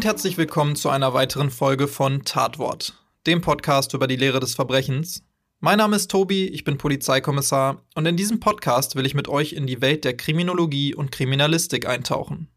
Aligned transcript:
Und 0.00 0.06
herzlich 0.06 0.38
willkommen 0.38 0.76
zu 0.76 0.88
einer 0.88 1.12
weiteren 1.12 1.50
Folge 1.50 1.86
von 1.86 2.24
Tatwort, 2.24 2.94
dem 3.26 3.42
Podcast 3.42 3.92
über 3.92 4.06
die 4.06 4.16
Lehre 4.16 4.40
des 4.40 4.54
Verbrechens. 4.54 5.22
Mein 5.58 5.76
Name 5.76 5.94
ist 5.94 6.10
Tobi, 6.10 6.46
ich 6.46 6.64
bin 6.64 6.78
Polizeikommissar 6.78 7.82
und 7.94 8.06
in 8.06 8.16
diesem 8.16 8.40
Podcast 8.40 8.96
will 8.96 9.04
ich 9.04 9.14
mit 9.14 9.28
euch 9.28 9.52
in 9.52 9.66
die 9.66 9.82
Welt 9.82 10.06
der 10.06 10.16
Kriminologie 10.16 10.94
und 10.94 11.12
Kriminalistik 11.12 11.86
eintauchen. 11.86 12.48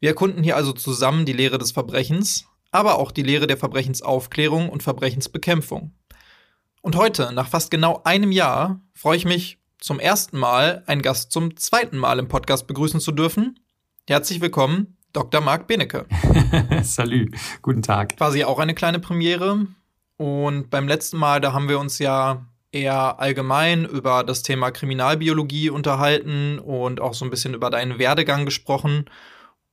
Wir 0.00 0.10
erkunden 0.10 0.42
hier 0.42 0.54
also 0.54 0.74
zusammen 0.74 1.24
die 1.24 1.32
Lehre 1.32 1.56
des 1.56 1.72
Verbrechens, 1.72 2.44
aber 2.72 2.98
auch 2.98 3.10
die 3.10 3.22
Lehre 3.22 3.46
der 3.46 3.56
Verbrechensaufklärung 3.56 4.68
und 4.68 4.82
Verbrechensbekämpfung. 4.82 5.94
Und 6.82 6.94
heute, 6.94 7.32
nach 7.32 7.48
fast 7.48 7.70
genau 7.70 8.02
einem 8.04 8.32
Jahr, 8.32 8.82
freue 8.92 9.16
ich 9.16 9.24
mich 9.24 9.58
zum 9.78 9.98
ersten 9.98 10.36
Mal, 10.38 10.82
einen 10.84 11.00
Gast 11.00 11.32
zum 11.32 11.56
zweiten 11.56 11.96
Mal 11.96 12.18
im 12.18 12.28
Podcast 12.28 12.66
begrüßen 12.66 13.00
zu 13.00 13.12
dürfen. 13.12 13.60
Herzlich 14.06 14.42
willkommen, 14.42 14.95
Dr. 15.16 15.40
Marc 15.40 15.66
Benecke. 15.66 16.04
Salü, 16.82 17.30
guten 17.62 17.80
Tag. 17.80 18.18
Quasi 18.18 18.44
auch 18.44 18.58
eine 18.58 18.74
kleine 18.74 18.98
Premiere. 18.98 19.66
Und 20.18 20.68
beim 20.68 20.86
letzten 20.86 21.16
Mal, 21.16 21.40
da 21.40 21.54
haben 21.54 21.70
wir 21.70 21.78
uns 21.78 21.98
ja 21.98 22.44
eher 22.70 23.18
allgemein 23.18 23.86
über 23.86 24.24
das 24.24 24.42
Thema 24.42 24.70
Kriminalbiologie 24.70 25.70
unterhalten 25.70 26.58
und 26.58 27.00
auch 27.00 27.14
so 27.14 27.24
ein 27.24 27.30
bisschen 27.30 27.54
über 27.54 27.70
deinen 27.70 27.98
Werdegang 27.98 28.44
gesprochen. 28.44 29.06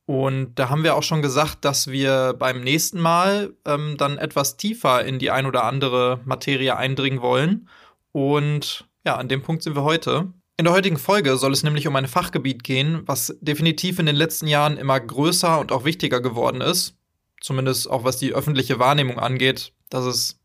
Und 0.06 0.54
da 0.54 0.70
haben 0.70 0.82
wir 0.82 0.96
auch 0.96 1.02
schon 1.02 1.20
gesagt, 1.20 1.66
dass 1.66 1.88
wir 1.88 2.34
beim 2.38 2.62
nächsten 2.62 2.98
Mal 2.98 3.52
ähm, 3.66 3.96
dann 3.98 4.16
etwas 4.16 4.56
tiefer 4.56 5.04
in 5.04 5.18
die 5.18 5.30
ein 5.30 5.44
oder 5.44 5.64
andere 5.64 6.20
Materie 6.24 6.74
eindringen 6.74 7.20
wollen. 7.20 7.68
Und 8.12 8.88
ja, 9.04 9.16
an 9.16 9.28
dem 9.28 9.42
Punkt 9.42 9.62
sind 9.62 9.76
wir 9.76 9.82
heute. 9.82 10.32
In 10.56 10.66
der 10.66 10.74
heutigen 10.74 10.98
Folge 10.98 11.36
soll 11.36 11.52
es 11.52 11.64
nämlich 11.64 11.88
um 11.88 11.96
ein 11.96 12.06
Fachgebiet 12.06 12.62
gehen, 12.62 13.02
was 13.06 13.36
definitiv 13.40 13.98
in 13.98 14.06
den 14.06 14.14
letzten 14.14 14.46
Jahren 14.46 14.76
immer 14.76 15.00
größer 15.00 15.58
und 15.58 15.72
auch 15.72 15.84
wichtiger 15.84 16.20
geworden 16.20 16.60
ist. 16.60 16.94
Zumindest 17.40 17.90
auch 17.90 18.04
was 18.04 18.18
die 18.18 18.32
öffentliche 18.32 18.78
Wahrnehmung 18.78 19.18
angeht. 19.18 19.72
Das 19.90 20.06
ist 20.06 20.38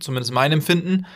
zumindest 0.00 0.32
mein 0.32 0.52
Empfinden. 0.52 1.06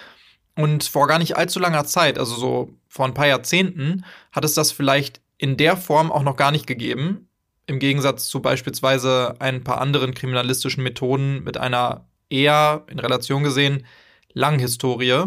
Und 0.56 0.84
vor 0.84 1.08
gar 1.08 1.18
nicht 1.18 1.36
allzu 1.36 1.58
langer 1.58 1.84
Zeit, 1.84 2.18
also 2.18 2.34
so 2.34 2.70
vor 2.88 3.04
ein 3.06 3.14
paar 3.14 3.26
Jahrzehnten, 3.26 4.04
hat 4.32 4.44
es 4.44 4.54
das 4.54 4.72
vielleicht 4.72 5.20
in 5.36 5.58
der 5.58 5.76
Form 5.76 6.10
auch 6.10 6.22
noch 6.22 6.36
gar 6.36 6.52
nicht 6.52 6.66
gegeben. 6.66 7.28
Im 7.66 7.78
Gegensatz 7.78 8.28
zu 8.28 8.40
beispielsweise 8.40 9.36
ein 9.40 9.62
paar 9.62 9.80
anderen 9.80 10.14
kriminalistischen 10.14 10.82
Methoden 10.82 11.44
mit 11.44 11.58
einer 11.58 12.06
eher, 12.30 12.84
in 12.88 12.98
Relation 12.98 13.42
gesehen, 13.42 13.86
langen 14.32 14.58
Historie. 14.58 15.26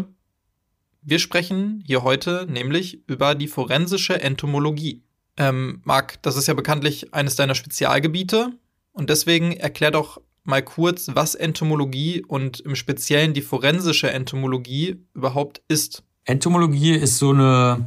Wir 1.08 1.20
sprechen 1.20 1.84
hier 1.86 2.02
heute 2.02 2.48
nämlich 2.50 3.08
über 3.08 3.36
die 3.36 3.46
forensische 3.46 4.20
Entomologie. 4.20 5.04
Ähm, 5.36 5.80
Marc, 5.84 6.20
das 6.22 6.36
ist 6.36 6.48
ja 6.48 6.54
bekanntlich 6.54 7.14
eines 7.14 7.36
deiner 7.36 7.54
Spezialgebiete 7.54 8.50
und 8.90 9.08
deswegen 9.08 9.52
erklär 9.52 9.92
doch 9.92 10.20
mal 10.42 10.64
kurz, 10.64 11.06
was 11.14 11.36
Entomologie 11.36 12.24
und 12.26 12.58
im 12.58 12.74
Speziellen 12.74 13.34
die 13.34 13.42
forensische 13.42 14.10
Entomologie 14.10 14.96
überhaupt 15.14 15.62
ist. 15.68 16.02
Entomologie 16.24 16.96
ist 16.96 17.18
so 17.18 17.30
eine 17.30 17.84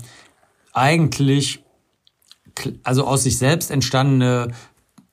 eigentlich 0.71 1.61
also 2.83 3.05
aus 3.05 3.23
sich 3.23 3.37
selbst 3.37 3.69
entstandene 3.69 4.53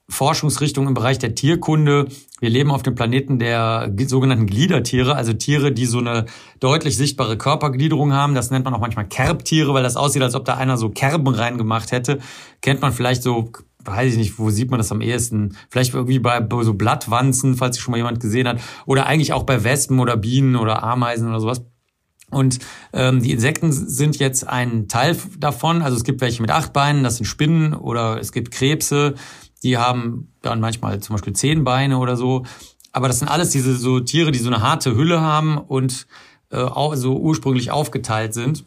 Forschungsrichtung 0.09 0.87
im 0.87 0.93
Bereich 0.93 1.19
der 1.19 1.35
Tierkunde. 1.35 2.07
Wir 2.39 2.49
leben 2.49 2.71
auf 2.71 2.81
dem 2.81 2.95
Planeten 2.95 3.39
der 3.39 3.93
sogenannten 4.07 4.45
Gliedertiere, 4.45 5.15
also 5.15 5.33
Tiere, 5.33 5.71
die 5.71 5.85
so 5.85 5.99
eine 5.99 6.25
deutlich 6.59 6.95
sichtbare 6.95 7.37
Körpergliederung 7.37 8.13
haben. 8.13 8.33
Das 8.33 8.49
nennt 8.49 8.65
man 8.65 8.73
auch 8.73 8.79
manchmal 8.79 9.07
Kerbtiere, 9.07 9.73
weil 9.73 9.83
das 9.83 9.97
aussieht, 9.97 10.21
als 10.21 10.35
ob 10.35 10.45
da 10.45 10.55
einer 10.55 10.77
so 10.77 10.89
Kerben 10.89 11.27
reingemacht 11.27 11.91
hätte. 11.91 12.19
Kennt 12.61 12.81
man 12.81 12.93
vielleicht 12.93 13.21
so, 13.21 13.51
weiß 13.83 14.13
ich 14.13 14.17
nicht, 14.17 14.39
wo 14.39 14.49
sieht 14.49 14.71
man 14.71 14.77
das 14.77 14.91
am 14.93 15.01
ehesten? 15.01 15.57
Vielleicht 15.69 15.93
irgendwie 15.93 16.19
bei 16.19 16.41
so 16.61 16.73
Blattwanzen, 16.73 17.55
falls 17.55 17.75
sich 17.75 17.83
schon 17.83 17.91
mal 17.91 17.97
jemand 17.97 18.21
gesehen 18.21 18.47
hat. 18.47 18.61
Oder 18.85 19.07
eigentlich 19.07 19.33
auch 19.33 19.43
bei 19.43 19.65
Wespen 19.65 19.99
oder 19.99 20.15
Bienen 20.15 20.55
oder 20.55 20.83
Ameisen 20.83 21.27
oder 21.27 21.41
sowas. 21.41 21.63
Und 22.29 22.59
ähm, 22.91 23.21
die 23.21 23.31
Insekten 23.31 23.71
sind 23.71 24.19
jetzt 24.19 24.47
ein 24.47 24.87
Teil 24.87 25.17
davon. 25.37 25.81
Also 25.81 25.95
es 25.95 26.03
gibt 26.03 26.19
welche 26.19 26.41
mit 26.41 26.51
acht 26.51 26.73
Beinen, 26.73 27.03
das 27.03 27.17
sind 27.17 27.25
Spinnen 27.25 27.73
oder 27.73 28.19
es 28.19 28.33
gibt 28.33 28.51
Krebse, 28.51 29.15
die 29.63 29.77
haben 29.77 30.33
dann 30.41 30.59
manchmal 30.59 30.99
zum 30.99 31.15
Beispiel 31.15 31.33
zehn 31.33 31.63
Beine 31.63 31.97
oder 31.97 32.15
so. 32.15 32.45
Aber 32.91 33.07
das 33.07 33.19
sind 33.19 33.27
alles 33.27 33.51
diese 33.51 33.75
so 33.75 33.99
Tiere, 33.99 34.31
die 34.31 34.39
so 34.39 34.49
eine 34.49 34.61
harte 34.61 34.95
Hülle 34.95 35.21
haben 35.21 35.57
und 35.57 36.07
äh, 36.51 36.57
auch 36.57 36.95
so 36.95 37.17
ursprünglich 37.17 37.71
aufgeteilt 37.71 38.33
sind. 38.33 38.63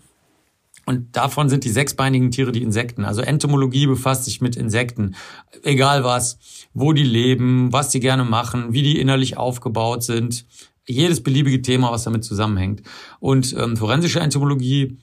Und 0.86 1.16
davon 1.16 1.48
sind 1.48 1.64
die 1.64 1.70
sechsbeinigen 1.70 2.30
Tiere 2.30 2.52
die 2.52 2.62
Insekten. 2.62 3.04
Also 3.04 3.22
Entomologie 3.22 3.86
befasst 3.86 4.24
sich 4.24 4.40
mit 4.40 4.56
Insekten. 4.56 5.14
Egal 5.62 6.04
was, 6.04 6.38
wo 6.74 6.92
die 6.92 7.04
leben, 7.04 7.72
was 7.72 7.90
die 7.90 8.00
gerne 8.00 8.24
machen, 8.24 8.72
wie 8.72 8.82
die 8.82 8.98
innerlich 8.98 9.36
aufgebaut 9.36 10.02
sind, 10.02 10.46
jedes 10.86 11.22
beliebige 11.22 11.62
Thema, 11.62 11.92
was 11.92 12.04
damit 12.04 12.24
zusammenhängt. 12.24 12.82
Und 13.20 13.54
ähm, 13.56 13.76
forensische 13.76 14.20
Entomologie 14.20 14.98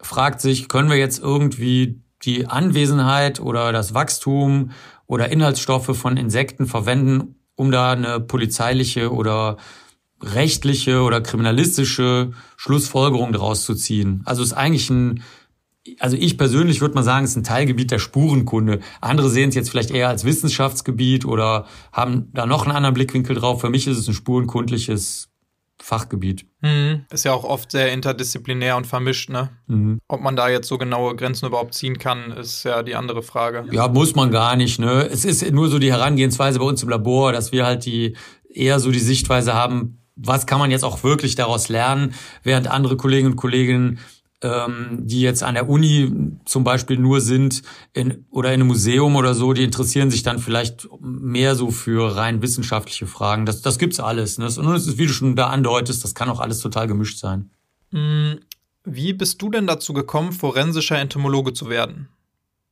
fragt 0.00 0.40
sich, 0.40 0.68
können 0.68 0.90
wir 0.90 0.96
jetzt 0.96 1.20
irgendwie 1.20 2.00
die 2.22 2.46
Anwesenheit 2.46 3.40
oder 3.40 3.72
das 3.72 3.94
Wachstum 3.94 4.70
oder 5.12 5.30
Inhaltsstoffe 5.30 5.94
von 5.94 6.16
Insekten 6.16 6.64
verwenden, 6.64 7.34
um 7.54 7.70
da 7.70 7.92
eine 7.92 8.18
polizeiliche 8.18 9.12
oder 9.12 9.58
rechtliche 10.22 11.02
oder 11.02 11.20
kriminalistische 11.20 12.30
Schlussfolgerung 12.56 13.30
daraus 13.30 13.62
zu 13.66 13.74
ziehen. 13.74 14.22
Also 14.24 14.42
ist 14.42 14.54
eigentlich 14.54 14.88
ein, 14.88 15.22
also 15.98 16.16
ich 16.16 16.38
persönlich 16.38 16.80
würde 16.80 16.94
mal 16.94 17.02
sagen, 17.02 17.26
ist 17.26 17.36
ein 17.36 17.44
Teilgebiet 17.44 17.90
der 17.90 17.98
Spurenkunde. 17.98 18.80
Andere 19.02 19.28
sehen 19.28 19.50
es 19.50 19.54
jetzt 19.54 19.68
vielleicht 19.68 19.90
eher 19.90 20.08
als 20.08 20.24
Wissenschaftsgebiet 20.24 21.26
oder 21.26 21.66
haben 21.92 22.30
da 22.32 22.46
noch 22.46 22.62
einen 22.62 22.74
anderen 22.74 22.94
Blickwinkel 22.94 23.36
drauf. 23.36 23.60
Für 23.60 23.68
mich 23.68 23.86
ist 23.86 23.98
es 23.98 24.08
ein 24.08 24.14
spurenkundliches 24.14 25.28
Fachgebiet. 25.82 26.46
Mhm. 26.60 27.06
Ist 27.10 27.24
ja 27.24 27.32
auch 27.32 27.42
oft 27.42 27.72
sehr 27.72 27.92
interdisziplinär 27.92 28.76
und 28.76 28.86
vermischt, 28.86 29.30
ne? 29.30 29.50
Mhm. 29.66 29.98
Ob 30.06 30.20
man 30.20 30.36
da 30.36 30.48
jetzt 30.48 30.68
so 30.68 30.78
genaue 30.78 31.16
Grenzen 31.16 31.46
überhaupt 31.46 31.74
ziehen 31.74 31.98
kann, 31.98 32.30
ist 32.30 32.62
ja 32.62 32.84
die 32.84 32.94
andere 32.94 33.22
Frage. 33.22 33.66
Ja, 33.72 33.88
muss 33.88 34.14
man 34.14 34.30
gar 34.30 34.54
nicht, 34.54 34.78
ne? 34.78 35.08
Es 35.10 35.24
ist 35.24 35.50
nur 35.50 35.68
so 35.68 35.80
die 35.80 35.90
Herangehensweise 35.90 36.60
bei 36.60 36.64
uns 36.64 36.84
im 36.84 36.88
Labor, 36.88 37.32
dass 37.32 37.50
wir 37.50 37.66
halt 37.66 37.84
die 37.84 38.16
eher 38.48 38.78
so 38.78 38.92
die 38.92 39.00
Sichtweise 39.00 39.54
haben, 39.54 39.98
was 40.14 40.46
kann 40.46 40.60
man 40.60 40.70
jetzt 40.70 40.84
auch 40.84 41.02
wirklich 41.02 41.34
daraus 41.34 41.68
lernen, 41.68 42.14
während 42.44 42.68
andere 42.68 42.96
Kolleginnen 42.96 43.32
und 43.32 43.36
Kollegen 43.36 43.98
ähm, 44.42 44.98
die 45.02 45.20
jetzt 45.20 45.42
an 45.42 45.54
der 45.54 45.68
Uni 45.68 46.12
zum 46.44 46.64
Beispiel 46.64 46.98
nur 46.98 47.20
sind 47.20 47.62
in, 47.92 48.26
oder 48.30 48.48
in 48.48 48.54
einem 48.54 48.66
Museum 48.66 49.14
oder 49.16 49.34
so, 49.34 49.52
die 49.52 49.62
interessieren 49.62 50.10
sich 50.10 50.24
dann 50.24 50.40
vielleicht 50.40 50.88
mehr 51.00 51.54
so 51.54 51.70
für 51.70 52.16
rein 52.16 52.42
wissenschaftliche 52.42 53.06
Fragen. 53.06 53.46
Das, 53.46 53.62
das 53.62 53.78
gibt's 53.78 54.00
alles. 54.00 54.38
Ne? 54.38 54.46
Und 54.46 54.74
es 54.74 54.86
ist, 54.86 54.98
wie 54.98 55.06
du 55.06 55.12
schon 55.12 55.36
da 55.36 55.46
andeutest, 55.46 56.02
das 56.02 56.14
kann 56.14 56.28
auch 56.28 56.40
alles 56.40 56.58
total 56.58 56.88
gemischt 56.88 57.18
sein. 57.18 57.50
Mm, 57.92 58.32
wie 58.84 59.12
bist 59.12 59.40
du 59.40 59.48
denn 59.48 59.68
dazu 59.68 59.92
gekommen, 59.92 60.32
forensischer 60.32 60.98
Entomologe 60.98 61.52
zu 61.52 61.68
werden? 61.68 62.08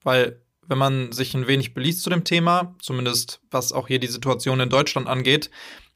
Weil 0.02 0.40
wenn 0.66 0.78
man 0.78 1.12
sich 1.12 1.34
ein 1.34 1.46
wenig 1.46 1.72
beliest 1.72 2.02
zu 2.02 2.10
dem 2.10 2.24
Thema, 2.24 2.74
zumindest 2.80 3.40
was 3.50 3.72
auch 3.72 3.86
hier 3.86 4.00
die 4.00 4.08
Situation 4.08 4.58
in 4.58 4.70
Deutschland 4.70 5.06
angeht, 5.06 5.50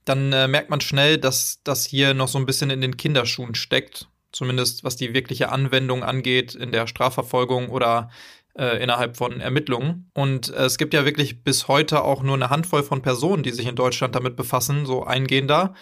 dann 0.05 0.33
äh, 0.33 0.47
merkt 0.47 0.71
man 0.71 0.81
schnell, 0.81 1.19
dass 1.19 1.61
das 1.65 1.85
hier 1.85 2.15
noch 2.15 2.29
so 2.29 2.39
ein 2.39 2.47
bisschen 2.47 2.71
in 2.71 2.81
den 2.81 2.97
Kinderschuhen 2.97 3.55
steckt 3.55 4.09
zumindest 4.35 4.85
was 4.85 4.97
die 4.97 5.15
wirkliche 5.15 5.51
Anwendung 5.51 6.03
angeht 6.03 6.55
in 6.55 6.73
der 6.73 6.87
Strafverfolgung 6.87 7.69
oder 7.69 8.11
äh, 8.57 8.83
innerhalb 8.83 9.17
von 9.17 9.41
Ermittlungen. 9.41 10.11
Und 10.15 10.51
äh, 10.51 10.65
es 10.65 10.79
gibt 10.79 10.95
ja 10.95 11.05
wirklich 11.05 11.43
bis 11.43 11.69
heute 11.69 12.03
auch 12.03 12.23
nur 12.23 12.35
eine 12.35 12.51
Handvoll 12.51 12.83
von 12.83 13.03
Personen, 13.03 13.43
die 13.43 13.51
sich 13.51 13.67
in 13.67 13.77
Deutschland 13.77 14.15
damit 14.15 14.37
befassen, 14.37 14.87
so 14.87 15.05
eingehender, 15.05 15.75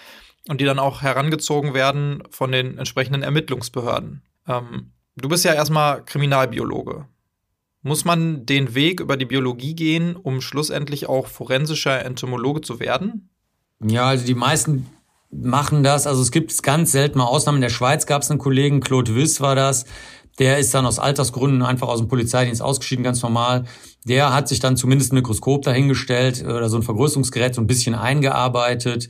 und 0.49 0.61
die 0.61 0.65
dann 0.65 0.79
auch 0.79 1.03
herangezogen 1.03 1.75
werden 1.75 2.23
von 2.31 2.51
den 2.51 2.79
entsprechenden 2.79 3.23
Ermittlungsbehörden. 3.23 4.23
Ähm, 4.49 4.93
du 5.17 5.29
bist 5.29 5.45
ja 5.45 5.55
erstmal 5.55 6.05
Kriminalbiologe. 6.05 7.07
Muss 7.83 8.05
man 8.05 8.47
den 8.47 8.75
Weg 8.75 9.01
über 9.01 9.17
die 9.17 9.25
Biologie 9.25 9.75
gehen, 9.75 10.17
um 10.17 10.41
schlussendlich 10.41 11.09
auch 11.09 11.27
forensischer 11.27 12.05
Entomologe 12.05 12.61
zu 12.61 12.81
werden? 12.81 13.31
Ja, 13.85 14.07
also 14.07 14.25
die 14.25 14.35
meisten 14.35 14.87
machen 15.33 15.83
das. 15.83 16.07
Also 16.07 16.23
es 16.23 16.31
gibt 16.31 16.63
ganz 16.63 16.93
selten 16.93 17.19
mal 17.19 17.25
Ausnahmen. 17.25 17.57
In 17.57 17.63
der 17.63 17.71
Schweiz 17.71 18.07
gab 18.07 18.23
es 18.23 18.31
einen 18.31 18.39
Kollegen, 18.39 18.81
Claude 18.81 19.15
Wiss 19.15 19.41
war 19.41 19.55
das. 19.55 19.87
Der 20.39 20.59
ist 20.59 20.73
dann 20.73 20.87
aus 20.87 20.99
Altersgründen 20.99 21.63
einfach 21.63 21.89
aus 21.89 21.99
dem 21.99 22.09
Polizeidienst 22.09 22.63
ausgeschieden, 22.63 23.05
ganz 23.05 23.23
normal. 23.23 23.65
Der 24.05 24.33
hat 24.33 24.49
sich 24.49 24.61
dann 24.61 24.77
zumindest 24.77 25.13
ein 25.13 25.17
Mikroskop 25.17 25.63
dahingestellt 25.63 26.45
oder 26.45 26.69
so 26.69 26.77
ein 26.77 26.83
Vergrößerungsgerät 26.83 27.55
so 27.55 27.61
ein 27.61 27.67
bisschen 27.67 27.95
eingearbeitet. 27.95 29.09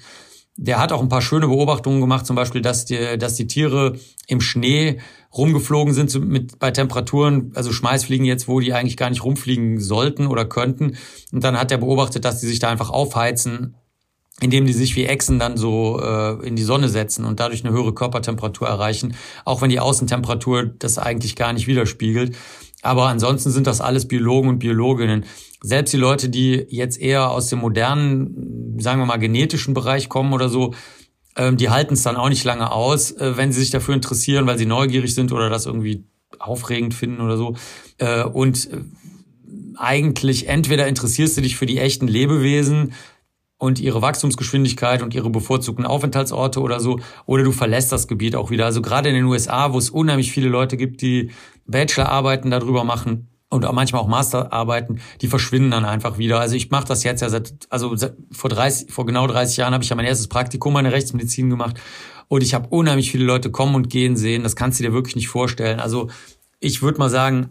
der 0.57 0.79
hat 0.79 0.93
auch 0.93 1.01
ein 1.01 1.09
paar 1.09 1.23
schöne 1.23 1.49
Beobachtungen 1.49 2.01
gemacht, 2.01 2.27
zum 2.27 2.37
Beispiel, 2.37 2.61
dass 2.61 2.85
die, 2.85 3.17
dass 3.19 3.37
die 3.37 3.47
Tiere 3.47 3.99
im 4.27 4.41
Schnee 4.41 5.01
rumgeflogen 5.35 5.95
sind 5.95 6.15
mit, 6.29 6.59
bei 6.59 6.71
Temperaturen, 6.71 7.53
also 7.55 7.73
Schmeißfliegen 7.73 8.27
jetzt, 8.27 8.49
wo 8.49 8.61
die 8.61 8.75
eigentlich 8.75 8.99
gar 8.99 9.09
nicht 9.09 9.25
rumfliegen 9.25 9.81
sollten 9.81 10.27
oder 10.27 10.45
könnten. 10.45 10.99
Und 11.33 11.43
dann 11.43 11.59
hat 11.59 11.73
er 11.73 11.79
beobachtet, 11.79 12.25
dass 12.27 12.41
die 12.41 12.47
sich 12.47 12.59
da 12.59 12.69
einfach 12.69 12.91
aufheizen, 12.91 13.77
indem 14.41 14.67
die 14.67 14.73
sich 14.73 14.97
wie 14.97 15.05
Echsen 15.05 15.39
dann 15.39 15.57
so 15.57 16.01
äh, 16.01 16.47
in 16.47 16.57
die 16.57 16.63
Sonne 16.63 16.89
setzen 16.89 17.25
und 17.25 17.39
dadurch 17.39 17.65
eine 17.65 17.73
höhere 17.73 17.95
Körpertemperatur 17.95 18.67
erreichen, 18.67 19.15
auch 19.45 19.63
wenn 19.63 19.71
die 19.71 19.81
Außentemperatur 19.81 20.65
das 20.79 20.99
eigentlich 20.99 21.37
gar 21.37 21.53
nicht 21.53 21.67
widerspiegelt. 21.67 22.35
Aber 22.83 23.07
ansonsten 23.07 23.51
sind 23.51 23.69
das 23.69 23.81
alles 23.81 24.09
Biologen 24.09 24.49
und 24.49 24.59
Biologinnen. 24.59 25.25
Selbst 25.63 25.93
die 25.93 25.99
Leute, 25.99 26.29
die 26.29 26.67
jetzt 26.69 27.01
eher 27.01 27.31
aus 27.31 27.47
dem 27.49 27.61
modernen, 27.61 28.77
sagen 28.81 29.01
wir 29.01 29.07
mal, 29.07 29.19
genetischen 29.19 29.75
Bereich 29.75 30.09
kommen 30.09 30.33
oder 30.33 30.49
so, 30.49 30.75
ähm, 31.37 31.57
die 31.57 31.71
halten 31.71 31.95
es 31.95 32.03
dann 32.03 32.17
auch 32.17 32.29
nicht 32.29 32.45
lange 32.45 32.73
aus, 32.73 33.13
äh, 33.13 33.37
wenn 33.37 33.53
sie 33.53 33.61
sich 33.61 33.71
dafür 33.71 33.95
interessieren, 33.95 34.47
weil 34.47 34.59
sie 34.59 34.67
neugierig 34.67 35.15
sind 35.15 35.31
oder 35.31 35.49
das 35.49 35.67
irgendwie 35.67 36.05
aufregend 36.39 36.95
finden 36.95 37.21
oder 37.21 37.37
so. 37.37 37.55
Äh, 37.99 38.25
und 38.25 38.69
äh, 38.71 38.79
eigentlich 39.77 40.49
entweder 40.49 40.87
interessierst 40.89 41.37
du 41.37 41.41
dich 41.41 41.57
für 41.57 41.67
die 41.67 41.79
echten 41.79 42.09
Lebewesen 42.09 42.93
und 43.63 43.79
ihre 43.79 44.03
Wachstumsgeschwindigkeit 44.03 45.05
und 45.05 45.15
ihre 45.15 45.31
bevorzugten 45.31 45.87
Aufenthaltsorte 45.87 46.61
oder 46.61 46.81
so, 46.81 46.99
oder 47.27 47.45
du 47.45 47.53
verlässt 47.53 47.93
das 47.93 48.09
Gebiet 48.09 48.35
auch 48.35 48.51
wieder. 48.51 48.65
Also 48.65 48.83
gerade 48.83 49.09
in 49.09 49.15
den 49.15 49.25
USA, 49.25 49.73
wo 49.73 49.79
es 49.79 49.89
unheimlich 49.89 50.33
viele 50.33 50.49
Leute 50.49 50.77
gibt, 50.77 51.01
die 51.01 51.31
Bachelorarbeiten 51.67 52.51
darüber 52.51 52.83
machen 52.83 53.29
und 53.51 53.65
auch 53.65 53.73
manchmal 53.73 54.03
auch 54.03 54.09
Masterarbeiten, 54.09 55.01
die 55.21 55.29
verschwinden 55.29 55.71
dann 55.71 55.85
einfach 55.85 56.19
wieder. 56.19 56.41
Also 56.41 56.57
ich 56.57 56.73
mache 56.73 56.87
das 56.87 57.05
jetzt 57.05 57.23
ja 57.23 57.29
seit, 57.29 57.53
also 57.71 57.95
vor 58.33 58.51
30, 58.51 58.93
vor 58.93 59.07
genau 59.07 59.29
30 59.29 59.59
Jahren 59.59 59.75
habe 59.75 59.85
ich 59.85 59.91
ja 59.91 59.95
mein 59.95 60.07
erstes 60.07 60.27
Praktikum 60.27 60.77
in 60.79 60.83
der 60.83 60.93
Rechtsmedizin 60.93 61.49
gemacht 61.49 61.77
und 62.27 62.43
ich 62.43 62.55
habe 62.55 62.67
unheimlich 62.69 63.13
viele 63.13 63.25
Leute 63.25 63.53
kommen 63.53 63.77
und 63.77 63.89
gehen 63.89 64.17
sehen. 64.17 64.43
Das 64.43 64.57
kannst 64.57 64.81
du 64.81 64.83
dir 64.83 64.93
wirklich 64.93 65.15
nicht 65.15 65.29
vorstellen. 65.29 65.79
Also 65.79 66.11
ich 66.59 66.83
würde 66.83 66.99
mal 66.99 67.11
sagen, 67.11 67.51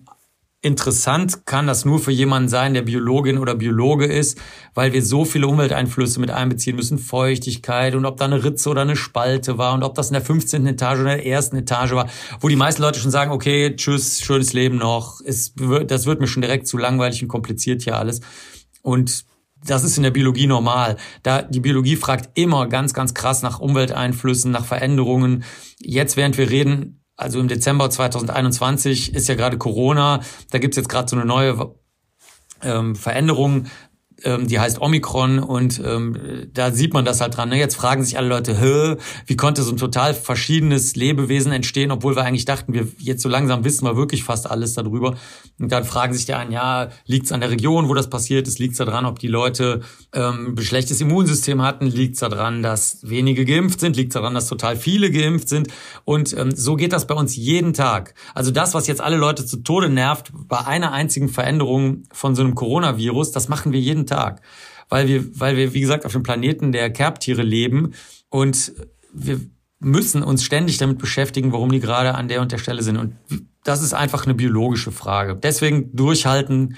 Interessant 0.64 1.48
kann 1.48 1.66
das 1.66 1.86
nur 1.86 1.98
für 1.98 2.12
jemanden 2.12 2.48
sein, 2.48 2.76
der 2.76 2.84
Biologin 2.84 3.40
oder 3.40 3.56
Biologe 3.56 4.06
ist, 4.06 4.40
weil 4.76 4.94
wir 4.94 5.04
so 5.04 5.26
viele 5.26 5.48
Umwelteinflüsse 5.48 6.20
mit 6.20 6.30
einbeziehen 6.30 6.76
müssen. 6.76 7.00
Feuchtigkeit 7.00 7.96
und 7.96 8.06
ob 8.06 8.18
da 8.18 8.26
eine 8.26 8.44
Ritze 8.44 8.70
oder 8.70 8.82
eine 8.82 8.96
Spalte 8.96 9.58
war 9.58 9.74
und 9.74 9.82
ob 9.82 9.96
das 9.96 10.10
in 10.10 10.14
der 10.14 10.22
15. 10.22 10.68
Etage 10.68 11.00
oder 11.00 11.16
der 11.16 11.26
ersten 11.26 11.56
Etage 11.56 11.94
war, 11.94 12.08
wo 12.42 12.48
die 12.48 12.56
meisten 12.56 12.84
Leute 12.84 13.00
schon 13.00 13.10
sagen, 13.10 13.32
okay, 13.32 13.76
tschüss, 13.76 14.22
schönes 14.22 14.54
Leben 14.54 14.78
noch. 14.78 15.20
Es, 15.26 15.56
das 15.88 16.06
wird 16.06 16.22
mir 16.22 16.28
schon 16.28 16.44
direkt 16.44 16.68
zu 16.68 16.78
langweilig 16.78 17.24
und 17.24 17.28
kompliziert 17.28 17.82
hier 17.82 17.98
alles. 17.98 18.22
Und 18.84 19.26
das 19.66 19.84
ist 19.84 19.98
in 19.98 20.04
der 20.04 20.12
Biologie 20.12 20.46
normal. 20.46 20.98
Da 21.24 21.42
die 21.42 21.60
Biologie 21.60 21.96
fragt 21.96 22.38
immer 22.38 22.68
ganz, 22.68 22.94
ganz 22.94 23.16
krass 23.16 23.42
nach 23.42 23.60
Umwelteinflüssen, 23.60 24.52
nach 24.52 24.66
Veränderungen. 24.66 25.44
Jetzt, 25.80 26.18
während 26.18 26.38
wir 26.38 26.52
reden, 26.52 27.01
also 27.22 27.40
im 27.40 27.48
Dezember 27.48 27.90
2021 27.90 29.14
ist 29.14 29.28
ja 29.30 29.36
gerade 29.36 29.58
Corona, 29.58 30.22
da 30.50 30.58
gibt's 30.58 30.78
jetzt 30.78 30.90
gerade 30.90 31.10
so 31.10 31.16
eine 31.16 31.26
neue 31.26 31.76
ähm, 32.64 32.96
Veränderung, 32.96 33.68
ähm, 34.24 34.48
die 34.48 34.60
heißt 34.60 34.82
Omikron 34.82 35.40
und 35.40 35.82
ähm, 35.84 36.18
da 36.54 36.72
sieht 36.72 36.94
man 36.94 37.06
das 37.06 37.22
halt 37.22 37.38
dran. 37.38 37.50
Ne? 37.50 37.58
Jetzt 37.58 37.76
fragen 37.76 38.04
sich 38.04 38.18
alle 38.18 38.28
Leute, 38.28 38.60
Hä, 38.60 38.98
wie 39.26 39.36
konnte 39.36 39.64
so 39.64 39.72
ein 39.72 39.78
total 39.78 40.14
verschiedenes 40.14 40.96
Lebewesen 40.96 41.52
entstehen, 41.52 41.92
obwohl 41.92 42.16
wir 42.16 42.24
eigentlich 42.24 42.46
dachten, 42.46 42.74
wir 42.74 42.88
jetzt 43.00 43.22
so 43.22 43.30
langsam 43.30 43.64
wissen 43.64 43.86
wir 43.86 43.96
wirklich 43.96 44.24
fast 44.24 44.50
alles 44.50 44.74
darüber. 44.74 45.16
Und 45.60 45.72
dann 45.72 45.84
fragen 45.84 46.14
sich 46.14 46.26
die 46.26 46.34
einen, 46.34 46.52
ja, 46.52 46.90
liegt's 47.06 47.32
an 47.32 47.42
der 47.42 47.52
Region, 47.52 47.90
wo 47.90 47.94
das 47.94 48.10
passiert 48.10 48.48
ist? 48.48 48.60
Liegt's 48.60 48.78
daran, 48.78 49.06
ob 49.06 49.20
die 49.20 49.28
Leute 49.28 49.82
ähm, 50.14 50.56
ein 50.58 50.64
schlechtes 50.64 51.02
Immunsystem 51.02 51.62
hatten? 51.62 51.88
Liegt's 51.88 52.20
daran, 52.20 52.64
dass 52.64 53.00
wenige 53.04 53.46
geimpft 53.46 53.80
sind? 53.80 53.96
Liegt's 53.96 54.14
daran, 54.14 54.34
dass 54.34 54.48
total 54.48 54.76
viele 54.76 55.12
geimpft 55.12 55.50
sind? 55.50 55.68
Und 56.06 56.36
ähm, 56.38 56.52
so 56.52 56.76
geht 56.76 56.94
das 56.94 57.08
bei 57.08 57.16
uns 57.16 57.36
jeden 57.36 57.74
Tag. 57.74 58.14
Also 58.34 58.52
das, 58.52 58.74
was 58.74 58.88
jetzt 58.88 59.02
alle 59.02 59.18
Leute 59.18 59.46
zu 59.46 59.58
Tode 59.58 59.90
nervt, 59.90 60.32
bei 60.34 60.66
einer 60.66 60.92
einzigen 60.92 61.30
Veränderung 61.30 62.04
von 62.12 62.36
so 62.36 62.44
einem 62.44 62.56
Coronavirus, 62.56 63.32
das 63.32 63.48
machen 63.48 63.72
wir 63.72 63.80
jeden 63.80 64.06
Tag. 64.06 64.11
Tag. 64.12 64.42
Weil 64.90 65.08
wir, 65.08 65.40
weil 65.40 65.56
wir, 65.56 65.74
wie 65.74 65.82
gesagt, 65.82 66.06
auf 66.06 66.12
dem 66.12 66.24
Planeten 66.24 66.72
der 66.72 66.92
Kerbtiere 66.92 67.44
leben 67.44 67.94
und 68.30 68.74
wir 69.14 69.40
müssen 69.80 70.22
uns 70.22 70.44
ständig 70.44 70.78
damit 70.78 71.00
beschäftigen, 71.00 71.52
warum 71.54 71.72
die 71.72 71.80
gerade 71.80 72.14
an 72.16 72.28
der 72.28 72.42
und 72.42 72.52
der 72.52 72.58
Stelle 72.60 72.84
sind. 72.84 72.98
Und 72.98 73.16
das 73.64 73.82
ist 73.82 73.94
einfach 73.94 74.26
eine 74.26 74.36
biologische 74.36 74.92
Frage. 74.92 75.36
Deswegen 75.36 75.96
durchhalten 75.96 76.78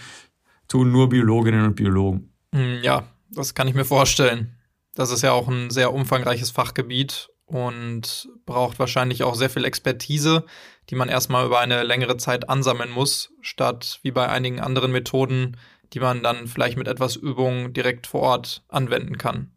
tun 0.67 0.91
nur 0.91 1.09
Biologinnen 1.09 1.65
und 1.65 1.75
Biologen. 1.75 2.33
Hm, 2.53 2.79
ja, 2.81 3.03
das 3.29 3.53
kann 3.53 3.67
ich 3.67 3.73
mir 3.73 3.85
vorstellen. 3.85 4.55
Das 4.95 5.11
ist 5.11 5.21
ja 5.21 5.31
auch 5.31 5.47
ein 5.47 5.69
sehr 5.69 5.93
umfangreiches 5.93 6.51
Fachgebiet 6.51 7.29
und 7.45 8.29
braucht 8.45 8.79
wahrscheinlich 8.79 9.23
auch 9.23 9.35
sehr 9.35 9.49
viel 9.49 9.65
Expertise, 9.65 10.45
die 10.89 10.95
man 10.95 11.09
erstmal 11.09 11.45
über 11.45 11.59
eine 11.59 11.83
längere 11.83 12.17
Zeit 12.17 12.49
ansammeln 12.49 12.91
muss, 12.91 13.31
statt 13.41 13.99
wie 14.01 14.11
bei 14.11 14.29
einigen 14.29 14.59
anderen 14.59 14.91
Methoden 14.91 15.57
die 15.93 15.99
man 15.99 16.23
dann 16.23 16.47
vielleicht 16.47 16.77
mit 16.77 16.87
etwas 16.87 17.15
Übung 17.15 17.73
direkt 17.73 18.07
vor 18.07 18.21
Ort 18.21 18.63
anwenden 18.67 19.17
kann. 19.17 19.51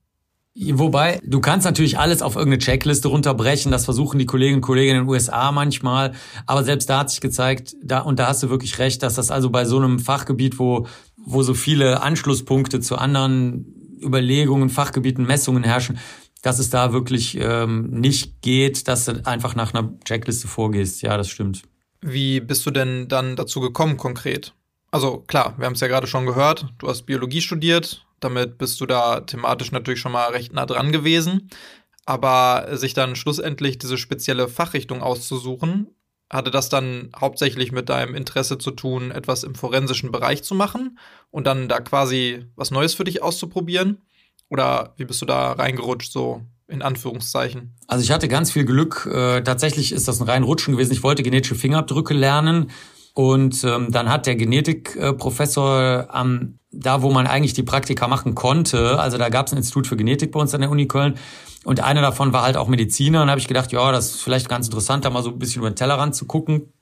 Wobei, 0.59 1.21
du 1.23 1.41
kannst 1.41 1.67
natürlich 1.67 1.99
alles 1.99 2.23
auf 2.23 2.35
irgendeine 2.35 2.63
Checkliste 2.63 3.09
runterbrechen. 3.09 3.71
Das 3.71 3.85
versuchen 3.85 4.19
die 4.19 4.25
Kolleginnen 4.25 4.57
und 4.57 4.63
Kollegen 4.63 4.93
in 4.93 5.03
den 5.03 5.09
USA 5.09 5.53
manchmal. 5.53 6.13
Aber 6.47 6.65
selbst 6.65 6.89
da 6.89 7.01
hat 7.01 7.11
sich 7.11 7.21
gezeigt, 7.21 7.75
da, 7.83 8.01
und 8.01 8.19
da 8.19 8.29
hast 8.29 8.43
du 8.43 8.49
wirklich 8.49 8.79
recht, 8.79 9.03
dass 9.03 9.17
das 9.17 9.31
also 9.31 9.51
bei 9.51 9.67
so 9.67 9.77
einem 9.77 9.99
Fachgebiet, 9.99 10.59
wo, 10.59 10.87
wo 11.17 11.43
so 11.43 11.53
viele 11.53 12.01
Anschlusspunkte 12.01 12.81
zu 12.81 12.97
anderen 12.97 13.67
Überlegungen, 14.03 14.71
Fachgebieten, 14.71 15.27
Messungen 15.27 15.63
herrschen, 15.63 15.99
dass 16.41 16.59
es 16.59 16.71
da 16.71 16.93
wirklich 16.93 17.37
ähm, 17.39 17.91
nicht 17.91 18.41
geht, 18.41 18.89
dass 18.89 19.05
du 19.05 19.27
einfach 19.27 19.57
nach 19.57 19.75
einer 19.75 19.93
Checkliste 20.05 20.49
vorgehst. 20.49 21.03
Ja, 21.03 21.19
das 21.19 21.29
stimmt. 21.29 21.63
Wie 22.01 22.41
bist 22.41 22.65
du 22.65 22.71
denn 22.71 23.09
dann 23.09 23.37
dazu 23.37 23.61
gekommen 23.61 23.99
konkret? 23.99 24.55
Also 24.91 25.19
klar, 25.19 25.55
wir 25.59 25.67
haben 25.67 25.75
es 25.75 25.81
ja 25.81 25.89
gerade 25.89 26.07
schon 26.07 26.27
gehört, 26.27 26.67
du 26.79 26.89
hast 26.89 27.03
Biologie 27.03 27.41
studiert, 27.41 28.07
damit 28.21 28.59
bist 28.59 28.81
du 28.81 28.87
da 28.87 29.21
thematisch 29.21 29.73
natürlich 29.73 30.01
schon 30.01 30.13
mal 30.13 30.31
recht 30.31 30.53
nah 30.53 30.67
dran 30.67 30.93
gewesen. 30.93 31.51
Aber 32.07 32.69
sich 32.77 32.95
dann 32.95 33.17
schlussendlich 33.17 33.79
diese 33.79 33.99
spezielle 33.99 34.49
Fachrichtung 34.49 35.03
auszusuchen, 35.03 35.89
hatte 36.31 36.51
das 36.51 36.69
dann 36.69 37.11
hauptsächlich 37.19 37.73
mit 37.73 37.89
deinem 37.89 38.15
Interesse 38.15 38.59
zu 38.59 38.71
tun, 38.71 39.11
etwas 39.11 39.43
im 39.43 39.55
forensischen 39.55 40.13
Bereich 40.13 40.43
zu 40.43 40.55
machen 40.55 40.99
und 41.31 41.47
dann 41.47 41.69
da 41.69 41.81
quasi 41.81 42.47
was 42.55 42.71
Neues 42.71 42.95
für 42.95 43.05
dich 43.05 43.23
auszuprobieren? 43.23 44.03
Oder 44.49 44.95
wie 44.97 45.05
bist 45.05 45.21
du 45.21 45.27
da 45.27 45.53
reingerutscht, 45.53 46.13
so 46.13 46.43
in 46.69 46.83
Anführungszeichen? 46.83 47.75
Also 47.89 48.05
ich 48.05 48.13
hatte 48.13 48.29
ganz 48.29 48.53
viel 48.53 48.65
Glück. 48.65 49.09
Äh, 49.13 49.43
tatsächlich 49.43 49.93
ist 49.93 50.09
das 50.09 50.21
ein 50.21 50.29
rein 50.29 50.45
Rutschen 50.45 50.75
gewesen. 50.75 50.93
Ich 50.93 51.03
wollte 51.03 51.23
genetische 51.23 51.55
Fingerabdrücke 51.57 52.15
lernen 52.15 52.71
und 53.17 53.65
ähm, 53.65 53.91
dann 53.91 54.11
hat 54.11 54.27
der 54.27 54.37
Genetikprofessor 54.37 56.09
am 56.11 56.59
da, 56.71 57.01
wo 57.01 57.11
man 57.11 57.27
eigentlich 57.27 57.55
die 57.55 57.63
Praktika 57.63 58.09
machen 58.09 58.35
konnte, 58.35 59.01
also 59.01 59.17
da 59.17 59.31
gab 59.31 59.47
es 59.47 59.55
ein 59.55 59.57
Institut 59.57 59.87
für 59.87 59.97
Genetik 59.97 60.33
bei 60.33 60.39
uns 60.39 60.55
an 60.55 60.61
der 60.61 60.69
Uni 60.69 60.87
Köln 60.87 61.15
und 61.65 61.81
einer 61.81 62.03
davon 62.03 62.35
war 62.35 62.43
halt 62.43 62.59
auch 62.59 62.69
Mediziner 62.69 63.23
und 63.23 63.31
habe 63.31 63.41
ich 63.41 63.49
gedacht, 63.49 63.73
ja, 63.73 63.91
das 63.91 64.17
ist 64.17 64.23
vielleicht 64.23 64.51
ganz 64.51 64.67
interessant, 64.67 65.07
da 65.07 65.11
mal 65.11 65.23
so 65.23 65.31
ein 65.31 65.39
bisschen 65.39 65.61
über 65.61 65.71
den 65.71 65.77
Tellerrand 65.77 66.15
zu 66.15 66.27
gucken 66.27 66.75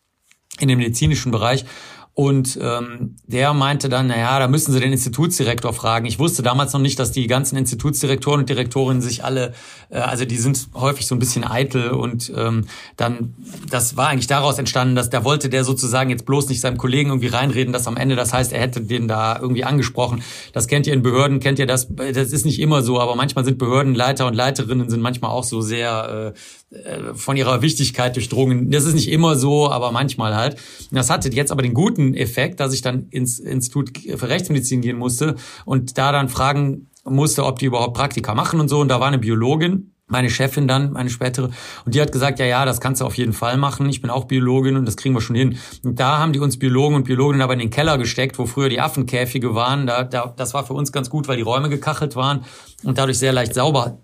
in 0.59 0.67
dem 0.67 0.79
medizinischen 0.79 1.31
Bereich. 1.31 1.67
Und 2.17 2.57
ähm, 2.63 3.17
der 3.27 3.53
meinte 3.55 3.89
dann, 3.89 4.07
na 4.07 4.17
ja, 4.17 4.39
da 4.39 4.47
müssen 4.47 4.73
Sie 4.73 4.79
den 4.79 4.93
Institutsdirektor 4.93 5.73
fragen. 5.73 6.07
Ich 6.07 6.21
wusste 6.21 6.45
damals 6.45 6.73
noch 6.73 6.81
nicht, 6.81 6.97
dass 7.01 7.11
die 7.11 7.27
ganzen 7.27 7.57
Institutsdirektoren 7.57 8.41
und 8.41 8.49
Direktorinnen 8.49 9.03
sich 9.03 9.25
alle, 9.25 9.53
äh, 9.91 9.99
also 9.99 10.25
die 10.25 10.37
sind 10.37 10.69
häufig 10.75 11.09
so 11.09 11.17
ein 11.17 11.19
bisschen 11.19 11.43
eitel 11.43 11.91
und 11.91 12.33
ähm, 12.37 12.67
dann, 12.97 13.35
das 13.69 13.97
war 13.97 14.11
eigentlich 14.11 14.29
daraus 14.29 14.59
entstanden, 14.59 14.95
dass 14.95 15.11
da 15.11 15.25
wollte 15.25 15.49
der 15.49 15.65
sozusagen 15.65 16.09
jetzt 16.09 16.25
bloß 16.25 16.49
nicht 16.51 16.61
seinem 16.61 16.79
Kollegen 16.79 17.11
irgendwie 17.11 17.27
reinreden, 17.27 17.73
dass 17.73 17.89
am 17.89 17.97
Ende 17.97 18.15
das 18.15 18.33
heißt, 18.33 18.53
er 18.53 18.61
hätte 18.61 18.83
den 18.83 19.09
da 19.09 19.37
irgendwie 19.41 19.65
angesprochen. 19.65 20.23
Das 20.53 20.69
kennt 20.69 20.87
ihr 20.87 20.93
in 20.93 21.03
Behörden, 21.03 21.41
kennt 21.41 21.59
ihr 21.59 21.67
das, 21.67 21.89
das 21.97 22.33
ist 22.33 22.47
nicht 22.47 22.61
immer 22.61 22.83
so, 22.83 23.01
aber 23.01 23.17
manchmal 23.17 23.45
sind 23.45 23.59
Behördenleiter 23.59 24.29
und 24.29 24.35
Leiterinnen 24.35 24.89
sind 24.89 25.01
manchmal 25.01 25.33
auch 25.33 25.45
so 25.45 25.61
sehr 25.61 26.33
äh, 26.71 26.77
äh 26.77 27.15
von 27.15 27.37
ihrer 27.37 27.61
Wichtigkeit 27.61 28.15
durchdrungen. 28.15 28.71
Das 28.71 28.85
ist 28.85 28.95
nicht 28.95 29.11
immer 29.11 29.35
so, 29.35 29.69
aber 29.69 29.91
manchmal 29.91 30.37
halt. 30.37 30.57
Das 30.93 31.11
hatte 31.11 31.29
jetzt 31.31 31.51
aber 31.51 31.63
den 31.63 31.75
guten 31.75 32.04
guten 32.05 32.15
Effekt, 32.15 32.61
dass 32.61 32.73
ich 32.73 32.83
dann 32.83 33.09
ins 33.11 33.39
Institut 33.39 33.93
für 33.99 34.29
Rechtsmedizin 34.29 34.81
gehen 34.81 34.99
musste 34.99 35.37
und 35.65 35.99
da 35.99 36.13
dann 36.13 36.29
fragen 36.29 36.89
musste, 37.05 37.45
ob 37.45 37.59
die 37.59 37.67
überhaupt 37.67 37.95
Praktika 37.95 38.35
machen 38.35 38.61
und 38.61 38.69
so. 38.69 38.81
Und 38.81 38.89
da 38.89 39.01
war 39.01 39.09
eine 39.09 39.19
Biologin, 39.19 39.93
meine 40.07 40.31
Chefin 40.31 40.69
dann, 40.69 40.93
meine 40.93 41.11
spätere, 41.11 41.51
und 41.85 41.95
die 41.95 42.01
hat 42.01 42.13
gesagt, 42.13 42.39
ja, 42.39 42.47
ja, 42.47 42.65
das 42.65 42.81
kannst 42.81 43.01
du 43.01 43.07
auf 43.07 43.17
jeden 43.17 43.33
Fall 43.33 43.57
machen. 43.57 43.89
Ich 43.89 44.01
bin 44.01 44.11
auch 44.11 44.25
Biologin 44.25 44.77
und 44.77 44.87
das 44.87 44.97
kriegen 44.97 45.15
wir 45.15 45.21
schon 45.21 45.37
hin. 45.37 45.59
Und 45.83 45.99
da 45.99 46.19
haben 46.19 46.33
die 46.33 46.39
uns 46.39 46.59
Biologen 46.59 46.97
und 46.97 47.05
Biologinnen 47.05 47.43
aber 47.43 47.55
in 47.55 47.59
den 47.59 47.71
Keller 47.71 47.99
gesteckt, 47.99 48.39
wo 48.39 48.47
früher 48.47 48.69
die 48.69 48.81
Affenkäfige 48.81 49.55
waren. 49.55 49.87
Da, 49.87 50.05
da, 50.05 50.33
das 50.37 50.55
war 50.55 50.65
für 50.65 50.75
uns 50.75 50.93
ganz 50.93 51.11
gut, 51.11 51.29
weil 51.29 51.37
die 51.37 51.43
Räume 51.43 51.69
gekachelt 51.69 52.17
waren 52.17 52.45
und 52.85 52.99
dadurch 52.99 53.19
sehr 53.19 53.33
leicht 53.33 53.55
sauber 53.55 53.99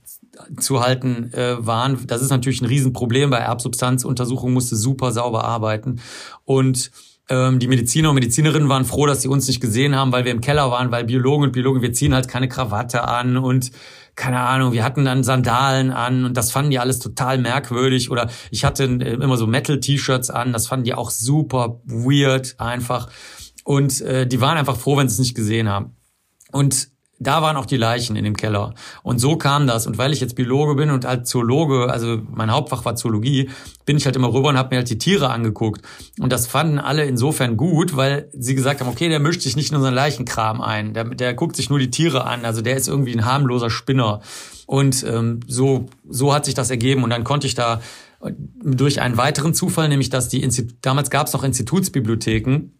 zu 0.58 0.80
halten 0.80 1.32
äh, 1.34 1.64
waren. 1.66 2.06
Das 2.06 2.22
ist 2.22 2.30
natürlich 2.30 2.62
ein 2.62 2.66
Riesenproblem. 2.66 3.30
Bei 3.30 3.38
Erbsubstanzuntersuchungen 3.38 4.54
musste 4.54 4.76
super 4.76 5.12
sauber 5.12 5.44
arbeiten. 5.44 6.00
Und 6.44 6.90
die 7.30 7.68
Mediziner 7.68 8.08
und 8.08 8.16
Medizinerinnen 8.16 8.68
waren 8.68 8.84
froh, 8.84 9.06
dass 9.06 9.22
sie 9.22 9.28
uns 9.28 9.46
nicht 9.46 9.60
gesehen 9.60 9.94
haben, 9.94 10.10
weil 10.10 10.24
wir 10.24 10.32
im 10.32 10.40
Keller 10.40 10.70
waren, 10.72 10.90
weil 10.90 11.04
Biologen 11.04 11.44
und 11.44 11.52
Biologen, 11.52 11.80
wir 11.80 11.92
ziehen 11.92 12.12
halt 12.12 12.26
keine 12.26 12.48
Krawatte 12.48 13.06
an 13.06 13.36
und 13.36 13.70
keine 14.16 14.40
Ahnung, 14.40 14.72
wir 14.72 14.84
hatten 14.84 15.04
dann 15.04 15.24
Sandalen 15.24 15.90
an 15.92 16.24
und 16.24 16.36
das 16.36 16.52
fanden 16.52 16.70
die 16.70 16.78
alles 16.78 16.98
total 16.98 17.38
merkwürdig. 17.38 18.10
Oder 18.10 18.28
ich 18.50 18.64
hatte 18.64 18.84
äh, 18.84 19.14
immer 19.14 19.36
so 19.36 19.46
Metal-T-Shirts 19.46 20.30
an, 20.30 20.52
das 20.52 20.66
fanden 20.66 20.84
die 20.84 20.94
auch 20.94 21.10
super 21.10 21.80
weird 21.84 22.56
einfach. 22.58 23.08
Und 23.64 24.00
äh, 24.02 24.26
die 24.26 24.40
waren 24.40 24.58
einfach 24.58 24.76
froh, 24.76 24.96
wenn 24.96 25.08
sie 25.08 25.14
es 25.14 25.18
nicht 25.20 25.34
gesehen 25.34 25.68
haben. 25.68 25.96
Und 26.52 26.88
da 27.20 27.42
waren 27.42 27.56
auch 27.56 27.66
die 27.66 27.76
Leichen 27.76 28.16
in 28.16 28.24
dem 28.24 28.34
Keller. 28.34 28.74
Und 29.02 29.18
so 29.18 29.36
kam 29.36 29.66
das. 29.66 29.86
Und 29.86 29.98
weil 29.98 30.12
ich 30.12 30.20
jetzt 30.20 30.34
Biologe 30.36 30.74
bin 30.74 30.90
und 30.90 31.04
als 31.04 31.28
Zoologe, 31.28 31.90
also 31.90 32.18
mein 32.32 32.50
Hauptfach 32.50 32.86
war 32.86 32.96
Zoologie, 32.96 33.50
bin 33.84 33.98
ich 33.98 34.06
halt 34.06 34.16
immer 34.16 34.32
rüber 34.32 34.48
und 34.48 34.56
habe 34.56 34.70
mir 34.70 34.78
halt 34.78 34.88
die 34.88 34.96
Tiere 34.96 35.28
angeguckt. 35.28 35.82
Und 36.18 36.32
das 36.32 36.46
fanden 36.46 36.78
alle 36.78 37.04
insofern 37.04 37.58
gut, 37.58 37.94
weil 37.94 38.30
sie 38.32 38.54
gesagt 38.54 38.80
haben, 38.80 38.88
okay, 38.88 39.10
der 39.10 39.20
mischt 39.20 39.42
sich 39.42 39.54
nicht 39.54 39.70
in 39.70 39.76
unseren 39.76 39.94
Leichenkram 39.94 40.62
ein. 40.62 40.94
Der, 40.94 41.04
der 41.04 41.34
guckt 41.34 41.56
sich 41.56 41.68
nur 41.68 41.78
die 41.78 41.90
Tiere 41.90 42.24
an. 42.24 42.46
Also 42.46 42.62
der 42.62 42.76
ist 42.76 42.88
irgendwie 42.88 43.12
ein 43.12 43.26
harmloser 43.26 43.68
Spinner. 43.68 44.22
Und 44.66 45.04
ähm, 45.04 45.40
so, 45.46 45.86
so 46.08 46.32
hat 46.32 46.46
sich 46.46 46.54
das 46.54 46.70
ergeben. 46.70 47.04
Und 47.04 47.10
dann 47.10 47.24
konnte 47.24 47.46
ich 47.46 47.54
da 47.54 47.82
durch 48.62 49.00
einen 49.00 49.16
weiteren 49.16 49.54
Zufall, 49.54 49.88
nämlich 49.88 50.10
dass 50.10 50.28
die 50.28 50.42
Institut 50.42 50.76
damals 50.82 51.10
gab 51.10 51.26
es 51.26 51.32
noch 51.32 51.44
Institutsbibliotheken, 51.44 52.70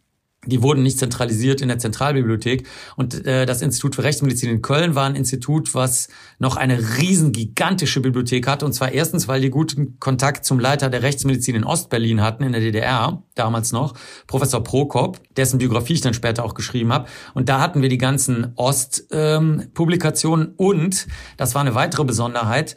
die 0.47 0.63
wurden 0.63 0.83
nicht 0.83 0.99
zentralisiert 0.99 1.61
in 1.61 1.69
der 1.69 1.79
Zentralbibliothek. 1.79 2.67
Und 2.97 3.27
äh, 3.27 3.45
das 3.45 3.61
Institut 3.61 3.95
für 3.95 4.05
Rechtsmedizin 4.05 4.49
in 4.49 4.63
Köln 4.63 4.95
war 4.95 5.05
ein 5.07 5.15
Institut, 5.15 5.75
was 5.75 6.09
noch 6.39 6.57
eine 6.57 6.97
riesen 6.99 7.33
gigantische 7.33 8.01
Bibliothek 8.01 8.47
hatte. 8.47 8.65
Und 8.65 8.73
zwar 8.73 8.93
erstens, 8.93 9.29
weil 9.29 9.43
die 9.43 9.51
guten 9.51 9.99
Kontakt 10.01 10.47
zum 10.47 10.59
Leiter 10.59 10.89
der 10.89 11.03
Rechtsmedizin 11.03 11.57
in 11.57 11.65
Ostberlin 11.65 12.23
hatten, 12.23 12.43
in 12.43 12.53
der 12.53 12.63
DDR, 12.63 13.23
damals 13.35 13.73
noch, 13.73 13.93
Professor 14.27 14.65
Prokop, 14.65 15.21
dessen 15.37 15.59
Biografie 15.59 15.93
ich 15.95 16.01
dann 16.01 16.15
später 16.15 16.43
auch 16.43 16.55
geschrieben 16.55 16.91
habe. 16.93 17.07
Und 17.35 17.51
da 17.51 17.61
hatten 17.61 17.83
wir 17.83 17.91
die 17.91 17.99
ganzen 17.99 18.53
Ostpublikationen. 18.57 20.47
Ähm, 20.47 20.55
und, 20.57 21.07
das 21.37 21.55
war 21.55 21.61
eine 21.61 21.75
weitere 21.75 22.05
Besonderheit, 22.05 22.77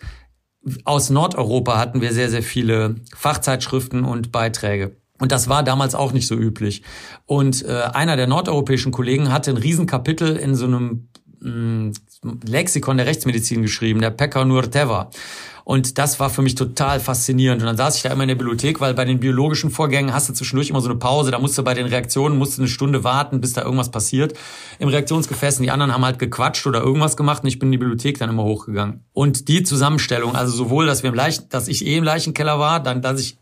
aus 0.86 1.10
Nordeuropa 1.10 1.78
hatten 1.78 2.02
wir 2.02 2.14
sehr, 2.14 2.30
sehr 2.30 2.44
viele 2.44 2.96
Fachzeitschriften 3.16 4.06
und 4.06 4.32
Beiträge. 4.32 5.03
Und 5.20 5.32
das 5.32 5.48
war 5.48 5.64
damals 5.64 5.96
auch 5.96 6.12
nicht 6.12 6.28
so 6.28 6.36
üblich. 6.36 6.82
Und 7.26 7.64
äh, 7.66 7.84
einer 7.94 8.16
der 8.16 8.28
nordeuropäischen 8.28 8.92
Kollegen 8.92 9.32
hatte 9.32 9.52
ein 9.52 9.58
Riesenkapitel 9.58 10.36
in 10.36 10.56
so 10.56 10.66
einem 10.66 11.08
mh, 11.40 11.52
mm, 11.52 11.94
Lexikon 12.46 12.98
der 12.98 13.06
Rechtsmedizin 13.06 13.62
geschrieben, 13.62 14.02
der 14.02 14.10
Pekka 14.10 14.44
Nurteva. 14.46 15.10
Und 15.66 15.98
das 15.98 16.20
war 16.20 16.30
für 16.30 16.42
mich 16.42 16.56
total 16.56 17.00
faszinierend. 17.00 17.62
Und 17.62 17.68
dann 17.68 17.78
saß 17.78 17.96
ich 17.96 18.02
da 18.04 18.12
immer 18.12 18.24
in 18.24 18.30
der 18.30 18.36
Bibliothek, 18.36 18.82
weil 18.82 18.94
bei 18.94 19.06
den 19.06 19.20
biologischen 19.20 19.70
Vorgängen 19.70 20.14
hast 20.14 20.28
du 20.28 20.34
zwischendurch 20.34 20.70
immer 20.70 20.82
so 20.82 20.90
eine 20.90 21.00
Pause. 21.00 21.32
Da 21.32 21.40
musst 21.40 21.58
du 21.58 21.64
bei 21.64 21.74
den 21.74 21.86
Reaktionen, 21.86 22.38
musst 22.38 22.58
du 22.58 22.62
eine 22.62 22.70
Stunde 22.70 23.04
warten, 23.04 23.40
bis 23.40 23.54
da 23.54 23.64
irgendwas 23.64 23.90
passiert. 23.90 24.34
Im 24.80 24.90
Reaktionsgefäß 24.90 25.58
und 25.58 25.64
die 25.64 25.72
anderen 25.72 25.94
haben 25.94 26.04
halt 26.04 26.20
gequatscht 26.20 26.68
oder 26.68 26.82
irgendwas 26.82 27.16
gemacht 27.16 27.44
und 27.44 27.50
ich 27.50 27.60
bin 27.60 27.68
in 27.68 27.74
die 27.74 27.78
Bibliothek 27.78 28.18
dann 28.18 28.30
immer 28.30 28.44
hochgegangen. 28.44 29.06
Und 29.14 29.48
die 29.48 29.64
Zusammenstellung, 29.64 30.36
also 30.36 30.52
sowohl, 30.52 30.86
dass 30.86 31.04
wir 31.04 31.10
im 31.10 31.16
Leichen, 31.16 31.48
dass 31.50 31.70
ich 31.70 31.86
eh 31.86 31.98
im 31.98 32.04
Leichenkeller 32.04 32.60
war, 32.60 32.82
dann, 32.82 33.02
dass 33.02 33.22
ich 33.22 33.38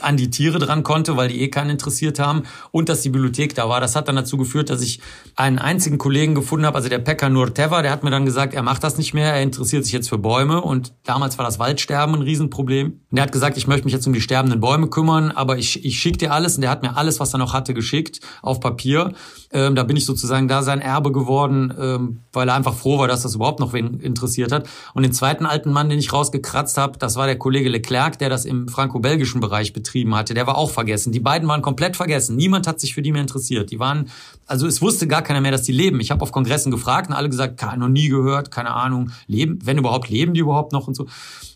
an 0.00 0.18
die 0.18 0.28
Tiere 0.28 0.58
dran 0.58 0.82
konnte, 0.82 1.16
weil 1.16 1.28
die 1.28 1.40
eh 1.40 1.48
keinen 1.48 1.70
interessiert 1.70 2.18
haben 2.18 2.42
und 2.70 2.88
dass 2.90 3.00
die 3.00 3.08
Bibliothek 3.08 3.54
da 3.54 3.68
war. 3.68 3.80
Das 3.80 3.96
hat 3.96 4.08
dann 4.08 4.16
dazu 4.16 4.36
geführt, 4.36 4.68
dass 4.68 4.82
ich 4.82 5.00
einen 5.34 5.58
einzigen 5.58 5.96
Kollegen 5.96 6.34
gefunden 6.34 6.66
habe, 6.66 6.76
also 6.76 6.90
der 6.90 6.98
Pekka 6.98 7.30
Nurteva, 7.30 7.80
der 7.80 7.90
hat 7.90 8.04
mir 8.04 8.10
dann 8.10 8.26
gesagt, 8.26 8.52
er 8.52 8.62
macht 8.62 8.84
das 8.84 8.98
nicht 8.98 9.14
mehr, 9.14 9.32
er 9.32 9.42
interessiert 9.42 9.84
sich 9.84 9.94
jetzt 9.94 10.08
für 10.08 10.18
Bäume 10.18 10.60
und 10.60 10.92
damals 11.04 11.38
war 11.38 11.44
das 11.44 11.58
Waldsterben 11.58 12.16
ein 12.16 12.22
Riesenproblem. 12.22 12.86
Und 12.88 13.16
der 13.16 13.22
hat 13.22 13.32
gesagt, 13.32 13.56
ich 13.56 13.66
möchte 13.66 13.84
mich 13.84 13.94
jetzt 13.94 14.06
um 14.06 14.12
die 14.12 14.20
sterbenden 14.20 14.60
Bäume 14.60 14.88
kümmern, 14.88 15.30
aber 15.30 15.56
ich, 15.56 15.84
ich 15.84 15.98
schicke 15.98 16.18
dir 16.18 16.32
alles 16.32 16.56
und 16.56 16.62
der 16.62 16.70
hat 16.70 16.82
mir 16.82 16.96
alles, 16.96 17.18
was 17.18 17.34
er 17.34 17.38
noch 17.38 17.54
hatte, 17.54 17.72
geschickt 17.72 18.20
auf 18.42 18.60
Papier. 18.60 19.14
Ähm, 19.50 19.74
da 19.74 19.84
bin 19.84 19.96
ich 19.96 20.04
sozusagen 20.04 20.48
da 20.48 20.62
sein 20.62 20.82
Erbe 20.82 21.12
geworden, 21.12 21.72
ähm, 21.78 22.20
weil 22.32 22.48
er 22.48 22.54
einfach 22.54 22.74
froh 22.74 22.98
war, 22.98 23.08
dass 23.08 23.22
das 23.22 23.34
überhaupt 23.34 23.60
noch 23.60 23.72
wen 23.72 24.00
interessiert 24.00 24.52
hat. 24.52 24.68
Und 24.92 25.02
den 25.02 25.12
zweiten 25.12 25.46
alten 25.46 25.72
Mann, 25.72 25.88
den 25.88 25.98
ich 25.98 26.12
rausgekratzt 26.12 26.76
habe, 26.76 26.98
das 26.98 27.16
war 27.16 27.26
der 27.26 27.38
Kollege 27.38 27.70
Leclerc, 27.70 28.18
der 28.18 28.28
das 28.28 28.44
im 28.44 28.68
franco-belgischen 28.68 29.40
Bereich 29.40 29.72
betrieben 29.78 30.14
hatte. 30.14 30.34
Der 30.34 30.46
war 30.46 30.58
auch 30.58 30.70
vergessen. 30.70 31.12
Die 31.12 31.20
beiden 31.20 31.48
waren 31.48 31.62
komplett 31.62 31.96
vergessen. 31.96 32.36
Niemand 32.36 32.66
hat 32.66 32.80
sich 32.80 32.94
für 32.94 33.02
die 33.02 33.12
mehr 33.12 33.22
interessiert. 33.22 33.70
Die 33.70 33.78
waren, 33.78 34.10
also 34.46 34.66
es 34.66 34.82
wusste 34.82 35.06
gar 35.06 35.22
keiner 35.22 35.40
mehr, 35.40 35.52
dass 35.52 35.62
die 35.62 35.72
leben. 35.72 36.00
Ich 36.00 36.10
habe 36.10 36.22
auf 36.22 36.32
Kongressen 36.32 36.70
gefragt 36.70 37.08
und 37.08 37.14
alle 37.14 37.28
gesagt, 37.28 37.62
noch 37.78 37.88
nie 37.88 38.08
gehört, 38.08 38.50
keine 38.50 38.70
Ahnung, 38.70 39.10
leben, 39.26 39.58
wenn 39.64 39.78
überhaupt, 39.78 40.08
leben 40.08 40.34
die 40.34 40.40
überhaupt 40.40 40.72
noch 40.72 40.88
und 40.88 40.94
so. 40.94 41.06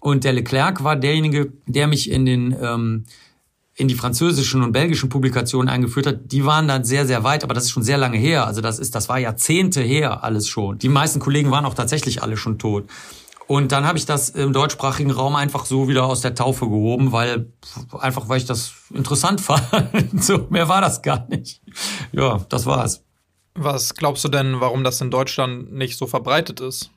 Und 0.01 0.25
der 0.25 0.33
Leclerc 0.33 0.85
war 0.85 0.97
derjenige, 0.97 1.53
der 1.67 1.87
mich 1.87 2.11
in 2.11 2.25
den 2.25 2.57
ähm, 2.61 3.05
in 3.75 3.89
die 3.89 3.95
französischen 3.95 4.63
und 4.63 4.73
belgischen 4.73 5.09
Publikationen 5.09 5.69
eingeführt 5.69 6.07
hat, 6.07 6.33
die 6.33 6.45
waren 6.45 6.69
dann 6.69 6.85
sehr, 6.85 7.07
sehr 7.07 7.25
weit, 7.25 7.43
aber 7.43 7.55
das 7.55 7.65
ist 7.65 7.71
schon 7.71 7.83
sehr 7.83 7.97
lange 7.97 8.19
her. 8.19 8.47
Also 8.47 8.61
das 8.61 8.79
ist, 8.79 8.95
das 8.95 9.09
war 9.09 9.19
Jahrzehnte 9.19 9.81
her 9.81 10.23
alles 10.23 10.47
schon. 10.47 10.79
Die 10.79 10.91
meisten 10.91 11.21
Kollegen 11.21 11.51
waren 11.51 11.65
auch 11.65 11.75
tatsächlich 11.75 12.23
alle 12.23 12.37
schon 12.37 12.59
tot. 12.59 12.85
Und 13.53 13.71
dann 13.71 13.85
habe 13.85 13.99
ich 13.99 14.07
das 14.07 14.31
im 14.31 14.55
deutschsprachigen 14.55 15.11
Raum 15.11 15.37
einfach 15.37 15.67
so 15.67 15.87
wieder 15.87 16.07
aus 16.07 16.23
der 16.23 16.35
Taufe 16.35 16.71
gehoben, 16.71 17.13
weil 17.13 17.53
einfach 17.99 18.27
weil 18.31 18.39
ich 18.39 18.47
das 18.47 18.73
interessant 18.95 19.41
fand. 19.43 19.63
so 20.25 20.47
mehr 20.49 20.71
war 20.71 20.81
das 20.81 21.03
gar 21.03 21.29
nicht. 21.29 21.61
Ja, 22.13 22.47
das 22.49 22.65
war's. 22.65 23.05
Was 23.55 23.95
glaubst 23.95 24.25
du 24.25 24.31
denn, 24.31 24.61
warum 24.61 24.85
das 24.85 25.03
in 25.03 25.11
Deutschland 25.11 25.71
nicht 25.71 25.99
so 25.99 26.07
verbreitet 26.07 26.61
ist? 26.61 26.91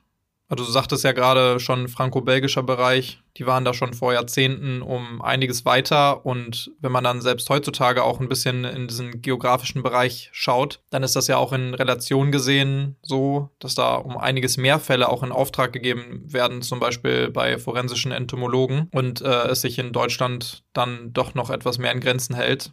Also 0.47 0.63
du 0.63 0.71
sagtest 0.71 1.03
ja 1.03 1.11
gerade 1.11 1.59
schon 1.59 1.87
franco-belgischer 1.87 2.61
Bereich, 2.61 3.19
die 3.37 3.47
waren 3.47 3.65
da 3.65 3.73
schon 3.73 3.93
vor 3.93 4.13
Jahrzehnten 4.13 4.83
um 4.83 5.21
einiges 5.21 5.65
weiter 5.65 6.25
und 6.25 6.71
wenn 6.79 6.91
man 6.91 7.03
dann 7.03 7.21
selbst 7.21 7.49
heutzutage 7.49 8.03
auch 8.03 8.19
ein 8.19 8.29
bisschen 8.29 8.63
in 8.63 8.87
diesen 8.87 9.21
geografischen 9.21 9.81
Bereich 9.81 10.29
schaut, 10.33 10.81
dann 10.91 11.03
ist 11.03 11.15
das 11.15 11.27
ja 11.27 11.37
auch 11.37 11.51
in 11.51 11.73
Relation 11.73 12.31
gesehen 12.31 12.95
so, 13.01 13.49
dass 13.59 13.73
da 13.73 13.95
um 13.95 14.17
einiges 14.17 14.57
mehr 14.57 14.79
Fälle 14.79 15.09
auch 15.09 15.23
in 15.23 15.31
Auftrag 15.31 15.73
gegeben 15.73 16.21
werden, 16.31 16.61
zum 16.61 16.79
Beispiel 16.79 17.31
bei 17.31 17.57
forensischen 17.57 18.11
Entomologen 18.11 18.87
und 18.91 19.21
äh, 19.21 19.47
es 19.47 19.61
sich 19.61 19.79
in 19.79 19.93
Deutschland 19.93 20.63
dann 20.73 21.11
doch 21.11 21.33
noch 21.33 21.49
etwas 21.49 21.79
mehr 21.79 21.91
in 21.91 22.01
Grenzen 22.01 22.35
hält. 22.35 22.71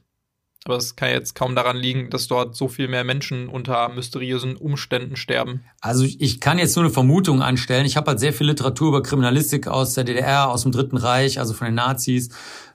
Aber 0.65 0.77
es 0.77 0.95
kann 0.95 1.11
jetzt 1.11 1.35
kaum 1.35 1.57
daran 1.57 1.77
liegen, 1.77 2.09
dass 2.11 2.29
dort 2.29 2.55
so 2.55 2.69
viel 2.69 2.87
mehr 2.87 3.03
Menschen 3.03 3.49
unter 3.49 3.89
mysteriösen 3.89 4.57
Umständen 4.57 5.17
sterben. 5.17 5.65
Also 5.81 6.05
ich 6.05 6.41
kann 6.41 6.59
jetzt 6.59 6.77
nur 6.77 6.85
eine 6.85 6.95
Vermutung 6.95 7.43
anstellen. 7.43 7.85
Ich 7.85 7.97
habe 7.97 8.11
halt 8.11 8.21
sehr 8.21 8.33
viel 8.33 8.47
Literatur 8.47 8.89
über 8.89 9.03
Kriminalistik 9.03 9.67
aus 9.67 9.95
der 9.95 10.05
DDR, 10.05 10.51
aus 10.51 10.63
dem 10.63 10.71
Dritten 10.71 10.97
Reich, 10.97 11.41
also 11.41 11.53
von 11.53 11.67
den 11.67 11.75
Nazis, 11.75 12.31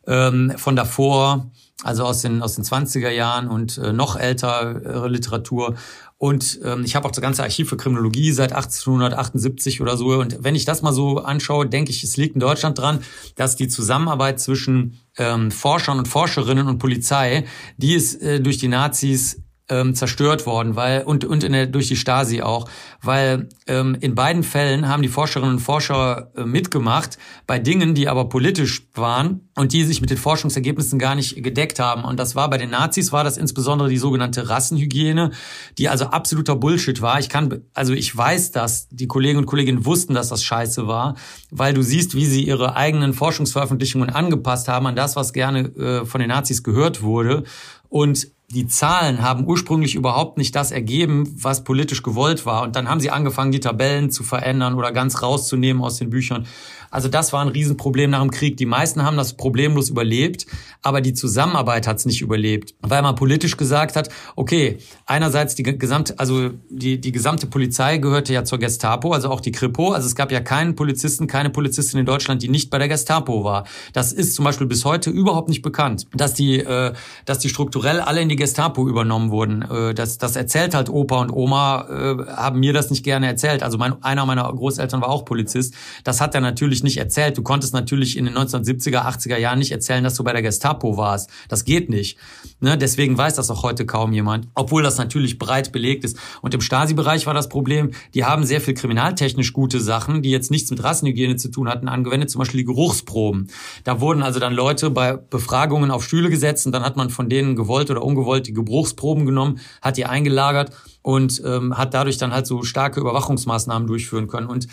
ähm, 0.05 0.53
von 0.57 0.75
davor, 0.75 1.49
also 1.83 2.05
aus 2.05 2.21
den, 2.21 2.41
aus 2.41 2.55
den 2.55 2.63
20er 2.63 3.09
Jahren 3.09 3.47
und 3.47 3.77
äh, 3.77 3.93
noch 3.93 4.15
ältere 4.15 5.07
Literatur. 5.07 5.75
Und 6.17 6.59
ähm, 6.63 6.83
ich 6.83 6.95
habe 6.95 7.07
auch 7.07 7.11
das 7.11 7.21
ganze 7.21 7.43
Archiv 7.43 7.69
für 7.69 7.77
Kriminologie 7.77 8.31
seit 8.31 8.51
1878 8.51 9.81
oder 9.81 9.95
so. 9.95 10.07
Und 10.07 10.43
wenn 10.43 10.55
ich 10.55 10.65
das 10.65 10.81
mal 10.81 10.91
so 10.91 11.19
anschaue, 11.19 11.67
denke 11.67 11.91
ich, 11.91 12.03
es 12.03 12.17
liegt 12.17 12.33
in 12.33 12.39
Deutschland 12.39 12.79
dran, 12.79 13.01
dass 13.35 13.55
die 13.55 13.67
Zusammenarbeit 13.67 14.39
zwischen 14.39 14.99
ähm, 15.17 15.51
Forschern 15.51 15.99
und 15.99 16.07
Forscherinnen 16.07 16.67
und 16.67 16.79
Polizei, 16.79 17.45
die 17.77 17.93
ist 17.93 18.21
äh, 18.23 18.41
durch 18.41 18.57
die 18.57 18.67
Nazis 18.67 19.43
ähm, 19.69 19.95
zerstört 19.95 20.45
worden, 20.45 20.75
weil 20.75 21.03
und 21.03 21.25
und 21.25 21.43
in 21.43 21.51
der, 21.51 21.67
durch 21.67 21.87
die 21.87 21.95
Stasi 21.95 22.41
auch, 22.41 22.69
weil 23.01 23.49
ähm, 23.67 23.97
in 23.99 24.15
beiden 24.15 24.43
Fällen 24.43 24.87
haben 24.87 25.01
die 25.01 25.09
Forscherinnen 25.09 25.55
und 25.55 25.59
Forscher 25.59 26.31
äh, 26.35 26.43
mitgemacht 26.45 27.17
bei 27.47 27.59
Dingen, 27.59 27.93
die 27.93 28.07
aber 28.07 28.29
politisch 28.29 28.87
waren 28.93 29.49
und 29.55 29.73
die 29.73 29.83
sich 29.83 29.99
mit 29.99 30.09
den 30.09 30.17
Forschungsergebnissen 30.17 30.99
gar 30.99 31.15
nicht 31.15 31.43
gedeckt 31.43 31.79
haben. 31.79 32.05
Und 32.05 32.17
das 32.17 32.35
war 32.35 32.49
bei 32.49 32.57
den 32.57 32.69
Nazis 32.69 33.11
war 33.11 33.23
das 33.23 33.37
insbesondere 33.37 33.89
die 33.89 33.97
sogenannte 33.97 34.47
Rassenhygiene, 34.47 35.31
die 35.77 35.89
also 35.89 36.05
absoluter 36.05 36.55
Bullshit 36.55 37.01
war. 37.01 37.19
Ich 37.19 37.27
kann 37.27 37.61
also 37.73 37.93
ich 37.93 38.15
weiß, 38.15 38.51
dass 38.51 38.87
die 38.89 39.07
Kollegen 39.07 39.39
und 39.39 39.47
Kolleginnen 39.47 39.85
wussten, 39.85 40.13
dass 40.13 40.29
das 40.29 40.43
Scheiße 40.43 40.87
war, 40.87 41.15
weil 41.51 41.73
du 41.73 41.81
siehst, 41.81 42.15
wie 42.15 42.25
sie 42.25 42.45
ihre 42.45 42.77
eigenen 42.77 43.13
Forschungsveröffentlichungen 43.13 44.09
angepasst 44.09 44.69
haben 44.69 44.87
an 44.87 44.95
das, 44.95 45.17
was 45.17 45.33
gerne 45.33 45.59
äh, 45.75 46.05
von 46.05 46.19
den 46.19 46.29
Nazis 46.29 46.63
gehört 46.63 47.01
wurde. 47.01 47.43
Und 47.89 48.27
die 48.49 48.65
Zahlen 48.65 49.21
haben 49.21 49.45
ursprünglich 49.45 49.95
überhaupt 49.95 50.37
nicht 50.37 50.55
das 50.55 50.71
ergeben, 50.71 51.29
was 51.35 51.65
politisch 51.65 52.01
gewollt 52.01 52.45
war. 52.45 52.63
Und 52.63 52.77
dann 52.77 52.89
haben 52.89 53.01
sie 53.01 53.11
angefangen, 53.11 53.51
die 53.51 53.59
Tabellen 53.59 54.09
zu 54.09 54.23
verändern 54.23 54.75
oder 54.75 54.93
ganz 54.93 55.21
rauszunehmen 55.21 55.83
aus 55.83 55.97
den 55.97 56.09
Büchern. 56.09 56.47
Also 56.89 57.07
das 57.07 57.33
war 57.33 57.41
ein 57.41 57.47
Riesenproblem 57.49 58.11
nach 58.11 58.21
dem 58.21 58.31
Krieg. 58.31 58.57
Die 58.57 58.65
meisten 58.65 59.03
haben 59.03 59.17
das 59.17 59.35
problemlos 59.35 59.89
überlebt, 59.89 60.45
aber 60.81 61.01
die 61.01 61.13
Zusammenarbeit 61.13 61.87
hat 61.87 61.97
es 61.97 62.05
nicht 62.05 62.21
überlebt, 62.21 62.75
weil 62.81 63.01
man 63.01 63.15
politisch 63.15 63.57
gesagt 63.57 63.95
hat, 63.95 64.09
okay, 64.35 64.77
einerseits 65.05 65.55
die 65.55 65.63
gesamte, 65.63 66.17
also 66.17 66.51
die, 66.69 66.99
die 66.99 67.11
gesamte 67.11 67.47
Polizei 67.47 67.97
gehörte 67.97 68.33
ja 68.33 68.43
zur 68.43 68.59
Gestapo, 68.59 69.13
also 69.13 69.29
auch 69.29 69.41
die 69.41 69.51
Kripo. 69.51 69.91
Also 69.91 70.07
es 70.07 70.15
gab 70.15 70.31
ja 70.31 70.39
keinen 70.39 70.75
Polizisten, 70.75 71.27
keine 71.27 71.49
Polizistin 71.49 71.99
in 71.99 72.05
Deutschland, 72.05 72.41
die 72.41 72.49
nicht 72.49 72.69
bei 72.69 72.77
der 72.77 72.87
Gestapo 72.87 73.43
war. 73.43 73.65
Das 73.93 74.13
ist 74.13 74.35
zum 74.35 74.45
Beispiel 74.45 74.67
bis 74.67 74.85
heute 74.85 75.09
überhaupt 75.09 75.49
nicht 75.49 75.61
bekannt, 75.61 76.07
dass 76.13 76.33
die, 76.33 76.59
äh, 76.59 76.93
dass 77.25 77.39
die 77.39 77.49
strukturell 77.49 77.99
alle 77.99 78.21
in 78.21 78.29
die 78.29 78.35
Gestapo 78.35 78.87
übernommen 78.87 79.31
wurden. 79.31 79.61
Äh, 79.63 79.93
das, 79.93 80.17
das 80.17 80.35
erzählt 80.35 80.73
halt 80.73 80.89
Opa 80.89 81.21
und 81.21 81.31
Oma, 81.31 81.87
äh, 81.89 82.31
haben 82.31 82.59
mir 82.59 82.73
das 82.73 82.89
nicht 82.89 83.03
gerne 83.03 83.27
erzählt. 83.27 83.63
Also 83.63 83.77
mein, 83.77 84.01
einer 84.03 84.25
meiner 84.25 84.51
Großeltern 84.51 85.01
war 85.01 85.09
auch 85.09 85.25
Polizist. 85.25 85.73
Das 86.03 86.21
hat 86.21 86.35
er 86.35 86.41
natürlich 86.41 86.76
natürlich 86.77 86.95
nicht 86.95 86.97
erzählt. 86.97 87.37
Du 87.37 87.43
konntest 87.43 87.73
natürlich 87.73 88.17
in 88.17 88.25
den 88.25 88.35
1970er, 88.35 89.05
80er 89.05 89.37
Jahren 89.37 89.59
nicht 89.59 89.71
erzählen, 89.71 90.03
dass 90.03 90.15
du 90.15 90.23
bei 90.23 90.33
der 90.33 90.41
Gestapo 90.41 90.97
warst. 90.97 91.29
Das 91.49 91.65
geht 91.65 91.89
nicht. 91.89 92.17
Ne? 92.59 92.77
Deswegen 92.77 93.17
weiß 93.17 93.35
das 93.35 93.49
auch 93.49 93.63
heute 93.63 93.85
kaum 93.85 94.13
jemand, 94.13 94.47
obwohl 94.53 94.83
das 94.83 94.97
natürlich 94.97 95.39
breit 95.39 95.71
belegt 95.71 96.03
ist. 96.03 96.17
Und 96.41 96.53
im 96.53 96.61
Stasi-Bereich 96.61 97.25
war 97.25 97.33
das 97.33 97.49
Problem, 97.49 97.91
die 98.13 98.25
haben 98.25 98.43
sehr 98.43 98.61
viel 98.61 98.73
kriminaltechnisch 98.73 99.53
gute 99.53 99.79
Sachen, 99.79 100.21
die 100.21 100.29
jetzt 100.29 100.51
nichts 100.51 100.69
mit 100.69 100.83
Rassenhygiene 100.83 101.35
zu 101.35 101.49
tun 101.49 101.67
hatten, 101.67 101.87
angewendet, 101.87 102.29
zum 102.29 102.39
Beispiel 102.39 102.61
die 102.61 102.65
Geruchsproben. 102.65 103.47
Da 103.83 103.99
wurden 103.99 104.21
also 104.21 104.39
dann 104.39 104.53
Leute 104.53 104.89
bei 104.89 105.17
Befragungen 105.17 105.91
auf 105.91 106.03
Stühle 106.03 106.29
gesetzt 106.29 106.65
und 106.65 106.71
dann 106.71 106.83
hat 106.83 106.97
man 106.97 107.09
von 107.09 107.29
denen 107.29 107.55
gewollt 107.55 107.89
oder 107.89 108.03
ungewollt 108.03 108.47
die 108.47 108.53
Geruchsproben 108.53 109.25
genommen, 109.25 109.59
hat 109.81 109.97
die 109.97 110.05
eingelagert 110.05 110.71
und 111.01 111.41
ähm, 111.45 111.77
hat 111.77 111.93
dadurch 111.93 112.17
dann 112.17 112.33
halt 112.33 112.45
so 112.47 112.63
starke 112.63 112.99
Überwachungsmaßnahmen 112.99 113.87
durchführen 113.87 114.27
können. 114.27 114.47
Und 114.47 114.67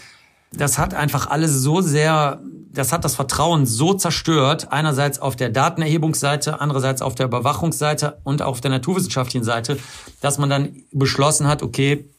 das 0.56 0.78
hat 0.78 0.94
einfach 0.94 1.28
alles 1.28 1.52
so 1.52 1.80
sehr, 1.80 2.40
das 2.70 2.92
hat 2.92 3.04
das 3.04 3.14
Vertrauen 3.14 3.66
so 3.66 3.94
zerstört, 3.94 4.72
einerseits 4.72 5.18
auf 5.18 5.36
der 5.36 5.50
Datenerhebungsseite, 5.50 6.60
andererseits 6.60 7.02
auf 7.02 7.14
der 7.14 7.26
Überwachungsseite 7.26 8.20
und 8.24 8.42
auf 8.42 8.60
der 8.60 8.70
naturwissenschaftlichen 8.70 9.44
Seite, 9.44 9.78
dass 10.20 10.38
man 10.38 10.50
dann 10.50 10.76
beschlossen 10.92 11.46
hat, 11.46 11.62
okay, 11.62 12.10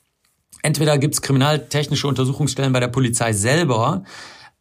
entweder 0.61 0.97
gibt's 0.97 1.21
kriminaltechnische 1.21 2.07
Untersuchungsstellen 2.07 2.73
bei 2.73 2.79
der 2.79 2.87
Polizei 2.87 3.33
selber, 3.33 4.03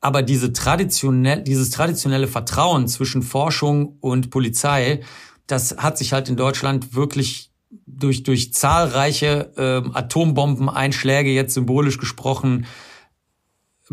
aber 0.00 0.22
diese 0.22 0.52
traditionell, 0.52 1.42
dieses 1.42 1.70
traditionelle 1.70 2.28
Vertrauen 2.28 2.88
zwischen 2.88 3.22
Forschung 3.22 3.96
und 4.00 4.30
Polizei, 4.30 5.00
das 5.46 5.76
hat 5.78 5.96
sich 5.98 6.12
halt 6.12 6.28
in 6.28 6.36
Deutschland 6.36 6.94
wirklich 6.94 7.50
durch, 7.86 8.22
durch 8.22 8.52
zahlreiche 8.52 9.52
ähm, 9.56 9.92
Atombombeneinschläge, 9.94 11.30
jetzt 11.30 11.54
symbolisch 11.54 11.98
gesprochen, 11.98 12.66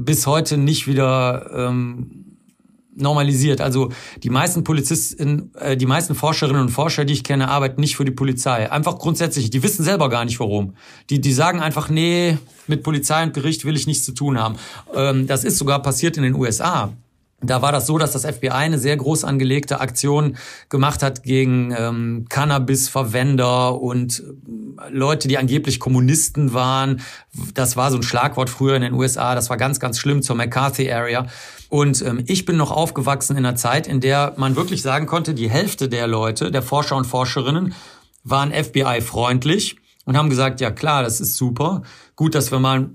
bis 0.06 0.28
heute 0.28 0.58
nicht 0.58 0.88
wieder 0.88 1.50
ähm, 1.54 2.38
normalisiert. 2.96 3.62
Also 3.62 3.92
die 4.24 4.30
meisten 4.30 4.64
Polizisten, 4.64 5.52
äh, 5.56 5.78
die 5.78 5.86
meisten 5.86 6.16
Forscherinnen 6.16 6.62
und 6.62 6.70
Forscher, 6.70 7.06
die 7.06 7.14
ich 7.14 7.24
kenne, 7.24 7.48
arbeiten 7.50 7.82
nicht 7.82 7.96
für 7.96 8.06
die 8.06 8.12
Polizei. 8.12 8.72
Einfach 8.72 8.98
grundsätzlich, 8.98 9.50
die 9.50 9.64
wissen 9.64 9.84
selber 9.84 10.10
gar 10.10 10.26
nicht 10.26 10.40
warum. 10.40 10.76
Die, 11.10 11.22
die 11.22 11.34
sagen 11.34 11.60
einfach, 11.60 11.90
nee, 11.90 12.38
mit 12.68 12.84
Polizei 12.84 13.24
und 13.24 13.34
Gericht 13.34 13.66
will 13.66 13.76
ich 13.76 13.88
nichts 13.88 14.06
zu 14.06 14.14
tun 14.14 14.40
haben. 14.40 14.56
Ähm, 14.94 15.28
das 15.28 15.44
ist 15.44 15.58
sogar 15.58 15.82
passiert 15.82 16.18
in 16.18 16.24
den 16.24 16.36
USA. 16.36 16.94
Da 17.44 17.62
war 17.62 17.72
das 17.72 17.88
so, 17.88 17.98
dass 17.98 18.12
das 18.12 18.24
FBI 18.24 18.50
eine 18.50 18.78
sehr 18.78 18.96
groß 18.96 19.24
angelegte 19.24 19.80
Aktion 19.80 20.38
gemacht 20.70 21.02
hat 21.02 21.24
gegen 21.24 21.74
ähm, 21.76 22.26
Cannabis-Verwender 22.30 23.82
und 23.82 24.22
äh, 24.22 24.90
Leute, 24.92 25.28
die 25.28 25.40
angeblich 25.40 25.80
Kommunisten 25.80 26.54
waren. 26.54 27.02
Das 27.56 27.76
war 27.78 27.90
so 27.90 27.98
ein 27.98 28.04
Schlagwort 28.04 28.50
früher 28.50 28.76
in 28.76 28.84
den 28.84 28.94
USA. 28.94 29.34
Das 29.34 29.50
war 29.50 29.58
ganz, 29.58 29.80
ganz 29.80 29.98
schlimm 29.98 30.22
zur 30.22 30.36
McCarthy-Area. 30.36 31.28
Und 31.70 32.02
ähm, 32.04 32.24
ich 32.28 32.46
bin 32.46 32.58
noch 32.58 32.70
aufgewachsen 32.70 33.38
in 33.38 33.46
einer 33.46 33.56
Zeit, 33.56 33.88
in 33.88 34.02
der 34.02 34.34
man 34.38 34.56
wirklich 34.56 34.84
sagen 34.84 35.08
konnte, 35.08 35.34
die 35.34 35.50
Hälfte 35.50 35.90
der 35.90 36.06
Leute, 36.06 36.52
der 36.52 36.62
Forscher 36.62 36.96
und 36.96 37.06
Forscherinnen, 37.06 37.74
waren 38.24 38.52
FBI-freundlich 38.52 39.78
und 40.06 40.16
haben 40.16 40.30
gesagt, 40.30 40.62
ja 40.62 40.70
klar, 40.70 41.02
das 41.02 41.20
ist 41.20 41.38
super. 41.38 41.82
Gut, 42.16 42.36
dass 42.36 42.52
wir 42.52 42.60
mal 42.60 42.92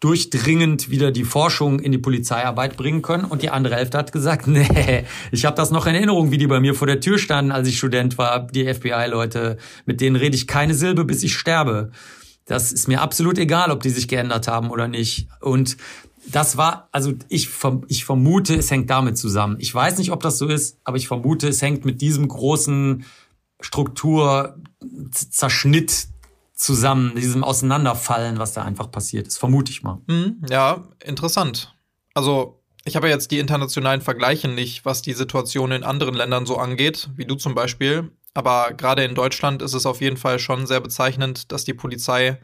durchdringend 0.00 0.90
wieder 0.90 1.10
die 1.10 1.24
Forschung 1.24 1.80
in 1.80 1.90
die 1.90 1.98
Polizeiarbeit 1.98 2.76
bringen 2.76 3.02
können. 3.02 3.24
Und 3.24 3.42
die 3.42 3.50
andere 3.50 3.74
Hälfte 3.74 3.98
hat 3.98 4.12
gesagt, 4.12 4.46
nee, 4.46 5.04
ich 5.32 5.44
habe 5.44 5.56
das 5.56 5.70
noch 5.70 5.86
in 5.86 5.94
Erinnerung, 5.94 6.30
wie 6.30 6.38
die 6.38 6.46
bei 6.46 6.60
mir 6.60 6.74
vor 6.74 6.86
der 6.86 7.00
Tür 7.00 7.18
standen, 7.18 7.50
als 7.50 7.68
ich 7.68 7.78
Student 7.78 8.18
war, 8.18 8.46
die 8.46 8.72
FBI-Leute, 8.72 9.58
mit 9.86 10.00
denen 10.00 10.16
rede 10.16 10.36
ich 10.36 10.46
keine 10.46 10.74
Silbe, 10.74 11.04
bis 11.04 11.22
ich 11.22 11.34
sterbe. 11.34 11.90
Das 12.44 12.72
ist 12.72 12.88
mir 12.88 13.02
absolut 13.02 13.38
egal, 13.38 13.70
ob 13.70 13.82
die 13.82 13.90
sich 13.90 14.08
geändert 14.08 14.48
haben 14.48 14.70
oder 14.70 14.88
nicht. 14.88 15.28
Und 15.40 15.76
das 16.30 16.56
war, 16.56 16.88
also 16.92 17.12
ich, 17.28 17.50
ich 17.88 18.04
vermute, 18.04 18.54
es 18.54 18.70
hängt 18.70 18.90
damit 18.90 19.18
zusammen. 19.18 19.56
Ich 19.58 19.74
weiß 19.74 19.98
nicht, 19.98 20.12
ob 20.12 20.22
das 20.22 20.38
so 20.38 20.46
ist, 20.46 20.78
aber 20.84 20.96
ich 20.96 21.08
vermute, 21.08 21.48
es 21.48 21.62
hängt 21.62 21.84
mit 21.84 22.00
diesem 22.00 22.28
großen 22.28 23.04
Strukturzerschnitt 23.60 26.07
zusammen, 26.58 27.14
diesem 27.14 27.44
Auseinanderfallen, 27.44 28.38
was 28.38 28.52
da 28.52 28.64
einfach 28.64 28.90
passiert 28.90 29.28
ist, 29.28 29.38
vermute 29.38 29.70
ich 29.70 29.82
mal. 29.82 30.02
Hm, 30.08 30.42
ja, 30.50 30.88
interessant. 31.02 31.74
Also, 32.14 32.60
ich 32.84 32.96
habe 32.96 33.06
ja 33.06 33.14
jetzt 33.14 33.30
die 33.30 33.38
internationalen 33.38 34.00
Vergleiche 34.00 34.48
nicht, 34.48 34.84
was 34.84 35.00
die 35.00 35.12
Situation 35.12 35.70
in 35.70 35.84
anderen 35.84 36.14
Ländern 36.14 36.46
so 36.46 36.56
angeht, 36.56 37.10
wie 37.14 37.26
du 37.26 37.36
zum 37.36 37.54
Beispiel. 37.54 38.10
Aber 38.34 38.72
gerade 38.76 39.04
in 39.04 39.14
Deutschland 39.14 39.62
ist 39.62 39.74
es 39.74 39.86
auf 39.86 40.00
jeden 40.00 40.16
Fall 40.16 40.38
schon 40.40 40.66
sehr 40.66 40.80
bezeichnend, 40.80 41.52
dass 41.52 41.64
die 41.64 41.74
Polizei 41.74 42.40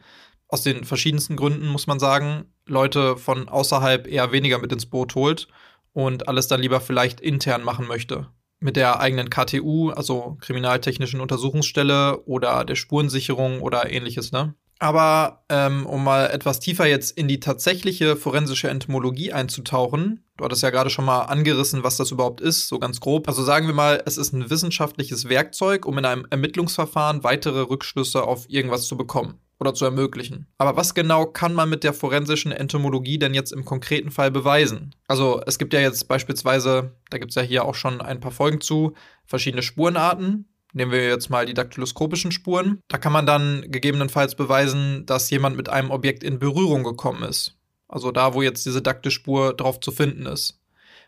aus 0.47 0.61
den 0.61 0.85
verschiedensten 0.85 1.35
Gründen, 1.35 1.67
muss 1.67 1.87
man 1.87 1.99
sagen, 1.99 2.45
Leute 2.65 3.17
von 3.17 3.49
außerhalb 3.49 4.07
eher 4.07 4.31
weniger 4.31 4.59
mit 4.59 4.71
ins 4.71 4.85
Boot 4.85 5.15
holt 5.15 5.47
und 5.91 6.27
alles 6.29 6.47
dann 6.47 6.61
lieber 6.61 6.79
vielleicht 6.79 7.19
intern 7.19 7.63
machen 7.63 7.87
möchte 7.87 8.27
mit 8.59 8.75
der 8.75 8.99
eigenen 8.99 9.29
KTU, 9.29 9.89
also 9.89 10.37
Kriminaltechnischen 10.41 11.19
Untersuchungsstelle 11.19 12.23
oder 12.25 12.65
der 12.65 12.75
Spurensicherung 12.75 13.61
oder 13.61 13.91
ähnliches, 13.91 14.31
ne? 14.31 14.55
Aber 14.77 15.45
ähm, 15.47 15.85
um 15.85 16.03
mal 16.03 16.29
etwas 16.29 16.59
tiefer 16.59 16.85
jetzt 16.85 17.17
in 17.17 17.29
die 17.29 17.39
tatsächliche 17.39 18.17
forensische 18.17 18.69
Entomologie 18.69 19.31
einzutauchen, 19.31 20.25
du 20.35 20.43
hattest 20.43 20.63
ja 20.63 20.69
gerade 20.69 20.89
schon 20.89 21.05
mal 21.05 21.21
angerissen, 21.21 21.83
was 21.83 21.95
das 21.95 22.11
überhaupt 22.11 22.41
ist, 22.41 22.67
so 22.67 22.77
ganz 22.77 22.99
grob. 22.99 23.29
Also 23.29 23.41
sagen 23.43 23.67
wir 23.67 23.73
mal, 23.73 24.03
es 24.05 24.17
ist 24.17 24.33
ein 24.33 24.49
wissenschaftliches 24.49 25.29
Werkzeug, 25.29 25.85
um 25.85 25.97
in 25.97 26.05
einem 26.05 26.27
Ermittlungsverfahren 26.29 27.23
weitere 27.23 27.61
Rückschlüsse 27.61 28.23
auf 28.23 28.49
irgendwas 28.49 28.87
zu 28.87 28.97
bekommen 28.97 29.39
oder 29.59 29.73
zu 29.73 29.85
ermöglichen. 29.85 30.47
Aber 30.57 30.75
was 30.75 30.93
genau 30.93 31.25
kann 31.25 31.53
man 31.53 31.69
mit 31.69 31.83
der 31.83 31.93
forensischen 31.93 32.51
Entomologie 32.51 33.17
denn 33.17 33.33
jetzt 33.33 33.51
im 33.51 33.65
konkreten 33.65 34.11
Fall 34.11 34.31
beweisen? 34.31 34.93
Also 35.07 35.41
es 35.45 35.57
gibt 35.57 35.73
ja 35.73 35.79
jetzt 35.79 36.07
beispielsweise, 36.07 36.95
da 37.09 37.17
gibt 37.17 37.31
es 37.31 37.35
ja 37.35 37.41
hier 37.41 37.65
auch 37.65 37.75
schon 37.75 38.01
ein 38.01 38.19
paar 38.19 38.31
Folgen 38.31 38.61
zu, 38.61 38.93
verschiedene 39.25 39.63
Spurenarten. 39.63 40.49
Nehmen 40.73 40.91
wir 40.91 41.07
jetzt 41.07 41.29
mal 41.29 41.45
die 41.45 41.53
daktyloskopischen 41.53 42.33
Spuren. 42.33 42.81
Da 42.89 42.97
kann 42.97 43.13
man 43.13 43.25
dann 43.25 43.63
gegebenenfalls 43.67 44.35
beweisen, 44.35 45.05
dass 45.05 45.29
jemand 45.29 45.55
mit 45.55 45.69
einem 45.69 45.89
Objekt 45.89 46.21
in 46.21 46.37
Berührung 46.37 46.83
gekommen 46.83 47.23
ist. 47.23 47.57
Also 47.87 48.11
da, 48.11 48.33
wo 48.33 48.41
jetzt 48.41 48.65
diese 48.65 48.81
Daktyspur 48.81 49.53
drauf 49.53 49.79
zu 49.79 49.91
finden 49.91 50.25
ist. 50.25 50.59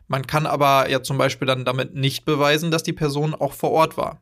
Man 0.07 0.25
kann 0.25 0.45
aber 0.45 0.89
ja 0.89 1.03
zum 1.03 1.17
Beispiel 1.17 1.47
dann 1.47 1.65
damit 1.65 1.95
nicht 1.95 2.23
beweisen, 2.23 2.71
dass 2.71 2.83
die 2.83 2.93
Person 2.93 3.35
auch 3.35 3.51
vor 3.51 3.71
Ort 3.71 3.97
war 3.97 4.21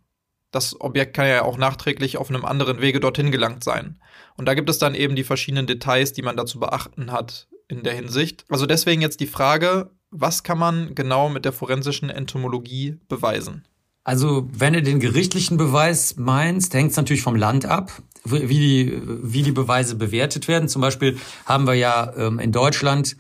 das 0.55 0.79
Objekt 0.79 1.13
kann 1.13 1.27
ja 1.27 1.43
auch 1.43 1.57
nachträglich 1.57 2.17
auf 2.17 2.29
einem 2.29 2.45
anderen 2.45 2.79
Wege 2.79 3.01
dorthin 3.01 3.29
gelangt 3.29 3.63
sein. 3.63 3.99
Und 4.38 4.45
da 4.45 4.54
gibt 4.54 4.69
es 4.69 4.80
dann 4.80 4.95
eben 4.95 5.15
die 5.15 5.24
verschiedenen 5.24 5.67
Details, 5.67 6.13
die 6.13 6.21
man 6.21 6.38
dazu 6.38 6.60
beachten 6.60 7.12
hat 7.12 7.48
in 7.67 7.84
der 7.84 7.93
Hinsicht. 7.93 8.45
Also 8.50 8.65
deswegen 8.65 9.02
jetzt 9.02 9.19
die 9.19 9.28
Frage, 9.28 9.91
was 10.12 10.43
kann 10.43 10.58
man 10.58 10.95
genau 10.95 11.30
mit 11.30 11.45
der 11.45 11.54
forensischen 11.54 12.10
Entomologie 12.10 12.98
beweisen? 13.08 13.65
Also, 14.04 14.48
wenn 14.54 14.74
du 14.74 14.84
den 14.84 15.00
gerichtlichen 15.00 15.58
Beweis 15.58 16.15
meinst, 16.15 16.76
hängt 16.76 16.91
es 16.91 16.98
natürlich 16.98 17.24
vom 17.24 17.36
Land 17.36 17.65
ab, 17.65 17.91
wie 18.24 18.48
die, 18.48 19.02
wie 19.04 19.41
die 19.41 19.52
Beweise 19.52 19.95
bewertet 19.95 20.48
werden. 20.48 20.69
Zum 20.69 20.84
Beispiel 20.84 21.17
haben 21.48 21.65
wir 21.65 21.74
ja 21.74 22.13
ähm, 22.15 22.38
in 22.38 22.52
Deutschland 22.52 23.17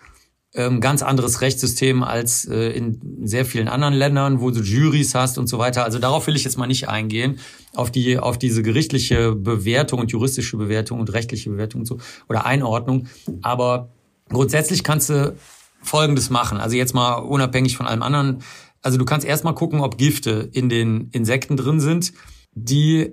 ähm, 0.55 0.79
ganz 0.79 1.03
anderes 1.03 1.41
Rechtssystem 1.41 2.03
als 2.03 2.45
äh, 2.45 2.69
in 2.69 2.99
sehr 3.23 3.45
vielen 3.45 3.67
anderen 3.67 3.93
Ländern, 3.93 4.39
wo 4.39 4.51
du 4.51 4.61
Juries 4.61 5.13
hast 5.13 5.37
und 5.37 5.47
so 5.47 5.59
weiter. 5.59 5.83
Also 5.83 5.99
darauf 5.99 6.27
will 6.27 6.35
ich 6.35 6.45
jetzt 6.45 6.57
mal 6.57 6.67
nicht 6.67 6.87
eingehen, 6.87 7.39
auf 7.75 7.91
die 7.91 8.17
auf 8.17 8.37
diese 8.37 8.63
gerichtliche 8.63 9.35
Bewertung 9.35 9.99
und 9.99 10.11
juristische 10.11 10.57
Bewertung 10.57 10.99
und 10.99 11.13
rechtliche 11.13 11.49
Bewertung 11.49 11.81
und 11.81 11.85
so 11.85 11.97
oder 12.29 12.45
Einordnung. 12.45 13.07
Aber 13.41 13.89
grundsätzlich 14.29 14.83
kannst 14.83 15.09
du 15.09 15.35
Folgendes 15.81 16.29
machen. 16.29 16.57
Also 16.57 16.77
jetzt 16.77 16.95
mal 16.95 17.15
unabhängig 17.15 17.75
von 17.77 17.85
allem 17.85 18.01
anderen. 18.01 18.41
Also 18.81 18.97
du 18.97 19.05
kannst 19.05 19.27
erstmal 19.27 19.55
gucken, 19.55 19.81
ob 19.81 19.97
Gifte 19.97 20.49
in 20.51 20.69
den 20.69 21.09
Insekten 21.11 21.57
drin 21.57 21.79
sind, 21.79 22.13
die 22.53 23.11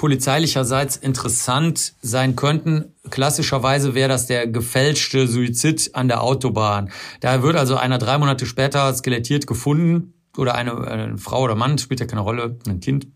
polizeilicherseits 0.00 0.96
interessant 0.96 1.92
sein 2.00 2.34
könnten. 2.34 2.94
Klassischerweise 3.10 3.94
wäre 3.94 4.08
das 4.08 4.24
der 4.26 4.46
gefälschte 4.46 5.28
Suizid 5.28 5.90
an 5.92 6.08
der 6.08 6.22
Autobahn. 6.22 6.90
Da 7.20 7.42
wird 7.42 7.54
also 7.54 7.76
einer 7.76 7.98
drei 7.98 8.16
Monate 8.16 8.46
später 8.46 8.94
skelettiert 8.94 9.46
gefunden 9.46 10.14
oder 10.38 10.54
eine, 10.54 10.88
eine 10.88 11.18
Frau 11.18 11.42
oder 11.42 11.54
Mann, 11.54 11.76
spielt 11.76 12.00
ja 12.00 12.06
keine 12.06 12.22
Rolle, 12.22 12.56
ein 12.66 12.80
Kind 12.80 13.08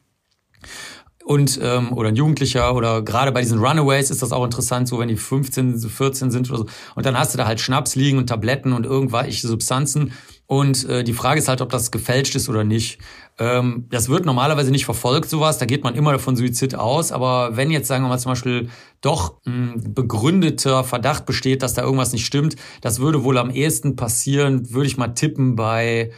und 1.25 1.59
ähm, 1.63 1.91
oder 1.95 2.11
ein 2.11 2.17
Jugendlicher 2.17 2.75
oder 2.75 3.01
gerade 3.01 3.33
bei 3.33 3.41
diesen 3.41 3.59
Runaways 3.59 4.11
ist 4.11 4.21
das 4.21 4.33
auch 4.33 4.45
interessant, 4.45 4.87
so 4.87 4.99
wenn 4.99 5.09
die 5.09 5.17
15, 5.17 5.79
14 5.79 6.31
sind 6.31 6.51
oder 6.51 6.59
so. 6.59 6.67
Und 6.97 7.07
dann 7.07 7.19
hast 7.19 7.33
du 7.33 7.39
da 7.39 7.47
halt 7.47 7.61
Schnaps 7.61 7.95
liegen 7.95 8.19
und 8.19 8.27
Tabletten 8.27 8.75
und 8.75 8.85
irgendwelche 8.85 9.49
Substanzen. 9.49 10.13
Und 10.47 10.89
äh, 10.89 11.05
die 11.05 11.15
Frage 11.15 11.39
ist 11.39 11.49
halt, 11.49 11.63
ob 11.63 11.71
das 11.71 11.91
gefälscht 11.91 12.35
ist 12.35 12.49
oder 12.49 12.65
nicht. 12.65 12.99
Ähm, 13.39 13.87
das 13.91 14.09
wird 14.09 14.27
normalerweise 14.27 14.71
nicht 14.71 14.85
verfolgt, 14.85 15.31
sowas. 15.31 15.59
Da 15.59 15.65
geht 15.65 15.85
man 15.85 15.95
immer 15.95 16.19
von 16.19 16.37
Suizid 16.37 16.75
aus. 16.75 17.13
Aber 17.13 17.57
wenn 17.57 17.71
jetzt, 17.71 17.89
sagen 17.89 18.05
wir 18.05 18.09
mal, 18.09 18.19
zum 18.19 18.33
Beispiel 18.33 18.69
doch 19.01 19.41
ein 19.47 19.95
begründeter 19.95 20.85
Verdacht 20.85 21.25
besteht, 21.25 21.63
dass 21.63 21.75
da 21.75 21.83
irgendwas 21.83 22.13
nicht 22.13 22.27
stimmt, 22.27 22.57
das 22.83 23.01
würde 23.01 23.25
wohl 23.25 23.39
am 23.39 23.51
ehesten 23.51 23.97
passieren, 23.97 24.71
würde 24.71 24.87
ich 24.87 24.99
mal 24.99 25.09
tippen, 25.09 25.57
bei 25.57 26.13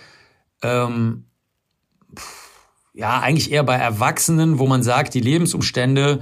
ähm, 0.62 1.26
ja, 2.94 3.20
eigentlich 3.20 3.52
eher 3.52 3.62
bei 3.62 3.76
Erwachsenen, 3.76 4.58
wo 4.58 4.66
man 4.66 4.82
sagt, 4.82 5.14
die 5.14 5.20
Lebensumstände 5.20 6.20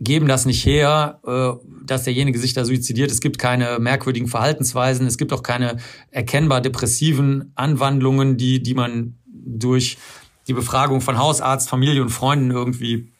geben 0.00 0.28
das 0.28 0.46
nicht 0.46 0.64
her, 0.64 1.20
äh, 1.26 1.68
dass 1.84 2.04
derjenige 2.04 2.38
sich 2.38 2.52
da 2.52 2.64
suizidiert. 2.64 3.10
Es 3.10 3.20
gibt 3.20 3.38
keine 3.38 3.78
merkwürdigen 3.78 4.28
Verhaltensweisen, 4.28 5.06
es 5.06 5.18
gibt 5.18 5.32
auch 5.32 5.42
keine 5.42 5.78
erkennbar 6.10 6.60
depressiven 6.60 7.52
Anwandlungen, 7.54 8.36
die, 8.36 8.62
die 8.62 8.74
man 8.74 9.16
durch 9.26 9.98
die 10.46 10.52
Befragung 10.52 11.00
von 11.00 11.18
Hausarzt, 11.18 11.68
Familie 11.68 12.02
und 12.02 12.10
Freunden 12.10 12.50
irgendwie 12.50 13.12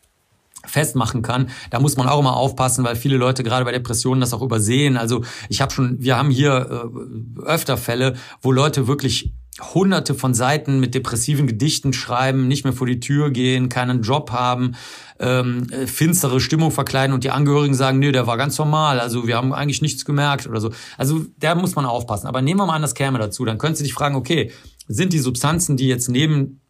festmachen 0.65 1.23
kann. 1.23 1.51
Da 1.71 1.81
muss 1.81 1.97
man 1.97 2.09
auch 2.09 2.21
immer 2.21 2.37
aufpassen, 2.37 2.85
weil 2.85 2.97
viele 2.97 3.17
Leute 3.17 3.43
gerade 3.43 3.65
bei 3.65 3.73
Depressionen 3.73 4.21
das 4.21 4.35
auch 4.35 4.43
übersehen. 4.43 4.97
Also 4.97 5.23
ich 5.49 5.61
habe 5.61 5.73
schon, 5.73 5.97
wir 6.01 6.17
haben 6.17 6.31
hier 6.31 6.91
äh, 7.39 7.43
öfter 7.43 7.77
Fälle, 7.77 8.17
wo 8.43 8.53
Leute 8.53 8.87
wirklich 8.87 9.33
hunderte 9.61 10.15
von 10.15 10.35
Seiten 10.35 10.81
mit 10.81 10.95
depressiven 10.95 11.47
Gedichten 11.47 11.93
schreiben, 11.93 12.49
nicht 12.49 12.65
mehr 12.65 12.73
vor 12.73 12.87
die 12.87 13.01
Tür 13.01 13.31
gehen, 13.31 13.69
keinen 13.69 14.03
Job 14.03 14.31
haben, 14.31 14.77
ähm, 15.19 15.67
äh, 15.71 15.87
finstere 15.87 16.41
Stimmung 16.41 16.71
verkleiden 16.71 17.13
und 17.13 17.25
die 17.25 17.31
Angehörigen 17.31 17.75
sagen, 17.75 17.99
nee, 17.99 18.13
der 18.13 18.27
war 18.27 18.37
ganz 18.37 18.57
normal, 18.59 19.01
also 19.01 19.27
wir 19.27 19.37
haben 19.37 19.53
eigentlich 19.53 19.83
nichts 19.83 20.05
gemerkt 20.05 20.47
oder 20.47 20.61
so. 20.61 20.71
Also 20.97 21.25
da 21.39 21.55
muss 21.55 21.75
man 21.75 21.87
aufpassen. 21.87 22.27
Aber 22.27 22.43
nehmen 22.43 22.61
wir 22.61 22.67
mal 22.67 22.77
an, 22.77 22.83
das 22.83 22.95
käme 22.95 23.19
dazu, 23.19 23.45
dann 23.45 23.59
könntest 23.59 23.81
du 23.81 23.85
dich 23.85 23.95
fragen, 23.95 24.15
okay, 24.15 24.53
sind 24.87 25.13
die 25.13 25.19
Substanzen, 25.19 25.77
die 25.77 25.89
jetzt 25.89 26.09
neben 26.09 26.61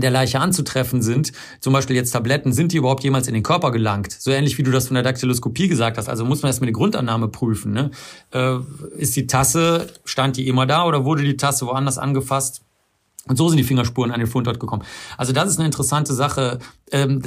der 0.00 0.10
Leiche 0.10 0.40
anzutreffen 0.40 1.02
sind, 1.02 1.32
zum 1.60 1.72
Beispiel 1.72 1.96
jetzt 1.96 2.12
Tabletten, 2.12 2.52
sind 2.52 2.72
die 2.72 2.78
überhaupt 2.78 3.04
jemals 3.04 3.28
in 3.28 3.34
den 3.34 3.42
Körper 3.42 3.70
gelangt? 3.70 4.12
So 4.12 4.30
ähnlich 4.30 4.58
wie 4.58 4.62
du 4.62 4.70
das 4.70 4.88
von 4.88 4.94
der 4.94 5.02
Daktyloskopie 5.02 5.68
gesagt 5.68 5.98
hast. 5.98 6.08
Also 6.08 6.24
muss 6.24 6.42
man 6.42 6.48
erstmal 6.48 6.66
die 6.66 6.72
Grundannahme 6.72 7.28
prüfen. 7.28 7.72
Ne? 7.72 7.90
Äh, 8.32 8.58
ist 8.96 9.16
die 9.16 9.26
Tasse, 9.26 9.88
stand 10.04 10.36
die 10.36 10.48
immer 10.48 10.66
da 10.66 10.84
oder 10.84 11.04
wurde 11.04 11.22
die 11.22 11.36
Tasse 11.36 11.66
woanders 11.66 11.98
angefasst? 11.98 12.62
Und 13.28 13.36
so 13.36 13.48
sind 13.48 13.58
die 13.58 13.64
Fingerspuren 13.64 14.12
an 14.12 14.20
den 14.20 14.28
Fundort 14.28 14.60
gekommen. 14.60 14.84
Also 15.16 15.32
das 15.32 15.50
ist 15.50 15.58
eine 15.58 15.66
interessante 15.66 16.14
Sache, 16.14 16.60
ähm, 16.92 17.22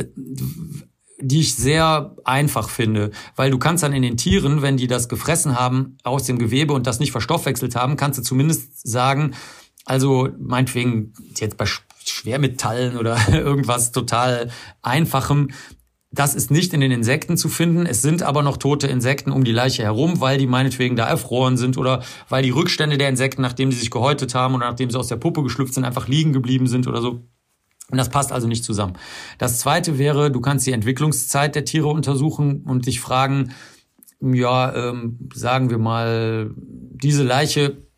die 1.21 1.41
ich 1.41 1.55
sehr 1.55 2.15
einfach 2.23 2.69
finde, 2.69 3.11
weil 3.35 3.51
du 3.51 3.57
kannst 3.57 3.83
dann 3.83 3.93
in 3.93 4.01
den 4.01 4.15
Tieren, 4.15 4.61
wenn 4.61 4.77
die 4.77 4.87
das 4.87 5.09
gefressen 5.09 5.59
haben 5.59 5.97
aus 6.03 6.23
dem 6.23 6.39
Gewebe 6.39 6.73
und 6.73 6.87
das 6.87 6.99
nicht 6.99 7.11
verstoffwechselt 7.11 7.75
haben, 7.75 7.97
kannst 7.97 8.19
du 8.19 8.23
zumindest 8.23 8.87
sagen, 8.87 9.33
also 9.85 10.29
meinetwegen 10.39 11.13
jetzt 11.35 11.57
bei 11.57 11.65
Schwermetallen 12.09 12.97
oder 12.97 13.17
irgendwas 13.31 13.91
total 13.91 14.49
Einfachem. 14.81 15.49
Das 16.11 16.33
ist 16.33 16.49
nicht 16.49 16.73
in 16.73 16.81
den 16.81 16.91
Insekten 16.91 17.37
zu 17.37 17.49
finden. 17.49 17.85
Es 17.85 18.01
sind 18.01 18.23
aber 18.23 18.41
noch 18.41 18.57
tote 18.57 18.87
Insekten 18.87 19.31
um 19.31 19.43
die 19.43 19.51
Leiche 19.51 19.83
herum, 19.83 20.19
weil 20.21 20.39
die 20.39 20.47
meinetwegen 20.47 20.95
da 20.95 21.07
erfroren 21.07 21.55
sind 21.55 21.77
oder 21.77 22.01
weil 22.29 22.41
die 22.41 22.49
Rückstände 22.49 22.97
der 22.97 23.09
Insekten, 23.09 23.43
nachdem 23.43 23.71
sie 23.71 23.77
sich 23.77 23.91
gehäutet 23.91 24.33
haben 24.33 24.55
oder 24.55 24.67
nachdem 24.67 24.89
sie 24.89 24.97
aus 24.97 25.07
der 25.07 25.17
Puppe 25.17 25.43
geschlüpft 25.43 25.75
sind, 25.75 25.85
einfach 25.85 26.07
liegen 26.07 26.33
geblieben 26.33 26.65
sind 26.67 26.87
oder 26.87 27.01
so. 27.01 27.21
Und 27.91 27.97
das 27.97 28.09
passt 28.09 28.31
also 28.31 28.47
nicht 28.47 28.63
zusammen. 28.63 28.93
Das 29.37 29.59
zweite 29.59 29.97
wäre, 29.97 30.31
du 30.31 30.41
kannst 30.41 30.65
die 30.67 30.71
Entwicklungszeit 30.71 31.55
der 31.55 31.65
Tiere 31.65 31.87
untersuchen 31.87 32.63
und 32.63 32.85
dich 32.85 32.99
fragen, 32.99 33.53
ja, 34.21 34.89
ähm, 34.89 35.29
sagen 35.33 35.69
wir 35.69 35.77
mal, 35.77 36.51
diese 36.55 37.23
Leiche 37.23 37.88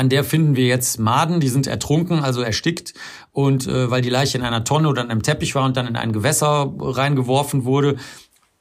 an 0.00 0.08
der 0.08 0.24
finden 0.24 0.56
wir 0.56 0.64
jetzt 0.64 0.98
Maden, 0.98 1.40
die 1.40 1.50
sind 1.50 1.66
ertrunken, 1.66 2.20
also 2.20 2.40
erstickt. 2.40 2.94
Und 3.32 3.66
äh, 3.66 3.90
weil 3.90 4.00
die 4.00 4.08
Leiche 4.08 4.38
in 4.38 4.44
einer 4.44 4.64
Tonne 4.64 4.88
oder 4.88 5.02
in 5.02 5.10
einem 5.10 5.22
Teppich 5.22 5.54
war 5.54 5.66
und 5.66 5.76
dann 5.76 5.86
in 5.86 5.94
ein 5.94 6.14
Gewässer 6.14 6.72
reingeworfen 6.78 7.66
wurde, 7.66 7.96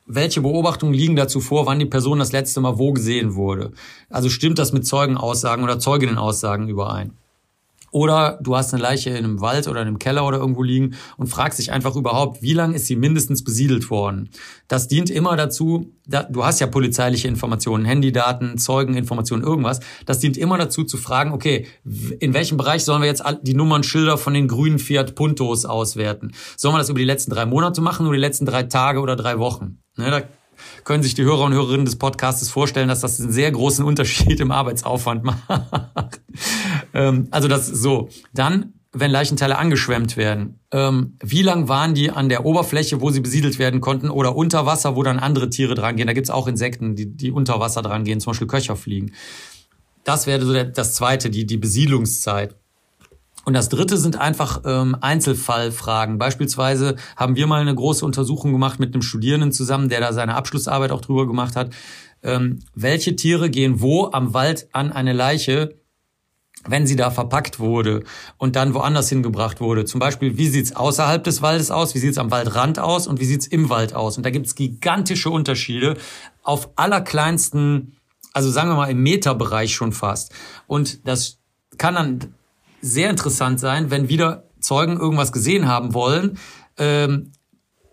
welche 0.06 0.42
Beobachtungen 0.42 0.94
liegen 0.94 1.16
dazu 1.16 1.40
vor, 1.40 1.66
wann 1.66 1.80
die 1.80 1.86
Person 1.86 2.20
das 2.20 2.34
letzte 2.34 2.60
Mal 2.60 2.78
wo 2.78 2.92
gesehen 2.92 3.36
wurde? 3.36 3.72
Also 4.10 4.28
stimmt 4.28 4.60
das 4.60 4.74
mit 4.74 4.86
Zeugenaussagen 4.86 5.64
oder 5.64 5.80
Zeuginnenaussagen 5.80 6.68
überein? 6.68 7.14
Oder 7.92 8.40
du 8.42 8.56
hast 8.56 8.74
eine 8.74 8.82
Leiche 8.84 9.10
in 9.12 9.18
einem 9.18 9.42
Wald 9.42 9.68
oder 9.68 9.82
in 9.82 9.88
einem 9.88 10.00
Keller 10.00 10.26
oder 10.26 10.38
irgendwo 10.38 10.64
liegen 10.64 10.96
und 11.18 11.28
fragst 11.28 11.60
dich 11.60 11.72
einfach 11.72 11.96
überhaupt, 11.96 12.42
wie 12.42 12.54
lange 12.54 12.76
ist 12.76 12.88
sie 12.88 12.96
mindestens 12.96 13.44
besiedelt 13.44 13.90
worden? 13.90 14.30
Das 14.68 14.88
dient 14.88 15.10
immer 15.10 15.36
dazu, 15.36 15.94
da, 16.06 16.24
du 16.24 16.44
hast 16.44 16.60
ja 16.60 16.68
polizeiliche 16.68 17.28
Informationen, 17.28 17.86
Handydaten, 17.86 18.58
Zeugeninformationen, 18.58 19.46
irgendwas. 19.46 19.80
Das 20.06 20.20
dient 20.20 20.38
immer 20.38 20.58
dazu 20.58 20.84
zu 20.84 20.98
fragen, 20.98 21.32
okay, 21.32 21.68
in 22.20 22.34
welchem 22.34 22.58
Bereich 22.58 22.84
sollen 22.84 23.02
wir 23.02 23.08
jetzt 23.08 23.24
die 23.44 23.54
Nummernschilder 23.54 24.18
von 24.18 24.34
den 24.34 24.48
grünen 24.48 24.80
Fiat 24.80 25.16
Puntos 25.16 25.66
auswerten? 25.66 26.34
Sollen 26.58 26.74
wir 26.74 26.80
das 26.80 26.90
über 26.90 27.00
die 27.00 27.06
letzten 27.06 27.32
drei 27.32 27.46
Monate 27.46 27.82
machen 27.82 28.06
oder 28.06 28.16
die 28.16 28.22
letzten 28.22 28.46
drei 28.46 28.64
Tage 28.64 29.00
oder 29.00 29.16
drei 29.16 29.40
Wochen? 29.40 29.80
Ne, 29.98 30.12
da 30.12 30.22
können 30.84 31.04
sich 31.04 31.14
die 31.14 31.24
Hörer 31.24 31.46
und 31.46 31.54
Hörerinnen 31.54 31.86
des 31.86 31.98
Podcasts 31.98 32.50
vorstellen, 32.50 32.88
dass 32.88 33.02
das 33.02 33.20
einen 33.20 33.32
sehr 33.32 33.52
großen 33.52 33.86
Unterschied 33.86 34.40
im 34.40 34.52
Arbeitsaufwand 34.52 35.24
macht. 35.24 36.22
ähm, 36.94 37.28
also 37.32 37.48
das 37.48 37.68
so. 37.68 38.10
Dann, 38.34 38.74
wenn 38.92 39.12
Leichenteile 39.12 39.58
angeschwemmt 39.58 40.18
werden, 40.18 40.60
ähm, 40.72 41.18
wie 41.24 41.42
lang 41.42 41.68
waren 41.68 41.94
die 41.94 42.12
an 42.12 42.30
der 42.30 42.46
Oberfläche, 42.46 43.02
wo 43.02 43.10
sie 43.12 43.22
besiedelt 43.22 43.60
werden 43.60 43.82
konnten, 43.82 44.10
oder 44.10 44.36
unter 44.36 44.66
Wasser, 44.66 44.96
wo 44.96 45.04
dann 45.04 45.20
andere 45.20 45.50
Tiere 45.50 45.76
dran 45.76 45.96
gehen? 45.96 46.08
Da 46.08 46.14
gibt's 46.14 46.30
auch 46.30 46.48
Insekten, 46.48 46.96
die, 46.96 47.06
die 47.06 47.32
unter 47.32 47.60
Wasser 47.60 47.82
dran 47.82 48.04
gehen, 48.04 48.20
zum 48.20 48.32
Beispiel 48.32 48.48
Köcherfliegen. 48.48 49.14
Das 50.04 50.28
wäre 50.28 50.46
so 50.46 50.54
der, 50.54 50.66
das 50.66 50.96
Zweite, 50.96 51.30
die, 51.30 51.46
die 51.46 51.58
Besiedlungszeit. 51.58 52.56
Und 53.46 53.54
das 53.54 53.70
dritte 53.70 53.98
sind 53.98 54.20
einfach 54.20 54.62
ähm, 54.66 54.96
Einzelfallfragen. 55.00 56.18
Beispielsweise 56.18 56.96
haben 57.16 57.36
wir 57.36 57.48
mal 57.48 57.62
eine 57.62 57.74
große 57.74 58.06
Untersuchung 58.06 58.52
gemacht 58.52 58.80
mit 58.80 58.94
einem 58.94 59.02
Studierenden 59.02 59.52
zusammen, 59.52 59.90
der 59.90 60.02
da 60.02 60.14
seine 60.14 60.36
Abschlussarbeit 60.36 60.92
auch 60.92 61.02
drüber 61.02 61.26
gemacht 61.26 61.56
hat. 61.56 61.72
Ähm, 62.22 62.60
welche 62.76 63.16
Tiere 63.16 63.50
gehen 63.50 63.82
wo 63.82 64.12
am 64.12 64.34
Wald 64.34 64.68
an 64.74 64.92
eine 64.92 65.14
Leiche, 65.14 65.80
wenn 66.68 66.86
sie 66.86 66.98
da 66.98 67.10
verpackt 67.12 67.60
wurde 67.60 68.04
und 68.38 68.58
dann 68.58 68.74
woanders 68.74 69.08
hingebracht 69.08 69.62
wurde. 69.62 69.86
Zum 69.86 70.00
Beispiel, 70.00 70.38
wie 70.38 70.48
sieht's 70.48 70.76
außerhalb 70.76 71.24
des 71.24 71.42
Waldes 71.42 71.72
aus, 71.72 71.96
wie 71.96 72.00
sieht's 72.00 72.18
am 72.18 72.32
Waldrand 72.32 72.80
aus 72.80 73.08
und 73.08 73.22
wie 73.22 73.26
sieht's 73.26 73.48
im 73.48 73.70
Wald 73.70 73.96
aus. 73.96 74.18
Und 74.18 74.26
da 74.26 74.30
gibt's 74.30 74.56
gigantische 74.56 75.30
Unterschiede 75.30 75.96
auf 76.44 76.70
allerkleinsten, 76.76 77.96
also 78.34 78.52
sagen 78.52 78.70
wir 78.70 78.76
mal 78.76 78.92
im 78.92 79.02
Meterbereich 79.02 79.74
schon 79.74 79.94
fast. 79.94 80.34
Und 80.68 81.08
das 81.08 81.40
kann 81.78 81.96
dann 81.96 82.34
sehr 82.82 83.10
interessant 83.10 83.60
sein, 83.60 83.92
wenn 83.92 84.10
wieder 84.10 84.50
Zeugen 84.60 84.98
irgendwas 84.98 85.32
gesehen 85.32 85.68
haben 85.68 85.94
wollen 85.94 86.38
ähm, 86.78 87.32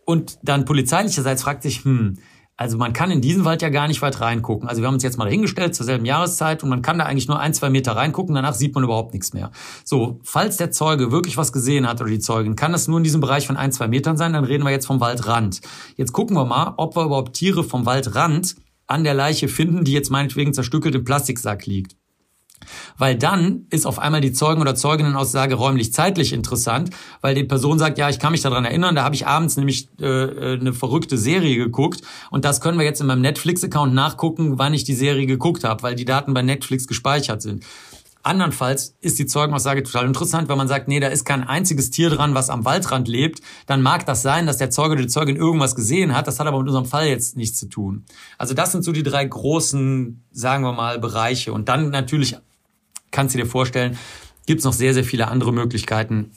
und 0.05 0.39
dann 0.43 0.65
polizeilicherseits 0.65 1.43
fragt 1.43 1.63
sich, 1.63 1.85
hm, 1.85 2.19
also 2.59 2.79
man 2.79 2.95
kann 2.95 3.11
in 3.11 3.21
diesen 3.21 3.45
Wald 3.45 3.61
ja 3.61 3.69
gar 3.69 3.87
nicht 3.87 4.01
weit 4.01 4.21
reingucken. 4.21 4.67
Also 4.67 4.81
wir 4.81 4.87
haben 4.87 4.95
uns 4.95 5.03
jetzt 5.03 5.19
mal 5.19 5.27
dahingestellt 5.27 5.75
zur 5.75 5.85
selben 5.85 6.07
Jahreszeit 6.07 6.63
und 6.63 6.71
man 6.71 6.81
kann 6.81 6.99
da 6.99 7.05
eigentlich 7.05 7.29
nur 7.29 7.39
ein, 7.39 7.53
zwei 7.53 7.69
Meter 7.69 7.93
reingucken, 7.93 8.35
danach 8.35 8.55
sieht 8.55 8.75
man 8.75 8.83
überhaupt 8.83 9.13
nichts 9.13 9.35
mehr. 9.35 9.51
So, 9.85 10.21
falls 10.23 10.57
der 10.57 10.71
Zeuge 10.71 11.13
wirklich 11.13 11.37
was 11.37 11.53
gesehen 11.53 11.87
hat 11.87 12.01
oder 12.01 12.09
die 12.09 12.19
Zeugin, 12.19 12.57
kann 12.57 12.73
das 12.73 12.89
nur 12.89 12.97
in 12.97 13.05
diesem 13.05 13.21
Bereich 13.21 13.47
von 13.47 13.59
ein, 13.59 13.73
zwei 13.73 13.89
Metern 13.89 14.17
sein, 14.17 14.33
dann 14.33 14.45
reden 14.45 14.65
wir 14.65 14.71
jetzt 14.71 14.87
vom 14.87 15.01
Waldrand. 15.01 15.61
Jetzt 15.97 16.13
gucken 16.13 16.35
wir 16.35 16.47
mal, 16.47 16.73
ob 16.79 16.97
wir 16.97 17.05
überhaupt 17.05 17.35
Tiere 17.35 17.63
vom 17.63 17.85
Waldrand 17.85 18.57
an 18.87 19.05
der 19.05 19.15
Leiche 19.15 19.49
finden, 19.49 19.85
die 19.85 19.93
jetzt 19.93 20.11
meinetwegen 20.11 20.55
zerstückelt 20.55 20.95
im 20.95 21.05
Plastiksack 21.05 21.67
liegt. 21.67 21.97
Weil 22.99 23.17
dann 23.17 23.67
ist 23.71 23.87
auf 23.87 23.99
einmal 23.99 24.21
die 24.21 24.33
Zeugen- 24.33 24.61
oder 24.61 24.75
Zeuginnenaussage 24.75 25.55
räumlich 25.55 25.93
zeitlich 25.93 26.33
interessant, 26.33 26.91
weil 27.21 27.35
die 27.35 27.45
Person 27.45 27.79
sagt, 27.79 27.99
ja, 27.99 28.09
ich 28.09 28.19
kann 28.19 28.33
mich 28.33 28.43
daran 28.43 28.65
erinnern, 28.65 28.95
da 28.95 29.05
habe 29.05 29.15
ich 29.15 29.27
abends 29.27 29.57
nämlich 29.57 29.89
äh, 30.01 30.07
äh, 30.07 30.61
eine 30.61 30.73
verrückte 30.73 31.19
Serie 31.19 31.57
geguckt 31.57 32.03
und 32.31 32.45
das 32.45 32.61
können 32.61 32.79
wir 32.79 32.85
jetzt 32.85 33.01
in 33.01 33.07
meinem 33.07 33.23
Netflix-Account 33.23 33.95
nachgucken, 33.95 34.59
wann 34.59 34.75
ich 34.75 34.85
die 34.85 34.95
Serie 34.95 35.27
geguckt 35.27 35.65
habe, 35.65 35.83
weil 35.83 35.95
die 35.95 36.05
Daten 36.05 36.35
bei 36.35 36.43
Netflix 36.43 36.87
gespeichert 36.87 37.43
sind. 37.43 37.65
Andernfalls 38.27 38.97
ist 39.01 39.21
die 39.21 39.27
Zeugenaussage 39.27 39.85
total 39.85 40.05
interessant, 40.05 40.49
wenn 40.49 40.59
man 40.59 40.67
sagt, 40.67 40.89
nee, 40.89 40.99
da 40.99 41.07
ist 41.07 41.25
kein 41.25 41.45
einziges 41.45 41.91
Tier 41.91 42.11
dran, 42.11 42.35
was 42.35 42.51
am 42.51 42.65
Waldrand 42.65 43.07
lebt, 43.07 43.41
dann 43.67 43.83
mag 43.83 44.05
das 44.05 44.23
sein, 44.23 44.47
dass 44.47 44.57
der 44.57 44.71
Zeuge 44.71 44.95
oder 44.95 45.03
die 45.03 45.09
Zeugin 45.09 45.37
irgendwas 45.37 45.77
gesehen 45.77 46.15
hat, 46.15 46.27
das 46.27 46.41
hat 46.41 46.49
aber 46.49 46.59
mit 46.59 46.67
unserem 46.67 46.87
Fall 46.87 47.07
jetzt 47.07 47.37
nichts 47.37 47.57
zu 47.57 47.69
tun. 47.69 48.05
Also 48.37 48.53
das 48.53 48.73
sind 48.73 48.83
so 48.83 48.91
die 48.91 49.05
drei 49.05 49.25
großen, 49.25 50.25
sagen 50.33 50.65
wir 50.65 50.73
mal, 50.73 50.99
Bereiche. 50.99 51.53
Und 51.53 51.69
dann 51.69 51.91
natürlich 51.91 52.37
kannst 53.17 53.35
du 53.35 53.39
dir 53.39 53.47
vorstellen, 53.47 53.99
gibt 54.47 54.61
es 54.61 54.65
noch 54.65 54.75
sehr, 54.75 54.95
sehr 54.95 55.03
viele 55.03 55.29
andere 55.29 55.53
Möglichkeiten. 55.53 56.33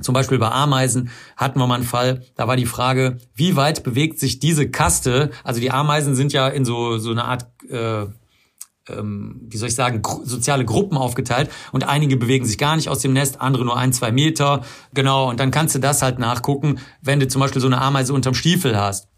Zum 0.00 0.14
Beispiel 0.14 0.38
bei 0.38 0.50
Ameisen 0.50 1.10
hatten 1.36 1.58
wir 1.60 1.66
mal 1.66 1.76
einen 1.76 1.84
Fall, 1.84 2.22
da 2.34 2.48
war 2.48 2.56
die 2.56 2.66
Frage, 2.66 3.18
wie 3.34 3.54
weit 3.56 3.84
bewegt 3.84 4.18
sich 4.18 4.38
diese 4.38 4.68
Kaste, 4.68 5.30
also 5.44 5.60
die 5.60 5.70
Ameisen 5.70 6.14
sind 6.14 6.32
ja 6.32 6.48
in 6.48 6.64
so, 6.64 6.98
so 6.98 7.10
eine 7.10 7.24
Art, 7.24 7.46
äh, 7.70 8.06
ähm, 8.88 9.40
wie 9.48 9.56
soll 9.56 9.68
ich 9.68 9.74
sagen, 9.74 10.02
gru 10.02 10.24
soziale 10.24 10.64
Gruppen 10.64 10.98
aufgeteilt 10.98 11.50
und 11.72 11.84
einige 11.84 12.16
bewegen 12.16 12.46
sich 12.46 12.58
gar 12.58 12.76
nicht 12.76 12.88
aus 12.88 13.00
dem 13.00 13.12
Nest, 13.12 13.40
andere 13.40 13.64
nur 13.64 13.76
ein, 13.76 13.92
zwei 13.92 14.12
Meter, 14.12 14.64
genau, 14.92 15.30
und 15.30 15.40
dann 15.40 15.50
kannst 15.50 15.74
du 15.74 15.78
das 15.78 16.02
halt 16.02 16.18
nachgucken, 16.18 16.78
wenn 17.02 17.20
du 17.20 17.28
zum 17.28 17.40
Beispiel 17.40 17.60
so 17.60 17.68
eine 17.68 17.80
Ameise 17.80 18.12
unterm 18.12 18.34
Stiefel 18.34 18.78
hast. 18.78 19.08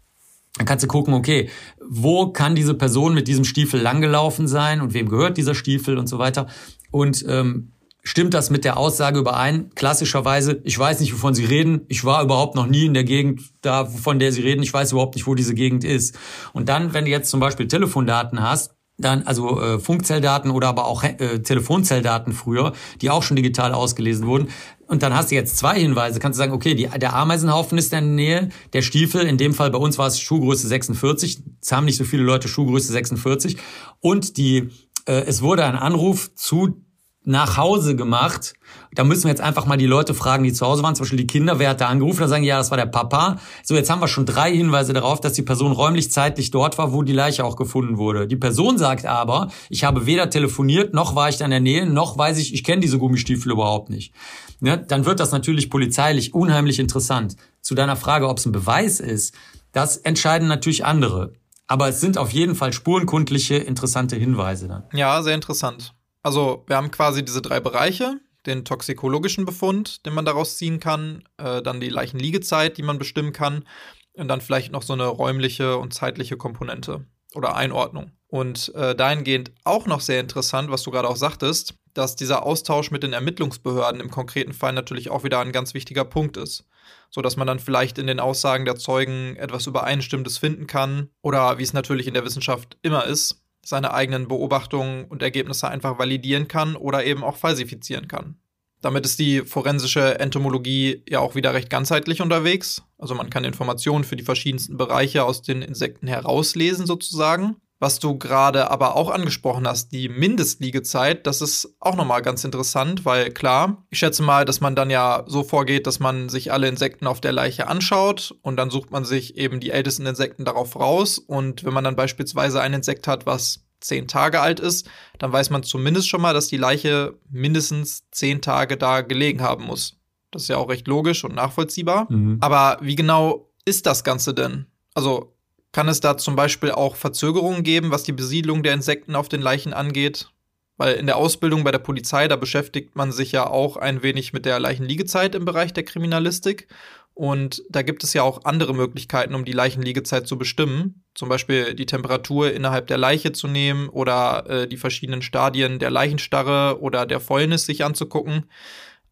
Dann 0.57 0.65
kannst 0.65 0.83
du 0.83 0.87
gucken, 0.87 1.13
okay, 1.13 1.49
wo 1.87 2.31
kann 2.31 2.55
diese 2.55 2.73
Person 2.73 3.13
mit 3.13 3.27
diesem 3.27 3.45
Stiefel 3.45 3.81
langgelaufen 3.81 4.47
sein 4.47 4.81
und 4.81 4.93
wem 4.93 5.07
gehört 5.07 5.37
dieser 5.37 5.55
Stiefel 5.55 5.97
und 5.97 6.07
so 6.07 6.19
weiter. 6.19 6.47
Und 6.91 7.25
ähm, 7.27 7.71
stimmt 8.03 8.33
das 8.33 8.49
mit 8.49 8.65
der 8.65 8.77
Aussage 8.77 9.19
überein? 9.19 9.71
Klassischerweise, 9.75 10.61
ich 10.63 10.77
weiß 10.77 10.99
nicht, 10.99 11.13
wovon 11.13 11.33
Sie 11.33 11.45
reden. 11.45 11.81
Ich 11.87 12.03
war 12.03 12.23
überhaupt 12.23 12.55
noch 12.55 12.67
nie 12.67 12.85
in 12.85 12.93
der 12.93 13.03
Gegend 13.03 13.41
da, 13.61 13.85
von 13.85 14.19
der 14.19 14.31
Sie 14.31 14.41
reden. 14.41 14.63
Ich 14.63 14.73
weiß 14.73 14.91
überhaupt 14.91 15.15
nicht, 15.15 15.27
wo 15.27 15.35
diese 15.35 15.53
Gegend 15.53 15.83
ist. 15.83 16.17
Und 16.53 16.69
dann, 16.69 16.93
wenn 16.93 17.05
du 17.05 17.11
jetzt 17.11 17.29
zum 17.29 17.39
Beispiel 17.39 17.67
Telefondaten 17.67 18.41
hast, 18.41 18.75
dann 18.99 19.23
also 19.23 19.61
äh, 19.61 19.79
Funkzelldaten 19.79 20.51
oder 20.51 20.67
aber 20.67 20.85
auch 20.85 21.03
äh, 21.03 21.39
Telefonzelldaten 21.39 22.33
früher, 22.33 22.73
die 23.01 23.09
auch 23.09 23.23
schon 23.23 23.37
digital 23.37 23.73
ausgelesen 23.73 24.27
wurden. 24.27 24.49
Und 24.87 25.03
dann 25.03 25.15
hast 25.15 25.31
du 25.31 25.35
jetzt 25.35 25.57
zwei 25.57 25.79
Hinweise. 25.79 26.19
Kannst 26.19 26.37
du 26.37 26.41
sagen, 26.41 26.51
okay, 26.51 26.73
die, 26.73 26.87
der 26.87 27.15
Ameisenhaufen 27.15 27.77
ist 27.77 27.93
in 27.93 27.99
der 27.99 28.01
Nähe, 28.01 28.49
der 28.73 28.81
Stiefel, 28.81 29.25
in 29.27 29.37
dem 29.37 29.53
Fall 29.53 29.69
bei 29.69 29.77
uns 29.77 29.97
war 29.97 30.07
es 30.07 30.19
Schuhgröße 30.19 30.67
46, 30.67 31.43
es 31.61 31.71
haben 31.71 31.85
nicht 31.85 31.97
so 31.97 32.03
viele 32.03 32.23
Leute 32.23 32.47
Schuhgröße 32.47 32.91
46. 32.91 33.57
Und 34.01 34.37
die, 34.37 34.69
äh, 35.09 35.25
es 35.25 35.41
wurde 35.41 35.65
ein 35.65 35.75
Anruf 35.75 36.33
zu 36.35 36.85
nach 37.25 37.57
Hause 37.57 37.95
gemacht. 37.95 38.53
Da 38.95 39.03
müssen 39.03 39.25
wir 39.25 39.29
jetzt 39.29 39.41
einfach 39.41 39.65
mal 39.65 39.77
die 39.77 39.85
Leute 39.85 40.13
fragen, 40.13 40.43
die 40.43 40.53
zu 40.53 40.65
Hause 40.65 40.83
waren, 40.83 40.95
zum 40.95 41.03
Beispiel 41.03 41.19
die 41.19 41.27
Kinder, 41.27 41.59
wer 41.59 41.69
hat 41.69 41.81
da 41.81 41.87
angerufen? 41.87 42.21
Da 42.21 42.27
sagen, 42.27 42.43
ja, 42.43 42.57
das 42.57 42.71
war 42.71 42.77
der 42.77 42.85
Papa. 42.85 43.37
So, 43.61 43.75
jetzt 43.75 43.89
haben 43.89 44.01
wir 44.01 44.07
schon 44.07 44.25
drei 44.25 44.55
Hinweise 44.55 44.93
darauf, 44.93 45.19
dass 45.19 45.33
die 45.33 45.41
Person 45.41 45.71
räumlich 45.73 46.11
zeitlich 46.11 46.49
dort 46.49 46.77
war, 46.77 46.93
wo 46.93 47.03
die 47.03 47.13
Leiche 47.13 47.43
auch 47.43 47.55
gefunden 47.55 47.97
wurde. 47.97 48.25
Die 48.25 48.37
Person 48.37 48.77
sagt 48.77 49.05
aber, 49.05 49.49
ich 49.69 49.83
habe 49.83 50.05
weder 50.05 50.29
telefoniert, 50.29 50.93
noch 50.93 51.13
war 51.15 51.29
ich 51.29 51.37
da 51.37 51.45
in 51.45 51.51
der 51.51 51.59
Nähe, 51.59 51.85
noch 51.85 52.17
weiß 52.17 52.37
ich, 52.37 52.53
ich 52.53 52.63
kenne 52.63 52.81
diese 52.81 52.97
Gummistiefel 52.97 53.51
überhaupt 53.51 53.89
nicht. 53.89 54.13
Ne? 54.59 54.77
Dann 54.77 55.05
wird 55.05 55.19
das 55.19 55.31
natürlich 55.31 55.69
polizeilich 55.69 56.33
unheimlich 56.33 56.79
interessant. 56.79 57.35
Zu 57.61 57.75
deiner 57.75 57.95
Frage, 57.95 58.27
ob 58.27 58.37
es 58.37 58.45
ein 58.45 58.53
Beweis 58.53 58.99
ist, 58.99 59.35
das 59.71 59.97
entscheiden 59.97 60.47
natürlich 60.47 60.85
andere. 60.85 61.33
Aber 61.69 61.87
es 61.87 62.01
sind 62.01 62.17
auf 62.17 62.31
jeden 62.31 62.55
Fall 62.55 62.73
spurenkundliche, 62.73 63.55
interessante 63.55 64.15
Hinweise 64.15 64.67
dann. 64.67 64.83
Ja, 64.91 65.21
sehr 65.21 65.35
interessant. 65.35 65.93
Also 66.23 66.63
wir 66.65 66.75
haben 66.75 66.89
quasi 66.89 67.23
diese 67.23 67.43
drei 67.43 67.59
Bereiche, 67.59 68.19
den 68.47 68.65
toxikologischen 68.65 69.45
Befund, 69.45 70.03
den 70.05 70.15
man 70.15 70.25
daraus 70.25 70.57
ziehen 70.57 70.79
kann, 70.79 71.23
äh, 71.37 71.61
dann 71.61 71.79
die 71.79 71.89
Leichenliegezeit, 71.89 72.77
die 72.77 72.81
man 72.81 72.97
bestimmen 72.97 73.33
kann 73.33 73.65
und 74.13 74.27
dann 74.27 74.41
vielleicht 74.41 74.71
noch 74.71 74.81
so 74.81 74.93
eine 74.93 75.05
räumliche 75.05 75.77
und 75.77 75.93
zeitliche 75.93 76.37
Komponente 76.37 77.05
oder 77.35 77.55
Einordnung. 77.55 78.11
Und 78.27 78.73
äh, 78.73 78.95
dahingehend 78.95 79.51
auch 79.63 79.85
noch 79.85 80.01
sehr 80.01 80.19
interessant, 80.19 80.71
was 80.71 80.81
du 80.81 80.89
gerade 80.89 81.07
auch 81.07 81.17
sagtest, 81.17 81.75
dass 81.93 82.15
dieser 82.15 82.43
Austausch 82.43 82.89
mit 82.89 83.03
den 83.03 83.13
Ermittlungsbehörden 83.13 84.01
im 84.01 84.09
konkreten 84.09 84.53
Fall 84.53 84.73
natürlich 84.73 85.11
auch 85.11 85.23
wieder 85.23 85.39
ein 85.39 85.51
ganz 85.51 85.75
wichtiger 85.75 86.05
Punkt 86.05 86.35
ist. 86.37 86.65
So 87.09 87.21
dass 87.21 87.37
man 87.37 87.47
dann 87.47 87.59
vielleicht 87.59 87.97
in 87.97 88.07
den 88.07 88.19
Aussagen 88.19 88.65
der 88.65 88.75
Zeugen 88.75 89.35
etwas 89.37 89.67
Übereinstimmendes 89.67 90.37
finden 90.37 90.67
kann 90.67 91.09
oder 91.21 91.57
wie 91.57 91.63
es 91.63 91.73
natürlich 91.73 92.07
in 92.07 92.13
der 92.13 92.25
Wissenschaft 92.25 92.77
immer 92.81 93.05
ist, 93.05 93.43
seine 93.65 93.93
eigenen 93.93 94.27
Beobachtungen 94.27 95.05
und 95.05 95.21
Ergebnisse 95.21 95.67
einfach 95.67 95.99
validieren 95.99 96.47
kann 96.47 96.75
oder 96.75 97.05
eben 97.05 97.23
auch 97.23 97.37
falsifizieren 97.37 98.07
kann. 98.07 98.37
Damit 98.81 99.05
ist 99.05 99.19
die 99.19 99.41
forensische 99.41 100.19
Entomologie 100.19 101.03
ja 101.07 101.19
auch 101.19 101.35
wieder 101.35 101.53
recht 101.53 101.69
ganzheitlich 101.69 102.21
unterwegs. 102.21 102.81
Also 102.97 103.13
man 103.13 103.29
kann 103.29 103.43
Informationen 103.43 104.05
für 104.05 104.15
die 104.15 104.23
verschiedensten 104.23 104.77
Bereiche 104.77 105.25
aus 105.25 105.41
den 105.41 105.61
Insekten 105.61 106.07
herauslesen 106.07 106.85
sozusagen. 106.85 107.57
Was 107.79 107.99
du 107.99 108.17
gerade 108.17 108.69
aber 108.69 108.97
auch 108.97 109.09
angesprochen 109.09 109.65
hast, 109.65 109.93
die 109.93 110.09
Mindestliegezeit, 110.09 111.25
das 111.25 111.41
ist 111.41 111.77
auch 111.79 111.95
nochmal 111.95 112.21
ganz 112.21 112.43
interessant, 112.43 113.05
weil 113.05 113.31
klar, 113.31 113.85
ich 113.89 113.99
schätze 113.99 114.21
mal, 114.21 114.43
dass 114.43 114.59
man 114.59 114.75
dann 114.75 114.89
ja 114.89 115.23
so 115.27 115.43
vorgeht, 115.43 115.87
dass 115.87 115.99
man 115.99 116.27
sich 116.27 116.51
alle 116.51 116.67
Insekten 116.67 117.07
auf 117.07 117.21
der 117.21 117.31
Leiche 117.31 117.67
anschaut 117.67 118.35
und 118.41 118.57
dann 118.57 118.69
sucht 118.69 118.91
man 118.91 119.05
sich 119.05 119.37
eben 119.37 119.61
die 119.61 119.71
ältesten 119.71 120.05
Insekten 120.05 120.43
darauf 120.43 120.75
raus. 120.75 121.19
Und 121.19 121.63
wenn 121.63 121.73
man 121.73 121.85
dann 121.85 121.95
beispielsweise 121.95 122.59
ein 122.59 122.73
Insekt 122.73 123.07
hat, 123.07 123.25
was 123.25 123.61
zehn 123.79 124.09
Tage 124.09 124.41
alt 124.41 124.59
ist, 124.59 124.89
dann 125.17 125.31
weiß 125.31 125.49
man 125.49 125.63
zumindest 125.63 126.09
schon 126.09 126.21
mal, 126.21 126.33
dass 126.33 126.47
die 126.47 126.57
Leiche 126.57 127.17
mindestens 127.29 128.09
zehn 128.11 128.41
Tage 128.41 128.75
da 128.75 129.01
gelegen 129.01 129.41
haben 129.41 129.63
muss. 129.63 129.95
Das 130.31 130.43
ist 130.43 130.47
ja 130.49 130.57
auch 130.57 130.69
recht 130.69 130.87
logisch 130.87 131.23
und 131.23 131.33
nachvollziehbar. 131.33 132.11
Mhm. 132.11 132.37
Aber 132.41 132.77
wie 132.81 132.95
genau 132.95 133.51
ist 133.63 133.85
das 133.85 134.03
Ganze 134.03 134.33
denn? 134.33 134.65
Also 134.93 135.35
kann 135.71 135.87
es 135.87 135.99
da 135.99 136.17
zum 136.17 136.35
Beispiel 136.35 136.71
auch 136.71 136.95
Verzögerungen 136.95 137.63
geben, 137.63 137.91
was 137.91 138.03
die 138.03 138.11
Besiedlung 138.11 138.63
der 138.63 138.73
Insekten 138.73 139.15
auf 139.15 139.29
den 139.29 139.41
Leichen 139.41 139.73
angeht? 139.73 140.29
Weil 140.77 140.95
in 140.95 141.07
der 141.07 141.17
Ausbildung 141.17 141.63
bei 141.63 141.71
der 141.71 141.79
Polizei, 141.79 142.27
da 142.27 142.37
beschäftigt 142.37 142.95
man 142.95 143.11
sich 143.11 143.31
ja 143.33 143.45
auch 143.47 143.75
ein 143.77 144.01
wenig 144.01 144.33
mit 144.33 144.45
der 144.45 144.59
Leichenliegezeit 144.59 145.35
im 145.35 145.45
Bereich 145.45 145.73
der 145.73 145.83
Kriminalistik. 145.83 146.67
Und 147.13 147.63
da 147.69 147.81
gibt 147.81 148.05
es 148.05 148.13
ja 148.13 148.23
auch 148.23 148.45
andere 148.45 148.73
Möglichkeiten, 148.73 149.35
um 149.35 149.43
die 149.43 149.51
Leichenliegezeit 149.51 150.25
zu 150.25 150.37
bestimmen. 150.37 151.03
Zum 151.15 151.27
Beispiel 151.27 151.75
die 151.75 151.85
Temperatur 151.85 152.53
innerhalb 152.53 152.87
der 152.87 152.97
Leiche 152.97 153.33
zu 153.33 153.49
nehmen 153.49 153.89
oder 153.89 154.45
äh, 154.49 154.67
die 154.69 154.77
verschiedenen 154.77 155.21
Stadien 155.21 155.79
der 155.79 155.91
Leichenstarre 155.91 156.79
oder 156.79 157.05
der 157.05 157.19
Fäulnis 157.19 157.65
sich 157.65 157.83
anzugucken 157.83 158.45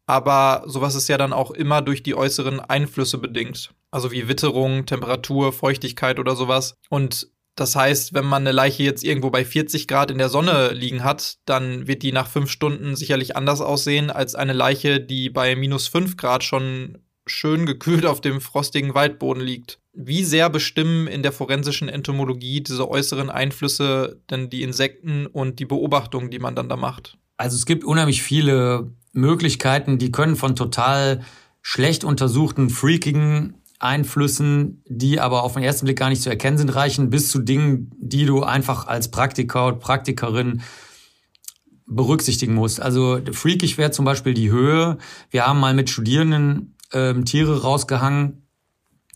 aber 0.08 0.64
sowas 0.66 0.96
ist 0.96 1.10
ja 1.10 1.18
dann 1.18 1.34
auch 1.34 1.52
immer 1.52 1.82
durch 1.82 2.02
die 2.02 2.16
äußeren 2.16 2.60
Einflüsse 2.60 3.18
bedingt. 3.18 3.72
Also 3.92 4.12
wie 4.12 4.28
Witterung, 4.28 4.86
Temperatur, 4.86 5.54
Feuchtigkeit 5.54 6.20
oder 6.20 6.36
sowas. 6.36 6.76
Und 6.90 7.30
das 7.56 7.76
heißt, 7.76 8.14
wenn 8.14 8.26
man 8.26 8.44
eine 8.44 8.52
Leiche 8.52 8.84
jetzt 8.84 9.04
irgendwo 9.04 9.30
bei 9.32 9.44
40 9.44 9.88
Grad 9.88 10.12
in 10.12 10.18
der 10.18 10.30
Sonne 10.30 10.72
liegen 10.74 11.04
hat, 11.04 11.38
dann 11.46 11.88
wird 11.88 12.04
die 12.04 12.12
nach 12.12 12.28
fünf 12.28 12.50
Stunden 12.50 12.96
sicherlich 12.96 13.36
anders 13.36 13.62
aussehen 13.62 14.10
als 14.10 14.36
eine 14.36 14.54
Leiche, 14.54 15.02
die 15.02 15.30
bei 15.30 15.56
minus 15.56 15.88
fünf 15.88 16.18
Grad 16.18 16.44
schon 16.44 17.00
schön 17.26 17.66
gekühlt 17.66 18.06
auf 18.06 18.22
dem 18.22 18.40
frostigen 18.40 18.94
Waldboden 18.94 19.42
liegt. 19.42 19.80
Wie 19.92 20.24
sehr 20.24 20.50
bestimmen 20.50 21.08
in 21.08 21.24
der 21.24 21.32
forensischen 21.34 21.90
Entomologie 21.90 22.62
diese 22.62 22.90
äußeren 22.90 23.30
Einflüsse 23.30 24.22
denn 24.30 24.50
die 24.50 24.62
Insekten 24.62 25.26
und 25.26 25.60
die 25.60 25.66
Beobachtungen, 25.66 26.30
die 26.30 26.40
man 26.40 26.56
dann 26.56 26.70
da 26.70 26.78
macht? 26.78 27.18
Also 27.38 27.56
es 27.56 27.66
gibt 27.66 27.84
unheimlich 27.84 28.22
viele 28.22 28.92
Möglichkeiten, 29.14 29.98
die 29.98 30.12
können 30.12 30.36
von 30.36 30.56
total 30.56 31.22
schlecht 31.62 32.04
untersuchten, 32.04 32.70
freakigen 32.70 33.56
Einflüssen, 33.80 34.82
die 34.88 35.20
aber 35.20 35.44
auf 35.44 35.54
den 35.54 35.64
ersten 35.64 35.86
Blick 35.86 36.00
gar 36.00 36.10
nicht 36.10 36.22
zu 36.22 36.30
erkennen 36.30 36.58
sind, 36.58 36.74
reichen, 36.74 37.10
bis 37.10 37.30
zu 37.30 37.40
Dingen, 37.40 37.92
die 38.00 38.26
du 38.26 38.44
einfach 38.44 38.88
als 38.88 39.12
Praktiker 39.12 39.68
und 39.68 39.80
Praktikerin 39.80 40.62
berücksichtigen 41.86 42.54
musst. 42.54 42.82
Also 42.82 43.20
freakig 43.32 43.78
wäre 43.78 43.92
zum 43.92 44.06
Beispiel 44.06 44.34
die 44.34 44.52
Höhe. 44.52 44.98
Wir 45.30 45.48
haben 45.48 45.60
mal 45.60 45.74
mit 45.74 45.90
Studierenden 45.90 46.76
ähm, 46.92 47.26
Tiere 47.26 47.62
rausgehangen 47.62 48.48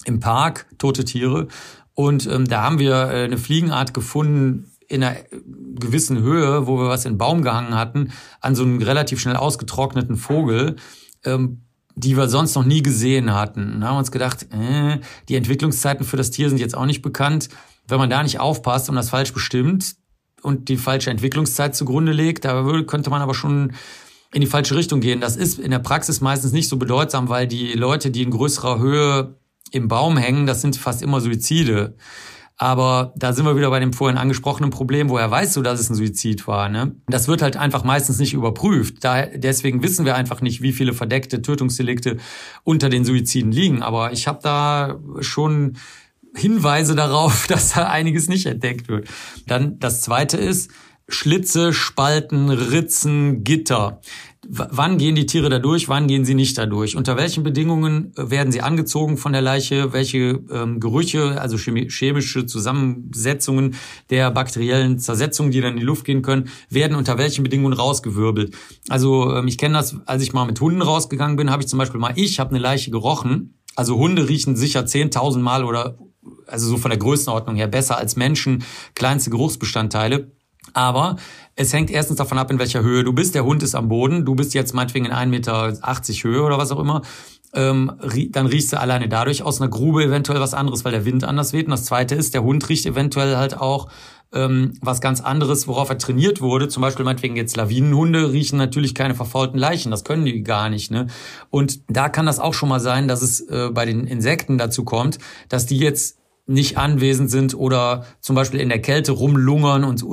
im 0.06 0.20
Park, 0.20 0.68
tote 0.78 1.06
Tiere. 1.06 1.48
Und 1.94 2.28
ähm, 2.28 2.48
da 2.48 2.64
haben 2.64 2.80
wir 2.80 2.94
äh, 2.94 3.24
eine 3.26 3.38
Fliegenart 3.38 3.94
gefunden, 3.94 4.71
in 4.92 5.04
einer 5.04 5.18
gewissen 5.80 6.22
Höhe, 6.22 6.68
wo 6.68 6.78
wir 6.78 6.90
was 6.90 7.06
in 7.06 7.14
den 7.14 7.18
Baum 7.18 7.42
gehangen 7.44 7.76
hatten, 7.76 8.12
an 8.42 8.56
so 8.56 8.64
einen 8.64 8.82
relativ 8.82 9.22
schnell 9.22 9.38
ausgetrockneten 9.38 10.18
Vogel, 10.18 10.76
ähm, 11.24 11.62
die 11.96 12.18
wir 12.18 12.28
sonst 12.28 12.56
noch 12.56 12.66
nie 12.66 12.84
gesehen 12.84 13.34
hatten. 13.34 13.80
Da 13.80 13.88
haben 13.88 13.98
uns 13.98 14.12
gedacht, 14.12 14.48
äh, 14.52 15.00
die 15.30 15.36
Entwicklungszeiten 15.36 16.06
für 16.06 16.18
das 16.18 16.32
Tier 16.32 16.50
sind 16.50 16.60
jetzt 16.60 16.76
auch 16.76 16.86
nicht 16.86 17.02
bekannt. 17.02 17.48
Wenn 17.88 18.00
man 18.00 18.10
da 18.10 18.22
nicht 18.22 18.40
aufpasst 18.40 18.90
und 18.90 18.96
das 18.96 19.10
falsch 19.10 19.34
bestimmt 19.34 19.96
und 20.42 20.68
die 20.68 20.78
falsche 20.78 21.10
Entwicklungszeit 21.10 21.74
zugrunde 21.74 22.12
legt, 22.12 22.44
da 22.44 22.64
könnte 22.86 23.10
man 23.10 23.22
aber 23.22 23.34
schon 23.34 23.74
in 24.34 24.42
die 24.42 24.48
falsche 24.48 24.76
Richtung 24.76 25.00
gehen. 25.00 25.22
Das 25.22 25.38
ist 25.38 25.58
in 25.58 25.72
der 25.72 25.80
Praxis 25.80 26.20
meistens 26.20 26.52
nicht 26.52 26.68
so 26.68 26.78
bedeutsam, 26.78 27.30
weil 27.30 27.48
die 27.48 27.74
Leute, 27.74 28.12
die 28.12 28.24
in 28.24 28.32
größerer 28.32 28.80
Höhe 28.80 29.36
im 29.72 29.88
Baum 29.88 30.18
hängen, 30.18 30.48
das 30.48 30.62
sind 30.62 30.76
fast 30.76 31.02
immer 31.02 31.22
Suizide. 31.22 31.96
Aber 32.62 33.12
da 33.16 33.34
sind 33.34 33.46
wir 33.46 33.56
wieder 33.56 33.72
bei 33.72 33.80
dem 33.80 33.92
vorhin 33.92 34.20
angesprochenen 34.20 34.70
Problem, 34.70 35.10
woher 35.10 35.32
weißt 35.32 35.56
du, 35.56 35.64
dass 35.64 35.80
es 35.80 35.90
ein 35.90 35.96
Suizid 35.96 36.46
war? 36.46 36.70
Ne? 36.70 36.94
Das 37.08 37.28
wird 37.28 37.42
halt 37.42 37.58
einfach 37.58 37.84
meistens 37.84 38.20
nicht 38.20 38.36
überprüft. 38.36 39.04
Da, 39.04 39.26
deswegen 39.26 39.82
wissen 39.82 40.06
wir 40.06 40.14
einfach 40.14 40.42
nicht, 40.42 40.62
wie 40.62 40.72
viele 40.72 40.94
verdeckte 40.94 41.42
Tötungsdelikte 41.42 42.18
unter 42.64 42.90
den 42.90 43.04
Suiziden 43.04 43.52
liegen. 43.52 43.82
Aber 43.82 44.14
ich 44.14 44.28
habe 44.28 44.42
da 44.44 45.00
schon 45.22 45.80
Hinweise 46.36 46.94
darauf, 46.94 47.48
dass 47.50 47.74
da 47.74 47.88
einiges 47.88 48.30
nicht 48.30 48.46
entdeckt 48.46 48.90
wird. 48.90 49.08
Dann 49.48 49.80
das 49.80 50.04
Zweite 50.04 50.38
ist, 50.38 50.70
Schlitze, 51.08 51.74
Spalten, 51.74 52.52
Ritzen, 52.52 53.44
Gitter 53.44 54.02
wann 54.48 54.98
gehen 54.98 55.16
die 55.16 55.26
Tiere 55.26 55.50
da 55.50 55.60
durch, 55.60 55.88
wann 55.88 56.08
gehen 56.08 56.26
sie 56.26 56.34
nicht 56.34 56.58
da 56.58 56.66
durch, 56.66 56.96
unter 56.96 57.16
welchen 57.16 57.44
Bedingungen 57.44 58.14
äh, 58.18 58.30
werden 58.32 58.52
sie 58.52 58.62
angezogen 58.62 59.18
von 59.18 59.34
der 59.34 59.42
Leiche, 59.42 59.94
welche 59.94 60.42
ähm, 60.52 60.80
Gerüche, 60.80 61.40
also 61.40 61.58
chemische 61.58 62.46
Zusammensetzungen 62.46 63.76
der 64.10 64.32
bakteriellen 64.32 65.00
Zersetzungen, 65.00 65.52
die 65.52 65.62
dann 65.62 65.74
in 65.74 65.80
die 65.80 65.86
Luft 65.86 66.06
gehen 66.06 66.22
können, 66.22 66.50
werden 66.70 66.96
unter 66.96 67.18
welchen 67.18 67.44
Bedingungen 67.44 67.74
rausgewirbelt. 67.74 68.56
Also 68.90 69.36
ähm, 69.36 69.48
ich 69.48 69.58
kenne 69.58 69.76
das, 69.76 69.96
als 70.06 70.24
ich 70.24 70.34
mal 70.34 70.46
mit 70.46 70.60
Hunden 70.60 70.82
rausgegangen 70.82 71.38
bin, 71.38 71.52
habe 71.52 71.62
ich 71.62 71.68
zum 71.68 71.78
Beispiel 71.80 72.00
mal, 72.00 72.14
ich 72.16 72.40
habe 72.40 72.50
eine 72.52 72.60
Leiche 72.60 72.92
gerochen. 72.92 73.60
Also 73.76 73.98
Hunde 73.98 74.28
riechen 74.28 74.56
sicher 74.56 74.82
10.000 74.82 75.40
Mal 75.40 75.64
oder 75.64 75.98
also 76.48 76.68
so 76.68 76.78
von 76.78 76.90
der 76.90 77.00
Größenordnung 77.00 77.56
her 77.56 77.68
besser 77.68 77.98
als 77.98 78.16
Menschen, 78.16 78.64
kleinste 78.96 79.30
Geruchsbestandteile. 79.30 80.32
Aber 80.74 81.18
es 81.56 81.74
hängt 81.74 81.90
erstens 81.90 82.18
davon 82.18 82.38
ab, 82.38 82.52
in 82.52 82.60
welcher 82.60 82.82
Höhe 82.82 83.04
du 83.04 83.14
bist. 83.14 83.36
Der 83.36 83.44
Hund 83.46 83.64
ist 83.64 83.76
am 83.76 83.90
Boden. 83.90 84.26
Du 84.26 84.36
bist 84.36 84.54
jetzt 84.54 84.74
meinetwegen 84.74 85.06
in 85.06 85.12
1,80 85.12 85.26
Meter 85.28 85.74
Höhe 86.24 86.44
oder 86.44 86.58
was 86.58 86.72
auch 86.72 86.80
immer. 86.80 87.02
Ähm, 87.54 87.92
dann 88.30 88.46
riechst 88.46 88.72
du 88.72 88.80
alleine 88.80 89.10
dadurch 89.10 89.44
aus 89.44 89.60
einer 89.60 89.70
Grube 89.70 90.04
eventuell 90.04 90.40
was 90.40 90.54
anderes, 90.54 90.86
weil 90.86 90.94
der 90.94 91.04
Wind 91.04 91.24
anders 91.24 91.52
weht. 91.52 91.66
Und 91.66 91.72
das 91.72 91.84
Zweite 91.84 92.16
ist, 92.16 92.34
der 92.34 92.44
Hund 92.44 92.68
riecht 92.70 92.86
eventuell 92.86 93.36
halt 93.36 93.58
auch 93.58 93.90
ähm, 94.34 94.74
was 94.82 95.02
ganz 95.02 95.20
anderes, 95.20 95.68
worauf 95.68 95.90
er 95.90 95.98
trainiert 95.98 96.40
wurde. 96.40 96.70
Zum 96.70 96.82
Beispiel 96.82 97.04
meinetwegen 97.04 97.36
jetzt 97.36 97.58
Lawinenhunde 97.58 98.32
riechen 98.32 98.58
natürlich 98.58 98.96
keine 98.96 99.16
verfaulten 99.16 99.58
Leichen. 99.58 99.92
Das 99.92 100.06
können 100.06 100.24
die 100.24 100.44
gar 100.44 100.70
nicht. 100.70 100.92
Ne? 100.92 101.08
Und 101.50 101.82
da 101.90 102.08
kann 102.08 102.26
das 102.26 102.40
auch 102.40 102.54
schon 102.54 102.70
mal 102.70 102.80
sein, 102.80 103.10
dass 103.10 103.22
es 103.22 103.42
äh, 103.42 103.70
bei 103.74 103.86
den 103.86 104.08
Insekten 104.08 104.58
dazu 104.58 104.86
kommt, 104.86 105.18
dass 105.50 105.66
die 105.66 105.78
jetzt 105.78 106.21
nicht 106.48 106.78
anwesend 106.78 107.30
sind 107.30 107.54
oder 107.54 108.06
zum 108.20 108.36
Beispiel 108.36 108.60
in 108.60 108.70
der 108.70 108.82
Kälte 108.82 109.12
rumlungern 109.12 109.84
und 109.84 110.04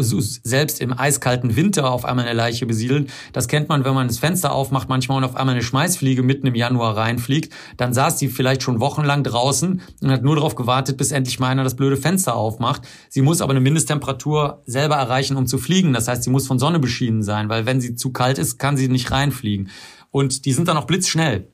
selbst 0.44 0.80
im 0.80 0.96
eiskalten 0.96 1.56
Winter 1.56 1.90
auf 1.90 2.04
einmal 2.04 2.26
eine 2.26 2.36
Leiche 2.36 2.66
besiedeln. 2.66 3.08
Das 3.32 3.48
kennt 3.48 3.68
man, 3.68 3.84
wenn 3.84 3.94
man 3.94 4.06
das 4.06 4.18
Fenster 4.18 4.52
aufmacht 4.52 4.88
manchmal 4.88 5.18
und 5.18 5.24
auf 5.24 5.36
einmal 5.36 5.54
eine 5.54 5.64
Schmeißfliege 5.64 6.22
mitten 6.22 6.46
im 6.46 6.54
Januar 6.54 6.96
reinfliegt. 6.96 7.52
Dann 7.76 7.92
saß 7.92 8.16
die 8.16 8.28
vielleicht 8.28 8.62
schon 8.62 8.80
wochenlang 8.80 9.24
draußen 9.24 9.80
und 10.02 10.10
hat 10.10 10.22
nur 10.22 10.36
darauf 10.36 10.54
gewartet, 10.54 10.96
bis 10.96 11.12
endlich 11.12 11.40
mal 11.40 11.48
einer 11.48 11.64
das 11.64 11.76
blöde 11.76 11.96
Fenster 11.96 12.36
aufmacht. 12.36 12.82
Sie 13.08 13.22
muss 13.22 13.40
aber 13.40 13.52
eine 13.52 13.60
Mindesttemperatur 13.60 14.62
selber 14.66 14.96
erreichen, 14.96 15.36
um 15.36 15.46
zu 15.46 15.58
fliegen. 15.58 15.92
Das 15.92 16.08
heißt, 16.08 16.22
sie 16.22 16.30
muss 16.30 16.46
von 16.46 16.58
Sonne 16.58 16.78
beschienen 16.78 17.22
sein, 17.22 17.48
weil 17.48 17.66
wenn 17.66 17.80
sie 17.80 17.94
zu 17.94 18.12
kalt 18.12 18.38
ist, 18.38 18.58
kann 18.58 18.76
sie 18.76 18.88
nicht 18.88 19.10
reinfliegen. 19.10 19.70
Und 20.10 20.44
die 20.44 20.52
sind 20.52 20.68
dann 20.68 20.76
auch 20.76 20.86
blitzschnell. 20.86 21.48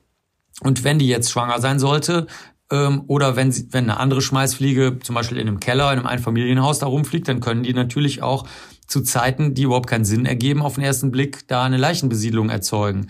Und 0.61 0.83
wenn 0.83 0.99
die 0.99 1.07
jetzt 1.07 1.31
schwanger 1.31 1.59
sein 1.59 1.79
sollte, 1.79 2.27
ähm, 2.71 3.03
oder 3.07 3.35
wenn, 3.35 3.51
sie, 3.51 3.67
wenn 3.71 3.85
eine 3.85 3.99
andere 3.99 4.21
Schmeißfliege 4.21 4.99
zum 5.01 5.15
Beispiel 5.15 5.37
in 5.37 5.47
einem 5.47 5.59
Keller, 5.59 5.91
in 5.91 5.99
einem 5.99 6.07
Einfamilienhaus 6.07 6.79
da 6.79 6.87
rumfliegt, 6.87 7.27
dann 7.27 7.39
können 7.39 7.63
die 7.63 7.73
natürlich 7.73 8.23
auch 8.23 8.45
zu 8.87 9.01
Zeiten, 9.01 9.53
die 9.53 9.63
überhaupt 9.63 9.89
keinen 9.89 10.05
Sinn 10.05 10.25
ergeben, 10.25 10.61
auf 10.61 10.75
den 10.75 10.83
ersten 10.83 11.11
Blick 11.11 11.47
da 11.47 11.63
eine 11.63 11.77
Leichenbesiedlung 11.77 12.49
erzeugen. 12.49 13.07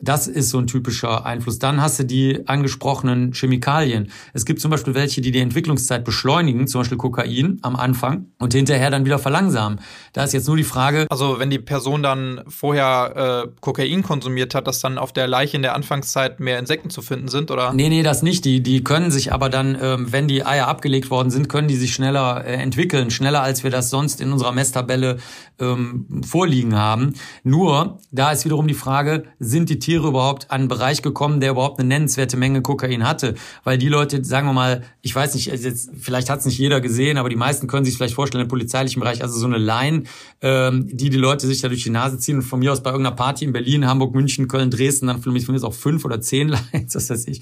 Das 0.00 0.28
ist 0.28 0.50
so 0.50 0.58
ein 0.58 0.68
typischer 0.68 1.26
Einfluss. 1.26 1.58
Dann 1.58 1.80
hast 1.82 1.98
du 1.98 2.04
die 2.04 2.46
angesprochenen 2.46 3.32
Chemikalien. 3.32 4.12
Es 4.32 4.44
gibt 4.44 4.60
zum 4.60 4.70
Beispiel 4.70 4.94
welche, 4.94 5.20
die 5.20 5.32
die 5.32 5.40
Entwicklungszeit 5.40 6.04
beschleunigen, 6.04 6.68
zum 6.68 6.82
Beispiel 6.82 6.98
Kokain 6.98 7.58
am 7.62 7.74
Anfang 7.74 8.26
und 8.38 8.54
hinterher 8.54 8.90
dann 8.90 9.04
wieder 9.04 9.18
verlangsamen. 9.18 9.80
Da 10.12 10.22
ist 10.22 10.32
jetzt 10.34 10.46
nur 10.46 10.56
die 10.56 10.62
Frage. 10.62 11.06
Also 11.10 11.40
wenn 11.40 11.50
die 11.50 11.58
Person 11.58 12.04
dann 12.04 12.42
vorher 12.46 13.46
äh, 13.46 13.60
Kokain 13.60 14.04
konsumiert 14.04 14.54
hat, 14.54 14.68
dass 14.68 14.78
dann 14.78 14.98
auf 14.98 15.12
der 15.12 15.26
Leiche 15.26 15.56
in 15.56 15.62
der 15.62 15.74
Anfangszeit 15.74 16.38
mehr 16.38 16.60
Insekten 16.60 16.90
zu 16.90 17.02
finden 17.02 17.26
sind, 17.26 17.50
oder? 17.50 17.72
Nee, 17.72 17.88
nee, 17.88 18.04
das 18.04 18.22
nicht. 18.22 18.44
Die, 18.44 18.62
die 18.62 18.84
können 18.84 19.10
sich 19.10 19.32
aber 19.32 19.48
dann, 19.48 19.76
ähm, 19.82 20.12
wenn 20.12 20.28
die 20.28 20.46
Eier 20.46 20.68
abgelegt 20.68 21.10
worden 21.10 21.30
sind, 21.30 21.48
können 21.48 21.66
die 21.66 21.76
sich 21.76 21.92
schneller 21.92 22.44
äh, 22.44 22.52
entwickeln, 22.54 23.10
schneller 23.10 23.42
als 23.42 23.64
wir 23.64 23.72
das 23.72 23.90
sonst 23.90 24.20
in 24.20 24.30
unserer 24.30 24.52
Messtabelle 24.52 25.18
ähm, 25.58 26.22
vorliegen 26.24 26.76
haben. 26.76 27.14
Nur, 27.42 27.98
da 28.12 28.30
ist 28.30 28.44
wiederum 28.44 28.68
die 28.68 28.74
Frage, 28.74 29.24
sind 29.40 29.70
die 29.70 29.80
Tiere 29.88 30.08
überhaupt 30.08 30.50
an 30.50 30.60
einen 30.60 30.68
Bereich 30.68 31.00
gekommen, 31.00 31.40
der 31.40 31.52
überhaupt 31.52 31.78
eine 31.78 31.88
nennenswerte 31.88 32.36
Menge 32.36 32.60
Kokain 32.60 33.08
hatte. 33.08 33.36
Weil 33.64 33.78
die 33.78 33.88
Leute, 33.88 34.22
sagen 34.22 34.46
wir 34.46 34.52
mal, 34.52 34.82
ich 35.00 35.14
weiß 35.14 35.32
nicht, 35.34 35.46
jetzt, 35.46 35.90
vielleicht 35.98 36.28
hat 36.28 36.40
es 36.40 36.44
nicht 36.44 36.58
jeder 36.58 36.82
gesehen, 36.82 37.16
aber 37.16 37.30
die 37.30 37.36
meisten 37.36 37.68
können 37.68 37.86
sich 37.86 37.96
vielleicht 37.96 38.12
vorstellen 38.12 38.42
im 38.42 38.48
polizeilichen 38.48 39.00
Bereich, 39.00 39.22
also 39.22 39.38
so 39.38 39.46
eine 39.46 39.56
Line, 39.56 40.02
ähm, 40.42 40.86
die 40.92 41.08
die 41.08 41.16
Leute 41.16 41.46
sich 41.46 41.62
da 41.62 41.68
durch 41.68 41.84
die 41.84 41.90
Nase 41.90 42.18
ziehen 42.18 42.36
und 42.36 42.42
von 42.42 42.58
mir 42.58 42.70
aus 42.70 42.82
bei 42.82 42.90
irgendeiner 42.90 43.16
Party 43.16 43.46
in 43.46 43.52
Berlin, 43.54 43.86
Hamburg, 43.86 44.14
München, 44.14 44.46
Köln, 44.46 44.70
Dresden, 44.70 45.06
dann 45.06 45.22
von 45.22 45.32
mir 45.32 45.64
auch 45.64 45.72
fünf 45.72 46.04
oder 46.04 46.20
zehn 46.20 46.48
Lines, 46.72 46.94
was 46.94 47.08
weiß 47.08 47.26
ich. 47.26 47.40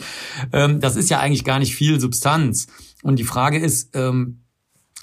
Ähm, 0.53 0.79
das 0.79 0.95
ist 0.95 1.11
ja 1.11 1.19
eigentlich 1.19 1.43
gar 1.43 1.59
nicht 1.59 1.75
viel 1.75 1.99
Substanz. 1.99 2.69
Und 3.03 3.19
die 3.19 3.25
Frage 3.25 3.59
ist, 3.59 3.91
ähm, 3.95 4.46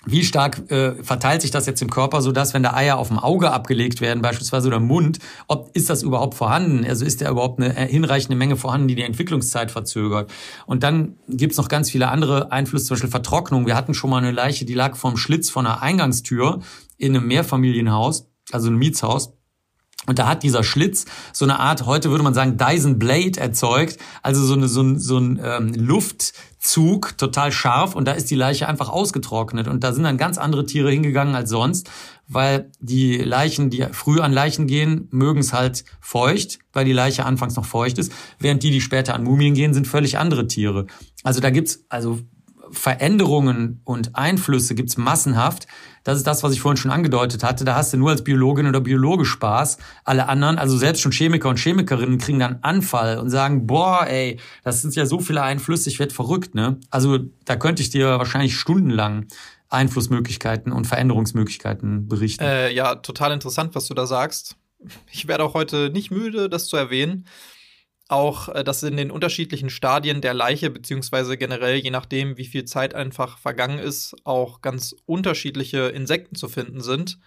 wie 0.06 0.24
stark 0.24 0.70
äh, 0.70 1.02
verteilt 1.04 1.42
sich 1.42 1.52
das 1.52 1.66
jetzt 1.66 1.82
im 1.82 1.90
Körper, 1.90 2.22
so 2.22 2.32
dass 2.32 2.54
wenn 2.54 2.64
da 2.64 2.74
Eier 2.74 2.98
auf 2.98 3.08
dem 3.08 3.20
Auge 3.20 3.52
abgelegt 3.52 4.02
werden, 4.02 4.22
beispielsweise 4.22 4.68
oder 4.68 4.78
im 4.78 4.88
Mund, 4.88 5.20
ob 5.48 5.72
ist 5.74 5.90
das 5.90 6.04
überhaupt 6.04 6.36
vorhanden? 6.36 6.86
Also 6.86 7.06
ist 7.06 7.22
da 7.22 7.30
überhaupt 7.30 7.62
eine 7.62 7.76
äh, 7.76 7.88
hinreichende 7.88 8.36
Menge 8.36 8.58
vorhanden, 8.58 8.88
die 8.88 8.96
die 8.96 9.04
Entwicklungszeit 9.04 9.72
verzögert? 9.72 10.32
Und 10.66 10.84
dann 10.84 11.16
gibt's 11.30 11.58
noch 11.58 11.70
ganz 11.70 11.90
viele 11.90 12.10
andere 12.10 12.52
Einflüsse, 12.52 12.86
zum 12.86 12.96
Beispiel 12.96 13.12
Vertrocknung. 13.12 13.66
Wir 13.66 13.76
hatten 13.76 13.94
schon 13.94 14.10
mal 14.10 14.18
eine 14.18 14.32
Leiche, 14.32 14.66
die 14.66 14.74
lag 14.74 14.96
vorm 14.96 15.16
Schlitz 15.16 15.50
von 15.50 15.66
einer 15.66 15.82
Eingangstür 15.82 16.60
in 16.98 17.16
einem 17.16 17.28
Mehrfamilienhaus, 17.28 18.28
also 18.52 18.70
ein 18.70 18.76
Mietshaus. 18.76 19.34
Und 20.06 20.20
da 20.20 20.28
hat 20.28 20.44
dieser 20.44 20.64
Schlitz 20.64 21.06
so 21.32 21.46
eine 21.46 21.60
Art, 21.60 21.86
heute 21.86 22.10
würde 22.10 22.26
man 22.26 22.34
sagen, 22.34 22.58
Dyson 22.58 23.00
Blade 23.00 23.40
erzeugt, 23.40 23.98
also 24.22 24.44
so, 24.44 24.54
eine, 24.54 24.68
so 24.68 24.82
ein, 24.82 25.00
so 25.00 25.18
ein 25.18 25.40
ähm, 25.42 25.74
Luftzug, 26.64 27.18
total 27.18 27.52
scharf. 27.52 27.96
Und 27.96 28.08
da 28.08 28.14
ist 28.14 28.32
die 28.32 28.36
Leiche 28.36 28.68
einfach 28.68 28.90
ausgetrocknet. 28.90 29.68
Und 29.68 29.84
da 29.84 29.92
sind 29.92 30.04
dann 30.04 30.18
ganz 30.18 30.38
andere 30.38 30.66
Tiere 30.66 30.92
hingegangen 30.92 31.36
als 31.36 31.50
sonst, 31.50 31.90
weil 32.28 32.72
die 32.80 33.18
Leichen, 33.18 33.70
die 33.70 33.86
früh 33.92 34.20
an 34.20 34.32
Leichen 34.32 34.66
gehen, 34.66 35.08
mögen 35.12 35.40
es 35.40 35.52
halt 35.52 35.84
feucht, 36.00 36.60
weil 36.72 36.86
die 36.86 36.94
Leiche 36.94 37.26
anfangs 37.26 37.56
noch 37.56 37.66
feucht 37.66 37.98
ist. 37.98 38.14
Während 38.40 38.64
die, 38.64 38.72
die 38.72 38.82
später 38.82 39.14
an 39.14 39.24
Mumien 39.24 39.54
gehen, 39.54 39.74
sind 39.74 39.88
völlig 39.88 40.18
andere 40.18 40.48
Tiere. 40.48 40.88
Also 41.24 41.42
da 41.42 41.50
gibt's 41.50 41.86
also 41.90 42.20
Veränderungen 42.74 43.82
und 43.84 44.16
Einflüsse 44.16 44.76
gibt's 44.76 44.98
massenhaft. 44.98 45.68
Das 46.04 46.18
ist 46.18 46.28
das, 46.28 46.44
was 46.44 46.54
ich 46.54 46.60
vorhin 46.60 46.78
schon 46.78 46.92
angedeutet 46.92 47.44
hatte. 47.44 47.64
Da 47.64 47.76
hast 47.76 47.94
du 47.94 47.98
nur 47.98 48.10
als 48.10 48.24
Biologin 48.24 48.68
oder 48.68 48.82
Biologe 48.82 49.26
Spaß. 49.26 49.78
Alle 50.04 50.28
anderen, 50.28 50.58
also 50.58 50.78
selbst 50.78 51.02
schon 51.02 51.12
Chemiker 51.12 51.50
und 51.50 51.60
Chemikerinnen, 51.60 52.18
kriegen 52.18 52.40
dann 52.40 52.60
Anfall 52.62 53.20
und 53.20 53.30
sagen, 53.30 53.68
boah, 53.68 54.06
ey, 54.08 54.40
das 54.64 54.82
sind 54.82 54.96
ja 54.96 55.06
so 55.06 55.20
viele 55.20 55.42
Einflüsse, 55.44 55.90
ich 55.90 56.00
werde 56.00 56.14
verrückt, 56.14 56.56
ne? 56.56 56.78
Also 56.90 57.20
da 57.46 57.56
könnte 57.56 57.82
ich 57.82 57.90
dir 57.90 58.20
wahrscheinlich 58.20 58.58
stundenlang 58.58 59.28
Einflussmöglichkeiten 59.70 60.72
und 60.72 60.86
Veränderungsmöglichkeiten 60.86 62.08
berichten. 62.08 62.44
Äh, 62.44 62.74
ja, 62.74 62.96
total 62.96 63.32
interessant, 63.32 63.76
was 63.76 63.88
du 63.88 63.94
da 63.94 64.06
sagst. 64.06 64.58
Ich 65.12 65.28
werde 65.28 65.44
auch 65.46 65.54
heute 65.54 65.90
nicht 65.92 66.12
müde, 66.12 66.50
das 66.50 66.68
zu 66.68 66.76
erwähnen 66.76 67.26
auch, 68.10 68.50
äh, 68.50 68.64
dass 68.64 68.84
in 68.84 68.98
den 68.98 69.12
unterschiedlichen 69.12 69.70
Stadien 69.70 70.22
der 70.22 70.34
Leiche, 70.34 70.70
beziehungsweise 70.70 71.38
generell, 71.38 71.76
je 71.76 71.92
nachdem, 71.92 72.38
wie 72.38 72.46
viel 72.46 72.66
Zeit 72.66 72.96
einfach 72.96 73.38
vergangen 73.38 73.80
ist, 73.80 74.16
auch 74.24 74.62
ganz 74.62 74.96
unterschiedliche 75.06 75.88
Insekten 75.90 76.36
zu 76.36 76.48
finden 76.48 76.82
sind. 76.82 77.20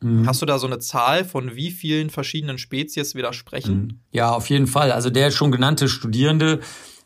Mhm. 0.00 0.26
Hast 0.26 0.42
du 0.42 0.46
da 0.46 0.58
so 0.58 0.66
eine 0.66 0.78
Zahl 0.78 1.24
von 1.24 1.56
wie 1.56 1.70
vielen 1.70 2.10
verschiedenen 2.10 2.58
Spezies 2.58 3.14
wir 3.14 3.22
da 3.22 3.32
sprechen? 3.32 3.80
Mhm. 3.80 4.00
Ja, 4.12 4.30
auf 4.30 4.48
jeden 4.48 4.66
Fall. 4.66 4.92
Also 4.92 5.10
der 5.10 5.30
schon 5.30 5.52
genannte 5.52 5.88
Studierende, 5.88 6.60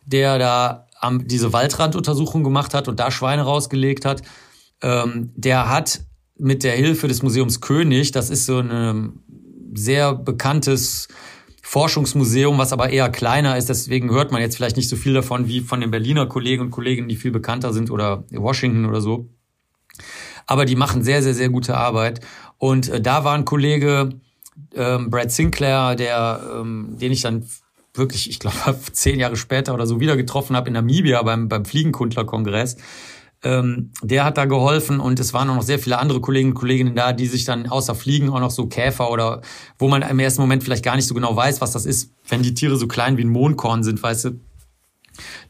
der 0.04 0.38
da 0.38 0.86
am, 1.00 1.26
diese 1.26 1.52
Waldranduntersuchung 1.52 2.44
gemacht 2.44 2.74
hat 2.74 2.88
und 2.88 3.00
da 3.00 3.10
Schweine 3.10 3.42
rausgelegt 3.42 4.04
hat, 4.04 4.22
ähm, 4.82 5.32
der 5.36 5.68
hat 5.68 6.02
mit 6.36 6.64
der 6.64 6.74
Hilfe 6.74 7.08
des 7.08 7.22
Museums 7.22 7.60
König, 7.60 8.12
das 8.12 8.30
ist 8.30 8.46
so 8.46 8.58
ein 8.58 9.20
sehr 9.74 10.14
bekanntes 10.14 11.08
Forschungsmuseum, 11.72 12.58
was 12.58 12.74
aber 12.74 12.90
eher 12.90 13.08
kleiner 13.08 13.56
ist. 13.56 13.70
Deswegen 13.70 14.10
hört 14.10 14.30
man 14.30 14.42
jetzt 14.42 14.56
vielleicht 14.56 14.76
nicht 14.76 14.90
so 14.90 14.96
viel 14.96 15.14
davon 15.14 15.48
wie 15.48 15.60
von 15.60 15.80
den 15.80 15.90
Berliner 15.90 16.26
Kollegen 16.26 16.64
und 16.64 16.70
Kolleginnen, 16.70 17.08
die 17.08 17.16
viel 17.16 17.30
bekannter 17.30 17.72
sind 17.72 17.90
oder 17.90 18.24
Washington 18.30 18.84
oder 18.84 19.00
so. 19.00 19.30
Aber 20.46 20.66
die 20.66 20.76
machen 20.76 21.02
sehr, 21.02 21.22
sehr, 21.22 21.32
sehr 21.32 21.48
gute 21.48 21.74
Arbeit. 21.74 22.20
Und 22.58 22.90
äh, 22.90 23.00
da 23.00 23.24
war 23.24 23.34
ein 23.34 23.46
Kollege, 23.46 24.10
ähm, 24.74 25.08
Brad 25.08 25.32
Sinclair, 25.32 25.94
der, 25.94 26.42
ähm, 26.60 26.98
den 27.00 27.10
ich 27.10 27.22
dann 27.22 27.48
wirklich, 27.94 28.28
ich 28.28 28.38
glaube, 28.38 28.78
zehn 28.92 29.18
Jahre 29.18 29.36
später 29.36 29.72
oder 29.72 29.86
so 29.86 29.98
wieder 29.98 30.18
getroffen 30.18 30.54
habe 30.54 30.66
in 30.66 30.74
Namibia 30.74 31.22
beim, 31.22 31.48
beim 31.48 31.64
Fliegenkundlerkongress. 31.64 32.76
Ähm, 33.44 33.90
der 34.02 34.24
hat 34.24 34.38
da 34.38 34.44
geholfen 34.44 35.00
und 35.00 35.18
es 35.18 35.34
waren 35.34 35.50
auch 35.50 35.56
noch 35.56 35.62
sehr 35.62 35.78
viele 35.78 35.98
andere 35.98 36.20
Kolleginnen 36.20 36.52
und 36.52 36.58
Kolleginnen 36.58 36.94
da, 36.94 37.12
die 37.12 37.26
sich 37.26 37.44
dann 37.44 37.66
außer 37.66 37.94
Fliegen 37.94 38.30
auch 38.30 38.40
noch 38.40 38.52
so 38.52 38.66
Käfer 38.66 39.10
oder 39.10 39.40
wo 39.78 39.88
man 39.88 40.02
im 40.02 40.18
ersten 40.20 40.40
Moment 40.40 40.62
vielleicht 40.62 40.84
gar 40.84 40.94
nicht 40.94 41.08
so 41.08 41.14
genau 41.14 41.34
weiß, 41.34 41.60
was 41.60 41.72
das 41.72 41.84
ist, 41.84 42.12
wenn 42.28 42.42
die 42.42 42.54
Tiere 42.54 42.76
so 42.76 42.86
klein 42.86 43.16
wie 43.16 43.24
ein 43.24 43.28
Mondkorn 43.28 43.82
sind, 43.82 44.00
weißt 44.02 44.26
du, 44.26 44.40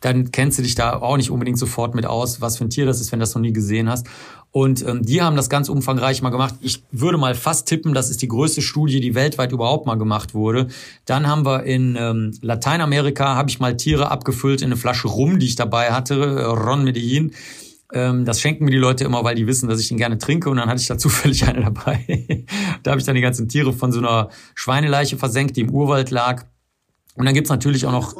dann 0.00 0.32
kennst 0.32 0.58
du 0.58 0.62
dich 0.62 0.74
da 0.74 0.94
auch 0.96 1.16
nicht 1.16 1.30
unbedingt 1.30 1.58
sofort 1.58 1.94
mit 1.94 2.06
aus, 2.06 2.40
was 2.40 2.58
für 2.58 2.64
ein 2.64 2.70
Tier 2.70 2.86
das 2.86 3.00
ist, 3.00 3.12
wenn 3.12 3.18
du 3.18 3.22
das 3.22 3.34
noch 3.34 3.42
nie 3.42 3.52
gesehen 3.52 3.88
hast. 3.88 4.06
Und 4.50 4.86
ähm, 4.86 5.02
die 5.02 5.22
haben 5.22 5.34
das 5.34 5.48
ganz 5.48 5.70
umfangreich 5.70 6.20
mal 6.20 6.28
gemacht. 6.28 6.54
Ich 6.60 6.82
würde 6.90 7.16
mal 7.16 7.34
fast 7.34 7.66
tippen, 7.66 7.94
das 7.94 8.10
ist 8.10 8.20
die 8.20 8.28
größte 8.28 8.60
Studie, 8.60 9.00
die 9.00 9.14
weltweit 9.14 9.50
überhaupt 9.50 9.86
mal 9.86 9.94
gemacht 9.94 10.34
wurde. 10.34 10.68
Dann 11.06 11.26
haben 11.26 11.46
wir 11.46 11.64
in 11.64 11.96
ähm, 11.98 12.36
Lateinamerika, 12.42 13.34
habe 13.34 13.48
ich 13.48 13.60
mal 13.60 13.76
Tiere 13.76 14.10
abgefüllt 14.10 14.60
in 14.60 14.66
eine 14.66 14.76
Flasche 14.76 15.08
Rum, 15.08 15.38
die 15.38 15.46
ich 15.46 15.56
dabei 15.56 15.92
hatte, 15.92 16.14
äh, 16.16 16.44
Ron 16.44 16.84
Medellin. 16.84 17.32
Ähm, 17.92 18.24
das 18.24 18.40
schenken 18.40 18.64
mir 18.64 18.70
die 18.70 18.78
Leute 18.78 19.04
immer, 19.04 19.24
weil 19.24 19.34
die 19.34 19.46
wissen, 19.46 19.68
dass 19.68 19.80
ich 19.80 19.88
den 19.88 19.98
gerne 19.98 20.18
trinke. 20.18 20.50
Und 20.50 20.56
dann 20.56 20.68
hatte 20.68 20.80
ich 20.80 20.88
da 20.88 20.98
zufällig 20.98 21.46
eine 21.46 21.62
dabei. 21.62 22.46
da 22.82 22.92
habe 22.92 23.00
ich 23.00 23.06
dann 23.06 23.14
die 23.14 23.20
ganzen 23.20 23.48
Tiere 23.48 23.72
von 23.72 23.92
so 23.92 23.98
einer 23.98 24.30
Schweineleiche 24.54 25.16
versenkt, 25.16 25.56
die 25.56 25.62
im 25.62 25.70
Urwald 25.70 26.10
lag. 26.10 26.44
Und 27.14 27.26
dann 27.26 27.34
gibt's 27.34 27.50
natürlich 27.50 27.86
auch 27.86 27.92
noch. 27.92 28.14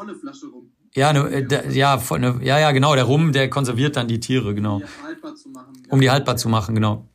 Ja, 0.94 1.14
ne, 1.14 1.46
der, 1.46 1.70
ja, 1.70 2.00
ne, 2.18 2.40
ja, 2.42 2.58
ja, 2.58 2.70
genau. 2.72 2.94
Der 2.94 3.04
Rum, 3.04 3.32
der 3.32 3.48
konserviert 3.48 3.96
dann 3.96 4.08
die 4.08 4.20
Tiere, 4.20 4.54
genau. 4.54 4.76
Um 4.76 4.80
die 4.80 5.02
haltbar 5.02 5.35
zu 5.35 5.48
machen. 5.48 5.72
Um 5.88 6.00
die 6.00 6.11
haltbar 6.11 6.37
zu 6.37 6.48
machen, 6.50 6.74
genau. 6.74 7.08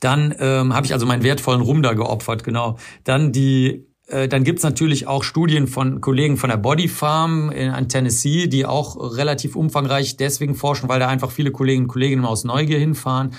Dann 0.00 0.34
ähm, 0.38 0.74
habe 0.74 0.86
ich 0.86 0.92
also 0.92 1.06
meinen 1.06 1.22
wertvollen 1.22 1.60
Rum 1.60 1.82
da 1.82 1.94
geopfert, 1.94 2.44
genau. 2.44 2.78
Dann 3.04 3.32
die 3.32 3.87
dann 4.08 4.42
gibt's 4.42 4.62
natürlich 4.62 5.06
auch 5.06 5.22
Studien 5.22 5.66
von 5.66 6.00
Kollegen 6.00 6.38
von 6.38 6.48
der 6.48 6.56
Body 6.56 6.88
Farm 6.88 7.50
in, 7.50 7.70
an 7.70 7.88
Tennessee, 7.88 8.46
die 8.46 8.64
auch 8.64 9.16
relativ 9.16 9.54
umfangreich 9.54 10.16
deswegen 10.16 10.54
forschen, 10.54 10.88
weil 10.88 10.98
da 10.98 11.08
einfach 11.08 11.30
viele 11.30 11.50
Kolleginnen 11.50 11.84
und 11.84 11.92
Kollegen 11.92 12.24
aus 12.24 12.44
Neugier 12.44 12.78
hinfahren. 12.78 13.34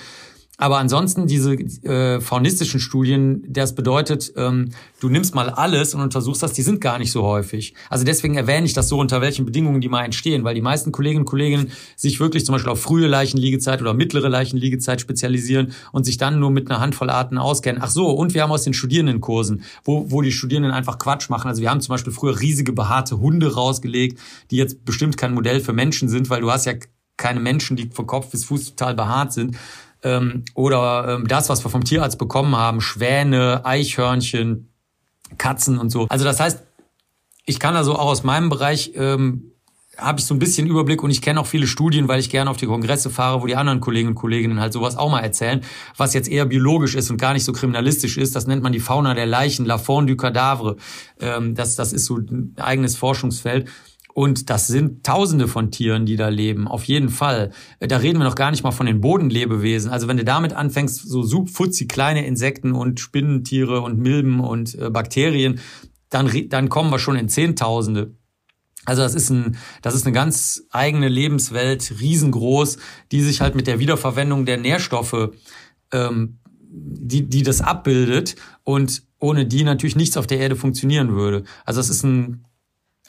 Aber 0.60 0.76
ansonsten 0.76 1.26
diese 1.26 1.54
äh, 1.54 2.20
faunistischen 2.20 2.80
Studien, 2.80 3.42
das 3.48 3.74
bedeutet, 3.74 4.30
ähm, 4.36 4.68
du 5.00 5.08
nimmst 5.08 5.34
mal 5.34 5.48
alles 5.48 5.94
und 5.94 6.02
untersuchst 6.02 6.42
das, 6.42 6.52
die 6.52 6.60
sind 6.60 6.82
gar 6.82 6.98
nicht 6.98 7.12
so 7.12 7.22
häufig. 7.22 7.72
Also 7.88 8.04
deswegen 8.04 8.34
erwähne 8.34 8.66
ich 8.66 8.74
das 8.74 8.90
so, 8.90 8.98
unter 8.98 9.22
welchen 9.22 9.46
Bedingungen 9.46 9.80
die 9.80 9.88
mal 9.88 10.04
entstehen, 10.04 10.44
weil 10.44 10.54
die 10.54 10.60
meisten 10.60 10.92
Kolleginnen 10.92 11.22
und 11.22 11.24
Kollegen 11.24 11.70
sich 11.96 12.20
wirklich 12.20 12.44
zum 12.44 12.52
Beispiel 12.52 12.70
auf 12.70 12.78
frühe 12.78 13.06
Leichenliegezeit 13.06 13.80
oder 13.80 13.94
mittlere 13.94 14.28
Leichenliegezeit 14.28 15.00
spezialisieren 15.00 15.72
und 15.92 16.04
sich 16.04 16.18
dann 16.18 16.38
nur 16.38 16.50
mit 16.50 16.70
einer 16.70 16.78
Handvoll 16.78 17.08
Arten 17.08 17.38
auskennen. 17.38 17.80
Ach 17.82 17.90
so, 17.90 18.10
und 18.10 18.34
wir 18.34 18.42
haben 18.42 18.52
aus 18.52 18.64
den 18.64 18.74
Studierendenkursen, 18.74 19.62
wo, 19.84 20.10
wo 20.10 20.20
die 20.20 20.30
Studierenden 20.30 20.72
einfach 20.72 20.98
Quatsch 20.98 21.30
machen. 21.30 21.48
Also 21.48 21.62
wir 21.62 21.70
haben 21.70 21.80
zum 21.80 21.94
Beispiel 21.94 22.12
früher 22.12 22.38
riesige 22.38 22.74
behaarte 22.74 23.18
Hunde 23.18 23.54
rausgelegt, 23.54 24.18
die 24.50 24.56
jetzt 24.56 24.84
bestimmt 24.84 25.16
kein 25.16 25.32
Modell 25.32 25.60
für 25.60 25.72
Menschen 25.72 26.10
sind, 26.10 26.28
weil 26.28 26.42
du 26.42 26.50
hast 26.50 26.66
ja 26.66 26.74
keine 27.16 27.40
Menschen, 27.40 27.76
die 27.76 27.88
von 27.88 28.06
Kopf 28.06 28.30
bis 28.30 28.44
Fuß 28.44 28.74
total 28.74 28.94
behaart 28.94 29.32
sind. 29.32 29.56
Ähm, 30.02 30.44
oder 30.54 31.16
ähm, 31.16 31.28
das, 31.28 31.48
was 31.48 31.64
wir 31.64 31.70
vom 31.70 31.84
Tierarzt 31.84 32.18
bekommen 32.18 32.56
haben, 32.56 32.80
Schwäne, 32.80 33.64
Eichhörnchen, 33.64 34.72
Katzen 35.38 35.78
und 35.78 35.90
so. 35.90 36.06
Also 36.08 36.24
das 36.24 36.40
heißt, 36.40 36.62
ich 37.46 37.58
kann 37.58 37.76
also 37.76 37.94
auch 37.94 38.06
aus 38.06 38.22
meinem 38.22 38.48
Bereich 38.48 38.92
ähm, 38.94 39.50
habe 40.00 40.20
ich 40.20 40.26
so 40.26 40.34
ein 40.34 40.38
bisschen 40.38 40.66
Überblick 40.66 41.02
und 41.02 41.10
ich 41.10 41.20
kenne 41.20 41.40
auch 41.40 41.46
viele 41.46 41.66
Studien, 41.66 42.08
weil 42.08 42.20
ich 42.20 42.30
gerne 42.30 42.50
auf 42.50 42.56
die 42.56 42.66
Kongresse 42.66 43.10
fahre, 43.10 43.42
wo 43.42 43.46
die 43.46 43.56
anderen 43.56 43.80
Kolleginnen 43.80 44.12
und 44.12 44.20
Kolleginnen 44.20 44.60
halt 44.60 44.72
sowas 44.72 44.96
auch 44.96 45.10
mal 45.10 45.20
erzählen, 45.20 45.62
was 45.96 46.14
jetzt 46.14 46.28
eher 46.28 46.46
biologisch 46.46 46.94
ist 46.94 47.10
und 47.10 47.18
gar 47.20 47.32
nicht 47.32 47.44
so 47.44 47.52
kriminalistisch 47.52 48.16
ist. 48.16 48.34
Das 48.34 48.46
nennt 48.46 48.62
man 48.62 48.72
die 48.72 48.80
Fauna 48.80 49.14
der 49.14 49.26
Leichen, 49.26 49.66
la 49.66 49.78
faune 49.78 50.06
du 50.06 50.16
cadavre. 50.16 50.76
Ähm, 51.20 51.54
das, 51.54 51.76
das 51.76 51.92
ist 51.92 52.06
so 52.06 52.16
ein 52.16 52.54
eigenes 52.56 52.96
Forschungsfeld. 52.96 53.68
Und 54.14 54.50
das 54.50 54.66
sind 54.66 55.04
Tausende 55.04 55.48
von 55.48 55.70
Tieren, 55.70 56.06
die 56.06 56.16
da 56.16 56.28
leben, 56.28 56.66
auf 56.68 56.84
jeden 56.84 57.08
Fall. 57.08 57.50
Da 57.78 57.98
reden 57.98 58.18
wir 58.18 58.24
noch 58.24 58.34
gar 58.34 58.50
nicht 58.50 58.64
mal 58.64 58.72
von 58.72 58.86
den 58.86 59.00
Bodenlebewesen. 59.00 59.90
Also 59.90 60.08
wenn 60.08 60.16
du 60.16 60.24
damit 60.24 60.52
anfängst, 60.52 61.08
so 61.08 61.22
subfutzi 61.22 61.86
kleine 61.86 62.26
Insekten 62.26 62.72
und 62.72 63.00
Spinnentiere 63.00 63.80
und 63.80 63.98
Milben 63.98 64.40
und 64.40 64.74
äh, 64.74 64.90
Bakterien, 64.90 65.60
dann, 66.08 66.30
dann 66.48 66.68
kommen 66.68 66.90
wir 66.90 66.98
schon 66.98 67.16
in 67.16 67.28
Zehntausende. 67.28 68.14
Also 68.84 69.02
das 69.02 69.14
ist 69.14 69.30
ein, 69.30 69.56
das 69.82 69.94
ist 69.94 70.06
eine 70.06 70.14
ganz 70.14 70.64
eigene 70.70 71.08
Lebenswelt, 71.08 71.94
riesengroß, 72.00 72.78
die 73.12 73.20
sich 73.20 73.40
halt 73.40 73.54
mit 73.54 73.66
der 73.66 73.78
Wiederverwendung 73.78 74.46
der 74.46 74.56
Nährstoffe, 74.56 75.30
ähm, 75.92 76.38
die, 76.72 77.28
die 77.28 77.42
das 77.42 77.60
abbildet 77.60 78.36
und 78.64 79.02
ohne 79.18 79.44
die 79.44 79.64
natürlich 79.64 79.96
nichts 79.96 80.16
auf 80.16 80.26
der 80.26 80.38
Erde 80.38 80.56
funktionieren 80.56 81.14
würde. 81.14 81.44
Also 81.64 81.80
es 81.80 81.90
ist 81.90 82.04
ein, 82.04 82.44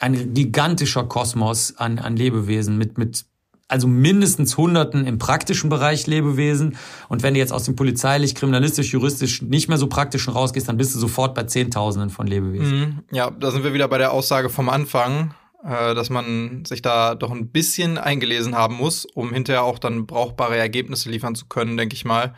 ein 0.02 0.34
gigantischer 0.34 1.04
Kosmos 1.04 1.76
an, 1.76 1.98
an 1.98 2.16
Lebewesen 2.16 2.76
mit, 2.76 2.98
mit 2.98 3.24
also 3.68 3.86
mindestens 3.86 4.56
Hunderten 4.56 5.06
im 5.06 5.18
praktischen 5.18 5.70
Bereich 5.70 6.06
Lebewesen. 6.06 6.76
Und 7.08 7.22
wenn 7.22 7.34
du 7.34 7.40
jetzt 7.40 7.52
aus 7.52 7.64
dem 7.64 7.76
polizeilich, 7.76 8.34
kriminalistisch, 8.34 8.92
juristisch 8.92 9.42
nicht 9.42 9.68
mehr 9.68 9.78
so 9.78 9.86
praktischen 9.86 10.32
rausgehst, 10.32 10.68
dann 10.68 10.76
bist 10.76 10.94
du 10.94 10.98
sofort 10.98 11.34
bei 11.34 11.44
Zehntausenden 11.44 12.10
von 12.10 12.26
Lebewesen. 12.26 12.78
Mhm. 12.78 12.98
Ja, 13.12 13.30
da 13.30 13.52
sind 13.52 13.62
wir 13.62 13.74
wieder 13.74 13.86
bei 13.88 13.98
der 13.98 14.12
Aussage 14.12 14.50
vom 14.50 14.68
Anfang 14.68 15.34
äh, 15.64 15.94
dass 15.94 16.10
man 16.10 16.64
sich 16.64 16.82
da 16.82 17.14
doch 17.14 17.30
ein 17.30 17.52
bisschen 17.52 17.96
eingelesen 17.96 18.56
haben 18.56 18.74
muss, 18.74 19.04
um 19.04 19.32
hinterher 19.32 19.62
auch 19.62 19.78
dann 19.78 20.06
brauchbare 20.06 20.56
Ergebnisse 20.56 21.08
liefern 21.08 21.36
zu 21.36 21.46
können, 21.46 21.76
denke 21.76 21.94
ich 21.94 22.04
mal. 22.04 22.34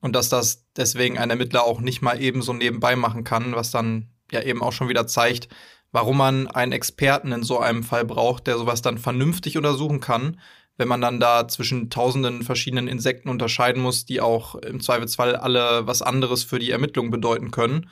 Und 0.00 0.16
dass 0.16 0.30
das 0.30 0.64
deswegen 0.74 1.18
ein 1.18 1.28
Ermittler 1.28 1.64
auch 1.64 1.82
nicht 1.82 2.00
mal 2.00 2.20
eben 2.20 2.40
so 2.40 2.54
nebenbei 2.54 2.96
machen 2.96 3.24
kann, 3.24 3.54
was 3.54 3.70
dann 3.70 4.08
ja 4.30 4.40
eben 4.40 4.62
auch 4.62 4.72
schon 4.72 4.88
wieder 4.88 5.06
zeigt, 5.06 5.48
warum 5.92 6.16
man 6.16 6.48
einen 6.48 6.72
Experten 6.72 7.32
in 7.32 7.42
so 7.42 7.58
einem 7.58 7.82
Fall 7.82 8.04
braucht, 8.04 8.46
der 8.46 8.58
sowas 8.58 8.82
dann 8.82 8.98
vernünftig 8.98 9.56
untersuchen 9.56 10.00
kann, 10.00 10.40
wenn 10.78 10.88
man 10.88 11.02
dann 11.02 11.20
da 11.20 11.46
zwischen 11.48 11.90
tausenden 11.90 12.42
verschiedenen 12.42 12.88
Insekten 12.88 13.28
unterscheiden 13.28 13.82
muss, 13.82 14.06
die 14.06 14.20
auch 14.20 14.54
im 14.56 14.80
Zweifelsfall 14.80 15.36
alle 15.36 15.86
was 15.86 16.02
anderes 16.02 16.44
für 16.44 16.58
die 16.58 16.70
Ermittlung 16.70 17.10
bedeuten 17.10 17.50
können. 17.50 17.90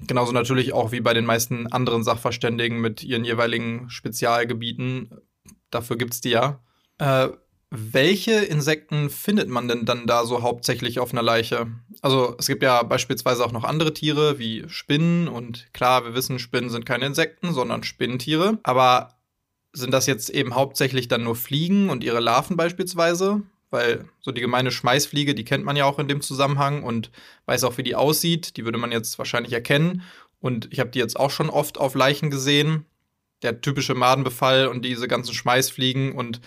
Genauso 0.00 0.32
natürlich 0.32 0.72
auch 0.72 0.90
wie 0.90 1.00
bei 1.00 1.14
den 1.14 1.24
meisten 1.24 1.68
anderen 1.68 2.02
Sachverständigen 2.02 2.80
mit 2.80 3.04
ihren 3.04 3.24
jeweiligen 3.24 3.88
Spezialgebieten. 3.88 5.10
Dafür 5.70 5.96
gibt's 5.96 6.20
die 6.20 6.30
ja. 6.30 6.60
Äh, 6.98 7.28
welche 7.76 8.32
Insekten 8.32 9.10
findet 9.10 9.48
man 9.48 9.68
denn 9.68 9.84
dann 9.84 10.06
da 10.06 10.24
so 10.24 10.42
hauptsächlich 10.42 10.98
auf 10.98 11.12
einer 11.12 11.22
Leiche? 11.22 11.66
Also 12.02 12.36
es 12.38 12.46
gibt 12.46 12.62
ja 12.62 12.82
beispielsweise 12.82 13.44
auch 13.44 13.52
noch 13.52 13.64
andere 13.64 13.92
Tiere 13.92 14.38
wie 14.38 14.64
Spinnen 14.68 15.28
und 15.28 15.72
klar, 15.72 16.04
wir 16.04 16.14
wissen, 16.14 16.38
Spinnen 16.38 16.70
sind 16.70 16.86
keine 16.86 17.06
Insekten, 17.06 17.52
sondern 17.52 17.82
Spinnentiere. 17.82 18.58
Aber 18.62 19.14
sind 19.72 19.92
das 19.92 20.06
jetzt 20.06 20.30
eben 20.30 20.54
hauptsächlich 20.54 21.08
dann 21.08 21.24
nur 21.24 21.36
Fliegen 21.36 21.90
und 21.90 22.04
ihre 22.04 22.20
Larven 22.20 22.56
beispielsweise? 22.56 23.42
weil 23.74 24.04
so 24.20 24.30
die 24.30 24.40
gemeine 24.40 24.70
Schmeißfliege, 24.70 25.34
die 25.34 25.44
kennt 25.44 25.64
man 25.64 25.74
ja 25.74 25.84
auch 25.84 25.98
in 25.98 26.06
dem 26.06 26.20
Zusammenhang 26.20 26.84
und 26.84 27.10
weiß 27.46 27.64
auch, 27.64 27.76
wie 27.76 27.82
die 27.82 27.96
aussieht. 27.96 28.56
Die 28.56 28.64
würde 28.64 28.78
man 28.78 28.92
jetzt 28.92 29.18
wahrscheinlich 29.18 29.52
erkennen. 29.52 30.02
Und 30.38 30.68
ich 30.72 30.78
habe 30.78 30.90
die 30.90 31.00
jetzt 31.00 31.18
auch 31.18 31.32
schon 31.32 31.50
oft 31.50 31.76
auf 31.76 31.96
Leichen 31.96 32.30
gesehen. 32.30 32.86
Der 33.42 33.60
typische 33.60 33.94
Madenbefall 33.94 34.68
und 34.68 34.84
diese 34.84 35.08
ganzen 35.08 35.34
Schmeißfliegen. 35.34 36.12
Und 36.12 36.40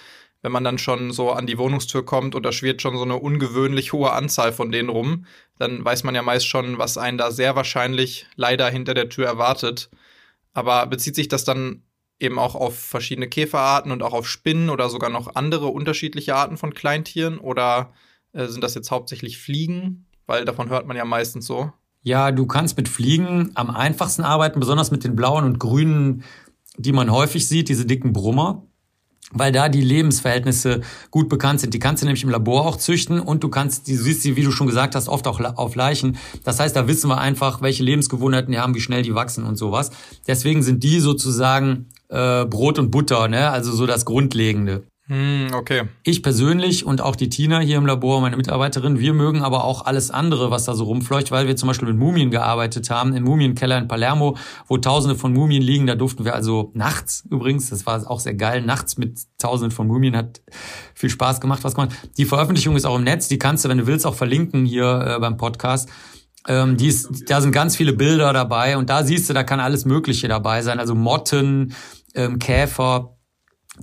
wenn 0.48 0.54
man 0.54 0.64
dann 0.64 0.78
schon 0.78 1.12
so 1.12 1.32
an 1.32 1.46
die 1.46 1.58
Wohnungstür 1.58 2.06
kommt 2.06 2.34
und 2.34 2.46
da 2.46 2.54
schwirrt 2.54 2.82
schon 2.82 2.96
so 2.96 3.04
eine 3.04 3.18
ungewöhnlich 3.18 3.92
hohe 3.92 4.14
Anzahl 4.14 4.54
von 4.54 4.72
denen 4.72 4.88
rum, 4.88 5.26
dann 5.60 5.84
weiß 5.84 6.06
man 6.06 6.16
ja 6.16 6.22
meist 6.22 6.48
schon, 6.48 6.78
was 6.78 6.98
einen 6.98 7.18
da 7.18 7.32
sehr 7.32 7.58
wahrscheinlich 7.58 8.28
leider 8.38 8.70
hinter 8.70 8.94
der 8.94 9.10
Tür 9.10 9.26
erwartet. 9.26 9.90
Aber 10.54 10.86
bezieht 10.86 11.16
sich 11.16 11.28
das 11.28 11.44
dann 11.44 11.84
eben 12.18 12.40
auch 12.40 12.56
auf 12.56 12.80
verschiedene 12.80 13.28
Käferarten 13.28 13.92
und 13.92 14.02
auch 14.02 14.14
auf 14.14 14.26
Spinnen 14.26 14.70
oder 14.70 14.88
sogar 14.88 15.10
noch 15.10 15.36
andere 15.36 15.68
unterschiedliche 15.68 16.34
Arten 16.34 16.56
von 16.56 16.74
Kleintieren? 16.74 17.40
Oder 17.40 17.92
äh, 18.32 18.48
sind 18.48 18.64
das 18.64 18.74
jetzt 18.74 18.90
hauptsächlich 18.90 19.40
Fliegen? 19.40 20.06
Weil 20.28 20.46
davon 20.46 20.70
hört 20.70 20.88
man 20.88 20.96
ja 20.96 21.04
meistens 21.04 21.46
so. 21.46 21.74
Ja, 22.04 22.32
du 22.32 22.46
kannst 22.46 22.78
mit 22.78 22.88
Fliegen 22.88 23.52
am 23.56 23.70
einfachsten 23.70 24.24
arbeiten, 24.24 24.62
besonders 24.62 24.92
mit 24.92 25.04
den 25.04 25.18
blauen 25.18 25.44
und 25.44 25.60
grünen, 25.60 26.24
die 26.78 26.94
man 26.94 27.12
häufig 27.12 27.50
sieht, 27.50 27.68
diese 27.68 27.86
dicken 27.86 28.14
Brummer 28.14 28.64
weil 29.34 29.52
da 29.52 29.70
die 29.70 29.82
Lebensverhältnisse 29.82 30.82
gut 31.12 31.30
bekannt 31.30 31.60
sind. 31.60 31.74
Die 31.74 31.80
kannst 31.80 32.02
du 32.02 32.06
nämlich 32.06 32.24
im 32.24 32.30
Labor 32.30 32.66
auch 32.66 32.78
züchten 32.78 33.20
und 33.20 33.44
du 33.44 33.50
kannst, 33.50 33.88
die 33.88 33.96
siehst 33.96 34.24
sie, 34.24 34.36
wie 34.36 34.44
du 34.44 34.52
schon 34.52 34.68
gesagt 34.68 34.96
hast, 34.96 35.10
oft 35.10 35.28
auch 35.28 35.40
auf 35.58 35.76
Leichen. 35.76 36.18
Das 36.44 36.60
heißt, 36.60 36.76
da 36.76 36.88
wissen 36.88 37.10
wir 37.10 37.18
einfach, 37.18 37.62
welche 37.62 37.84
Lebensgewohnheiten 37.84 38.52
die 38.52 38.60
haben, 38.60 38.74
wie 38.76 38.82
schnell 38.82 39.02
die 39.02 39.16
wachsen 39.16 39.44
und 39.44 39.58
sowas. 39.58 39.92
Deswegen 40.28 40.64
sind 40.64 40.84
die 40.84 41.00
sozusagen 41.00 41.88
äh, 42.10 42.46
Brot 42.46 42.80
und 42.80 42.92
Butter, 42.92 43.28
ne? 43.28 43.50
Also 43.50 43.72
so 43.74 43.86
das 43.86 44.06
Grundlegende. 44.06 44.84
Hm, 45.10 45.52
okay. 45.54 45.84
Ich 46.04 46.22
persönlich 46.22 46.86
und 46.86 47.00
auch 47.00 47.16
die 47.16 47.30
Tina 47.30 47.60
hier 47.60 47.78
im 47.78 47.86
Labor, 47.86 48.20
meine 48.20 48.36
Mitarbeiterin, 48.36 49.00
wir 49.00 49.14
mögen 49.14 49.42
aber 49.42 49.64
auch 49.64 49.86
alles 49.86 50.12
andere, 50.12 50.52
was 50.52 50.66
da 50.66 50.74
so 50.74 50.84
rumfleucht, 50.84 51.32
weil 51.32 51.48
wir 51.48 51.56
zum 51.56 51.68
Beispiel 51.68 51.88
mit 51.88 51.98
Mumien 51.98 52.30
gearbeitet 52.30 52.90
haben, 52.90 53.16
im 53.16 53.24
Mumienkeller 53.24 53.78
in 53.78 53.88
Palermo, 53.88 54.36
wo 54.68 54.78
tausende 54.78 55.16
von 55.16 55.32
Mumien 55.32 55.64
liegen. 55.64 55.88
Da 55.88 55.96
durften 55.96 56.26
wir 56.26 56.36
also 56.36 56.72
nachts 56.74 57.24
übrigens, 57.30 57.70
das 57.70 57.86
war 57.86 58.10
auch 58.12 58.20
sehr 58.20 58.34
geil, 58.34 58.62
nachts 58.62 58.98
mit 58.98 59.18
tausenden 59.38 59.72
von 59.72 59.88
Mumien, 59.88 60.14
hat 60.14 60.42
viel 60.94 61.10
Spaß 61.10 61.40
gemacht, 61.40 61.64
was 61.64 61.76
gemacht. 61.76 61.96
Die 62.18 62.26
Veröffentlichung 62.26 62.76
ist 62.76 62.84
auch 62.84 62.98
im 62.98 63.06
Netz, 63.06 63.30
die 63.30 63.40
kannst 63.40 63.64
du, 63.64 63.70
wenn 63.70 63.78
du 63.78 63.88
willst, 63.88 64.06
auch 64.06 64.16
verlinken 64.16 64.66
hier 64.66 65.16
äh, 65.16 65.20
beim 65.22 65.38
Podcast. 65.38 65.88
Ähm, 66.50 66.76
die 66.76 66.88
ist, 66.88 67.30
da 67.30 67.40
sind 67.40 67.54
ganz 67.54 67.78
viele 67.78 67.94
Bilder 67.94 68.34
dabei 68.34 68.76
und 68.76 68.90
da 68.90 69.06
siehst 69.06 69.30
du, 69.30 69.34
da 69.34 69.44
kann 69.44 69.62
alles 69.62 69.86
Mögliche 69.86 70.28
dabei 70.28 70.64
sein. 70.64 70.80
Also 70.80 70.96
Motten, 70.96 71.74
ähm, 72.14 72.40
Käfer, 72.40 73.17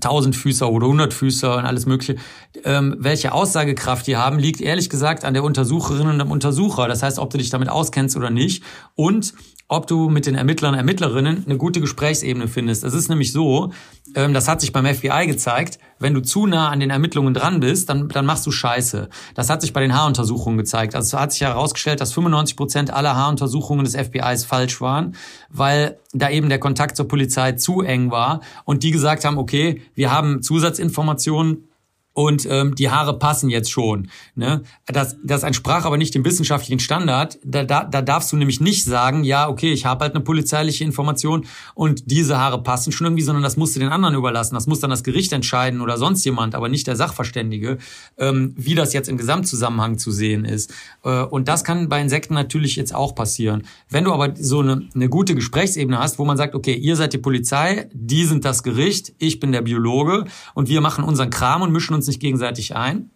Tausendfüßer 0.01 0.71
oder 0.71 0.87
Hundertfüßer 0.87 1.57
und 1.57 1.65
alles 1.65 1.87
Mögliche. 1.87 2.17
Ähm, 2.65 2.97
welche 2.99 3.33
Aussagekraft 3.33 4.07
die 4.07 4.17
haben, 4.17 4.39
liegt 4.39 4.61
ehrlich 4.61 4.91
gesagt 4.91 5.25
an 5.25 5.35
der 5.35 5.45
Untersucherin 5.45 6.09
und 6.09 6.19
dem 6.19 6.31
Untersucher. 6.31 6.89
Das 6.89 7.03
heißt, 7.03 7.19
ob 7.19 7.31
du 7.31 7.39
dich 7.39 7.51
damit 7.51 7.69
auskennst 7.69 8.17
oder 8.17 8.31
nicht. 8.31 8.63
Und 8.95 9.35
ob 9.69 9.87
du 9.87 10.11
mit 10.11 10.27
den 10.27 10.35
Ermittlern 10.35 10.75
Ermittlerinnen 10.75 11.45
eine 11.47 11.57
gute 11.57 11.81
Gesprächsebene 11.81 12.49
findest. 12.49 12.85
Es 12.85 12.93
ist 12.93 13.09
nämlich 13.09 13.33
so, 13.33 13.73
ähm, 14.15 14.35
das 14.35 14.47
hat 14.47 14.61
sich 14.61 14.73
beim 14.73 14.85
FBI 14.85 15.27
gezeigt, 15.27 15.79
wenn 15.99 16.13
du 16.13 16.21
zu 16.21 16.47
nah 16.47 16.69
an 16.69 16.81
den 16.81 16.91
Ermittlungen 16.91 17.33
dran 17.33 17.61
bist, 17.61 17.89
dann, 17.89 18.09
dann 18.09 18.27
machst 18.27 18.47
du 18.47 18.51
Scheiße. 18.51 19.09
Das 19.35 19.49
hat 19.49 19.63
sich 19.63 19.73
bei 19.73 19.81
den 19.81 19.95
Haaruntersuchungen 19.95 20.59
gezeigt. 20.59 20.95
Also 20.95 21.17
es 21.17 21.21
hat 21.21 21.33
sich 21.33 21.41
herausgestellt, 21.41 22.01
dass 22.01 22.13
95 22.13 22.57
Prozent 22.57 22.93
aller 22.93 23.17
Haaruntersuchungen 23.17 23.85
des 23.85 23.97
FBIs 23.97 24.45
falsch 24.45 24.81
waren, 24.81 25.17
weil 25.49 25.99
da 26.15 26.31
eben 26.31 26.49
der 26.49 26.59
Kontakt 26.59 26.97
zur 26.97 27.09
Polizei 27.09 27.53
zu 27.53 27.83
eng 27.83 28.11
war 28.11 28.41
und 28.65 28.83
die 28.83 28.91
gesagt 28.91 29.25
haben, 29.25 29.37
okay, 29.37 29.83
wir 29.95 30.11
haben 30.11 30.43
Zusatzinformationen, 30.43 31.69
und 32.15 32.47
ähm, 32.49 32.75
die 32.77 32.91
Haare 32.91 33.19
passen 33.19 33.51
jetzt 33.51 33.71
schon. 33.71 34.09
Ne? 34.37 34.63
Das, 34.87 35.17
das 35.23 35.43
entsprach 35.43 35.85
aber 35.85 35.99
nicht 35.99 36.15
dem 36.15 36.25
wissenschaftlichen 36.25 36.79
Standard. 36.79 37.39
Da, 37.45 37.65
da, 37.65 37.85
da 37.85 38.03
darfst 38.03 38.33
du 38.33 38.37
nämlich 38.37 38.61
nicht 38.61 38.85
sagen, 38.85 39.25
ja, 39.25 39.49
okay, 39.49 39.73
ich 39.73 39.85
habe 39.85 40.05
halt 40.05 40.15
eine 40.15 40.23
polizeiliche 40.23 40.85
Information 40.85 41.45
und 41.75 42.11
diese 42.11 42.39
Haare 42.39 42.63
passen 42.63 42.93
schon 42.93 43.09
irgendwie, 43.09 43.25
sondern 43.25 43.43
das 43.43 43.57
musst 43.57 43.75
du 43.75 43.81
den 43.81 43.89
anderen 43.89 44.15
überlassen. 44.15 44.55
Das 44.55 44.69
muss 44.69 44.79
dann 44.79 44.91
das 44.91 45.03
Gericht 45.03 45.33
entscheiden 45.33 45.81
oder 45.81 45.99
sonst 45.99 46.25
jemand, 46.25 46.55
aber 46.55 46.69
nicht 46.69 46.87
der 46.87 46.95
Sachverständige, 46.95 47.79
ähm, 48.17 48.55
wie 48.57 48.77
das 48.77 48.93
jetzt 48.93 49.09
im 49.09 49.17
Gesamtzusammenhang 49.17 49.99
zu 49.99 50.13
sehen 50.13 50.45
ist. 50.45 50.73
Äh, 51.03 51.23
und 51.23 51.49
das 51.49 51.65
kann 51.65 51.89
bei 51.89 52.01
Insekten 52.01 52.35
natürlich 52.35 52.77
jetzt 52.77 52.95
auch 52.95 53.17
passieren. 53.17 53.67
Wenn 53.91 54.05
du 54.05 54.13
aber 54.13 54.35
so 54.37 54.61
eine, 54.61 54.89
eine 54.95 55.09
gute 55.09 55.35
Gesprächsebene 55.35 55.99
hast, 55.99 56.21
wo 56.21 56.25
man 56.25 56.37
sagt, 56.37 56.55
okay, 56.55 56.75
ihr 56.75 56.95
seid 56.95 57.13
die 57.13 57.19
Polizei, 57.19 57.89
die 57.93 58.25
sind 58.25 58.45
das 58.45 58.63
Gericht, 58.63 59.15
ich 59.19 59.41
bin 59.41 59.51
der 59.51 59.63
Biologe 59.63 60.27
und 60.55 60.69
wir 60.69 60.81
machen 60.81 61.03
unseren 61.03 61.31
Kram 61.31 61.63
und 61.63 61.73
mischen 61.73 61.95
uns 61.95 62.04
uns 62.05 62.09
nicht 62.09 62.21
gegenseitig 62.21 62.77
ein 62.77 63.11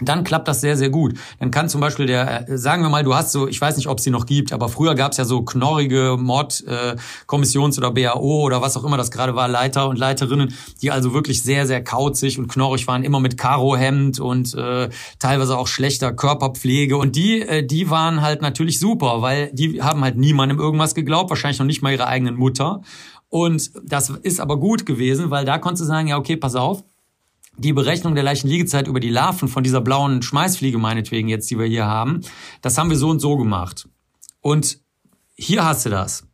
dann 0.00 0.24
klappt 0.24 0.48
das 0.48 0.60
sehr, 0.60 0.76
sehr 0.76 0.90
gut. 0.90 1.14
Dann 1.38 1.50
kann 1.50 1.68
zum 1.68 1.80
Beispiel 1.80 2.06
der, 2.06 2.48
äh, 2.48 2.58
sagen 2.58 2.82
wir 2.82 2.88
mal, 2.88 3.04
du 3.04 3.14
hast 3.14 3.32
so, 3.32 3.48
ich 3.48 3.60
weiß 3.60 3.76
nicht, 3.76 3.88
ob 3.88 3.98
es 3.98 4.04
die 4.04 4.10
noch 4.10 4.26
gibt, 4.26 4.52
aber 4.52 4.68
früher 4.68 4.94
gab 4.94 5.12
es 5.12 5.18
ja 5.18 5.24
so 5.24 5.42
knorrige 5.42 6.16
Mordkommissions- 6.18 7.74
äh, 7.74 7.78
oder 7.78 7.90
BAO 7.92 8.42
oder 8.42 8.62
was 8.62 8.76
auch 8.76 8.84
immer 8.84 8.96
das 8.96 9.10
gerade 9.10 9.34
war, 9.34 9.48
Leiter 9.48 9.88
und 9.88 9.98
Leiterinnen, 9.98 10.54
die 10.80 10.90
also 10.90 11.14
wirklich 11.14 11.42
sehr, 11.42 11.66
sehr 11.66 11.82
kauzig 11.84 12.38
und 12.38 12.48
knorrig 12.48 12.86
waren, 12.86 13.04
immer 13.04 13.20
mit 13.20 13.36
Karohemd 13.38 14.20
und 14.20 14.54
äh, 14.54 14.88
teilweise 15.18 15.56
auch 15.56 15.68
schlechter 15.68 16.12
Körperpflege. 16.12 16.96
Und 16.96 17.16
die, 17.16 17.42
äh, 17.42 17.64
die 17.64 17.90
waren 17.90 18.22
halt 18.22 18.42
natürlich 18.42 18.78
super, 18.80 19.22
weil 19.22 19.50
die 19.52 19.82
haben 19.82 20.02
halt 20.02 20.16
niemandem 20.16 20.58
irgendwas 20.58 20.94
geglaubt, 20.94 21.30
wahrscheinlich 21.30 21.58
noch 21.58 21.66
nicht 21.66 21.82
mal 21.82 21.92
ihrer 21.92 22.06
eigenen 22.08 22.36
Mutter. 22.36 22.82
Und 23.28 23.70
das 23.84 24.10
ist 24.10 24.40
aber 24.40 24.58
gut 24.58 24.84
gewesen, 24.84 25.30
weil 25.30 25.44
da 25.46 25.58
konntest 25.58 25.82
du 25.82 25.86
sagen, 25.86 26.08
ja, 26.08 26.18
okay, 26.18 26.36
pass 26.36 26.54
auf, 26.54 26.84
die 27.56 27.72
Berechnung 27.72 28.14
der 28.14 28.24
Leichenliegezeit 28.24 28.88
über 28.88 29.00
die 29.00 29.10
Larven 29.10 29.48
von 29.48 29.62
dieser 29.62 29.80
blauen 29.80 30.22
Schmeißfliege 30.22 30.78
meinetwegen 30.78 31.28
jetzt, 31.28 31.50
die 31.50 31.58
wir 31.58 31.66
hier 31.66 31.86
haben, 31.86 32.20
das 32.60 32.78
haben 32.78 32.90
wir 32.90 32.96
so 32.96 33.08
und 33.10 33.20
so 33.20 33.36
gemacht. 33.36 33.88
Und 34.40 34.78
hier 35.34 35.64
hast 35.64 35.86
du 35.86 35.90
das. 35.90 36.26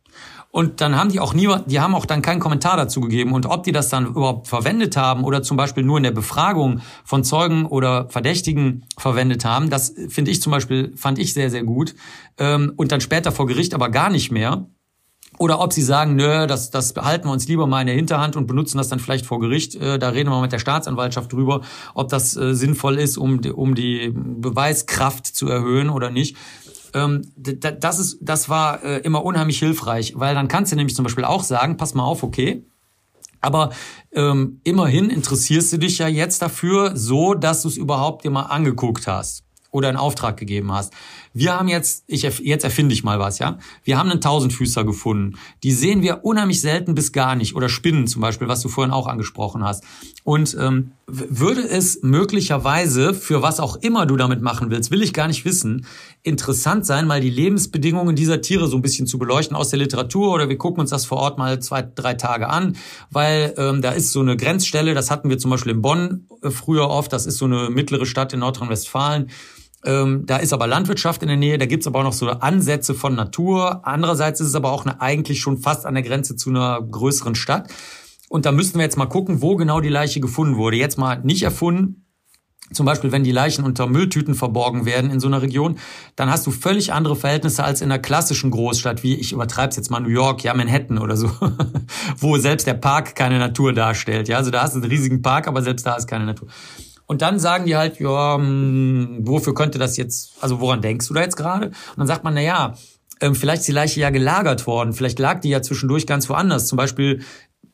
Und 0.51 0.81
dann 0.81 0.95
haben 0.95 1.11
die 1.11 1.19
auch 1.19 1.35
niemand, 1.35 1.71
die 1.71 1.79
haben 1.79 1.93
auch 1.93 2.07
dann 2.07 2.23
keinen 2.23 2.39
Kommentar 2.39 2.75
dazu 2.75 3.01
gegeben. 3.01 3.33
Und 3.33 3.45
ob 3.45 3.63
die 3.63 3.71
das 3.71 3.89
dann 3.89 4.07
überhaupt 4.07 4.47
verwendet 4.47 4.97
haben 4.97 5.23
oder 5.23 5.43
zum 5.43 5.57
Beispiel 5.57 5.83
nur 5.83 5.97
in 5.97 6.03
der 6.03 6.11
Befragung 6.11 6.81
von 7.03 7.23
Zeugen 7.23 7.67
oder 7.67 8.09
Verdächtigen 8.09 8.85
verwendet 8.97 9.45
haben, 9.45 9.69
das 9.69 9.93
finde 10.07 10.31
ich 10.31 10.41
zum 10.41 10.51
Beispiel, 10.51 10.91
fand 10.95 11.19
ich 11.19 11.33
sehr, 11.33 11.51
sehr 11.51 11.63
gut. 11.63 11.93
Ähm, 12.39 12.73
und 12.77 12.91
dann 12.91 12.99
später 12.99 13.31
vor 13.31 13.45
Gericht 13.45 13.75
aber 13.75 13.89
gar 13.89 14.09
nicht 14.09 14.31
mehr. 14.31 14.65
Oder 15.39 15.61
ob 15.61 15.71
sie 15.71 15.81
sagen, 15.81 16.17
nö, 16.17 16.47
das, 16.47 16.69
das 16.69 16.91
behalten 16.91 17.27
wir 17.27 17.31
uns 17.31 17.47
lieber 17.47 17.65
mal 17.65 17.79
in 17.79 17.87
der 17.87 17.95
Hinterhand 17.95 18.35
und 18.35 18.45
benutzen 18.45 18.77
das 18.77 18.89
dann 18.89 18.99
vielleicht 18.99 19.25
vor 19.25 19.39
Gericht. 19.39 19.73
Äh, 19.75 19.97
da 19.97 20.09
reden 20.09 20.29
wir 20.29 20.41
mit 20.41 20.51
der 20.51 20.59
Staatsanwaltschaft 20.59 21.31
drüber, 21.31 21.61
ob 21.93 22.09
das 22.09 22.35
äh, 22.35 22.53
sinnvoll 22.53 22.99
ist, 22.99 23.17
um, 23.17 23.39
um 23.55 23.73
die 23.73 24.13
Beweiskraft 24.13 25.25
zu 25.25 25.47
erhöhen 25.47 25.89
oder 25.89 26.11
nicht. 26.11 26.35
Ähm, 26.93 27.31
das, 27.37 27.99
ist, 27.99 28.17
das 28.21 28.49
war 28.49 28.83
äh, 28.83 28.97
immer 28.99 29.23
unheimlich 29.23 29.59
hilfreich, 29.59 30.13
weil 30.17 30.35
dann 30.35 30.49
kannst 30.49 30.73
du 30.73 30.75
nämlich 30.75 30.95
zum 30.95 31.03
Beispiel 31.03 31.23
auch 31.23 31.43
sagen, 31.43 31.77
pass 31.77 31.93
mal 31.93 32.03
auf, 32.03 32.21
okay, 32.21 32.65
aber 33.39 33.69
ähm, 34.11 34.59
immerhin 34.65 35.09
interessierst 35.09 35.71
du 35.71 35.77
dich 35.77 35.99
ja 35.99 36.09
jetzt 36.09 36.41
dafür, 36.41 36.97
so 36.97 37.33
dass 37.33 37.61
du 37.61 37.69
es 37.69 37.77
überhaupt 37.77 38.25
dir 38.25 38.31
mal 38.31 38.43
angeguckt 38.43 39.07
hast 39.07 39.45
oder 39.71 39.89
in 39.89 39.95
Auftrag 39.95 40.35
gegeben 40.35 40.73
hast. 40.73 40.93
Wir 41.33 41.53
haben 41.53 41.67
jetzt, 41.67 42.03
ich 42.07 42.23
jetzt 42.23 42.63
erfinde 42.63 42.93
ich 42.93 43.03
mal 43.03 43.19
was, 43.19 43.39
ja. 43.39 43.59
Wir 43.83 43.97
haben 43.97 44.09
einen 44.09 44.21
Tausendfüßer 44.21 44.83
gefunden. 44.83 45.37
Die 45.63 45.71
sehen 45.71 46.01
wir 46.01 46.25
unheimlich 46.25 46.61
selten 46.61 46.95
bis 46.95 47.11
gar 47.11 47.35
nicht 47.35 47.55
oder 47.55 47.69
Spinnen 47.69 48.07
zum 48.07 48.21
Beispiel, 48.21 48.47
was 48.47 48.61
du 48.61 48.69
vorhin 48.69 48.93
auch 48.93 49.07
angesprochen 49.07 49.63
hast. 49.63 49.83
Und 50.23 50.55
ähm, 50.59 50.91
würde 51.07 51.61
es 51.61 51.99
möglicherweise 52.01 53.13
für 53.13 53.41
was 53.41 53.59
auch 53.59 53.77
immer 53.77 54.05
du 54.05 54.15
damit 54.15 54.41
machen 54.41 54.69
willst, 54.69 54.91
will 54.91 55.01
ich 55.01 55.13
gar 55.13 55.27
nicht 55.27 55.45
wissen, 55.45 55.85
interessant 56.23 56.85
sein, 56.85 57.07
mal 57.07 57.21
die 57.21 57.29
Lebensbedingungen 57.29 58.15
dieser 58.15 58.41
Tiere 58.41 58.67
so 58.67 58.77
ein 58.77 58.81
bisschen 58.81 59.07
zu 59.07 59.17
beleuchten 59.17 59.55
aus 59.55 59.69
der 59.69 59.79
Literatur 59.79 60.33
oder 60.33 60.49
wir 60.49 60.57
gucken 60.57 60.81
uns 60.81 60.89
das 60.89 61.05
vor 61.05 61.19
Ort 61.19 61.37
mal 61.37 61.59
zwei, 61.59 61.81
drei 61.81 62.13
Tage 62.15 62.49
an, 62.49 62.75
weil 63.09 63.53
ähm, 63.57 63.81
da 63.81 63.91
ist 63.91 64.11
so 64.11 64.19
eine 64.19 64.37
Grenzstelle. 64.37 64.93
Das 64.93 65.09
hatten 65.09 65.29
wir 65.29 65.37
zum 65.37 65.51
Beispiel 65.51 65.71
in 65.71 65.81
Bonn 65.81 66.27
äh, 66.41 66.49
früher 66.49 66.89
oft. 66.89 67.13
Das 67.13 67.25
ist 67.25 67.37
so 67.37 67.45
eine 67.45 67.69
mittlere 67.69 68.05
Stadt 68.05 68.33
in 68.33 68.39
Nordrhein-Westfalen 68.39 69.29
ähm, 69.85 70.25
da 70.25 70.37
ist 70.37 70.51
aber 70.51 70.67
Landwirtschaft 70.67 71.21
in 71.21 71.29
der 71.29 71.37
Nähe, 71.37 71.57
da 71.57 71.65
gibt's 71.65 71.87
aber 71.87 71.99
auch 71.99 72.03
noch 72.03 72.13
so 72.13 72.29
Ansätze 72.29 72.93
von 72.93 73.15
Natur. 73.15 73.87
Andererseits 73.87 74.41
ist 74.41 74.47
es 74.47 74.55
aber 74.55 74.71
auch 74.71 74.85
eine, 74.85 74.99
eigentlich 74.99 75.39
schon 75.39 75.57
fast 75.57 75.85
an 75.85 75.93
der 75.93 76.03
Grenze 76.03 76.35
zu 76.35 76.49
einer 76.49 76.81
größeren 76.81 77.35
Stadt. 77.35 77.69
Und 78.27 78.45
da 78.45 78.51
müssten 78.51 78.77
wir 78.77 78.83
jetzt 78.83 78.97
mal 78.97 79.07
gucken, 79.07 79.41
wo 79.41 79.55
genau 79.55 79.79
die 79.79 79.89
Leiche 79.89 80.19
gefunden 80.19 80.57
wurde. 80.57 80.77
Jetzt 80.77 80.97
mal 80.97 81.19
nicht 81.23 81.43
erfunden. 81.43 82.05
Zum 82.71 82.85
Beispiel, 82.85 83.11
wenn 83.11 83.23
die 83.23 83.31
Leichen 83.31 83.65
unter 83.65 83.87
Mülltüten 83.87 84.35
verborgen 84.35 84.85
werden 84.85 85.09
in 85.09 85.19
so 85.19 85.27
einer 85.27 85.41
Region, 85.41 85.79
dann 86.15 86.29
hast 86.29 86.45
du 86.45 86.51
völlig 86.51 86.93
andere 86.93 87.15
Verhältnisse 87.15 87.63
als 87.63 87.81
in 87.81 87.91
einer 87.91 87.99
klassischen 87.99 88.51
Großstadt, 88.51 89.01
wie 89.01 89.15
ich 89.15 89.31
übertreib's 89.31 89.75
jetzt 89.75 89.89
mal 89.89 89.99
New 89.99 90.09
York, 90.09 90.43
ja 90.43 90.53
Manhattan 90.53 90.99
oder 90.99 91.17
so, 91.17 91.31
wo 92.17 92.37
selbst 92.37 92.67
der 92.67 92.75
Park 92.75 93.15
keine 93.15 93.39
Natur 93.39 93.73
darstellt. 93.73 94.27
Ja, 94.27 94.37
also 94.37 94.51
da 94.51 94.61
hast 94.61 94.75
du 94.75 94.81
einen 94.81 94.91
riesigen 94.91 95.23
Park, 95.23 95.47
aber 95.47 95.63
selbst 95.63 95.87
da 95.87 95.95
ist 95.95 96.07
keine 96.07 96.25
Natur. 96.25 96.47
Und 97.09 97.23
dann 97.23 97.39
sagen 97.39 97.65
die 97.65 97.75
halt, 97.75 97.99
ja, 97.99 98.35
hm, 98.35 99.21
wofür 99.21 99.55
könnte 99.55 99.79
das 99.79 99.97
jetzt, 99.97 100.33
also 100.41 100.59
woran 100.59 100.83
denkst 100.83 101.07
du 101.07 101.15
da 101.15 101.21
jetzt 101.21 101.37
gerade? 101.37 101.69
Und 101.69 101.97
dann 101.97 102.05
sagt 102.05 102.23
man, 102.23 102.35
na 102.35 102.41
ja, 102.41 102.75
ähm, 103.19 103.33
vielleicht 103.33 103.61
ist 103.61 103.67
die 103.67 103.71
Leiche 103.71 103.99
ja 103.99 104.11
gelagert 104.11 104.67
worden, 104.67 104.93
vielleicht 104.93 105.17
lag 105.17 105.39
die 105.41 105.49
ja 105.49 105.63
zwischendurch 105.63 106.05
ganz 106.05 106.29
woanders, 106.29 106.67
zum 106.67 106.77
Beispiel 106.77 107.23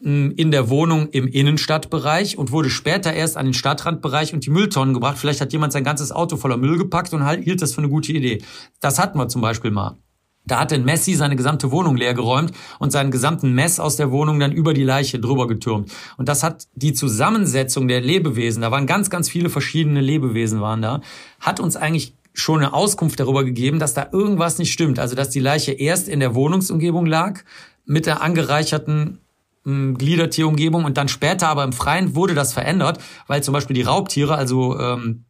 hm, 0.02 0.32
in 0.38 0.52
der 0.52 0.70
Wohnung 0.70 1.10
im 1.10 1.28
Innenstadtbereich 1.28 2.38
und 2.38 2.54
wurde 2.54 2.70
später 2.70 3.12
erst 3.12 3.36
an 3.36 3.48
den 3.48 3.54
Stadtrandbereich 3.54 4.34
und 4.34 4.46
die 4.46 4.52
Mülltonnen 4.52 4.94
gebracht. 4.94 5.18
Vielleicht 5.18 5.42
hat 5.42 5.52
jemand 5.52 5.74
sein 5.74 5.84
ganzes 5.84 6.14
Auto 6.14 6.38
voller 6.38 6.56
Müll 6.56 6.78
gepackt 6.78 7.12
und 7.12 7.26
halt, 7.26 7.44
hielt 7.44 7.62
das 7.62 7.74
für 7.74 7.80
eine 7.80 7.90
gute 7.90 8.14
Idee. 8.14 8.42
Das 8.80 9.00
hatten 9.00 9.18
wir 9.18 9.28
zum 9.28 9.42
Beispiel 9.42 9.72
mal. 9.72 9.98
Da 10.46 10.60
hat 10.60 10.72
denn 10.72 10.86
Messi 10.86 11.14
seine 11.16 11.36
gesamte 11.36 11.72
Wohnung 11.72 11.98
leergeräumt 11.98 12.52
und 12.80 12.92
seinen 12.92 13.12
gesamten 13.12 13.54
Mess 13.54 13.80
aus 13.80 13.96
der 13.96 14.12
Wohnung 14.12 14.40
dann 14.40 14.52
über 14.52 14.74
die 14.74 14.84
Leiche 14.84 15.20
drüber 15.20 15.48
getürmt. 15.48 15.92
Und 16.18 16.30
das 16.30 16.44
hat 16.44 16.68
die 16.76 16.94
Zusammensetzung 16.94 17.88
der 17.88 18.02
Lebewesen, 18.02 18.62
da 18.62 18.72
waren 18.72 18.88
ganz, 18.88 19.10
ganz 19.10 19.30
viele 19.30 19.50
verschiedene 19.50 20.02
Lebewesen 20.02 20.62
waren 20.62 20.82
da, 20.82 21.02
hat 21.40 21.60
uns 21.60 21.76
eigentlich 21.76 22.14
schon 22.34 22.60
eine 22.60 22.74
Auskunft 22.74 23.20
darüber 23.20 23.44
gegeben, 23.44 23.80
dass 23.80 23.94
da 23.94 24.10
irgendwas 24.12 24.58
nicht 24.60 24.74
stimmt. 24.74 25.00
Also, 25.00 25.16
dass 25.16 25.30
die 25.30 25.40
Leiche 25.40 25.72
erst 25.72 26.10
in 26.10 26.20
der 26.20 26.36
Wohnungsumgebung 26.36 27.06
lag, 27.06 27.42
mit 27.86 28.06
der 28.06 28.22
angereicherten 28.22 29.20
hm, 29.64 29.98
Gliedertierumgebung 29.98 30.86
und 30.86 30.98
dann 30.98 31.08
später 31.08 31.48
aber 31.48 31.64
im 31.64 31.74
Freien 31.74 32.16
wurde 32.16 32.34
das 32.34 32.54
verändert, 32.54 33.00
weil 33.28 33.42
zum 33.44 33.54
Beispiel 33.54 33.76
die 33.76 33.84
Raubtiere, 33.84 34.36
also 34.36 34.78
ähm, 34.80 35.26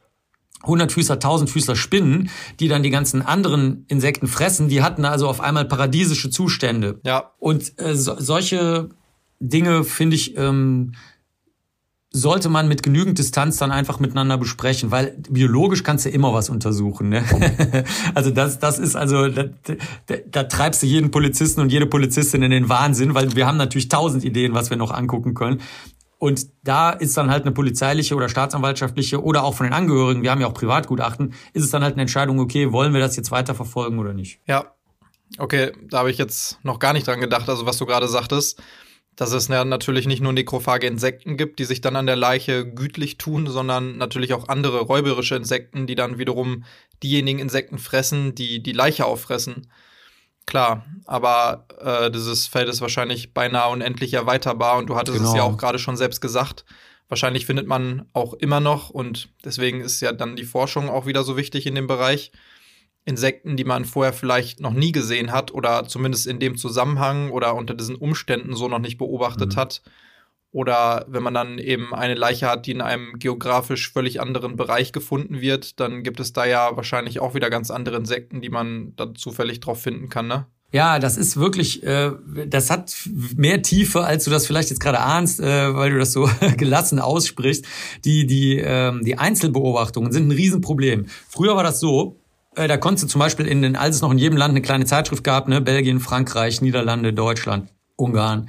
Hundertfüßer, 0.65 1.19
Tausendfüßer 1.19 1.75
Spinnen, 1.75 2.29
die 2.59 2.67
dann 2.67 2.83
die 2.83 2.89
ganzen 2.89 3.21
anderen 3.21 3.85
Insekten 3.87 4.27
fressen, 4.27 4.69
die 4.69 4.81
hatten 4.81 5.05
also 5.05 5.27
auf 5.27 5.41
einmal 5.41 5.65
paradiesische 5.65 6.29
Zustände. 6.29 6.99
Ja. 7.05 7.31
Und 7.39 7.79
äh, 7.79 7.95
so, 7.95 8.15
solche 8.19 8.89
Dinge, 9.39 9.83
finde 9.83 10.15
ich, 10.15 10.37
ähm, 10.37 10.93
sollte 12.15 12.47
man 12.47 12.69
mit 12.69 12.81
genügend 12.81 13.19
Distanz 13.19 13.57
dann 13.57 13.71
einfach 13.71 13.99
miteinander 13.99 14.37
besprechen, 14.37 14.89
weil 14.89 15.17
biologisch 15.29 15.83
kannst 15.83 16.05
du 16.05 16.09
immer 16.09 16.33
was 16.33 16.49
untersuchen. 16.49 17.09
Ne? 17.09 17.23
also 18.15 18.31
das, 18.31 18.57
das 18.57 18.79
ist 18.79 18.95
also, 18.95 19.27
da, 19.27 19.43
da, 20.05 20.15
da 20.25 20.43
treibst 20.43 20.81
du 20.81 20.87
jeden 20.87 21.11
Polizisten 21.11 21.59
und 21.59 21.73
jede 21.73 21.87
Polizistin 21.87 22.41
in 22.41 22.51
den 22.51 22.69
Wahnsinn, 22.69 23.15
weil 23.15 23.35
wir 23.35 23.45
haben 23.45 23.57
natürlich 23.57 23.89
tausend 23.89 24.23
Ideen, 24.23 24.53
was 24.53 24.69
wir 24.69 24.77
noch 24.77 24.91
angucken 24.91 25.33
können. 25.33 25.59
Und 26.17 26.47
da 26.63 26.91
ist 26.91 27.17
dann 27.17 27.29
halt 27.29 27.43
eine 27.43 27.51
polizeiliche 27.51 28.15
oder 28.15 28.29
staatsanwaltschaftliche 28.29 29.21
oder 29.21 29.43
auch 29.43 29.53
von 29.53 29.65
den 29.65 29.73
Angehörigen, 29.73 30.23
wir 30.23 30.31
haben 30.31 30.41
ja 30.41 30.47
auch 30.47 30.53
Privatgutachten, 30.53 31.33
ist 31.53 31.63
es 31.63 31.71
dann 31.71 31.83
halt 31.83 31.93
eine 31.93 32.03
Entscheidung, 32.03 32.39
okay, 32.39 32.71
wollen 32.71 32.93
wir 32.93 33.01
das 33.01 33.15
jetzt 33.15 33.31
weiterverfolgen 33.31 33.99
oder 33.99 34.13
nicht? 34.13 34.39
Ja. 34.47 34.73
Okay, 35.37 35.71
da 35.89 35.99
habe 35.99 36.11
ich 36.11 36.17
jetzt 36.17 36.59
noch 36.63 36.79
gar 36.79 36.93
nicht 36.93 37.07
dran 37.07 37.19
gedacht, 37.19 37.49
also 37.49 37.65
was 37.65 37.77
du 37.77 37.85
gerade 37.85 38.07
sagtest, 38.07 38.61
dass 39.15 39.31
es 39.31 39.49
natürlich 39.49 40.07
nicht 40.07 40.21
nur 40.21 40.33
nekrophage 40.33 40.87
Insekten 40.87 41.35
gibt, 41.35 41.59
die 41.59 41.65
sich 41.65 41.81
dann 41.81 41.95
an 41.95 42.05
der 42.05 42.15
Leiche 42.15 42.65
gütlich 42.65 43.17
tun, 43.17 43.47
sondern 43.47 43.97
natürlich 43.97 44.33
auch 44.33 44.49
andere 44.49 44.81
räuberische 44.81 45.35
Insekten, 45.35 45.87
die 45.87 45.95
dann 45.95 46.17
wiederum 46.17 46.63
diejenigen 47.01 47.39
Insekten 47.39 47.77
fressen, 47.77 48.35
die 48.35 48.61
die 48.61 48.73
Leiche 48.73 49.05
auffressen. 49.05 49.67
Klar, 50.45 50.85
aber 51.05 51.65
äh, 51.79 52.11
dieses 52.11 52.47
Feld 52.47 52.69
ist 52.69 52.81
wahrscheinlich 52.81 53.33
beinahe 53.33 53.71
unendlich 53.71 54.13
erweiterbar 54.13 54.77
und 54.77 54.87
du 54.87 54.95
hattest 54.95 55.17
genau. 55.17 55.29
es 55.29 55.35
ja 55.35 55.43
genau. 55.43 55.55
auch 55.55 55.57
gerade 55.57 55.79
schon 55.79 55.97
selbst 55.97 56.21
gesagt. 56.21 56.65
Wahrscheinlich 57.07 57.45
findet 57.45 57.67
man 57.67 58.05
auch 58.13 58.33
immer 58.33 58.59
noch 58.59 58.89
und 58.89 59.29
deswegen 59.43 59.81
ist 59.81 60.01
ja 60.01 60.11
dann 60.11 60.35
die 60.35 60.43
Forschung 60.43 60.89
auch 60.89 61.05
wieder 61.05 61.23
so 61.23 61.37
wichtig 61.37 61.65
in 61.67 61.75
dem 61.75 61.87
Bereich. 61.87 62.31
Insekten, 63.05 63.55
die 63.55 63.63
man 63.63 63.85
vorher 63.85 64.13
vielleicht 64.13 64.59
noch 64.59 64.73
nie 64.73 64.91
gesehen 64.91 65.31
hat 65.31 65.51
oder 65.51 65.87
zumindest 65.87 66.25
in 66.25 66.39
dem 66.39 66.57
Zusammenhang 66.57 67.29
oder 67.29 67.53
unter 67.53 67.75
diesen 67.75 67.95
Umständen 67.95 68.55
so 68.55 68.67
noch 68.67 68.79
nicht 68.79 68.97
beobachtet 68.97 69.55
mhm. 69.55 69.59
hat. 69.59 69.81
Oder 70.55 71.05
wenn 71.09 71.21
man 71.21 71.33
dann 71.33 71.57
eben 71.57 71.93
eine 71.93 72.13
Leiche 72.13 72.47
hat, 72.47 72.65
die 72.65 72.71
in 72.71 72.79
einem 72.79 73.19
geografisch 73.19 73.91
völlig 73.91 74.21
anderen 74.21 74.55
Bereich 74.55 74.93
gefunden 74.93 75.41
wird, 75.41 75.81
dann 75.81 76.01
gibt 76.01 76.21
es 76.21 76.31
da 76.31 76.45
ja 76.45 76.77
wahrscheinlich 76.77 77.19
auch 77.19 77.33
wieder 77.33 77.49
ganz 77.49 77.71
andere 77.71 77.97
Insekten, 77.97 78.39
die 78.39 78.47
man 78.47 78.93
dann 78.95 79.15
zufällig 79.15 79.59
drauf 79.59 79.81
finden 79.81 80.07
kann, 80.07 80.27
ne? 80.27 80.45
Ja, 80.71 80.99
das 80.99 81.17
ist 81.17 81.35
wirklich, 81.35 81.83
äh, 81.83 82.11
das 82.47 82.69
hat 82.69 82.95
mehr 83.35 83.63
Tiefe, 83.63 84.05
als 84.05 84.23
du 84.23 84.31
das 84.31 84.47
vielleicht 84.47 84.69
jetzt 84.69 84.79
gerade 84.79 85.01
ahnst, 85.01 85.41
äh, 85.41 85.75
weil 85.75 85.91
du 85.91 85.99
das 85.99 86.13
so 86.13 86.29
gelassen 86.57 86.99
aussprichst. 86.99 87.65
Die, 88.05 88.25
die, 88.25 88.57
ähm, 88.57 89.01
die 89.03 89.17
Einzelbeobachtungen 89.17 90.13
sind 90.13 90.29
ein 90.29 90.31
Riesenproblem. 90.31 91.07
Früher 91.27 91.57
war 91.57 91.63
das 91.63 91.81
so, 91.81 92.21
äh, 92.55 92.69
da 92.69 92.77
konntest 92.77 93.03
du 93.03 93.07
zum 93.09 93.19
Beispiel 93.19 93.45
in 93.45 93.61
den, 93.61 93.75
als 93.75 93.97
es 93.97 94.01
noch 94.01 94.11
in 94.11 94.17
jedem 94.17 94.37
Land 94.37 94.51
eine 94.51 94.61
kleine 94.61 94.85
Zeitschrift 94.85 95.25
gab, 95.25 95.49
ne, 95.49 95.59
Belgien, 95.59 95.99
Frankreich, 95.99 96.61
Niederlande, 96.61 97.11
Deutschland, 97.11 97.73
Ungarn, 97.97 98.47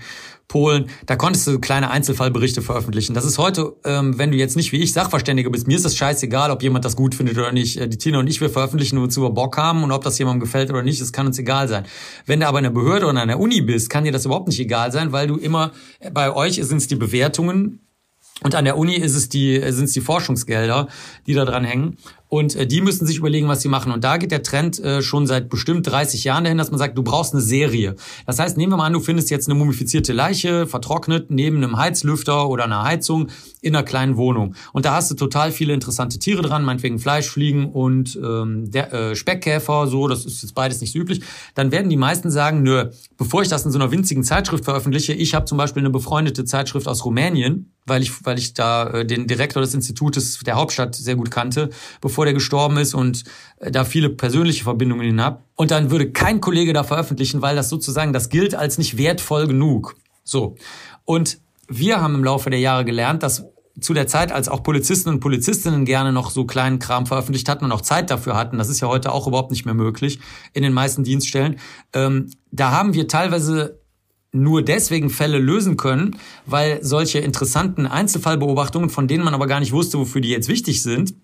Polen, 0.49 0.89
da 1.07 1.17
konntest 1.17 1.47
du 1.47 1.59
kleine 1.59 1.91
Einzelfallberichte 1.91 2.63
veröffentlichen. 2.63 3.15
Das 3.15 3.25
ist 3.25 3.37
heute, 3.39 3.75
ähm, 3.85 4.17
wenn 4.17 4.31
du 4.31 4.37
jetzt 4.37 4.57
nicht 4.57 4.71
wie 4.73 4.77
ich 4.77 4.93
Sachverständiger 4.93 5.51
bist, 5.51 5.67
mir 5.67 5.75
ist 5.75 5.85
das 5.85 5.97
scheißegal, 5.97 6.51
ob 6.53 6.63
jemand 6.63 6.85
das 6.85 6.95
gut 6.95 7.17
findet 7.17 7.37
oder 7.37 7.51
nicht. 7.51 7.79
Äh, 7.79 7.89
die 7.89 7.99
Tina 7.99 8.21
und 8.21 8.29
ich, 8.29 8.41
wir 8.41 8.49
veröffentlichen, 8.49 9.01
wozu 9.01 9.23
wir 9.23 9.31
Bock 9.31 9.57
haben 9.57 9.83
und 9.83 9.91
ob 9.91 10.05
das 10.05 10.19
jemandem 10.19 10.41
gefällt 10.41 10.71
oder 10.71 10.83
nicht, 10.83 11.01
das 11.01 11.13
kann 11.13 11.27
uns 11.27 11.39
egal 11.39 11.67
sein. 11.67 11.85
Wenn 12.27 12.41
du 12.41 12.47
aber 12.47 12.59
in 12.59 12.65
der 12.65 12.71
Behörde 12.71 13.07
oder 13.07 13.21
an 13.21 13.29
der 13.29 13.41
Uni 13.41 13.61
bist, 13.61 13.91
kann 13.91 14.05
dir 14.05 14.13
das 14.13 14.25
überhaupt 14.25 14.47
nicht 14.47 14.61
egal 14.61 14.93
sein, 14.93 15.11
weil 15.13 15.27
du 15.27 15.37
immer, 15.37 15.73
äh, 15.99 16.11
bei 16.11 16.33
euch 16.33 16.55
sind 16.63 16.77
es 16.77 16.87
die 16.87 16.97
Bewertungen 16.97 17.81
und 18.43 18.55
an 18.55 18.67
der 18.67 18.77
Uni 18.77 18.95
ist 18.95 19.15
es 19.15 19.29
die, 19.29 19.61
sind 19.73 19.87
es 19.87 19.93
die 19.93 20.01
Forschungsgelder, 20.01 20.89
die 21.27 21.35
da 21.35 21.45
dran 21.45 21.65
hängen. 21.65 21.97
Und 22.29 22.57
äh, 22.57 22.67
die 22.67 22.81
müssen 22.81 23.07
sich 23.07 23.19
überlegen, 23.19 23.49
was 23.49 23.63
sie 23.63 23.69
machen. 23.69 23.93
Und 23.93 24.05
da 24.05 24.17
geht 24.17 24.31
der 24.31 24.43
Trend 24.43 24.79
äh, 24.81 25.03
schon 25.03 25.27
seit 25.27 25.49
bestimmt 25.49 25.87
30 25.87 26.25
Jahren 26.25 26.45
dahin, 26.45 26.59
dass 26.59 26.71
man 26.71 26.79
sagt, 26.79 26.99
du 26.99 27.03
brauchst 27.03 27.33
eine 27.33 27.43
Serie. 27.43 27.97
Das 28.27 28.39
heißt, 28.39 28.57
nehmen 28.57 28.73
wir 28.73 28.77
mal 28.77 28.87
an, 28.87 28.93
du 28.93 29.01
findest 29.01 29.31
jetzt 29.31 29.49
eine 29.49 29.59
mumifizierte 29.59 30.13
Leiche, 30.13 30.67
vertrocknet, 30.67 31.31
neben 31.31 31.59
einem 31.59 31.77
Heizlüfter 31.77 32.49
oder 32.49 32.65
einer 32.65 32.83
Heizung 32.83 33.29
in 33.61 33.75
einer 33.75 33.85
kleinen 33.85 34.17
Wohnung. 34.17 34.55
Und 34.73 34.85
da 34.85 34.95
hast 34.95 35.11
du 35.11 35.15
total 35.15 35.53
viele 35.53 35.73
interessante 35.73 36.19
Tiere 36.19 36.43
dran, 36.43 36.65
meinetwegen 36.65 36.99
Fleischfliegen 36.99 37.67
und 37.67 38.19
ähm, 38.23 38.71
der, 38.71 38.93
äh, 38.93 39.17
Speckkäfer, 39.17 39.87
so, 39.87 40.09
das 40.09 40.25
ist 40.25 40.43
jetzt 40.43 40.55
beides 40.55 40.81
nicht 40.81 40.93
so 40.93 40.99
üblich. 40.99 41.21
Dann 41.55 41.73
werden 41.73 41.91
die 41.91 41.97
meisten 41.97 42.31
sagen, 42.31 42.63
nö, 42.63 42.91
bevor 43.17 43.43
ich 43.43 43.49
das 43.49 43.65
in 43.65 43.73
so 43.73 43.79
einer 43.79 43.91
winzigen 43.91 44.25
Zeitschrift 44.25 44.65
veröffentliche, 44.65 45.13
ich 45.13 45.35
habe 45.35 45.47
zum 45.47 45.59
Beispiel 45.59 45.83
eine 45.83 45.91
befreundete 45.91 46.45
Zeitschrift 46.45 46.89
aus 46.89 47.05
Rumänien, 47.05 47.73
weil 47.87 48.03
ich, 48.03 48.25
weil 48.25 48.39
ich 48.39 48.55
da 48.55 48.89
äh, 48.89 49.07
den 49.07 49.27
Direktor 49.27 49.63
des 49.63 49.75
Institutes 49.75 50.39
der 50.41 50.57
Hauptstadt 50.57 50.95
sehr 50.95 51.17
gut 51.17 51.31
kannte, 51.31 51.71
bevor 52.01 52.16
der 52.25 52.35
gestorben 52.35 52.79
ist 52.79 52.95
und 52.95 53.25
äh, 53.59 53.71
da 53.71 53.85
viele 53.85 54.11
persönliche 54.11 54.65
Verbindungen 54.65 55.07
hin 55.07 55.21
hab. 55.21 55.45
Und 55.55 55.71
dann 55.71 55.91
würde 55.91 56.11
kein 56.11 56.41
Kollege 56.41 56.73
da 56.73 56.85
veröffentlichen, 56.85 57.43
weil 57.43 57.57
das 57.57 57.69
sozusagen, 57.69 58.13
das 58.13 58.29
gilt 58.29 58.55
als 58.55 58.79
nicht 58.79 58.97
wertvoll 58.97 59.47
genug. 59.47 59.97
So. 60.25 60.57
Und 61.05 61.39
wir 61.69 62.01
haben 62.01 62.15
im 62.15 62.25
Laufe 62.25 62.51
der 62.51 62.61
Jahre 62.61 62.85
gelernt, 62.85 63.23
dass 63.23 63.45
zu 63.81 63.93
der 63.93 64.07
Zeit, 64.07 64.33
als 64.33 64.49
auch 64.49 64.63
Polizisten 64.63 65.11
und 65.11 65.21
Polizistinnen 65.21 65.85
gerne 65.85 66.13
noch 66.13 66.31
so 66.31 66.47
kleinen 66.47 66.79
Kram 66.79 67.07
veröffentlicht 67.07 67.49
hatten 67.49 67.65
und 67.65 67.73
auch 67.73 67.83
Zeit 67.83 68.11
dafür 68.11 68.35
hatten, 68.35 68.57
das 68.57 68.69
ist 68.69 68.81
ja 68.81 68.89
heute 68.89 69.13
auch 69.13 69.27
überhaupt 69.27 69.51
nicht 69.51 69.67
mehr 69.67 69.75
möglich 69.75 70.19
in 70.55 70.63
den 70.63 70.73
meisten 70.73 71.05
Dienststellen, 71.05 71.59
ähm, 71.93 72.31
da 72.51 72.71
haben 72.71 72.95
wir 72.95 73.07
teilweise 73.07 73.81
nur 74.33 74.63
deswegen 74.63 75.11
Fälle 75.11 75.39
lösen 75.39 75.77
können, 75.77 76.17
weil 76.47 76.83
solche 76.83 77.19
interessanten 77.19 77.87
Einzelfallbeobachtungen, 77.87 78.91
von 78.91 79.09
denen 79.09 79.25
man 79.25 79.35
aber 79.35 79.47
gar 79.47 79.61
nicht 79.61 79.73
wusste, 79.73 79.99
wofür 79.99 80.21
die 80.21 80.31
jetzt 80.31 80.49
wichtig 80.49 80.83
sind, 80.83 81.15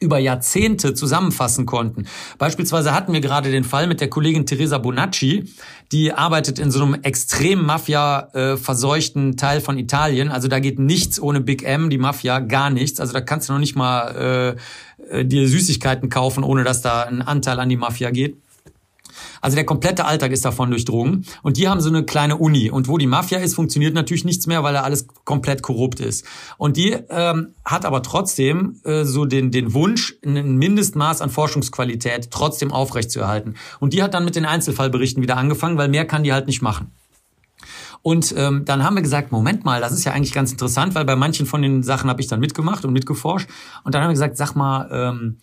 über 0.00 0.18
Jahrzehnte 0.18 0.94
zusammenfassen 0.94 1.66
konnten. 1.66 2.06
Beispielsweise 2.38 2.94
hatten 2.94 3.12
wir 3.12 3.20
gerade 3.20 3.50
den 3.50 3.64
Fall 3.64 3.86
mit 3.88 4.00
der 4.00 4.08
Kollegin 4.08 4.46
Teresa 4.46 4.78
Bonacci, 4.78 5.52
die 5.90 6.12
arbeitet 6.12 6.58
in 6.58 6.70
so 6.70 6.84
einem 6.84 6.94
extrem 7.02 7.64
Mafia-verseuchten 7.64 9.36
Teil 9.36 9.60
von 9.60 9.76
Italien. 9.76 10.28
Also 10.28 10.46
da 10.46 10.60
geht 10.60 10.78
nichts 10.78 11.20
ohne 11.20 11.40
Big 11.40 11.64
M, 11.64 11.90
die 11.90 11.98
Mafia, 11.98 12.38
gar 12.38 12.70
nichts. 12.70 13.00
Also 13.00 13.12
da 13.12 13.20
kannst 13.20 13.48
du 13.48 13.54
noch 13.54 13.60
nicht 13.60 13.74
mal 13.74 14.56
äh, 15.10 15.24
dir 15.24 15.48
Süßigkeiten 15.48 16.10
kaufen, 16.10 16.44
ohne 16.44 16.62
dass 16.62 16.80
da 16.80 17.02
ein 17.02 17.22
Anteil 17.22 17.58
an 17.58 17.68
die 17.68 17.76
Mafia 17.76 18.10
geht. 18.10 18.36
Also 19.40 19.54
der 19.54 19.64
komplette 19.64 20.04
Alltag 20.04 20.32
ist 20.32 20.44
davon 20.44 20.70
durchdrungen. 20.70 21.24
Und 21.42 21.56
die 21.56 21.68
haben 21.68 21.80
so 21.80 21.88
eine 21.88 22.04
kleine 22.04 22.36
Uni. 22.36 22.70
Und 22.70 22.88
wo 22.88 22.98
die 22.98 23.06
Mafia 23.06 23.38
ist, 23.38 23.54
funktioniert 23.54 23.94
natürlich 23.94 24.24
nichts 24.24 24.46
mehr, 24.46 24.62
weil 24.62 24.74
da 24.74 24.82
alles 24.82 25.06
komplett 25.24 25.62
korrupt 25.62 26.00
ist. 26.00 26.24
Und 26.56 26.76
die 26.76 26.96
ähm, 27.10 27.54
hat 27.64 27.84
aber 27.84 28.02
trotzdem 28.02 28.80
äh, 28.84 29.04
so 29.04 29.24
den, 29.24 29.50
den 29.50 29.74
Wunsch, 29.74 30.16
ein 30.24 30.56
Mindestmaß 30.56 31.20
an 31.22 31.30
Forschungsqualität 31.30 32.30
trotzdem 32.30 32.72
aufrechtzuerhalten. 32.72 33.56
Und 33.80 33.92
die 33.92 34.02
hat 34.02 34.14
dann 34.14 34.24
mit 34.24 34.36
den 34.36 34.44
Einzelfallberichten 34.44 35.22
wieder 35.22 35.36
angefangen, 35.36 35.78
weil 35.78 35.88
mehr 35.88 36.06
kann 36.06 36.24
die 36.24 36.32
halt 36.32 36.46
nicht 36.46 36.62
machen. 36.62 36.92
Und 38.02 38.34
ähm, 38.36 38.64
dann 38.64 38.84
haben 38.84 38.94
wir 38.94 39.02
gesagt, 39.02 39.32
Moment 39.32 39.64
mal, 39.64 39.80
das 39.80 39.92
ist 39.92 40.04
ja 40.04 40.12
eigentlich 40.12 40.32
ganz 40.32 40.52
interessant, 40.52 40.94
weil 40.94 41.04
bei 41.04 41.16
manchen 41.16 41.46
von 41.46 41.62
den 41.62 41.82
Sachen 41.82 42.08
habe 42.08 42.20
ich 42.20 42.28
dann 42.28 42.40
mitgemacht 42.40 42.84
und 42.84 42.92
mitgeforscht. 42.92 43.48
Und 43.84 43.94
dann 43.94 44.02
haben 44.02 44.10
wir 44.10 44.14
gesagt, 44.14 44.36
sag 44.36 44.54
mal, 44.54 44.88
ähm, 44.92 45.38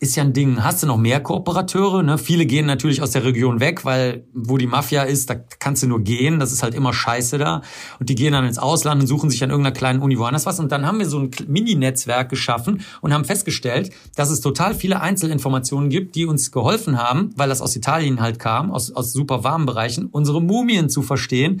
ist 0.00 0.16
ja 0.16 0.22
ein 0.22 0.32
Ding. 0.32 0.62
Hast 0.62 0.82
du 0.82 0.86
noch 0.86 0.96
mehr 0.96 1.20
Kooperateure? 1.20 2.02
Ne? 2.02 2.18
Viele 2.18 2.46
gehen 2.46 2.66
natürlich 2.66 3.02
aus 3.02 3.10
der 3.10 3.24
Region 3.24 3.60
weg, 3.60 3.84
weil 3.84 4.26
wo 4.32 4.56
die 4.56 4.66
Mafia 4.66 5.02
ist, 5.02 5.28
da 5.30 5.34
kannst 5.34 5.82
du 5.82 5.88
nur 5.88 6.00
gehen. 6.00 6.38
Das 6.38 6.52
ist 6.52 6.62
halt 6.62 6.74
immer 6.74 6.92
scheiße 6.92 7.38
da. 7.38 7.62
Und 7.98 8.08
die 8.08 8.14
gehen 8.14 8.32
dann 8.32 8.44
ins 8.44 8.58
Ausland 8.58 9.00
und 9.00 9.06
suchen 9.06 9.30
sich 9.30 9.42
an 9.42 9.50
irgendeiner 9.50 9.74
kleinen 9.74 10.00
Uni 10.00 10.18
woanders 10.18 10.46
was. 10.46 10.60
Und 10.60 10.70
dann 10.70 10.86
haben 10.86 10.98
wir 10.98 11.06
so 11.06 11.18
ein 11.18 11.30
Mini-Netzwerk 11.46 12.28
geschaffen 12.28 12.82
und 13.00 13.12
haben 13.12 13.24
festgestellt, 13.24 13.90
dass 14.14 14.30
es 14.30 14.40
total 14.40 14.74
viele 14.74 15.00
Einzelinformationen 15.00 15.90
gibt, 15.90 16.14
die 16.14 16.26
uns 16.26 16.52
geholfen 16.52 16.98
haben, 16.98 17.30
weil 17.36 17.48
das 17.48 17.60
aus 17.60 17.74
Italien 17.74 18.20
halt 18.20 18.38
kam, 18.38 18.70
aus, 18.70 18.92
aus 18.92 19.12
super 19.12 19.42
warmen 19.42 19.66
Bereichen, 19.66 20.06
unsere 20.06 20.40
Mumien 20.40 20.88
zu 20.88 21.02
verstehen, 21.02 21.60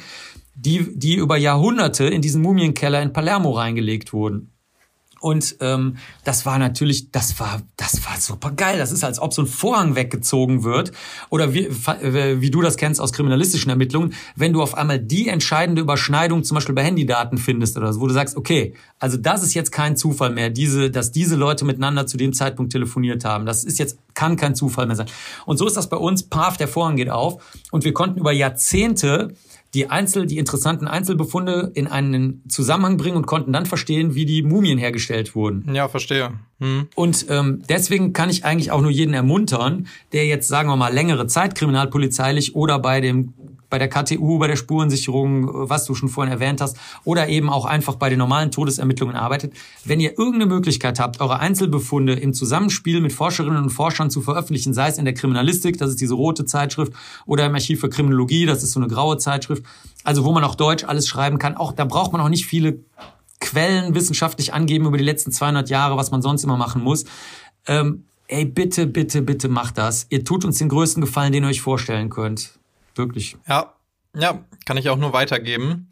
die, 0.54 0.96
die 0.96 1.14
über 1.14 1.36
Jahrhunderte 1.36 2.04
in 2.04 2.22
diesen 2.22 2.42
Mumienkeller 2.42 3.02
in 3.02 3.12
Palermo 3.12 3.50
reingelegt 3.50 4.12
wurden. 4.12 4.52
Und 5.20 5.56
ähm, 5.60 5.96
das 6.24 6.46
war 6.46 6.58
natürlich, 6.58 7.10
das 7.10 7.38
war, 7.40 7.62
das 7.76 8.04
war 8.06 8.16
super 8.18 8.52
geil. 8.52 8.78
Das 8.78 8.92
ist, 8.92 9.04
als 9.04 9.18
ob 9.18 9.34
so 9.34 9.42
ein 9.42 9.46
Vorhang 9.46 9.96
weggezogen 9.96 10.64
wird. 10.64 10.92
Oder 11.30 11.54
wie, 11.54 11.64
äh, 11.64 12.40
wie 12.40 12.50
du 12.50 12.60
das 12.62 12.76
kennst 12.76 13.00
aus 13.00 13.12
kriminalistischen 13.12 13.70
Ermittlungen, 13.70 14.14
wenn 14.36 14.52
du 14.52 14.62
auf 14.62 14.76
einmal 14.76 14.98
die 14.98 15.28
entscheidende 15.28 15.82
Überschneidung 15.82 16.44
zum 16.44 16.54
Beispiel 16.54 16.74
bei 16.74 16.84
Handydaten 16.84 17.38
findest 17.38 17.76
oder 17.76 17.92
so, 17.92 18.00
wo 18.00 18.06
du 18.06 18.14
sagst, 18.14 18.36
okay, 18.36 18.74
also 18.98 19.16
das 19.16 19.42
ist 19.42 19.54
jetzt 19.54 19.72
kein 19.72 19.96
Zufall 19.96 20.30
mehr, 20.30 20.50
diese, 20.50 20.90
dass 20.90 21.12
diese 21.12 21.36
Leute 21.36 21.64
miteinander 21.64 22.06
zu 22.06 22.16
dem 22.16 22.32
Zeitpunkt 22.32 22.72
telefoniert 22.72 23.24
haben. 23.24 23.46
Das 23.46 23.64
ist 23.64 23.78
jetzt, 23.78 23.98
kann 24.14 24.36
kein 24.36 24.54
Zufall 24.54 24.86
mehr 24.86 24.96
sein. 24.96 25.06
Und 25.46 25.56
so 25.56 25.66
ist 25.66 25.76
das 25.76 25.88
bei 25.88 25.96
uns, 25.96 26.22
paf, 26.22 26.56
der 26.56 26.68
Vorhang 26.68 26.96
geht 26.96 27.10
auf. 27.10 27.42
Und 27.70 27.84
wir 27.84 27.92
konnten 27.92 28.18
über 28.18 28.32
Jahrzehnte 28.32 29.34
die 29.74 29.90
Einzel, 29.90 30.26
die 30.26 30.38
interessanten 30.38 30.88
Einzelbefunde 30.88 31.70
in 31.74 31.86
einen 31.86 32.42
Zusammenhang 32.48 32.96
bringen 32.96 33.16
und 33.16 33.26
konnten 33.26 33.52
dann 33.52 33.66
verstehen, 33.66 34.14
wie 34.14 34.24
die 34.24 34.42
Mumien 34.42 34.78
hergestellt 34.78 35.34
wurden. 35.34 35.74
Ja, 35.74 35.88
verstehe. 35.88 36.32
Hm. 36.60 36.88
Und 36.94 37.26
ähm, 37.28 37.62
deswegen 37.68 38.12
kann 38.12 38.30
ich 38.30 38.44
eigentlich 38.44 38.70
auch 38.70 38.80
nur 38.80 38.90
jeden 38.90 39.14
ermuntern, 39.14 39.86
der 40.12 40.26
jetzt, 40.26 40.48
sagen 40.48 40.68
wir 40.68 40.76
mal, 40.76 40.92
längere 40.92 41.26
Zeit 41.26 41.54
kriminalpolizeilich 41.54 42.54
oder 42.54 42.78
bei 42.78 43.00
dem 43.00 43.34
bei 43.70 43.78
der 43.78 43.88
KTU, 43.88 44.38
bei 44.38 44.46
der 44.46 44.56
Spurensicherung, 44.56 45.68
was 45.68 45.84
du 45.84 45.94
schon 45.94 46.08
vorhin 46.08 46.32
erwähnt 46.32 46.60
hast, 46.60 46.76
oder 47.04 47.28
eben 47.28 47.50
auch 47.50 47.64
einfach 47.64 47.96
bei 47.96 48.08
den 48.08 48.18
normalen 48.18 48.50
Todesermittlungen 48.50 49.16
arbeitet. 49.16 49.52
Wenn 49.84 50.00
ihr 50.00 50.18
irgendeine 50.18 50.46
Möglichkeit 50.46 51.00
habt, 51.00 51.20
eure 51.20 51.40
Einzelbefunde 51.40 52.14
im 52.14 52.32
Zusammenspiel 52.32 53.00
mit 53.00 53.12
Forscherinnen 53.12 53.62
und 53.62 53.70
Forschern 53.70 54.10
zu 54.10 54.20
veröffentlichen, 54.20 54.74
sei 54.74 54.88
es 54.88 54.98
in 54.98 55.04
der 55.04 55.14
Kriminalistik, 55.14 55.78
das 55.78 55.90
ist 55.90 56.00
diese 56.00 56.14
rote 56.14 56.44
Zeitschrift, 56.44 56.92
oder 57.26 57.46
im 57.46 57.54
Archiv 57.54 57.80
für 57.80 57.88
Kriminologie, 57.88 58.46
das 58.46 58.62
ist 58.62 58.72
so 58.72 58.80
eine 58.80 58.88
graue 58.88 59.18
Zeitschrift, 59.18 59.62
also 60.04 60.24
wo 60.24 60.32
man 60.32 60.44
auch 60.44 60.54
Deutsch 60.54 60.84
alles 60.84 61.06
schreiben 61.06 61.38
kann, 61.38 61.56
auch 61.56 61.72
da 61.72 61.84
braucht 61.84 62.12
man 62.12 62.20
auch 62.20 62.28
nicht 62.28 62.46
viele 62.46 62.80
Quellen 63.40 63.94
wissenschaftlich 63.94 64.52
angeben 64.52 64.86
über 64.86 64.98
die 64.98 65.04
letzten 65.04 65.30
200 65.30 65.70
Jahre, 65.70 65.96
was 65.96 66.10
man 66.10 66.22
sonst 66.22 66.44
immer 66.44 66.56
machen 66.56 66.82
muss. 66.82 67.04
Ähm, 67.66 68.04
ey, 68.26 68.44
bitte, 68.44 68.86
bitte, 68.86 69.22
bitte 69.22 69.48
macht 69.48 69.78
das. 69.78 70.06
Ihr 70.10 70.24
tut 70.24 70.44
uns 70.44 70.58
den 70.58 70.68
größten 70.68 71.00
Gefallen, 71.00 71.32
den 71.32 71.44
ihr 71.44 71.50
euch 71.50 71.60
vorstellen 71.60 72.10
könnt. 72.10 72.58
Wirklich. 72.98 73.36
Ja, 73.48 73.74
ja, 74.14 74.44
kann 74.66 74.76
ich 74.76 74.90
auch 74.90 74.96
nur 74.96 75.12
weitergeben. 75.12 75.88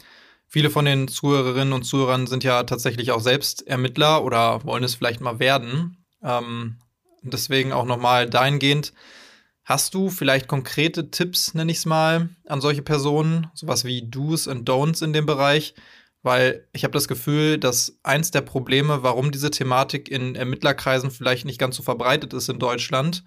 Viele 0.49 0.71
von 0.71 0.85
den 0.85 1.09
Zuhörerinnen 1.09 1.73
und 1.73 1.85
Zuhörern 1.85 2.27
sind 2.27 2.45
ja 2.45 2.65
tatsächlich 2.65 3.13
auch 3.13 3.21
selbst 3.21 3.67
Ermittler 3.67 4.25
oder 4.25 4.65
wollen 4.65 4.85
es 4.85 4.95
vielleicht 4.95 5.21
mal 5.21 5.39
werden. 5.39 6.05
Ähm, 6.23 6.77
deswegen 7.23 7.73
auch 7.73 7.85
nochmal 7.85 8.29
dahingehend. 8.29 8.93
Hast 9.65 9.95
du 9.95 10.11
vielleicht 10.11 10.47
konkrete 10.47 11.11
Tipps, 11.11 11.55
nenne 11.55 11.73
ich 11.73 11.79
es 11.79 11.87
mal, 11.87 12.29
an 12.47 12.61
solche 12.61 12.83
Personen, 12.83 13.49
sowas 13.55 13.85
wie 13.85 14.09
Do's 14.09 14.47
und 14.47 14.69
Don'ts 14.69 15.05
in 15.05 15.13
dem 15.13 15.27
Bereich? 15.27 15.75
Weil 16.23 16.67
ich 16.73 16.85
habe 16.85 16.93
das 16.93 17.09
Gefühl, 17.09 17.59
dass 17.59 17.99
eins 18.03 18.31
der 18.31 18.43
Probleme, 18.43 19.03
warum 19.03 19.33
diese 19.33 19.51
Thematik 19.51 20.09
in 20.09 20.35
Ermittlerkreisen 20.35 21.11
vielleicht 21.11 21.45
nicht 21.45 21.59
ganz 21.59 21.77
so 21.77 21.83
verbreitet 21.83 22.33
ist 22.33 22.49
in 22.49 22.59
Deutschland, 22.59 23.25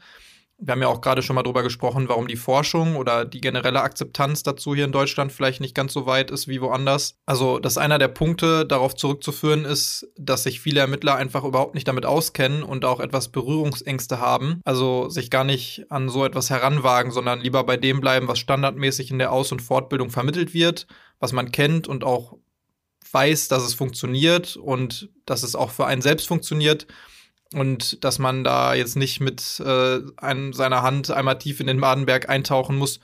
wir 0.61 0.73
haben 0.73 0.81
ja 0.81 0.87
auch 0.87 1.01
gerade 1.01 1.21
schon 1.21 1.35
mal 1.35 1.43
drüber 1.43 1.63
gesprochen, 1.63 2.09
warum 2.09 2.27
die 2.27 2.35
Forschung 2.35 2.97
oder 2.97 3.23
die 3.23 3.39
generelle 3.39 3.81
Akzeptanz 3.81 4.43
dazu 4.43 4.75
hier 4.75 4.85
in 4.85 4.91
Deutschland 4.91 5.31
vielleicht 5.31 5.61
nicht 5.61 5.73
ganz 5.73 5.93
so 5.93 6.05
weit 6.05 6.31
ist 6.31 6.47
wie 6.47 6.61
woanders. 6.61 7.15
Also, 7.25 7.59
dass 7.59 7.77
einer 7.77 7.97
der 7.97 8.09
Punkte 8.09 8.65
darauf 8.65 8.95
zurückzuführen 8.95 9.63
ist, 9.63 10.07
dass 10.17 10.43
sich 10.43 10.59
viele 10.59 10.81
Ermittler 10.81 11.15
einfach 11.15 11.45
überhaupt 11.45 11.75
nicht 11.75 11.87
damit 11.87 12.05
auskennen 12.05 12.63
und 12.63 12.83
auch 12.83 12.99
etwas 12.99 13.29
Berührungsängste 13.29 14.19
haben. 14.19 14.61
Also 14.65 15.09
sich 15.09 15.31
gar 15.31 15.45
nicht 15.45 15.85
an 15.89 16.09
so 16.09 16.25
etwas 16.25 16.49
heranwagen, 16.49 17.11
sondern 17.11 17.39
lieber 17.39 17.63
bei 17.63 17.77
dem 17.77 18.01
bleiben, 18.01 18.27
was 18.27 18.39
standardmäßig 18.39 19.11
in 19.11 19.19
der 19.19 19.31
Aus- 19.31 19.51
und 19.51 19.61
Fortbildung 19.61 20.09
vermittelt 20.09 20.53
wird, 20.53 20.87
was 21.19 21.31
man 21.31 21.51
kennt 21.51 21.87
und 21.87 22.03
auch 22.03 22.37
weiß, 23.11 23.47
dass 23.47 23.63
es 23.63 23.73
funktioniert 23.73 24.57
und 24.57 25.09
dass 25.25 25.43
es 25.43 25.55
auch 25.55 25.71
für 25.71 25.85
einen 25.85 26.01
selbst 26.01 26.27
funktioniert 26.27 26.85
und 27.53 28.03
dass 28.03 28.19
man 28.19 28.43
da 28.43 28.73
jetzt 28.73 28.95
nicht 28.95 29.19
mit 29.19 29.59
äh, 29.65 29.99
einem, 30.17 30.53
seiner 30.53 30.81
Hand 30.81 31.11
einmal 31.11 31.37
tief 31.37 31.59
in 31.59 31.67
den 31.67 31.79
Madenberg 31.79 32.29
eintauchen 32.29 32.77
muss, 32.77 32.99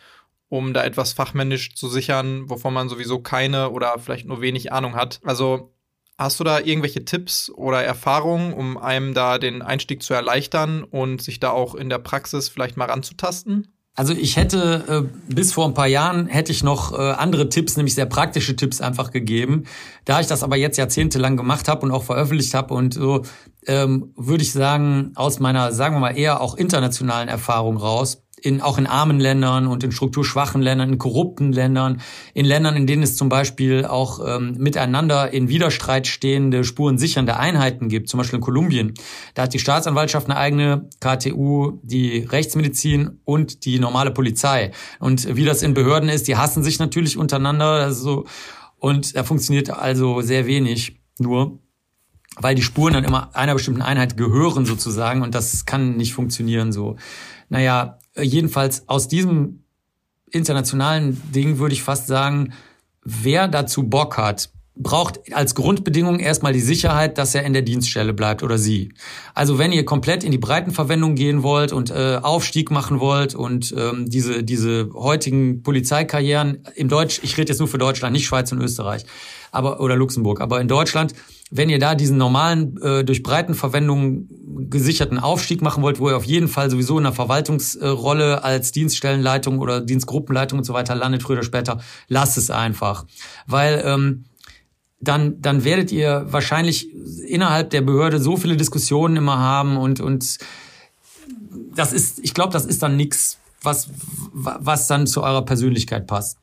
um 0.49 0.73
da 0.73 0.83
etwas 0.83 1.13
fachmännisch 1.13 1.75
zu 1.75 1.89
sichern, 1.89 2.49
wovon 2.49 2.73
man 2.73 2.89
sowieso 2.89 3.19
keine 3.19 3.71
oder 3.71 3.97
vielleicht 3.99 4.27
nur 4.27 4.41
wenig 4.41 4.71
Ahnung 4.71 4.95
hat. 4.95 5.19
Also 5.23 5.73
hast 6.17 6.39
du 6.39 6.43
da 6.43 6.59
irgendwelche 6.59 7.05
Tipps 7.05 7.49
oder 7.49 7.83
Erfahrungen, 7.83 8.53
um 8.53 8.77
einem 8.77 9.13
da 9.13 9.37
den 9.39 9.61
Einstieg 9.61 10.03
zu 10.03 10.13
erleichtern 10.13 10.83
und 10.83 11.21
sich 11.21 11.39
da 11.39 11.49
auch 11.49 11.75
in 11.75 11.89
der 11.89 11.99
Praxis 11.99 12.49
vielleicht 12.49 12.77
mal 12.77 12.85
ranzutasten? 12.85 13.74
Also 13.97 14.13
ich 14.13 14.35
hätte 14.35 15.07
äh, 15.07 15.33
bis 15.33 15.53
vor 15.53 15.65
ein 15.65 15.73
paar 15.73 15.87
Jahren 15.87 16.27
hätte 16.27 16.51
ich 16.51 16.63
noch 16.63 16.91
äh, 16.91 16.97
andere 16.97 17.47
Tipps, 17.47 17.77
nämlich 17.77 17.95
sehr 17.95 18.05
praktische 18.05 18.57
Tipps 18.57 18.81
einfach 18.81 19.11
gegeben. 19.11 19.63
Da 20.03 20.19
ich 20.19 20.27
das 20.27 20.43
aber 20.43 20.57
jetzt 20.57 20.77
jahrzehntelang 20.77 21.37
gemacht 21.37 21.69
habe 21.69 21.85
und 21.85 21.91
auch 21.91 22.03
veröffentlicht 22.03 22.53
habe 22.53 22.73
und 22.73 22.93
so, 22.93 23.21
ähm, 23.67 24.11
würde 24.17 24.43
ich 24.43 24.51
sagen, 24.51 25.13
aus 25.15 25.39
meiner, 25.39 25.71
sagen 25.71 25.95
wir 25.95 25.99
mal, 26.01 26.17
eher 26.17 26.41
auch 26.41 26.55
internationalen 26.55 27.29
Erfahrung 27.29 27.77
raus, 27.77 28.24
in, 28.45 28.61
auch 28.61 28.77
in 28.77 28.85
armen 28.85 29.19
Ländern 29.19 29.67
und 29.67 29.83
in 29.83 29.91
strukturschwachen 29.91 30.61
Ländern, 30.61 30.93
in 30.93 30.97
korrupten 30.97 31.51
Ländern, 31.51 32.01
in 32.33 32.45
Ländern, 32.45 32.75
in 32.75 32.85
denen 32.85 33.03
es 33.03 33.15
zum 33.15 33.27
Beispiel 33.27 33.85
auch 33.85 34.19
ähm, 34.25 34.55
miteinander 34.59 35.33
in 35.33 35.49
Widerstreit 35.49 36.05
stehende 36.05 36.63
spurensichernde 36.63 37.37
Einheiten 37.37 37.89
gibt, 37.89 38.07
zum 38.07 38.19
Beispiel 38.19 38.37
in 38.37 38.43
Kolumbien. 38.43 38.93
Da 39.33 39.43
hat 39.43 39.53
die 39.53 39.59
Staatsanwaltschaft 39.59 40.29
eine 40.29 40.37
eigene 40.37 40.89
KTU, 40.99 41.79
die 41.81 42.19
Rechtsmedizin 42.19 43.19
und 43.25 43.65
die 43.65 43.79
normale 43.79 44.11
Polizei. 44.11 44.71
Und 44.99 45.35
wie 45.35 45.45
das 45.45 45.63
in 45.63 45.73
Behörden 45.73 46.09
ist, 46.09 46.27
die 46.27 46.37
hassen 46.37 46.63
sich 46.63 46.77
natürlich 46.77 47.17
untereinander. 47.17 47.65
Also, 47.65 48.25
und 48.77 49.15
da 49.15 49.23
funktioniert 49.23 49.71
also 49.71 50.21
sehr 50.21 50.45
wenig 50.45 51.01
nur 51.17 51.59
weil 52.37 52.53
die 52.53 52.61
Spuren 52.61 52.93
dann 52.93 53.05
immer 53.05 53.33
einer 53.33 53.53
bestimmten 53.53 53.81
Einheit 53.81 54.17
gehören 54.17 54.65
sozusagen 54.65 55.21
und 55.21 55.33
das 55.33 55.65
kann 55.65 55.95
nicht 55.95 56.13
funktionieren 56.13 56.73
so. 56.73 56.97
Naja, 57.47 57.97
jedenfalls 58.22 58.88
aus 58.88 59.07
diesem 59.07 59.63
internationalen 60.32 61.22
Ding 61.32 61.59
würde 61.59 61.74
ich 61.74 61.84
fast 61.84 62.07
sagen, 62.07 62.53
wer 63.03 63.47
dazu 63.47 63.84
Bock 63.84 64.18
hat, 64.18 64.49
braucht 64.78 65.34
als 65.34 65.55
Grundbedingung 65.55 66.20
erstmal 66.20 66.51
die 66.51 66.59
Sicherheit, 66.59 67.18
dass 67.18 67.34
er 67.34 67.43
in 67.43 67.53
der 67.53 67.61
Dienststelle 67.61 68.13
bleibt 68.13 68.43
oder 68.43 68.57
sie. 68.57 68.91
Also 69.34 69.57
wenn 69.57 69.72
ihr 69.72 69.86
komplett 69.86 70.24
in 70.24 70.32
die 70.32 70.38
Breitenverwendung 70.38 71.16
gehen 71.16 71.43
wollt 71.43 71.72
und 71.72 71.91
äh, 71.91 72.20
Aufstieg 72.22 72.72
machen 72.72 72.99
wollt 72.99 73.36
und 73.36 73.74
ähm, 73.78 74.09
diese 74.09 74.43
diese 74.43 74.89
heutigen 74.93 75.63
Polizeikarrieren 75.63 76.63
im 76.76 76.89
Deutsch, 76.89 77.22
ich 77.24 77.38
rede 77.38 77.51
jetzt 77.51 77.59
nur 77.59 77.70
für 77.70 77.78
Deutschland, 77.78 78.11
nicht 78.13 78.26
Schweiz 78.26 78.51
und 78.51 78.61
Österreich, 78.61 79.05
aber 79.51 79.80
oder 79.80 79.95
Luxemburg, 79.95 80.41
aber 80.41 80.59
in 80.59 80.68
Deutschland, 80.68 81.13
wenn 81.51 81.69
ihr 81.69 81.79
da 81.79 81.95
diesen 81.95 82.17
normalen 82.17 82.81
äh, 82.81 83.03
durch 83.03 83.21
Breitenverwendung 83.21 84.27
gesicherten 84.69 85.19
Aufstieg 85.19 85.61
machen 85.61 85.83
wollt, 85.83 85.99
wo 85.99 86.09
ihr 86.09 86.17
auf 86.17 86.25
jeden 86.25 86.47
Fall 86.47 86.71
sowieso 86.71 86.97
in 86.97 87.05
einer 87.05 87.13
Verwaltungsrolle 87.13 88.43
als 88.43 88.71
Dienststellenleitung 88.71 89.59
oder 89.59 89.81
Dienstgruppenleitung 89.81 90.59
und 90.59 90.65
so 90.65 90.73
weiter 90.73 90.95
landet 90.95 91.23
früher 91.23 91.37
oder 91.37 91.45
später, 91.45 91.81
lasst 92.07 92.37
es 92.37 92.49
einfach, 92.49 93.05
weil 93.45 93.83
ähm, 93.85 94.25
dann, 94.99 95.39
dann 95.41 95.63
werdet 95.63 95.91
ihr 95.91 96.25
wahrscheinlich 96.29 96.91
innerhalb 97.27 97.69
der 97.69 97.81
Behörde 97.81 98.19
so 98.19 98.37
viele 98.37 98.57
Diskussionen 98.57 99.17
immer 99.17 99.37
haben 99.37 99.77
und, 99.77 99.99
und 99.99 100.37
das 101.75 101.93
ist, 101.93 102.19
ich 102.23 102.33
glaube, 102.33 102.53
das 102.53 102.65
ist 102.65 102.81
dann 102.81 102.95
nichts, 102.95 103.37
was, 103.61 103.89
was 104.33 104.87
dann 104.87 105.05
zu 105.05 105.21
eurer 105.21 105.43
Persönlichkeit 105.43 106.07
passt. 106.07 106.39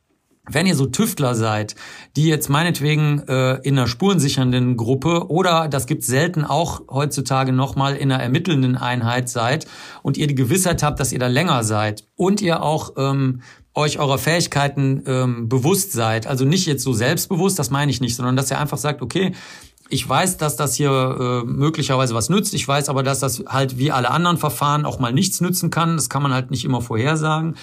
Wenn 0.50 0.66
ihr 0.66 0.74
so 0.74 0.86
Tüftler 0.86 1.36
seid, 1.36 1.76
die 2.16 2.26
jetzt 2.26 2.48
meinetwegen 2.48 3.20
äh, 3.28 3.58
in 3.62 3.78
einer 3.78 3.86
spurensichernden 3.86 4.76
Gruppe 4.76 5.30
oder 5.30 5.68
das 5.68 5.86
gibt 5.86 6.02
selten 6.02 6.44
auch 6.44 6.82
heutzutage 6.90 7.52
nochmal 7.52 7.94
in 7.94 8.10
einer 8.10 8.20
ermittelnden 8.20 8.76
Einheit 8.76 9.28
seid 9.28 9.68
und 10.02 10.16
ihr 10.16 10.26
die 10.26 10.34
Gewissheit 10.34 10.82
habt, 10.82 10.98
dass 10.98 11.12
ihr 11.12 11.20
da 11.20 11.28
länger 11.28 11.62
seid 11.62 12.08
und 12.16 12.40
ihr 12.40 12.64
auch 12.64 12.94
ähm, 12.96 13.42
euch 13.74 14.00
eurer 14.00 14.18
Fähigkeiten 14.18 15.04
ähm, 15.06 15.48
bewusst 15.48 15.92
seid. 15.92 16.26
Also 16.26 16.44
nicht 16.44 16.66
jetzt 16.66 16.82
so 16.82 16.92
selbstbewusst, 16.92 17.60
das 17.60 17.70
meine 17.70 17.92
ich 17.92 18.00
nicht, 18.00 18.16
sondern 18.16 18.34
dass 18.34 18.50
ihr 18.50 18.58
einfach 18.58 18.78
sagt, 18.78 19.00
okay, 19.00 19.32
ich 19.90 20.08
weiß, 20.08 20.38
dass 20.38 20.56
das 20.56 20.74
hier 20.74 20.90
äh, 20.90 21.46
möglicherweise 21.46 22.14
was 22.14 22.30
nützt. 22.30 22.52
Ich 22.54 22.66
weiß 22.66 22.88
aber, 22.88 23.04
dass 23.04 23.20
das 23.20 23.44
halt 23.46 23.78
wie 23.78 23.92
alle 23.92 24.10
anderen 24.10 24.38
Verfahren 24.38 24.86
auch 24.86 24.98
mal 24.98 25.12
nichts 25.12 25.40
nützen 25.40 25.70
kann. 25.70 25.96
Das 25.96 26.08
kann 26.08 26.22
man 26.22 26.32
halt 26.32 26.50
nicht 26.50 26.64
immer 26.64 26.80
vorhersagen. 26.80 27.56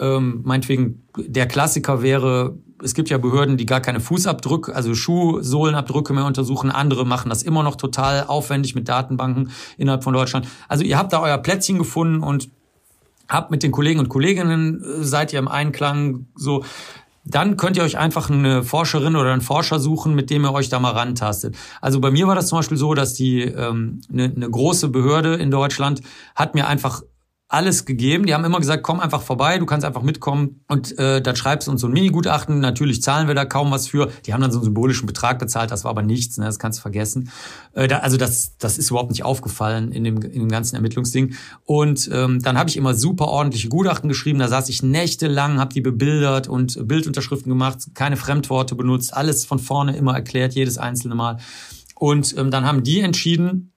Ähm, 0.00 0.40
meinetwegen, 0.44 1.06
der 1.16 1.46
Klassiker 1.46 2.02
wäre, 2.02 2.56
es 2.82 2.94
gibt 2.94 3.10
ja 3.10 3.18
Behörden, 3.18 3.56
die 3.56 3.66
gar 3.66 3.80
keine 3.80 4.00
Fußabdrücke, 4.00 4.74
also 4.74 4.94
Schuhsohlenabdrücke 4.94 6.12
mehr 6.12 6.24
untersuchen. 6.24 6.70
Andere 6.70 7.04
machen 7.04 7.28
das 7.28 7.42
immer 7.42 7.62
noch 7.62 7.76
total 7.76 8.24
aufwendig 8.24 8.74
mit 8.74 8.88
Datenbanken 8.88 9.50
innerhalb 9.76 10.02
von 10.02 10.14
Deutschland. 10.14 10.48
Also 10.68 10.84
ihr 10.84 10.96
habt 10.96 11.12
da 11.12 11.20
euer 11.20 11.38
Plätzchen 11.38 11.78
gefunden 11.78 12.22
und 12.22 12.48
habt 13.28 13.50
mit 13.50 13.62
den 13.62 13.70
Kollegen 13.70 14.00
und 14.00 14.08
Kolleginnen, 14.08 14.82
äh, 14.82 15.04
seid 15.04 15.32
ihr 15.32 15.38
im 15.38 15.48
Einklang 15.48 16.26
so, 16.34 16.64
dann 17.24 17.56
könnt 17.56 17.76
ihr 17.76 17.82
euch 17.82 17.98
einfach 17.98 18.30
eine 18.30 18.62
Forscherin 18.64 19.14
oder 19.14 19.32
einen 19.32 19.42
Forscher 19.42 19.78
suchen, 19.78 20.14
mit 20.14 20.30
dem 20.30 20.44
ihr 20.44 20.52
euch 20.52 20.70
da 20.70 20.80
mal 20.80 20.92
rantastet. 20.92 21.54
Also 21.80 22.00
bei 22.00 22.10
mir 22.10 22.26
war 22.26 22.34
das 22.34 22.48
zum 22.48 22.58
Beispiel 22.58 22.78
so, 22.78 22.94
dass 22.94 23.14
die 23.14 23.42
ähm, 23.42 24.00
eine, 24.10 24.24
eine 24.24 24.50
große 24.50 24.88
Behörde 24.88 25.34
in 25.34 25.50
Deutschland 25.50 26.00
hat 26.34 26.54
mir 26.54 26.66
einfach 26.66 27.02
alles 27.50 27.84
gegeben. 27.84 28.26
Die 28.26 28.32
haben 28.32 28.44
immer 28.44 28.60
gesagt, 28.60 28.84
komm 28.84 29.00
einfach 29.00 29.22
vorbei, 29.22 29.58
du 29.58 29.66
kannst 29.66 29.84
einfach 29.84 30.02
mitkommen 30.02 30.62
und 30.68 30.96
äh, 31.00 31.20
dann 31.20 31.34
schreibst 31.34 31.66
du 31.66 31.72
uns 31.72 31.80
so 31.80 31.88
ein 31.88 31.92
Mini-Gutachten. 31.92 32.60
Natürlich 32.60 33.02
zahlen 33.02 33.26
wir 33.26 33.34
da 33.34 33.44
kaum 33.44 33.72
was 33.72 33.88
für. 33.88 34.08
Die 34.24 34.32
haben 34.32 34.40
dann 34.40 34.52
so 34.52 34.58
einen 34.58 34.66
symbolischen 34.66 35.06
Betrag 35.06 35.40
bezahlt, 35.40 35.72
das 35.72 35.82
war 35.82 35.90
aber 35.90 36.02
nichts, 36.02 36.38
ne? 36.38 36.44
das 36.44 36.60
kannst 36.60 36.78
du 36.78 36.82
vergessen. 36.82 37.30
Äh, 37.72 37.88
da, 37.88 37.98
also 37.98 38.16
das, 38.16 38.56
das 38.58 38.78
ist 38.78 38.90
überhaupt 38.90 39.10
nicht 39.10 39.24
aufgefallen 39.24 39.90
in 39.90 40.04
dem, 40.04 40.22
in 40.22 40.42
dem 40.42 40.48
ganzen 40.48 40.76
Ermittlungsding. 40.76 41.34
Und 41.64 42.08
ähm, 42.12 42.40
dann 42.40 42.56
habe 42.56 42.70
ich 42.70 42.76
immer 42.76 42.94
super 42.94 43.26
ordentliche 43.26 43.68
Gutachten 43.68 44.08
geschrieben. 44.08 44.38
Da 44.38 44.46
saß 44.46 44.68
ich 44.68 44.84
nächtelang, 44.84 45.58
habe 45.58 45.74
die 45.74 45.80
bebildert 45.80 46.46
und 46.46 46.86
Bildunterschriften 46.86 47.50
gemacht, 47.50 47.78
keine 47.94 48.16
Fremdworte 48.16 48.76
benutzt, 48.76 49.12
alles 49.12 49.44
von 49.44 49.58
vorne 49.58 49.96
immer 49.96 50.14
erklärt, 50.14 50.54
jedes 50.54 50.78
einzelne 50.78 51.16
Mal. 51.16 51.38
Und 51.96 52.32
ähm, 52.38 52.52
dann 52.52 52.64
haben 52.64 52.84
die 52.84 53.00
entschieden, 53.00 53.72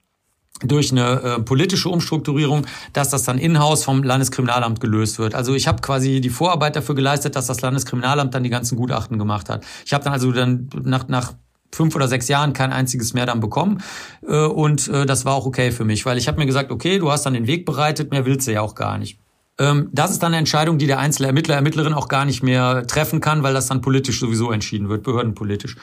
durch 0.64 0.92
eine 0.92 1.22
äh, 1.22 1.40
politische 1.42 1.90
Umstrukturierung, 1.90 2.66
dass 2.94 3.10
das 3.10 3.24
dann 3.24 3.38
in-house 3.38 3.84
vom 3.84 4.04
Landeskriminalamt 4.04 4.80
gelöst 4.80 5.20
wird. 5.20 5.36
Also 5.36 5.54
ich 5.54 5.68
habe 5.68 5.82
quasi 5.82 6.22
die 6.22 6.30
Vorarbeit 6.30 6.76
dafür 6.76 6.96
geleistet, 6.96 7.36
dass 7.36 7.48
das 7.48 7.62
Landeskriminalamt 7.62 8.34
dann 8.34 8.44
die 8.44 8.50
ganzen 8.50 8.78
Gutachten 8.78 9.18
gemacht 9.18 9.50
hat. 9.50 9.66
Ich 9.86 9.94
habe 9.94 10.04
dann 10.04 10.14
also 10.14 10.32
dann 10.32 10.70
nach, 10.84 11.08
nach 11.08 11.34
fünf 11.74 11.96
oder 11.96 12.08
sechs 12.08 12.28
Jahren 12.28 12.54
kein 12.54 12.72
einziges 12.72 13.14
mehr 13.14 13.26
dann 13.26 13.40
bekommen 13.40 13.82
äh, 14.28 14.46
und 14.46 14.88
äh, 14.88 15.06
das 15.06 15.26
war 15.26 15.34
auch 15.34 15.46
okay 15.46 15.72
für 15.72 15.86
mich, 15.86 16.06
weil 16.06 16.18
ich 16.18 16.28
habe 16.28 16.38
mir 16.38 16.46
gesagt, 16.46 16.72
okay, 16.72 17.00
du 17.00 17.12
hast 17.12 17.26
dann 17.26 17.34
den 17.34 17.48
Weg 17.48 17.66
bereitet, 17.66 18.12
mehr 18.12 18.26
willst 18.26 18.48
du 18.48 18.54
ja 18.54 18.62
auch 18.62 18.76
gar 18.76 18.98
nicht. 18.98 19.20
Ähm, 19.60 19.90
das 19.92 20.12
ist 20.12 20.24
dann 20.24 20.30
eine 20.30 20.38
Entscheidung, 20.38 20.78
die 20.78 20.88
der 20.88 21.00
einzelne 21.00 21.28
Ermittler, 21.28 21.56
Ermittlerin 21.56 21.94
auch 21.94 22.08
gar 22.08 22.26
nicht 22.26 22.42
mehr 22.42 22.88
treffen 22.88 23.20
kann, 23.20 23.44
weil 23.44 23.54
das 23.54 23.68
dann 23.68 23.82
politisch 23.82 24.20
sowieso 24.20 24.52
entschieden 24.52 24.90
wird, 24.90 25.04
behördenpolitisch. 25.04 25.78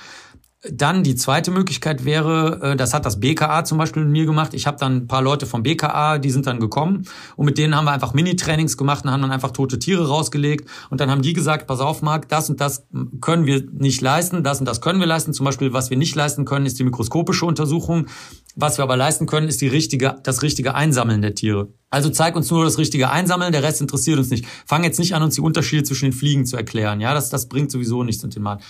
Dann 0.68 1.02
die 1.02 1.14
zweite 1.14 1.50
Möglichkeit 1.50 2.04
wäre, 2.04 2.60
äh, 2.62 2.76
das 2.76 2.92
hat 2.92 3.06
das 3.06 3.18
BKA 3.18 3.64
zum 3.64 3.78
Beispiel 3.78 4.02
mit 4.04 4.12
mir 4.12 4.26
gemacht. 4.26 4.52
Ich 4.52 4.66
habe 4.66 4.76
dann 4.76 4.96
ein 4.96 5.06
paar 5.06 5.22
Leute 5.22 5.46
vom 5.46 5.62
BKA, 5.62 6.18
die 6.18 6.30
sind 6.30 6.46
dann 6.46 6.60
gekommen 6.60 7.06
und 7.36 7.46
mit 7.46 7.56
denen 7.56 7.74
haben 7.74 7.86
wir 7.86 7.92
einfach 7.92 8.12
Mini-Trainings 8.12 8.76
gemacht 8.76 9.06
und 9.06 9.10
haben 9.10 9.22
dann 9.22 9.32
einfach 9.32 9.52
tote 9.52 9.78
Tiere 9.78 10.06
rausgelegt 10.06 10.68
und 10.90 11.00
dann 11.00 11.10
haben 11.10 11.22
die 11.22 11.32
gesagt, 11.32 11.66
pass 11.66 11.80
auf, 11.80 12.02
Marc, 12.02 12.28
das 12.28 12.50
und 12.50 12.60
das 12.60 12.86
können 13.22 13.46
wir 13.46 13.64
nicht 13.72 14.02
leisten, 14.02 14.44
das 14.44 14.60
und 14.60 14.66
das 14.66 14.82
können 14.82 15.00
wir 15.00 15.06
leisten. 15.06 15.32
Zum 15.32 15.46
Beispiel, 15.46 15.72
was 15.72 15.88
wir 15.88 15.96
nicht 15.96 16.14
leisten 16.14 16.44
können, 16.44 16.66
ist 16.66 16.78
die 16.78 16.84
mikroskopische 16.84 17.46
Untersuchung. 17.46 18.06
Was 18.54 18.76
wir 18.76 18.82
aber 18.82 18.98
leisten 18.98 19.24
können, 19.24 19.48
ist 19.48 19.62
die 19.62 19.68
richtige, 19.68 20.16
das 20.24 20.42
richtige 20.42 20.74
Einsammeln 20.74 21.22
der 21.22 21.34
Tiere. 21.34 21.68
Also 21.88 22.10
zeig 22.10 22.36
uns 22.36 22.50
nur 22.50 22.64
das 22.64 22.76
richtige 22.76 23.10
Einsammeln, 23.10 23.52
der 23.52 23.62
Rest 23.62 23.80
interessiert 23.80 24.18
uns 24.18 24.28
nicht. 24.28 24.44
Fang 24.66 24.84
jetzt 24.84 24.98
nicht 24.98 25.14
an, 25.14 25.22
uns 25.22 25.36
die 25.36 25.40
Unterschiede 25.40 25.84
zwischen 25.84 26.06
den 26.06 26.12
Fliegen 26.12 26.44
zu 26.44 26.58
erklären. 26.58 27.00
Ja, 27.00 27.14
das, 27.14 27.30
das 27.30 27.48
bringt 27.48 27.70
sowieso 27.70 28.04
nichts 28.04 28.22
unter 28.22 28.38
den 28.38 28.42
Markt. 28.42 28.64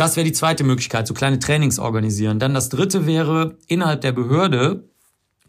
Das 0.00 0.16
wäre 0.16 0.24
die 0.24 0.32
zweite 0.32 0.64
Möglichkeit, 0.64 1.06
so 1.06 1.12
kleine 1.12 1.40
Trainings 1.40 1.78
organisieren. 1.78 2.38
Dann 2.38 2.54
das 2.54 2.70
dritte 2.70 3.06
wäre, 3.06 3.58
innerhalb 3.66 4.00
der 4.00 4.12
Behörde 4.12 4.88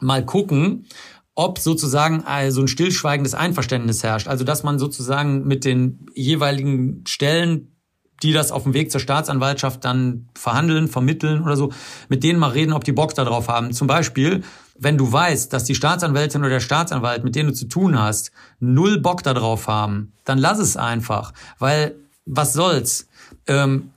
mal 0.01 0.25
gucken, 0.25 0.87
ob 1.35 1.57
sozusagen 1.57 2.25
also 2.25 2.59
ein 2.59 2.67
stillschweigendes 2.67 3.33
Einverständnis 3.33 4.03
herrscht. 4.03 4.27
Also 4.27 4.43
dass 4.43 4.63
man 4.63 4.77
sozusagen 4.77 5.47
mit 5.47 5.63
den 5.63 6.05
jeweiligen 6.15 7.05
Stellen, 7.07 7.77
die 8.23 8.33
das 8.33 8.51
auf 8.51 8.63
dem 8.63 8.73
Weg 8.73 8.91
zur 8.91 8.99
Staatsanwaltschaft 8.99 9.85
dann 9.85 10.27
verhandeln, 10.35 10.89
vermitteln 10.89 11.43
oder 11.43 11.55
so, 11.55 11.71
mit 12.09 12.21
denen 12.21 12.37
mal 12.37 12.49
reden, 12.49 12.73
ob 12.73 12.83
die 12.83 12.91
Bock 12.91 13.15
darauf 13.15 13.47
haben. 13.47 13.71
Zum 13.71 13.87
Beispiel, 13.87 14.43
wenn 14.77 14.97
du 14.97 15.09
weißt, 15.09 15.53
dass 15.53 15.63
die 15.63 15.75
Staatsanwältin 15.75 16.41
oder 16.41 16.49
der 16.49 16.59
Staatsanwalt, 16.59 17.23
mit 17.23 17.35
denen 17.35 17.51
du 17.51 17.55
zu 17.55 17.69
tun 17.69 17.97
hast, 17.97 18.33
null 18.59 18.99
Bock 18.99 19.23
darauf 19.23 19.69
haben, 19.69 20.11
dann 20.25 20.39
lass 20.39 20.59
es 20.59 20.75
einfach. 20.75 21.31
Weil, 21.57 21.95
was 22.25 22.51
soll's? 22.51 23.07
Ähm, 23.47 23.91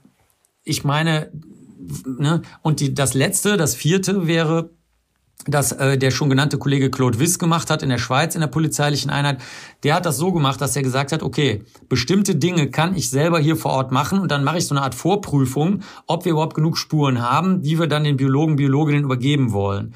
ich 0.65 0.83
meine, 0.83 1.31
ne, 2.05 2.41
und 2.61 2.81
die, 2.81 2.93
das 2.93 3.13
letzte, 3.13 3.55
das 3.55 3.75
vierte 3.75 4.27
wäre, 4.27 4.71
dass 5.47 5.71
äh, 5.73 5.97
der 5.97 6.11
schon 6.11 6.29
genannte 6.29 6.57
Kollege 6.57 6.89
Claude 6.89 7.19
Wiss 7.19 7.37
gemacht 7.37 7.69
hat 7.69 7.83
in 7.83 7.89
der 7.89 7.99
Schweiz 7.99 8.35
in 8.35 8.41
der 8.41 8.47
polizeilichen 8.47 9.11
Einheit. 9.11 9.41
Der 9.83 9.93
hat 9.93 10.05
das 10.05 10.17
so 10.17 10.31
gemacht, 10.31 10.59
dass 10.59 10.75
er 10.75 10.81
gesagt 10.81 11.11
hat, 11.11 11.21
okay, 11.21 11.63
bestimmte 11.87 12.35
Dinge 12.35 12.71
kann 12.71 12.95
ich 12.95 13.09
selber 13.09 13.39
hier 13.39 13.55
vor 13.55 13.71
Ort 13.71 13.91
machen 13.91 14.19
und 14.19 14.31
dann 14.31 14.43
mache 14.43 14.57
ich 14.57 14.65
so 14.65 14.73
eine 14.73 14.83
Art 14.83 14.95
Vorprüfung, 14.95 15.81
ob 16.07 16.25
wir 16.25 16.31
überhaupt 16.31 16.55
genug 16.55 16.77
Spuren 16.77 17.21
haben, 17.21 17.61
die 17.61 17.79
wir 17.79 17.87
dann 17.87 18.03
den 18.03 18.17
Biologen, 18.17 18.55
Biologinnen 18.55 19.03
übergeben 19.03 19.51
wollen. 19.51 19.93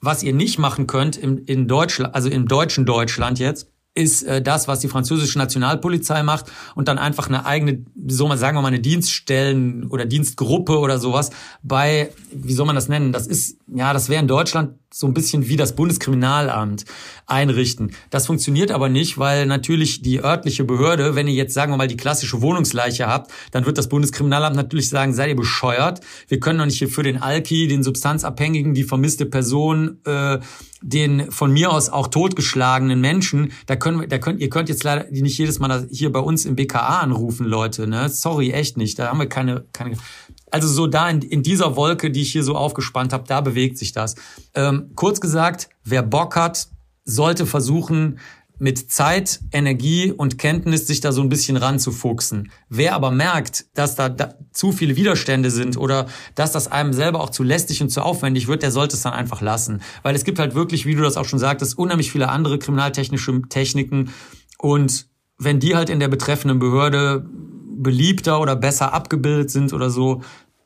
Was 0.00 0.22
ihr 0.22 0.34
nicht 0.34 0.58
machen 0.58 0.86
könnt 0.86 1.16
im, 1.16 1.42
in 1.46 1.68
Deutschland, 1.68 2.14
also 2.14 2.28
im 2.28 2.46
deutschen 2.46 2.84
Deutschland 2.84 3.38
jetzt, 3.38 3.68
ist 3.96 4.22
äh, 4.24 4.42
das, 4.42 4.68
was 4.68 4.80
die 4.80 4.88
französische 4.88 5.38
Nationalpolizei 5.38 6.22
macht 6.22 6.46
und 6.74 6.86
dann 6.86 6.98
einfach 6.98 7.28
eine 7.28 7.46
eigene, 7.46 7.84
soll 8.06 8.28
man 8.28 8.38
sagen 8.38 8.56
wir 8.56 8.62
mal, 8.62 8.68
eine 8.68 8.80
Dienststellen 8.80 9.86
oder 9.88 10.04
Dienstgruppe 10.04 10.78
oder 10.78 10.98
sowas 10.98 11.30
bei, 11.62 12.12
wie 12.30 12.52
soll 12.52 12.66
man 12.66 12.76
das 12.76 12.88
nennen? 12.88 13.12
Das 13.12 13.26
ist, 13.26 13.58
ja, 13.74 13.92
das 13.92 14.08
wäre 14.08 14.20
in 14.20 14.28
Deutschland 14.28 14.74
so 14.92 15.06
ein 15.06 15.14
bisschen 15.14 15.48
wie 15.48 15.56
das 15.56 15.74
Bundeskriminalamt 15.74 16.84
einrichten. 17.26 17.92
Das 18.10 18.26
funktioniert 18.26 18.70
aber 18.70 18.88
nicht, 18.88 19.18
weil 19.18 19.46
natürlich 19.46 20.02
die 20.02 20.22
örtliche 20.22 20.64
Behörde, 20.64 21.14
wenn 21.14 21.26
ihr 21.26 21.34
jetzt 21.34 21.54
sagen 21.54 21.72
wir 21.72 21.76
mal 21.76 21.88
die 21.88 21.96
klassische 21.96 22.40
Wohnungsleiche 22.40 23.06
habt, 23.06 23.30
dann 23.50 23.66
wird 23.66 23.78
das 23.78 23.88
Bundeskriminalamt 23.88 24.56
natürlich 24.56 24.88
sagen, 24.88 25.12
seid 25.12 25.28
ihr 25.28 25.36
bescheuert? 25.36 26.00
Wir 26.28 26.38
können 26.38 26.58
doch 26.58 26.66
nicht 26.66 26.78
hier 26.78 26.88
für 26.88 27.02
den 27.02 27.20
Alki, 27.20 27.66
den 27.66 27.82
Substanzabhängigen, 27.82 28.74
die 28.74 28.84
vermisste 28.84 29.26
Person, 29.26 29.98
äh, 30.04 30.38
den 30.82 31.30
von 31.30 31.52
mir 31.52 31.72
aus 31.72 31.88
auch 31.88 32.08
totgeschlagenen 32.08 33.00
Menschen, 33.00 33.52
da 33.66 33.76
können 33.76 34.08
da 34.08 34.18
könnt 34.18 34.40
ihr 34.40 34.50
könnt 34.50 34.68
jetzt 34.68 34.84
leider 34.84 35.06
nicht 35.10 35.38
jedes 35.38 35.58
Mal 35.58 35.88
hier 35.90 36.12
bei 36.12 36.20
uns 36.20 36.44
im 36.44 36.56
BKA 36.56 37.00
anrufen, 37.00 37.46
Leute, 37.46 37.86
ne? 37.86 38.08
Sorry, 38.08 38.52
echt 38.52 38.76
nicht. 38.76 38.98
Da 38.98 39.08
haben 39.08 39.18
wir 39.18 39.28
keine 39.28 39.64
keine 39.72 39.96
also 40.50 40.68
so 40.68 40.86
da 40.86 41.10
in, 41.10 41.22
in 41.22 41.42
dieser 41.42 41.76
Wolke, 41.76 42.10
die 42.10 42.22
ich 42.22 42.32
hier 42.32 42.44
so 42.44 42.54
aufgespannt 42.54 43.12
habe, 43.12 43.24
da 43.26 43.40
bewegt 43.40 43.78
sich 43.78 43.92
das. 43.92 44.14
Ähm, 44.54 44.90
kurz 44.94 45.20
gesagt, 45.20 45.68
wer 45.84 46.02
Bock 46.02 46.36
hat, 46.36 46.68
sollte 47.04 47.46
versuchen, 47.46 48.18
mit 48.58 48.90
Zeit, 48.90 49.40
Energie 49.52 50.12
und 50.12 50.38
Kenntnis 50.38 50.86
sich 50.86 51.00
da 51.00 51.12
so 51.12 51.20
ein 51.20 51.28
bisschen 51.28 51.56
ranzufuchsen. 51.56 52.50
Wer 52.68 52.94
aber 52.94 53.10
merkt, 53.10 53.66
dass 53.74 53.94
da, 53.94 54.08
da 54.08 54.34
zu 54.52 54.72
viele 54.72 54.96
Widerstände 54.96 55.50
sind 55.50 55.76
oder 55.76 56.06
dass 56.34 56.52
das 56.52 56.70
einem 56.70 56.92
selber 56.92 57.20
auch 57.20 57.30
zu 57.30 57.42
lästig 57.42 57.82
und 57.82 57.90
zu 57.90 58.02
aufwendig 58.02 58.48
wird, 58.48 58.62
der 58.62 58.70
sollte 58.70 58.96
es 58.96 59.02
dann 59.02 59.12
einfach 59.12 59.40
lassen. 59.40 59.82
Weil 60.02 60.14
es 60.14 60.24
gibt 60.24 60.38
halt 60.38 60.54
wirklich, 60.54 60.86
wie 60.86 60.94
du 60.94 61.02
das 61.02 61.16
auch 61.16 61.26
schon 61.26 61.38
sagtest, 61.38 61.78
unheimlich 61.78 62.10
viele 62.10 62.28
andere 62.28 62.58
kriminaltechnische 62.58 63.42
Techniken 63.48 64.10
und 64.58 65.08
wenn 65.38 65.60
die 65.60 65.76
halt 65.76 65.90
in 65.90 66.00
der 66.00 66.08
betreffenden 66.08 66.58
Behörde 66.58 67.26
beliebter 67.28 68.40
oder 68.40 68.56
besser 68.56 68.94
abgebildet 68.94 69.50
sind 69.50 69.72
oder 69.72 69.90
so, 69.90 70.22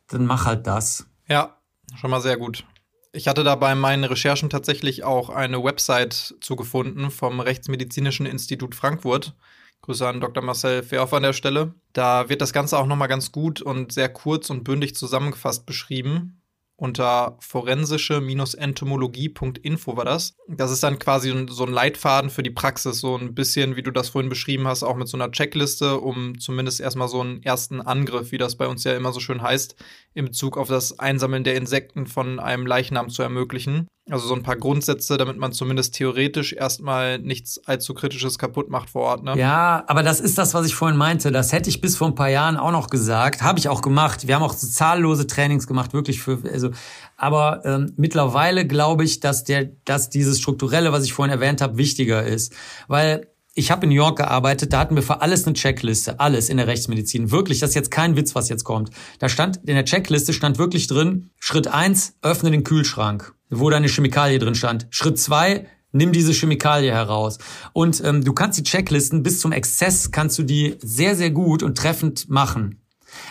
dann 0.09 0.27
mach 0.27 0.47
halt 0.47 0.67
das. 0.67 1.07
Ja, 1.27 1.57
schon 1.97 2.11
mal 2.11 2.21
sehr 2.21 2.37
gut. 2.37 2.65
Ich 3.13 3.27
hatte 3.27 3.43
da 3.43 3.57
bei 3.57 3.75
meinen 3.75 4.05
Recherchen 4.05 4.51
tatsächlich 4.51 5.03
auch 5.03 5.31
eine 5.31 5.63
Website 5.63 6.37
zugefunden 6.41 7.11
vom 7.11 7.41
Rechtsmedizinischen 7.41 8.25
Institut 8.25 8.75
Frankfurt. 8.75 9.35
Grüße 9.83 10.07
an 10.07 10.21
Dr. 10.21 10.45
Marcel 10.45 10.83
Fehoff 10.83 11.13
an 11.13 11.25
der 11.25 11.33
Stelle. 11.33 11.75
Da 11.93 12.29
wird 12.29 12.41
das 12.41 12.53
Ganze 12.53 12.79
auch 12.79 12.87
nochmal 12.87 13.09
ganz 13.09 13.33
gut 13.33 13.63
und 13.63 13.93
sehr 13.93 14.09
kurz 14.11 14.51
und 14.51 14.63
bündig 14.63 14.95
zusammengefasst 14.95 15.67
beschrieben 15.67 16.40
unter 16.81 17.37
forensische-entomologie.info 17.41 19.97
war 19.99 20.07
das. 20.07 20.35
Das 20.49 20.71
ist 20.71 20.83
dann 20.83 20.99
quasi 20.99 21.47
so 21.51 21.67
ein 21.67 21.73
Leitfaden 21.73 22.31
für 22.31 22.43
die 22.43 22.49
Praxis, 22.51 23.01
so 23.01 23.17
ein 23.17 23.35
bisschen, 23.35 23.77
wie 23.77 23.83
du 23.83 23.91
das 23.91 24.09
vorhin 24.09 24.31
beschrieben 24.31 24.67
hast, 24.67 24.83
auch 24.83 24.97
mit 24.97 25.07
so 25.07 25.19
einer 25.19 25.31
Checkliste, 25.31 26.01
um 26.01 26.39
zumindest 26.39 26.81
erstmal 26.81 27.09
so 27.09 27.21
einen 27.21 27.43
ersten 27.43 27.83
Angriff, 27.83 28.33
wie 28.33 28.39
das 28.39 28.57
bei 28.57 28.67
uns 28.67 28.85
ja 28.85 28.97
immer 28.97 29.13
so 29.13 29.21
schön 29.21 29.43
heißt, 29.43 29.77
in 30.15 30.25
Bezug 30.25 30.57
auf 30.57 30.69
das 30.69 30.99
Einsammeln 30.99 31.45
der 31.45 31.57
Insekten 31.57 32.07
von 32.07 32.41
einem 32.41 32.67
Leichnam 32.67 33.11
zu 33.11 33.23
ermöglichen. 33.23 33.87
Also 34.11 34.27
so 34.27 34.35
ein 34.35 34.43
paar 34.43 34.57
Grundsätze, 34.57 35.17
damit 35.17 35.37
man 35.37 35.53
zumindest 35.53 35.95
theoretisch 35.95 36.53
erstmal 36.53 37.19
nichts 37.19 37.61
allzu 37.67 37.95
Kritisches 37.95 38.39
kaputt 38.39 38.71
macht 38.71 38.91
vor 38.91 39.03
Ort. 39.03 39.23
Ne? 39.23 39.39
Ja, 39.39 39.85
aber 39.87 40.03
das 40.03 40.21
ist 40.21 40.39
das, 40.39 40.55
was 40.55 40.67
ich 40.67 40.75
vorhin 40.75 40.97
meinte. 40.97 41.33
Das 41.33 41.53
hätte 41.53 41.71
ich 41.71 41.81
bis 41.81 41.97
vor 41.97 42.09
ein 42.09 42.15
paar 42.15 42.29
Jahren 42.29 42.57
auch 42.57 42.73
noch 42.73 42.91
gesagt. 42.91 43.43
Habe 43.43 43.59
ich 43.59 43.69
auch 43.69 43.83
gemacht. 43.83 44.27
Wir 44.27 44.35
haben 44.35 44.43
auch 44.43 44.53
so 44.53 44.67
zahllose 44.67 45.27
Trainings 45.27 45.67
gemacht, 45.67 45.93
wirklich 45.93 46.21
für. 46.21 46.39
Also, 46.53 46.71
aber 47.17 47.65
ähm, 47.65 47.93
mittlerweile 47.97 48.67
glaube 48.67 49.05
ich, 49.05 49.21
dass 49.21 49.45
der, 49.45 49.71
dass 49.85 50.11
dieses 50.11 50.41
strukturelle, 50.41 50.93
was 50.93 51.05
ich 51.05 51.13
vorhin 51.13 51.33
erwähnt 51.33 51.61
habe, 51.61 51.77
wichtiger 51.77 52.25
ist, 52.25 52.55
weil 52.89 53.27
ich 53.61 53.71
habe 53.71 53.85
in 53.85 53.91
New 53.91 53.95
York 53.97 54.17
gearbeitet, 54.17 54.73
da 54.73 54.81
hatten 54.81 54.97
wir 54.97 55.03
für 55.03 55.21
alles 55.21 55.47
eine 55.47 55.53
Checkliste, 55.53 56.19
alles 56.19 56.49
in 56.49 56.57
der 56.57 56.67
Rechtsmedizin. 56.67 57.31
Wirklich, 57.31 57.59
das 57.61 57.71
ist 57.71 57.75
jetzt 57.77 57.91
kein 57.91 58.17
Witz, 58.17 58.35
was 58.35 58.49
jetzt 58.49 58.65
kommt. 58.65 58.91
Da 59.19 59.29
stand 59.29 59.59
in 59.59 59.75
der 59.75 59.85
Checkliste 59.85 60.33
stand 60.33 60.59
wirklich 60.59 60.87
drin: 60.87 61.31
Schritt 61.39 61.69
eins, 61.69 62.15
öffne 62.23 62.51
den 62.51 62.65
Kühlschrank, 62.65 63.35
wo 63.51 63.69
da 63.69 63.77
eine 63.77 63.89
Chemikalie 63.89 64.39
drin 64.39 64.55
stand. 64.55 64.87
Schritt 64.89 65.19
zwei, 65.19 65.67
nimm 65.93 66.11
diese 66.13 66.33
Chemikalie 66.33 66.91
heraus. 66.91 67.37
Und 67.75 68.03
ähm, 68.03 68.25
du 68.25 68.33
kannst 68.33 68.59
die 68.59 68.63
Checklisten 68.63 69.23
bis 69.23 69.41
zum 69.41 69.53
Exzess 69.53 70.11
kannst 70.11 70.39
du 70.39 70.43
die 70.43 70.77
sehr 70.81 71.15
sehr 71.15 71.31
gut 71.31 71.63
und 71.63 71.77
treffend 71.77 72.31
machen. 72.31 72.81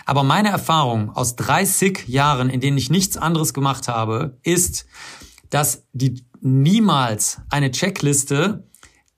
Aber 0.06 0.24
meine 0.24 0.50
Erfahrung 0.50 1.10
aus 1.10 1.38
30 1.38 2.08
Jahren, 2.08 2.50
in 2.50 2.60
denen 2.60 2.78
ich 2.78 2.92
nichts 2.92 3.18
anderes 3.18 3.54
gemacht 3.54 3.88
habe, 3.88 4.38
ist, 4.44 4.86
dass 5.50 5.86
die 5.94 6.24
niemals 6.42 7.40
eine 7.50 7.72
Checkliste 7.72 8.69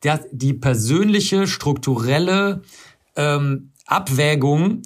der, 0.03 0.21
die 0.31 0.53
persönliche, 0.53 1.47
strukturelle 1.47 2.61
ähm, 3.15 3.71
Abwägung 3.85 4.81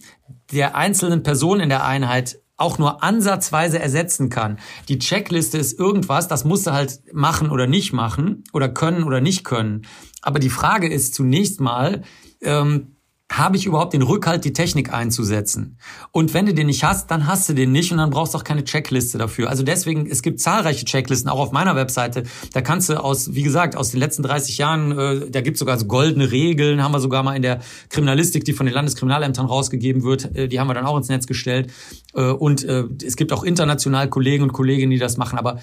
der 0.51 0.75
einzelnen 0.75 1.23
Personen 1.23 1.61
in 1.61 1.69
der 1.69 1.85
Einheit 1.85 2.39
auch 2.57 2.77
nur 2.77 3.03
ansatzweise 3.03 3.79
ersetzen 3.79 4.29
kann. 4.29 4.59
Die 4.87 4.99
Checkliste 4.99 5.57
ist 5.57 5.77
irgendwas, 5.77 6.27
das 6.27 6.45
musst 6.45 6.67
du 6.67 6.71
halt 6.71 7.01
machen 7.13 7.49
oder 7.49 7.67
nicht 7.67 7.91
machen 7.91 8.43
oder 8.53 8.69
können 8.69 9.03
oder 9.03 9.19
nicht 9.19 9.43
können. 9.43 9.85
Aber 10.21 10.39
die 10.39 10.49
Frage 10.49 10.87
ist 10.91 11.13
zunächst 11.13 11.59
mal, 11.59 12.03
ähm, 12.41 12.94
habe 13.31 13.57
ich 13.57 13.65
überhaupt 13.65 13.93
den 13.93 14.03
Rückhalt, 14.03 14.45
die 14.45 14.53
Technik 14.53 14.93
einzusetzen? 14.93 15.77
Und 16.11 16.33
wenn 16.33 16.45
du 16.45 16.53
den 16.53 16.67
nicht 16.67 16.83
hast, 16.83 17.09
dann 17.09 17.25
hast 17.25 17.49
du 17.49 17.53
den 17.53 17.71
nicht 17.71 17.91
und 17.91 17.97
dann 17.97 18.11
brauchst 18.11 18.33
du 18.33 18.37
auch 18.37 18.43
keine 18.43 18.63
Checkliste 18.63 19.17
dafür. 19.17 19.49
Also 19.49 19.63
deswegen, 19.63 20.05
es 20.05 20.21
gibt 20.21 20.39
zahlreiche 20.39 20.85
Checklisten, 20.85 21.29
auch 21.29 21.39
auf 21.39 21.51
meiner 21.51 21.75
Webseite. 21.75 22.23
Da 22.53 22.61
kannst 22.61 22.89
du 22.89 23.03
aus, 23.03 23.33
wie 23.33 23.41
gesagt, 23.41 23.75
aus 23.75 23.91
den 23.91 23.99
letzten 23.99 24.23
30 24.23 24.57
Jahren, 24.57 24.97
äh, 24.97 25.29
da 25.29 25.41
gibt 25.41 25.55
es 25.55 25.59
sogar 25.59 25.79
so 25.79 25.85
goldene 25.85 26.31
Regeln, 26.31 26.83
haben 26.83 26.93
wir 26.93 26.99
sogar 26.99 27.23
mal 27.23 27.35
in 27.35 27.41
der 27.41 27.61
Kriminalistik, 27.89 28.45
die 28.45 28.53
von 28.53 28.67
den 28.67 28.75
Landeskriminalämtern 28.75 29.47
rausgegeben 29.47 30.03
wird, 30.03 30.35
äh, 30.35 30.47
die 30.47 30.59
haben 30.59 30.67
wir 30.67 30.75
dann 30.75 30.85
auch 30.85 30.97
ins 30.97 31.09
Netz 31.09 31.25
gestellt. 31.25 31.71
Äh, 32.13 32.29
und 32.29 32.63
äh, 32.63 32.85
es 33.03 33.15
gibt 33.15 33.33
auch 33.33 33.43
international 33.43 34.07
Kollegen 34.07 34.43
und 34.43 34.53
Kolleginnen, 34.53 34.91
die 34.91 34.99
das 34.99 35.17
machen. 35.17 35.39
Aber 35.39 35.59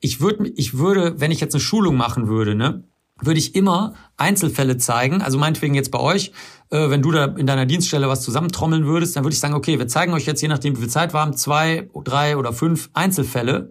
ich 0.00 0.20
würde, 0.20 0.52
ich 0.54 0.76
würde, 0.76 1.18
wenn 1.18 1.30
ich 1.30 1.40
jetzt 1.40 1.54
eine 1.54 1.60
Schulung 1.60 1.96
machen 1.96 2.28
würde, 2.28 2.54
ne, 2.54 2.84
würde 3.20 3.38
ich 3.38 3.54
immer 3.54 3.94
Einzelfälle 4.16 4.76
zeigen. 4.76 5.22
Also 5.22 5.38
meinetwegen 5.38 5.74
jetzt 5.74 5.90
bei 5.90 6.00
euch, 6.00 6.32
äh, 6.70 6.90
wenn 6.90 7.02
du 7.02 7.10
da 7.10 7.24
in 7.24 7.46
deiner 7.46 7.66
Dienststelle 7.66 8.08
was 8.08 8.22
zusammentrommeln 8.22 8.86
würdest, 8.86 9.16
dann 9.16 9.24
würde 9.24 9.34
ich 9.34 9.40
sagen, 9.40 9.54
okay, 9.54 9.78
wir 9.78 9.88
zeigen 9.88 10.12
euch 10.12 10.26
jetzt, 10.26 10.42
je 10.42 10.48
nachdem 10.48 10.76
wie 10.76 10.80
viel 10.80 10.90
Zeit 10.90 11.14
wir 11.14 11.20
haben, 11.20 11.36
zwei, 11.36 11.88
drei 12.04 12.36
oder 12.36 12.52
fünf 12.52 12.90
Einzelfälle. 12.92 13.70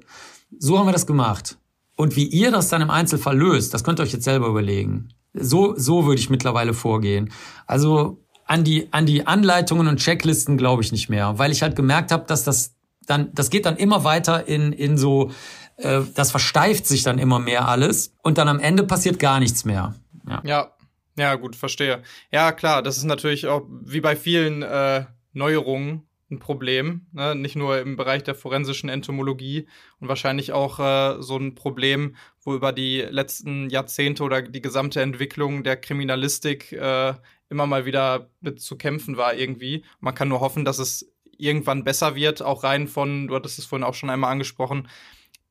So 0.57 0.79
haben 0.79 0.87
wir 0.87 0.93
das 0.93 1.05
gemacht. 1.05 1.57
Und 1.95 2.15
wie 2.15 2.25
ihr 2.25 2.51
das 2.51 2.69
dann 2.69 2.81
im 2.81 2.89
Einzelfall 2.89 3.37
löst, 3.37 3.73
das 3.73 3.83
könnt 3.83 3.99
ihr 3.99 4.03
euch 4.03 4.13
jetzt 4.13 4.25
selber 4.25 4.47
überlegen. 4.47 5.09
So, 5.33 5.75
so 5.77 6.05
würde 6.05 6.19
ich 6.19 6.29
mittlerweile 6.29 6.73
vorgehen. 6.73 7.31
Also 7.67 8.21
an 8.45 8.63
die, 8.63 8.91
an 8.91 9.05
die 9.05 9.27
Anleitungen 9.27 9.87
und 9.87 9.97
Checklisten 9.97 10.57
glaube 10.57 10.81
ich 10.81 10.91
nicht 10.91 11.09
mehr, 11.09 11.37
weil 11.37 11.51
ich 11.51 11.61
halt 11.61 11.75
gemerkt 11.75 12.11
habe, 12.11 12.25
dass 12.27 12.43
das 12.43 12.75
dann, 13.05 13.29
das 13.33 13.49
geht 13.49 13.65
dann 13.65 13.77
immer 13.77 14.03
weiter 14.03 14.47
in, 14.47 14.73
in 14.73 14.97
so, 14.97 15.31
äh, 15.77 16.01
das 16.13 16.31
versteift 16.31 16.85
sich 16.85 17.03
dann 17.03 17.19
immer 17.19 17.39
mehr 17.39 17.67
alles 17.67 18.13
und 18.23 18.37
dann 18.37 18.47
am 18.47 18.59
Ende 18.59 18.83
passiert 18.83 19.19
gar 19.19 19.39
nichts 19.39 19.65
mehr. 19.65 19.95
Ja. 20.27 20.41
ja. 20.43 20.71
Ja, 21.17 21.35
gut, 21.35 21.55
verstehe. 21.55 22.03
Ja, 22.29 22.51
klar, 22.51 22.81
das 22.83 22.97
ist 22.97 23.05
natürlich 23.05 23.47
auch 23.47 23.65
wie 23.69 24.01
bei 24.01 24.17
vielen 24.17 24.63
äh, 24.63 25.05
Neuerungen 25.31 26.09
ein 26.29 26.39
Problem, 26.39 27.05
ne? 27.13 27.35
nicht 27.35 27.55
nur 27.55 27.79
im 27.79 27.95
Bereich 27.95 28.23
der 28.23 28.35
forensischen 28.35 28.89
Entomologie 28.89 29.67
und 29.99 30.07
wahrscheinlich 30.07 30.51
auch 30.51 30.79
äh, 30.79 31.21
so 31.21 31.37
ein 31.37 31.55
Problem, 31.55 32.15
wo 32.41 32.53
über 32.55 32.71
die 32.73 33.01
letzten 33.01 33.69
Jahrzehnte 33.69 34.23
oder 34.23 34.41
die 34.41 34.61
gesamte 34.61 35.01
Entwicklung 35.01 35.63
der 35.63 35.77
Kriminalistik 35.77 36.71
äh, 36.71 37.13
immer 37.49 37.67
mal 37.67 37.85
wieder 37.85 38.29
mit 38.41 38.59
zu 38.59 38.75
kämpfen 38.75 39.17
war 39.17 39.35
irgendwie. 39.35 39.85
Man 39.99 40.15
kann 40.15 40.27
nur 40.27 40.41
hoffen, 40.41 40.65
dass 40.65 40.79
es 40.79 41.13
irgendwann 41.37 41.83
besser 41.83 42.15
wird, 42.15 42.41
auch 42.41 42.63
rein 42.63 42.87
von, 42.87 43.27
du 43.27 43.35
hattest 43.35 43.59
es 43.59 43.65
vorhin 43.65 43.83
auch 43.83 43.93
schon 43.93 44.09
einmal 44.09 44.31
angesprochen, 44.31 44.87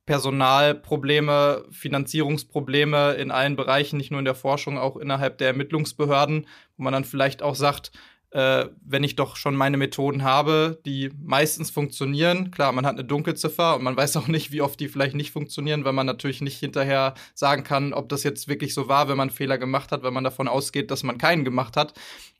Personalprobleme, 0.07 1.65
Finanzierungsprobleme 1.71 3.15
in 3.15 3.31
allen 3.31 3.57
Bereichen, 3.57 3.97
nicht 3.97 4.11
nur 4.11 4.19
in 4.19 4.25
der 4.25 4.35
Forschung, 4.35 4.79
auch 4.79 4.97
innerhalb 4.97 5.39
der 5.39 5.49
Ermittlungsbehörden, 5.49 6.47
wo 6.77 6.83
man 6.83 6.93
dann 6.93 7.05
vielleicht 7.05 7.43
auch 7.43 7.55
sagt, 7.55 7.93
äh, 8.35 8.67
wenn 8.85 9.05
ich 9.05 9.15
doch 9.15 9.37
schon 9.37 9.55
meine 9.55 9.77
Methoden 9.77 10.25
habe, 10.25 10.81
die 10.85 11.11
meistens 11.23 11.71
funktionieren. 11.71 12.51
Klar, 12.51 12.73
man 12.73 12.85
hat 12.85 12.95
eine 12.95 13.05
Dunkelziffer 13.05 13.77
und 13.77 13.85
man 13.85 13.97
weiß 13.97 14.17
auch 14.17 14.27
nicht, 14.27 14.51
wie 14.51 14.61
oft 14.61 14.79
die 14.81 14.89
vielleicht 14.89 15.15
nicht 15.15 15.31
funktionieren, 15.31 15.85
weil 15.85 15.93
man 15.93 16.07
natürlich 16.07 16.41
nicht 16.41 16.59
hinterher 16.59 17.15
sagen 17.35 17.63
kann, 17.63 17.95
ob 17.95 18.09
das 18.09 18.25
jetzt 18.25 18.49
wirklich 18.49 18.75
so 18.75 18.89
war, 18.89 19.09
wenn 19.09 19.17
man 19.17 19.31
Fehler 19.31 19.57
gemacht 19.57 19.93
hat, 19.93 20.03
wenn 20.03 20.13
man 20.13 20.25
davon 20.25 20.49
ausgeht, 20.49 20.91
dass 20.91 21.05
man 21.05 21.17
keinen 21.17 21.45
gemacht 21.45 21.77
hat. 21.77 21.95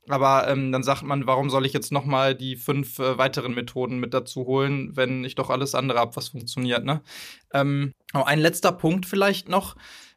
Aber 0.09 0.49
ähm, 0.49 0.71
dann 0.71 0.83
sagt 0.83 1.03
man, 1.03 1.27
warum 1.27 1.49
soll 1.49 1.65
ich 1.65 1.73
jetzt 1.73 1.93
noch 1.93 2.05
mal 2.05 2.35
die 2.35 2.57
fünf 2.57 2.99
äh, 2.99 3.17
weiteren 3.17 3.55
Methoden 3.55 3.99
mit 3.99 4.13
dazu 4.13 4.45
holen, 4.47 4.97
wenn 4.97 5.25
ich 5.25 5.35
doch 5.35 5.51
alles 5.51 5.75
andere 5.75 5.99
habe, 5.99 6.17
was 6.17 6.29
funktioniert. 6.29 6.85
Ne? 6.85 7.03
Ähm, 7.53 7.93
ein 8.13 8.39
letzter 8.39 8.73
Punkt 8.73 9.07
vielleicht 9.07 9.49
noch 9.49 9.77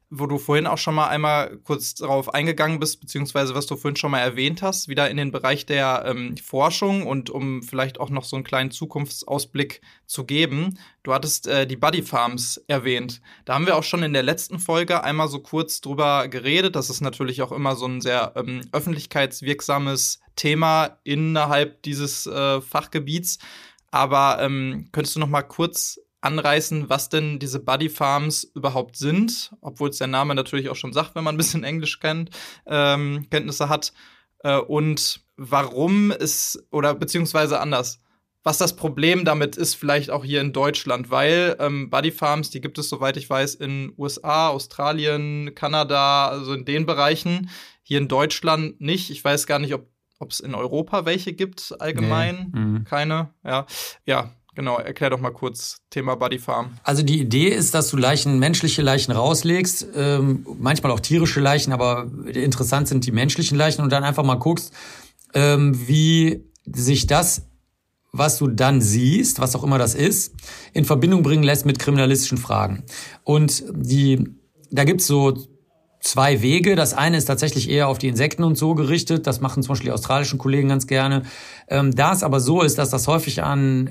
wo 0.09 0.25
du 0.25 0.37
vorhin 0.37 0.67
auch 0.67 0.77
schon 0.77 0.95
mal 0.95 1.07
einmal 1.07 1.57
kurz 1.63 1.95
darauf 1.95 2.33
eingegangen 2.33 2.79
bist, 2.79 3.01
beziehungsweise 3.01 3.55
was 3.55 3.65
du 3.65 3.75
vorhin 3.75 3.97
schon 3.97 4.11
mal 4.11 4.21
erwähnt 4.21 4.61
hast, 4.61 4.87
wieder 4.87 5.09
in 5.09 5.17
den 5.17 5.31
Bereich 5.31 5.65
der 5.65 6.05
ähm, 6.05 6.37
Forschung 6.37 7.05
und 7.05 7.29
um 7.29 7.61
vielleicht 7.61 7.99
auch 7.99 8.09
noch 8.09 8.23
so 8.23 8.37
einen 8.37 8.45
kleinen 8.45 8.71
Zukunftsausblick 8.71 9.81
zu 10.05 10.23
geben. 10.23 10.79
Du 11.03 11.13
hattest 11.13 11.47
äh, 11.47 11.67
die 11.67 11.75
Buddy 11.75 12.03
Farms 12.03 12.57
erwähnt. 12.67 13.21
Da 13.43 13.55
haben 13.55 13.65
wir 13.65 13.75
auch 13.75 13.83
schon 13.83 14.03
in 14.03 14.13
der 14.13 14.23
letzten 14.23 14.59
Folge 14.59 15.03
einmal 15.03 15.27
so 15.27 15.39
kurz 15.39 15.81
drüber 15.81 16.29
geredet. 16.29 16.75
Das 16.77 16.89
ist 16.89 17.01
natürlich 17.01 17.41
auch 17.41 17.51
immer 17.51 17.75
so 17.75 17.85
ein 17.85 17.99
sehr 17.99 18.31
ähm, 18.37 18.61
öffentlichkeitswirksames 18.71 20.21
Thema 20.37 20.99
innerhalb 21.03 21.81
dieses 21.83 22.27
äh, 22.27 22.61
Fachgebiets. 22.61 23.39
Aber 23.91 24.39
ähm, 24.41 24.87
könntest 24.91 25.15
du 25.15 25.19
noch 25.19 25.27
mal 25.27 25.43
kurz 25.43 25.99
anreißen, 26.27 26.89
was 26.89 27.09
denn 27.09 27.39
diese 27.39 27.59
Buddy 27.59 27.89
Farms 27.89 28.43
überhaupt 28.43 28.97
sind, 28.97 29.55
obwohl 29.61 29.89
es 29.89 29.97
der 29.97 30.07
Name 30.07 30.35
natürlich 30.35 30.69
auch 30.69 30.75
schon 30.75 30.93
sagt, 30.93 31.15
wenn 31.15 31.23
man 31.23 31.35
ein 31.35 31.37
bisschen 31.37 31.63
Englisch 31.63 31.99
kennt, 31.99 32.29
ähm, 32.67 33.25
Kenntnisse 33.31 33.69
hat, 33.69 33.93
äh, 34.43 34.57
und 34.59 35.21
warum 35.37 36.11
es, 36.11 36.67
oder 36.71 36.93
beziehungsweise 36.93 37.59
anders, 37.59 38.01
was 38.43 38.57
das 38.57 38.75
Problem 38.75 39.25
damit 39.25 39.57
ist, 39.57 39.75
vielleicht 39.75 40.09
auch 40.09 40.23
hier 40.23 40.41
in 40.41 40.53
Deutschland, 40.53 41.09
weil 41.11 41.57
ähm, 41.59 41.89
Buddy 41.89 42.11
Farms, 42.11 42.49
die 42.49 42.61
gibt 42.61 42.77
es, 42.77 42.87
soweit 42.87 43.17
ich 43.17 43.29
weiß, 43.29 43.55
in 43.55 43.93
USA, 43.97 44.49
Australien, 44.49 45.53
Kanada, 45.53 46.29
also 46.29 46.53
in 46.53 46.63
den 46.63 46.85
Bereichen, 46.85 47.49
hier 47.83 47.97
in 47.97 48.07
Deutschland 48.07 48.79
nicht. 48.79 49.09
Ich 49.09 49.23
weiß 49.23 49.47
gar 49.47 49.59
nicht, 49.59 49.73
ob 49.73 49.89
es 50.29 50.39
in 50.39 50.55
Europa 50.55 51.05
welche 51.05 51.33
gibt 51.33 51.75
allgemein. 51.79 52.51
Nee. 52.53 52.59
Mhm. 52.59 52.83
Keine, 52.85 53.33
ja. 53.43 53.65
Ja, 54.05 54.33
Genau, 54.57 54.79
erklär 54.79 55.11
doch 55.11 55.19
mal 55.19 55.29
kurz 55.29 55.83
Thema 55.91 56.15
Body 56.15 56.39
Farm. 56.39 56.79
Also 56.81 57.03
die 57.03 57.19
Idee 57.19 57.49
ist, 57.49 57.75
dass 57.75 57.89
du 57.89 57.95
Leichen, 57.95 58.39
menschliche 58.39 58.81
Leichen 58.81 59.11
rauslegst, 59.11 59.85
ähm, 59.95 60.47
manchmal 60.59 60.91
auch 60.91 60.99
tierische 60.99 61.39
Leichen, 61.39 61.71
aber 61.71 62.07
interessant 62.25 62.87
sind 62.87 63.05
die 63.05 63.11
menschlichen 63.11 63.55
Leichen 63.55 63.83
und 63.83 63.91
dann 63.91 64.03
einfach 64.03 64.23
mal 64.23 64.33
guckst, 64.39 64.73
ähm, 65.35 65.87
wie 65.87 66.43
sich 66.65 67.05
das, 67.05 67.43
was 68.11 68.39
du 68.39 68.47
dann 68.47 68.81
siehst, 68.81 69.39
was 69.39 69.55
auch 69.55 69.63
immer 69.63 69.77
das 69.77 69.93
ist, 69.93 70.33
in 70.73 70.85
Verbindung 70.85 71.21
bringen 71.21 71.43
lässt 71.43 71.67
mit 71.67 71.77
kriminalistischen 71.77 72.39
Fragen. 72.39 72.83
Und 73.23 73.63
die, 73.69 74.27
da 74.71 74.85
gibt's 74.85 75.05
so 75.05 75.37
zwei 75.99 76.41
Wege. 76.41 76.75
Das 76.75 76.93
eine 76.93 77.17
ist 77.17 77.25
tatsächlich 77.25 77.69
eher 77.69 77.87
auf 77.87 77.97
die 77.97 78.07
Insekten 78.07 78.43
und 78.43 78.57
so 78.57 78.75
gerichtet. 78.75 79.27
Das 79.27 79.41
machen 79.41 79.63
zum 79.63 79.69
Beispiel 79.69 79.89
die 79.89 79.93
australischen 79.93 80.39
Kollegen 80.39 80.69
ganz 80.69 80.87
gerne. 80.87 81.23
Ähm, 81.67 81.95
da 81.95 82.13
es 82.13 82.23
aber 82.23 82.39
so 82.39 82.61
ist, 82.61 82.77
dass 82.77 82.89
das 82.89 83.07
häufig 83.07 83.43
an 83.43 83.87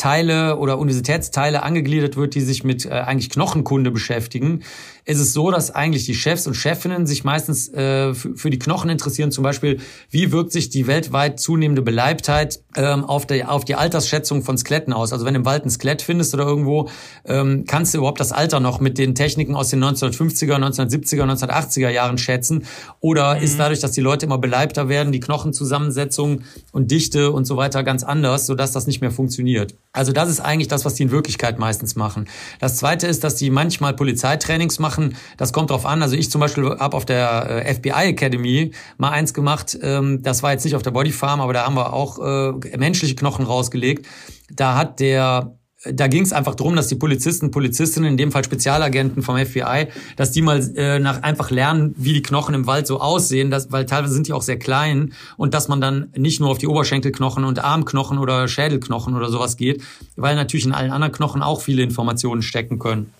Institutsteile 0.00 0.56
oder 0.56 0.78
Universitätsteile 0.78 1.62
angegliedert 1.62 2.16
wird, 2.16 2.34
die 2.34 2.40
sich 2.40 2.64
mit 2.64 2.86
äh, 2.86 2.90
eigentlich 2.90 3.30
Knochenkunde 3.30 3.90
beschäftigen, 3.90 4.62
ist 5.04 5.18
es 5.18 5.32
so, 5.32 5.50
dass 5.50 5.70
eigentlich 5.70 6.04
die 6.06 6.14
Chefs 6.14 6.46
und 6.46 6.54
Chefinnen 6.54 7.06
sich 7.06 7.24
meistens 7.24 7.68
äh, 7.72 8.14
für 8.14 8.50
die 8.50 8.58
Knochen 8.58 8.90
interessieren. 8.90 9.32
Zum 9.32 9.42
Beispiel, 9.42 9.80
wie 10.10 10.32
wirkt 10.32 10.52
sich 10.52 10.70
die 10.70 10.86
weltweit 10.86 11.40
zunehmende 11.40 11.82
Beleibtheit 11.82 12.60
ähm, 12.76 13.04
auf, 13.04 13.26
die, 13.26 13.44
auf 13.44 13.64
die 13.64 13.74
Altersschätzung 13.74 14.42
von 14.42 14.56
Skeletten 14.56 14.92
aus? 14.92 15.12
Also 15.12 15.24
wenn 15.26 15.34
du 15.34 15.40
im 15.40 15.46
Wald 15.46 15.64
ein 15.64 15.70
Skelett 15.70 16.02
findest 16.02 16.32
oder 16.34 16.44
irgendwo, 16.44 16.88
ähm, 17.24 17.64
kannst 17.66 17.92
du 17.92 17.98
überhaupt 17.98 18.20
das 18.20 18.32
Alter 18.32 18.60
noch 18.60 18.80
mit 18.80 18.98
den 18.98 19.14
Techniken 19.14 19.54
aus 19.54 19.70
den 19.70 19.82
1950er, 19.82 20.56
1970er, 20.56 21.24
1980er 21.24 21.90
Jahren 21.90 22.18
schätzen? 22.18 22.64
Oder 23.00 23.36
mhm. 23.36 23.42
ist 23.42 23.58
dadurch, 23.58 23.80
dass 23.80 23.92
die 23.92 24.00
Leute 24.00 24.26
immer 24.26 24.38
beleibter 24.38 24.88
werden, 24.88 25.12
die 25.12 25.20
Knochenzusammensetzung 25.20 26.42
und 26.72 26.90
Dichte 26.90 27.32
und 27.32 27.46
so 27.46 27.56
weiter 27.56 27.82
ganz 27.82 28.04
anders, 28.04 28.46
sodass 28.46 28.72
das 28.72 28.86
nicht 28.86 29.00
mehr 29.00 29.10
funktioniert? 29.10 29.74
Also 29.92 30.12
das 30.12 30.28
ist 30.28 30.38
eigentlich 30.38 30.68
das, 30.68 30.84
was 30.84 30.94
die 30.94 31.02
in 31.02 31.10
Wirklichkeit 31.10 31.58
meistens 31.58 31.96
machen. 31.96 32.28
Das 32.60 32.76
Zweite 32.76 33.08
ist, 33.08 33.24
dass 33.24 33.34
die 33.34 33.50
manchmal 33.50 33.92
Polizeitrainings 33.94 34.78
machen. 34.78 35.16
Das 35.36 35.52
kommt 35.52 35.70
drauf 35.70 35.84
an. 35.84 36.00
Also 36.00 36.14
ich 36.14 36.30
zum 36.30 36.40
Beispiel 36.40 36.76
habe 36.78 36.96
auf 36.96 37.04
der 37.04 37.64
äh, 37.66 37.74
FBI 37.74 38.10
Academy 38.10 38.70
mal 38.98 39.10
eins 39.10 39.34
gemacht. 39.34 39.76
Ähm, 39.82 40.22
das 40.22 40.44
war 40.44 40.52
jetzt 40.52 40.64
nicht 40.64 40.76
auf 40.76 40.82
der 40.82 40.92
Body 40.92 41.10
Farm, 41.10 41.40
aber 41.40 41.52
da 41.52 41.66
haben 41.66 41.74
wir 41.74 41.92
auch 41.92 42.18
äh, 42.20 42.76
menschliche 42.76 43.16
Knochen 43.16 43.44
rausgelegt. 43.44 44.06
Da 44.48 44.76
hat 44.76 45.00
der 45.00 45.56
da 45.84 46.08
ging 46.08 46.22
es 46.22 46.32
einfach 46.32 46.54
darum, 46.54 46.76
dass 46.76 46.88
die 46.88 46.94
Polizisten, 46.94 47.50
Polizistinnen, 47.50 48.10
in 48.10 48.16
dem 48.18 48.32
Fall 48.32 48.44
Spezialagenten 48.44 49.22
vom 49.22 49.38
FBI, 49.38 49.88
dass 50.16 50.30
die 50.30 50.42
mal 50.42 50.60
äh, 50.76 50.98
nach 50.98 51.22
einfach 51.22 51.50
lernen, 51.50 51.94
wie 51.96 52.12
die 52.12 52.22
Knochen 52.22 52.54
im 52.54 52.66
Wald 52.66 52.86
so 52.86 53.00
aussehen, 53.00 53.50
dass, 53.50 53.72
weil 53.72 53.86
teilweise 53.86 54.12
sind 54.12 54.28
die 54.28 54.34
auch 54.34 54.42
sehr 54.42 54.58
klein 54.58 55.14
und 55.38 55.54
dass 55.54 55.68
man 55.68 55.80
dann 55.80 56.12
nicht 56.14 56.38
nur 56.38 56.50
auf 56.50 56.58
die 56.58 56.66
Oberschenkelknochen 56.66 57.44
und 57.44 57.64
Armknochen 57.64 58.18
oder 58.18 58.46
Schädelknochen 58.46 59.16
oder 59.16 59.30
sowas 59.30 59.56
geht, 59.56 59.82
weil 60.16 60.36
natürlich 60.36 60.66
in 60.66 60.72
allen 60.72 60.90
anderen 60.90 61.12
Knochen 61.12 61.42
auch 61.42 61.62
viele 61.62 61.82
Informationen 61.82 62.42
stecken 62.42 62.78
können. 62.78 63.10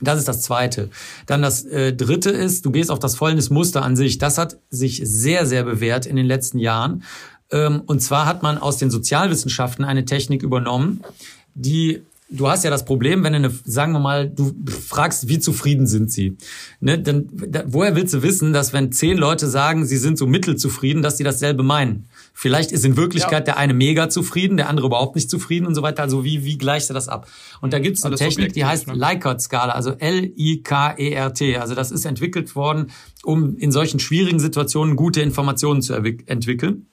Das 0.00 0.20
ist 0.20 0.28
das 0.28 0.42
Zweite. 0.42 0.90
Dann 1.26 1.42
das 1.42 1.64
äh, 1.64 1.92
Dritte 1.92 2.30
ist, 2.30 2.64
du 2.64 2.70
gehst 2.70 2.92
auf 2.92 3.00
das 3.00 3.16
Fäulnismuster 3.16 3.82
an 3.82 3.96
sich. 3.96 4.18
Das 4.18 4.38
hat 4.38 4.58
sich 4.70 5.00
sehr, 5.04 5.46
sehr 5.46 5.64
bewährt 5.64 6.06
in 6.06 6.14
den 6.14 6.26
letzten 6.26 6.60
Jahren. 6.60 7.02
Ähm, 7.50 7.82
und 7.86 8.00
zwar 8.00 8.26
hat 8.26 8.44
man 8.44 8.58
aus 8.58 8.76
den 8.76 8.90
Sozialwissenschaften 8.90 9.84
eine 9.84 10.04
Technik 10.04 10.44
übernommen, 10.44 11.02
die 11.58 12.02
du 12.30 12.48
hast 12.48 12.64
ja 12.64 12.70
das 12.70 12.84
Problem, 12.84 13.24
wenn 13.24 13.32
du 13.32 13.38
eine, 13.38 13.50
sagen 13.64 13.92
wir 13.92 14.00
mal, 14.00 14.28
du 14.28 14.54
fragst, 14.70 15.28
wie 15.28 15.38
zufrieden 15.38 15.86
sind 15.86 16.10
sie? 16.10 16.36
Ne, 16.80 16.98
dann, 16.98 17.28
da, 17.32 17.64
woher 17.66 17.96
willst 17.96 18.14
du 18.14 18.22
wissen, 18.22 18.52
dass 18.52 18.72
wenn 18.72 18.92
zehn 18.92 19.16
Leute 19.16 19.46
sagen, 19.46 19.86
sie 19.86 19.96
sind 19.96 20.18
so 20.18 20.26
mittelzufrieden, 20.26 21.02
dass 21.02 21.16
sie 21.16 21.24
dasselbe 21.24 21.62
meinen? 21.62 22.08
Vielleicht 22.34 22.70
ist 22.70 22.84
in 22.84 22.96
Wirklichkeit 22.96 23.32
ja. 23.32 23.40
der 23.40 23.56
eine 23.56 23.74
mega 23.74 24.10
zufrieden, 24.10 24.56
der 24.56 24.68
andere 24.68 24.86
überhaupt 24.86 25.16
nicht 25.16 25.30
zufrieden 25.30 25.66
und 25.66 25.74
so 25.74 25.82
weiter. 25.82 26.02
Also 26.02 26.24
wie, 26.24 26.44
wie 26.44 26.58
gleichst 26.58 26.90
du 26.90 26.94
das 26.94 27.08
ab? 27.08 27.28
Und 27.60 27.72
da 27.72 27.78
gibt 27.78 27.96
es 27.96 28.04
eine 28.04 28.12
Alles 28.12 28.20
Technik, 28.20 28.52
die 28.52 28.64
heißt 28.64 28.88
ne? 28.88 28.94
Likert-Skala, 28.94 29.72
also 29.72 29.92
L-I-K-E-R-T. 29.92 31.56
Also 31.56 31.74
das 31.74 31.90
ist 31.90 32.04
entwickelt 32.04 32.54
worden, 32.54 32.90
um 33.24 33.56
in 33.56 33.72
solchen 33.72 34.00
schwierigen 34.00 34.38
Situationen 34.38 34.96
gute 34.96 35.20
Informationen 35.22 35.82
zu 35.82 35.94
entwickeln. 35.94 36.86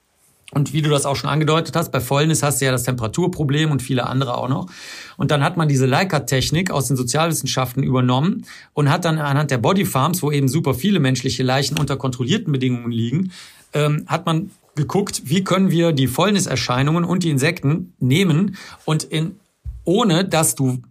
Und 0.52 0.72
wie 0.72 0.80
du 0.80 0.90
das 0.90 1.06
auch 1.06 1.16
schon 1.16 1.28
angedeutet 1.28 1.74
hast, 1.74 1.90
bei 1.90 2.00
Fäulnis 2.00 2.42
hast 2.42 2.60
du 2.60 2.66
ja 2.66 2.70
das 2.70 2.84
Temperaturproblem 2.84 3.72
und 3.72 3.82
viele 3.82 4.06
andere 4.06 4.38
auch 4.38 4.48
noch. 4.48 4.68
Und 5.16 5.32
dann 5.32 5.42
hat 5.42 5.56
man 5.56 5.68
diese 5.68 5.86
Leica-Technik 5.86 6.70
aus 6.70 6.86
den 6.86 6.96
Sozialwissenschaften 6.96 7.82
übernommen 7.82 8.46
und 8.72 8.88
hat 8.88 9.04
dann 9.04 9.18
anhand 9.18 9.50
der 9.50 9.58
Bodyfarms, 9.58 10.22
wo 10.22 10.30
eben 10.30 10.48
super 10.48 10.74
viele 10.74 11.00
menschliche 11.00 11.42
Leichen 11.42 11.78
unter 11.78 11.96
kontrollierten 11.96 12.52
Bedingungen 12.52 12.92
liegen, 12.92 13.32
ähm, 13.72 14.04
hat 14.06 14.24
man 14.24 14.50
geguckt, 14.76 15.22
wie 15.24 15.42
können 15.42 15.70
wir 15.70 15.92
die 15.92 16.06
Fäulniserscheinungen 16.06 17.04
und 17.04 17.24
die 17.24 17.30
Insekten 17.30 17.94
nehmen 17.98 18.56
und 18.84 19.02
in, 19.02 19.40
ohne 19.84 20.24
dass 20.24 20.54
du 20.54 20.82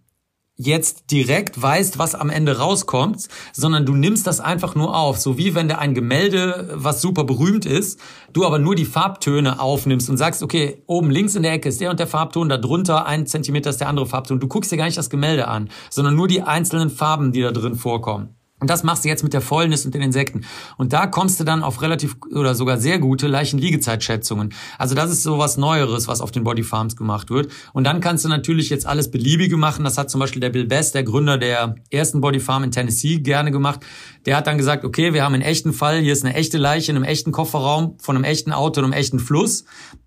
jetzt 0.57 1.11
direkt 1.11 1.61
weißt, 1.61 1.99
was 1.99 2.15
am 2.15 2.29
Ende 2.29 2.57
rauskommt, 2.57 3.27
sondern 3.53 3.85
du 3.85 3.93
nimmst 3.93 4.25
das 4.25 4.39
einfach 4.39 4.75
nur 4.75 4.95
auf. 4.95 5.17
So 5.17 5.37
wie 5.37 5.53
wenn 5.53 5.67
du 5.67 5.77
ein 5.77 5.93
Gemälde, 5.93 6.69
was 6.73 7.01
super 7.01 7.25
berühmt 7.25 7.65
ist, 7.65 7.99
du 8.31 8.45
aber 8.45 8.57
nur 8.59 8.75
die 8.75 8.85
Farbtöne 8.85 9.59
aufnimmst 9.59 10.09
und 10.09 10.17
sagst, 10.17 10.43
okay, 10.43 10.81
oben 10.87 11.11
links 11.11 11.35
in 11.35 11.43
der 11.43 11.53
Ecke 11.53 11.69
ist 11.69 11.81
der 11.81 11.91
und 11.91 11.99
der 11.99 12.07
Farbton, 12.07 12.49
da 12.49 12.57
drunter 12.57 13.05
ein 13.05 13.27
Zentimeter 13.27 13.69
ist 13.69 13.81
der 13.81 13.89
andere 13.89 14.05
Farbton. 14.05 14.39
Du 14.39 14.47
guckst 14.47 14.71
dir 14.71 14.77
gar 14.77 14.85
nicht 14.85 14.97
das 14.97 15.09
Gemälde 15.09 15.47
an, 15.47 15.69
sondern 15.89 16.15
nur 16.15 16.27
die 16.27 16.41
einzelnen 16.41 16.89
Farben, 16.89 17.31
die 17.31 17.41
da 17.41 17.51
drin 17.51 17.75
vorkommen. 17.75 18.35
Und 18.65 18.69
das 18.71 18.81
machst 18.81 19.05
du 19.05 19.09
jetzt 19.09 19.21
mit 19.21 19.31
der 19.31 19.41
Fäulnis 19.41 19.85
und 19.85 19.93
den 19.93 20.01
Insekten. 20.01 20.41
Und 20.75 20.91
da 20.91 21.05
kommst 21.05 21.39
du 21.39 21.43
dann 21.43 21.61
auf 21.61 21.83
relativ 21.83 22.17
oder 22.33 22.55
sogar 22.55 22.79
sehr 22.79 22.97
gute 22.97 23.27
Leichenliegezeitschätzungen. 23.27 24.55
Also 24.79 24.95
das 24.95 25.11
ist 25.11 25.21
so 25.21 25.37
was 25.37 25.57
Neueres, 25.57 26.07
was 26.07 26.19
auf 26.19 26.31
den 26.31 26.43
Body 26.43 26.63
Farms 26.63 26.95
gemacht 26.95 27.29
wird. 27.29 27.51
Und 27.73 27.83
dann 27.83 28.01
kannst 28.01 28.25
du 28.25 28.29
natürlich 28.29 28.71
jetzt 28.71 28.87
alles 28.87 29.11
Beliebige 29.11 29.55
machen. 29.55 29.85
Das 29.85 29.99
hat 29.99 30.09
zum 30.09 30.19
Beispiel 30.19 30.39
der 30.39 30.49
Bill 30.49 30.65
Best, 30.65 30.95
der 30.95 31.03
Gründer 31.03 31.37
der 31.37 31.75
ersten 31.91 32.21
Body 32.21 32.39
Farm 32.39 32.63
in 32.63 32.71
Tennessee, 32.71 33.19
gerne 33.19 33.51
gemacht. 33.51 33.81
Der 34.25 34.35
hat 34.35 34.47
dann 34.47 34.57
gesagt, 34.57 34.83
okay, 34.83 35.13
wir 35.13 35.23
haben 35.23 35.35
einen 35.35 35.43
echten 35.43 35.71
Fall, 35.71 35.99
hier 35.99 36.13
ist 36.13 36.25
eine 36.25 36.33
echte 36.33 36.57
Leiche 36.57 36.91
in 36.91 36.95
einem 36.95 37.05
echten 37.05 37.31
Kofferraum 37.31 37.99
von 37.99 38.15
einem 38.15 38.23
echten 38.23 38.51
Auto 38.51 38.79
in 38.79 38.85
einem 38.85 38.93
echten 38.93 39.19
Fluss. 39.19 39.65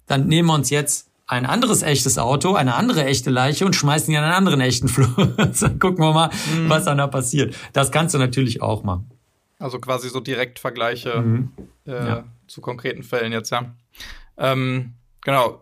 Dann 0.08 0.26
nehmen 0.26 0.48
wir 0.48 0.54
uns 0.54 0.70
jetzt 0.70 1.07
ein 1.28 1.44
anderes 1.44 1.82
echtes 1.82 2.18
Auto, 2.18 2.54
eine 2.54 2.74
andere 2.74 3.04
echte 3.04 3.30
Leiche 3.30 3.66
und 3.66 3.76
schmeißen 3.76 4.10
die 4.10 4.16
an 4.16 4.24
einen 4.24 4.32
anderen 4.32 4.60
echten 4.60 4.88
Fluss. 4.88 5.10
Gucken 5.78 5.98
wir 5.98 6.12
mal, 6.12 6.30
mhm. 6.54 6.68
was 6.68 6.84
dann 6.84 6.98
da 6.98 7.06
passiert. 7.06 7.54
Das 7.74 7.92
kannst 7.92 8.14
du 8.14 8.18
natürlich 8.18 8.62
auch 8.62 8.82
machen. 8.82 9.10
Also 9.58 9.78
quasi 9.78 10.08
so 10.08 10.20
direkt 10.20 10.58
Vergleiche 10.58 11.20
mhm. 11.20 11.52
äh, 11.86 11.92
ja. 11.92 12.24
zu 12.46 12.62
konkreten 12.62 13.02
Fällen 13.02 13.32
jetzt, 13.32 13.50
ja. 13.50 13.74
Ähm, 14.38 14.94
genau, 15.22 15.60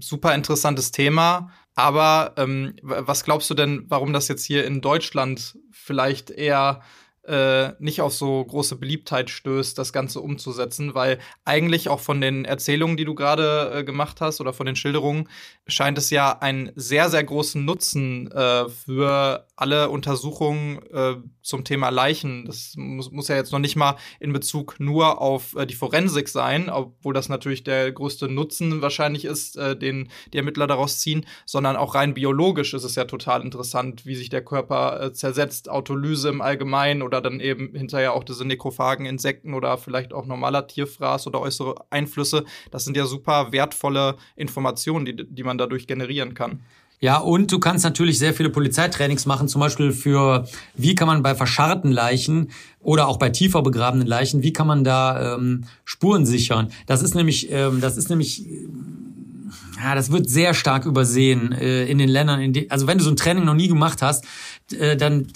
super 0.00 0.34
interessantes 0.34 0.90
Thema. 0.90 1.50
Aber 1.76 2.34
ähm, 2.36 2.74
was 2.82 3.24
glaubst 3.24 3.48
du 3.50 3.54
denn, 3.54 3.84
warum 3.88 4.12
das 4.12 4.28
jetzt 4.28 4.44
hier 4.44 4.64
in 4.64 4.80
Deutschland 4.80 5.56
vielleicht 5.70 6.30
eher 6.30 6.80
äh, 7.26 7.72
nicht 7.78 8.00
auf 8.00 8.12
so 8.12 8.44
große 8.44 8.76
Beliebtheit 8.76 9.30
stößt, 9.30 9.78
das 9.78 9.92
Ganze 9.92 10.20
umzusetzen, 10.20 10.94
weil 10.94 11.18
eigentlich 11.44 11.88
auch 11.88 12.00
von 12.00 12.20
den 12.20 12.44
Erzählungen, 12.44 12.96
die 12.96 13.04
du 13.04 13.14
gerade 13.14 13.72
äh, 13.74 13.84
gemacht 13.84 14.20
hast 14.20 14.40
oder 14.40 14.52
von 14.52 14.66
den 14.66 14.76
Schilderungen, 14.76 15.28
scheint 15.66 15.96
es 15.96 16.10
ja 16.10 16.38
einen 16.38 16.70
sehr, 16.74 17.08
sehr 17.08 17.24
großen 17.24 17.64
Nutzen 17.64 18.30
äh, 18.30 18.68
für 18.68 19.46
alle 19.56 19.88
Untersuchungen 19.88 20.82
äh, 20.92 21.14
zum 21.42 21.64
Thema 21.64 21.88
Leichen. 21.88 22.44
Das 22.44 22.74
muss, 22.76 23.10
muss, 23.10 23.28
ja 23.28 23.36
jetzt 23.36 23.52
noch 23.52 23.58
nicht 23.58 23.76
mal 23.76 23.96
in 24.20 24.32
Bezug 24.32 24.76
nur 24.78 25.20
auf 25.22 25.56
äh, 25.56 25.66
die 25.66 25.74
Forensik 25.74 26.28
sein, 26.28 26.68
obwohl 26.68 27.14
das 27.14 27.28
natürlich 27.28 27.64
der 27.64 27.90
größte 27.92 28.28
Nutzen 28.28 28.82
wahrscheinlich 28.82 29.24
ist, 29.24 29.56
äh, 29.56 29.76
den 29.76 30.10
die 30.32 30.38
Ermittler 30.38 30.66
daraus 30.66 30.98
ziehen, 30.98 31.24
sondern 31.46 31.76
auch 31.76 31.94
rein 31.94 32.14
biologisch 32.14 32.74
ist 32.74 32.84
es 32.84 32.96
ja 32.96 33.04
total 33.04 33.42
interessant, 33.42 34.04
wie 34.04 34.14
sich 34.14 34.28
der 34.28 34.44
Körper 34.44 35.12
zersetzt, 35.14 35.70
Autolyse 35.70 36.28
im 36.28 36.42
Allgemeinen 36.42 37.02
oder 37.02 37.13
oder 37.14 37.30
dann 37.30 37.40
eben 37.40 37.70
hinterher 37.74 38.12
auch 38.12 38.24
diese 38.24 38.44
nekrophagen 38.44 39.06
Insekten 39.06 39.54
oder 39.54 39.78
vielleicht 39.78 40.12
auch 40.12 40.26
normaler 40.26 40.66
Tierfraß 40.66 41.26
oder 41.26 41.40
äußere 41.40 41.74
Einflüsse. 41.90 42.44
Das 42.70 42.84
sind 42.84 42.96
ja 42.96 43.06
super 43.06 43.52
wertvolle 43.52 44.16
Informationen, 44.36 45.04
die, 45.04 45.16
die 45.16 45.44
man 45.44 45.58
dadurch 45.58 45.86
generieren 45.86 46.34
kann. 46.34 46.60
Ja, 47.00 47.18
und 47.18 47.52
du 47.52 47.58
kannst 47.58 47.84
natürlich 47.84 48.18
sehr 48.18 48.34
viele 48.34 48.50
Polizeitrainings 48.50 49.26
machen, 49.26 49.46
zum 49.46 49.60
Beispiel 49.60 49.92
für, 49.92 50.48
wie 50.74 50.94
kann 50.94 51.06
man 51.06 51.22
bei 51.22 51.34
verscharrten 51.34 51.92
Leichen 51.92 52.50
oder 52.80 53.08
auch 53.08 53.18
bei 53.18 53.30
tiefer 53.30 53.62
begrabenen 53.62 54.06
Leichen, 54.06 54.42
wie 54.42 54.52
kann 54.52 54.66
man 54.66 54.84
da 54.84 55.34
ähm, 55.34 55.64
Spuren 55.84 56.24
sichern? 56.24 56.68
Das 56.86 57.02
ist 57.02 57.14
nämlich, 57.14 57.50
ähm, 57.52 57.80
das 57.80 57.96
ist 57.96 58.08
nämlich, 58.08 58.46
ja, 59.82 59.94
das 59.94 60.12
wird 60.12 60.30
sehr 60.30 60.54
stark 60.54 60.86
übersehen 60.86 61.52
äh, 61.52 61.84
in 61.84 61.98
den 61.98 62.08
Ländern, 62.08 62.40
in 62.40 62.52
die, 62.54 62.70
also 62.70 62.86
wenn 62.86 62.96
du 62.96 63.04
so 63.04 63.10
ein 63.10 63.16
Training 63.16 63.44
noch 63.44 63.54
nie 63.54 63.68
gemacht 63.68 64.00
hast, 64.00 64.24
äh, 64.72 64.96
dann 64.96 65.26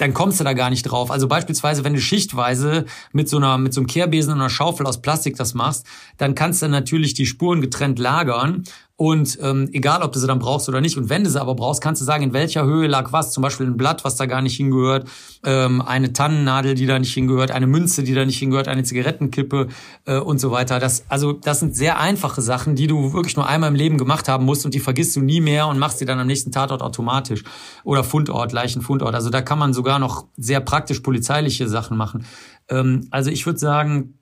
dann 0.00 0.14
kommst 0.14 0.40
du 0.40 0.44
da 0.44 0.54
gar 0.54 0.70
nicht 0.70 0.82
drauf. 0.84 1.10
Also 1.10 1.28
beispielsweise, 1.28 1.84
wenn 1.84 1.92
du 1.92 2.00
schichtweise 2.00 2.86
mit 3.12 3.28
so 3.28 3.36
einer, 3.36 3.58
mit 3.58 3.74
so 3.74 3.80
einem 3.80 3.86
Kehrbesen 3.86 4.32
und 4.32 4.40
einer 4.40 4.48
Schaufel 4.50 4.86
aus 4.86 5.02
Plastik 5.02 5.36
das 5.36 5.54
machst, 5.54 5.86
dann 6.16 6.34
kannst 6.34 6.62
du 6.62 6.68
natürlich 6.68 7.14
die 7.14 7.26
Spuren 7.26 7.60
getrennt 7.60 7.98
lagern 7.98 8.64
und 9.00 9.38
ähm, 9.40 9.70
egal, 9.72 10.02
ob 10.02 10.12
du 10.12 10.18
sie 10.18 10.26
dann 10.26 10.40
brauchst 10.40 10.68
oder 10.68 10.82
nicht. 10.82 10.98
Und 10.98 11.08
wenn 11.08 11.24
du 11.24 11.30
sie 11.30 11.40
aber 11.40 11.54
brauchst, 11.54 11.80
kannst 11.80 12.02
du 12.02 12.04
sagen, 12.04 12.22
in 12.22 12.34
welcher 12.34 12.66
Höhe 12.66 12.86
lag 12.86 13.14
was. 13.14 13.32
Zum 13.32 13.40
Beispiel 13.40 13.66
ein 13.66 13.78
Blatt, 13.78 14.04
was 14.04 14.16
da 14.16 14.26
gar 14.26 14.42
nicht 14.42 14.56
hingehört, 14.56 15.08
ähm, 15.42 15.80
eine 15.80 16.12
Tannennadel, 16.12 16.74
die 16.74 16.84
da 16.84 16.98
nicht 16.98 17.14
hingehört, 17.14 17.50
eine 17.50 17.66
Münze, 17.66 18.02
die 18.02 18.12
da 18.12 18.26
nicht 18.26 18.38
hingehört, 18.38 18.68
eine 18.68 18.82
Zigarettenkippe 18.82 19.68
äh, 20.04 20.18
und 20.18 20.38
so 20.38 20.50
weiter. 20.50 20.80
Das, 20.80 21.04
also 21.08 21.32
das 21.32 21.60
sind 21.60 21.74
sehr 21.74 21.98
einfache 21.98 22.42
Sachen, 22.42 22.76
die 22.76 22.88
du 22.88 23.14
wirklich 23.14 23.36
nur 23.36 23.48
einmal 23.48 23.70
im 23.70 23.74
Leben 23.74 23.96
gemacht 23.96 24.28
haben 24.28 24.44
musst 24.44 24.66
und 24.66 24.74
die 24.74 24.80
vergisst 24.80 25.16
du 25.16 25.22
nie 25.22 25.40
mehr 25.40 25.66
und 25.68 25.78
machst 25.78 25.98
sie 25.98 26.04
dann 26.04 26.18
am 26.18 26.26
nächsten 26.26 26.52
Tatort 26.52 26.82
automatisch. 26.82 27.42
Oder 27.84 28.04
Fundort, 28.04 28.52
Leichenfundort. 28.52 29.14
Also 29.14 29.30
da 29.30 29.40
kann 29.40 29.58
man 29.58 29.72
sogar 29.72 29.98
noch 29.98 30.26
sehr 30.36 30.60
praktisch 30.60 31.00
polizeiliche 31.00 31.70
Sachen 31.70 31.96
machen. 31.96 32.26
Ähm, 32.68 33.08
also 33.10 33.30
ich 33.30 33.46
würde 33.46 33.58
sagen, 33.58 34.19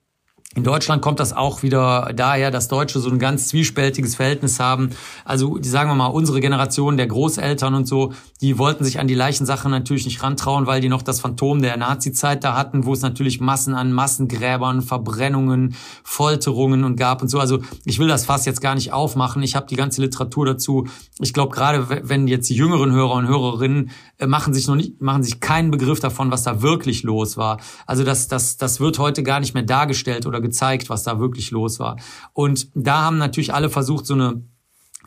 in 0.54 0.64
Deutschland 0.64 1.02
kommt 1.02 1.20
das 1.20 1.34
auch 1.34 1.62
wieder 1.62 2.10
daher, 2.16 2.50
dass 2.50 2.68
Deutsche 2.68 3.00
so 3.00 3.10
ein 3.10 3.18
ganz 3.18 3.48
zwiespältiges 3.48 4.14
Verhältnis 4.16 4.58
haben. 4.58 4.90
Also, 5.26 5.58
sagen 5.60 5.90
wir 5.90 5.94
mal, 5.94 6.06
unsere 6.06 6.40
Generation 6.40 6.96
der 6.96 7.06
Großeltern 7.06 7.74
und 7.74 7.86
so, 7.86 8.14
die 8.40 8.56
wollten 8.56 8.82
sich 8.82 8.98
an 8.98 9.06
die 9.06 9.14
Leichensachen 9.14 9.70
natürlich 9.70 10.06
nicht 10.06 10.22
rantrauen, 10.22 10.66
weil 10.66 10.80
die 10.80 10.88
noch 10.88 11.02
das 11.02 11.20
Phantom 11.20 11.60
der 11.60 11.76
Nazi-Zeit 11.76 12.44
da 12.44 12.56
hatten, 12.56 12.86
wo 12.86 12.94
es 12.94 13.02
natürlich 13.02 13.42
Massen 13.42 13.74
an 13.74 13.92
Massengräbern, 13.92 14.80
Verbrennungen, 14.80 15.76
Folterungen 16.02 16.82
und 16.82 16.96
gab 16.96 17.20
und 17.20 17.28
so. 17.28 17.38
Also, 17.38 17.60
ich 17.84 17.98
will 17.98 18.08
das 18.08 18.24
Fass 18.24 18.46
jetzt 18.46 18.62
gar 18.62 18.74
nicht 18.74 18.90
aufmachen. 18.90 19.42
Ich 19.42 19.54
habe 19.54 19.66
die 19.66 19.76
ganze 19.76 20.00
Literatur 20.00 20.46
dazu. 20.46 20.88
Ich 21.20 21.34
glaube, 21.34 21.54
gerade 21.54 22.08
wenn 22.08 22.26
jetzt 22.26 22.48
die 22.48 22.56
jüngeren 22.56 22.90
Hörer 22.92 23.16
und 23.16 23.28
Hörerinnen 23.28 23.90
äh, 24.16 24.26
machen 24.26 24.54
sich 24.54 24.66
noch 24.66 24.76
nicht, 24.76 25.02
machen 25.02 25.22
sich 25.22 25.40
keinen 25.40 25.70
Begriff 25.70 26.00
davon, 26.00 26.30
was 26.30 26.42
da 26.42 26.62
wirklich 26.62 27.02
los 27.02 27.36
war. 27.36 27.58
Also, 27.86 28.02
das, 28.02 28.28
das, 28.28 28.56
das 28.56 28.80
wird 28.80 28.98
heute 28.98 29.22
gar 29.22 29.40
nicht 29.40 29.52
mehr 29.52 29.62
dargestellt 29.62 30.24
oder 30.24 30.37
gezeigt, 30.40 30.90
was 30.90 31.02
da 31.02 31.20
wirklich 31.20 31.50
los 31.50 31.78
war. 31.78 31.96
Und 32.32 32.68
da 32.74 33.02
haben 33.02 33.18
natürlich 33.18 33.54
alle 33.54 33.70
versucht, 33.70 34.06
so 34.06 34.14
eine 34.14 34.42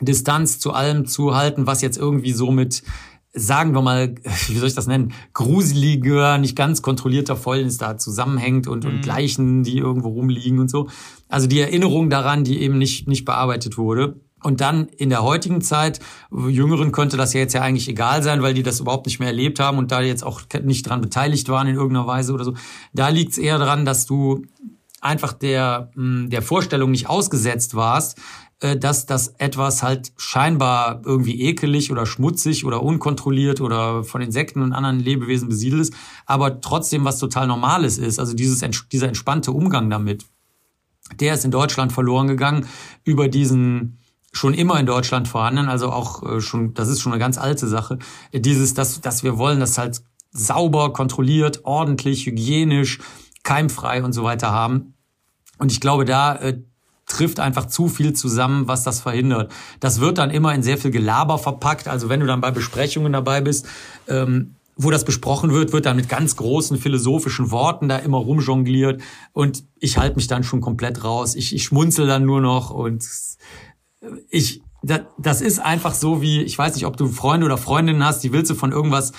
Distanz 0.00 0.58
zu 0.58 0.72
allem 0.72 1.06
zu 1.06 1.34
halten, 1.34 1.66
was 1.66 1.82
jetzt 1.82 1.98
irgendwie 1.98 2.32
so 2.32 2.50
mit 2.50 2.82
sagen 3.34 3.74
wir 3.74 3.82
mal, 3.82 4.14
wie 4.48 4.58
soll 4.58 4.68
ich 4.68 4.74
das 4.74 4.86
nennen, 4.86 5.12
gruseliger, 5.32 6.38
nicht 6.38 6.56
ganz 6.56 6.82
kontrollierter 6.82 7.36
Fäulnis 7.36 7.78
da 7.78 7.96
zusammenhängt 7.96 8.66
und, 8.66 8.84
und 8.84 8.96
mhm. 8.96 9.02
Leichen, 9.02 9.62
die 9.62 9.78
irgendwo 9.78 10.08
rumliegen 10.08 10.58
und 10.58 10.70
so. 10.70 10.88
Also 11.28 11.46
die 11.46 11.60
Erinnerung 11.60 12.10
daran, 12.10 12.44
die 12.44 12.60
eben 12.60 12.78
nicht, 12.78 13.08
nicht 13.08 13.24
bearbeitet 13.24 13.78
wurde. 13.78 14.20
Und 14.42 14.60
dann 14.60 14.88
in 14.88 15.08
der 15.08 15.22
heutigen 15.22 15.60
Zeit, 15.60 16.00
Jüngeren 16.30 16.90
könnte 16.90 17.16
das 17.16 17.32
ja 17.32 17.40
jetzt 17.40 17.52
ja 17.52 17.62
eigentlich 17.62 17.88
egal 17.88 18.24
sein, 18.24 18.42
weil 18.42 18.54
die 18.54 18.64
das 18.64 18.80
überhaupt 18.80 19.06
nicht 19.06 19.20
mehr 19.20 19.28
erlebt 19.28 19.60
haben 19.60 19.78
und 19.78 19.92
da 19.92 20.00
jetzt 20.00 20.24
auch 20.24 20.42
nicht 20.64 20.88
dran 20.88 21.00
beteiligt 21.00 21.48
waren 21.48 21.68
in 21.68 21.76
irgendeiner 21.76 22.08
Weise 22.08 22.32
oder 22.32 22.44
so. 22.44 22.54
Da 22.92 23.08
liegt 23.08 23.32
es 23.32 23.38
eher 23.38 23.58
daran, 23.58 23.84
dass 23.84 24.04
du 24.04 24.42
einfach 25.02 25.34
der, 25.34 25.90
hm, 25.94 26.30
der 26.30 26.40
Vorstellung 26.40 26.92
nicht 26.92 27.08
ausgesetzt 27.08 27.74
warst, 27.74 28.18
äh, 28.60 28.76
dass 28.76 29.04
das 29.04 29.34
etwas 29.38 29.82
halt 29.82 30.12
scheinbar 30.16 31.02
irgendwie 31.04 31.42
ekelig 31.42 31.90
oder 31.90 32.06
schmutzig 32.06 32.64
oder 32.64 32.82
unkontrolliert 32.82 33.60
oder 33.60 34.04
von 34.04 34.22
Insekten 34.22 34.62
und 34.62 34.72
anderen 34.72 35.00
Lebewesen 35.00 35.48
besiedelt 35.48 35.82
ist, 35.82 35.94
aber 36.24 36.60
trotzdem 36.60 37.04
was 37.04 37.18
total 37.18 37.48
Normales 37.48 37.98
ist. 37.98 38.18
Also 38.18 38.34
dieses, 38.34 38.64
dieser 38.90 39.08
entspannte 39.08 39.52
Umgang 39.52 39.90
damit, 39.90 40.24
der 41.20 41.34
ist 41.34 41.44
in 41.44 41.50
Deutschland 41.50 41.92
verloren 41.92 42.28
gegangen 42.28 42.66
über 43.04 43.28
diesen 43.28 43.98
schon 44.34 44.54
immer 44.54 44.80
in 44.80 44.86
Deutschland 44.86 45.28
vorhanden, 45.28 45.68
also 45.68 45.90
auch 45.90 46.22
äh, 46.22 46.40
schon, 46.40 46.72
das 46.72 46.88
ist 46.88 47.02
schon 47.02 47.12
eine 47.12 47.20
ganz 47.20 47.36
alte 47.36 47.66
Sache, 47.66 47.98
dieses, 48.32 48.72
dass, 48.72 49.00
dass 49.02 49.24
wir 49.24 49.36
wollen, 49.36 49.60
dass 49.60 49.76
halt 49.76 50.00
sauber, 50.30 50.92
kontrolliert, 50.94 51.60
ordentlich, 51.64 52.24
hygienisch, 52.24 53.00
keimfrei 53.42 54.02
und 54.02 54.12
so 54.12 54.22
weiter 54.22 54.52
haben. 54.52 54.94
Und 55.58 55.72
ich 55.72 55.80
glaube, 55.80 56.04
da 56.04 56.36
äh, 56.36 56.60
trifft 57.06 57.40
einfach 57.40 57.66
zu 57.66 57.88
viel 57.88 58.12
zusammen, 58.12 58.68
was 58.68 58.84
das 58.84 59.00
verhindert. 59.00 59.52
Das 59.80 60.00
wird 60.00 60.18
dann 60.18 60.30
immer 60.30 60.54
in 60.54 60.62
sehr 60.62 60.78
viel 60.78 60.90
Gelaber 60.90 61.38
verpackt. 61.38 61.88
Also 61.88 62.08
wenn 62.08 62.20
du 62.20 62.26
dann 62.26 62.40
bei 62.40 62.50
Besprechungen 62.50 63.12
dabei 63.12 63.40
bist, 63.40 63.66
ähm, 64.08 64.54
wo 64.76 64.90
das 64.90 65.04
besprochen 65.04 65.52
wird, 65.52 65.72
wird 65.72 65.86
dann 65.86 65.96
mit 65.96 66.08
ganz 66.08 66.36
großen 66.36 66.78
philosophischen 66.78 67.50
Worten 67.50 67.88
da 67.88 67.98
immer 67.98 68.18
rumjongliert. 68.18 69.02
Und 69.32 69.64
ich 69.78 69.98
halte 69.98 70.16
mich 70.16 70.26
dann 70.26 70.44
schon 70.44 70.60
komplett 70.60 71.04
raus. 71.04 71.34
Ich, 71.34 71.54
ich 71.54 71.64
schmunzel 71.64 72.06
dann 72.06 72.24
nur 72.24 72.40
noch 72.40 72.70
und 72.70 73.06
ich, 74.30 74.62
das 75.18 75.40
ist 75.40 75.60
einfach 75.60 75.94
so 75.94 76.22
wie, 76.22 76.42
ich 76.42 76.58
weiß 76.58 76.74
nicht, 76.74 76.86
ob 76.86 76.96
du 76.96 77.06
Freunde 77.08 77.46
oder 77.46 77.58
Freundinnen 77.58 78.04
hast, 78.04 78.24
die 78.24 78.32
willst 78.32 78.50
du 78.50 78.54
von 78.54 78.72
irgendwas 78.72 79.12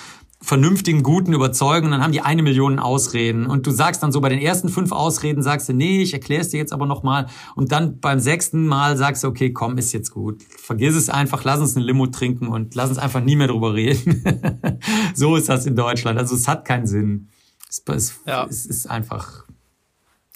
vernünftigen, 0.44 1.02
guten 1.02 1.32
überzeugen 1.32 1.86
und 1.86 1.92
dann 1.92 2.02
haben 2.02 2.12
die 2.12 2.20
eine 2.20 2.42
Million 2.42 2.78
Ausreden. 2.78 3.46
Und 3.46 3.66
du 3.66 3.70
sagst 3.70 4.02
dann 4.02 4.12
so 4.12 4.20
bei 4.20 4.28
den 4.28 4.38
ersten 4.38 4.68
fünf 4.68 4.92
Ausreden, 4.92 5.42
sagst 5.42 5.68
du, 5.68 5.72
nee, 5.72 6.02
ich 6.02 6.12
erkläre 6.12 6.42
es 6.42 6.50
dir 6.50 6.58
jetzt 6.58 6.72
aber 6.72 6.86
nochmal. 6.86 7.26
Und 7.54 7.72
dann 7.72 7.98
beim 7.98 8.20
sechsten 8.20 8.66
Mal 8.66 8.96
sagst 8.96 9.24
du, 9.24 9.28
okay, 9.28 9.52
komm, 9.52 9.78
ist 9.78 9.92
jetzt 9.92 10.10
gut. 10.10 10.42
Vergiss 10.42 10.94
es 10.94 11.08
einfach, 11.08 11.44
lass 11.44 11.60
uns 11.60 11.76
eine 11.76 11.84
Limo 11.86 12.06
trinken 12.08 12.48
und 12.48 12.74
lass 12.74 12.90
uns 12.90 12.98
einfach 12.98 13.22
nie 13.22 13.36
mehr 13.36 13.48
drüber 13.48 13.74
reden. 13.74 14.22
so 15.14 15.36
ist 15.36 15.48
das 15.48 15.64
in 15.64 15.76
Deutschland. 15.76 16.18
Also 16.18 16.34
es 16.34 16.46
hat 16.46 16.66
keinen 16.66 16.86
Sinn. 16.86 17.30
Es, 17.68 17.82
es, 17.86 18.20
ja. 18.26 18.44
es 18.44 18.66
ist 18.66 18.90
einfach 18.90 19.44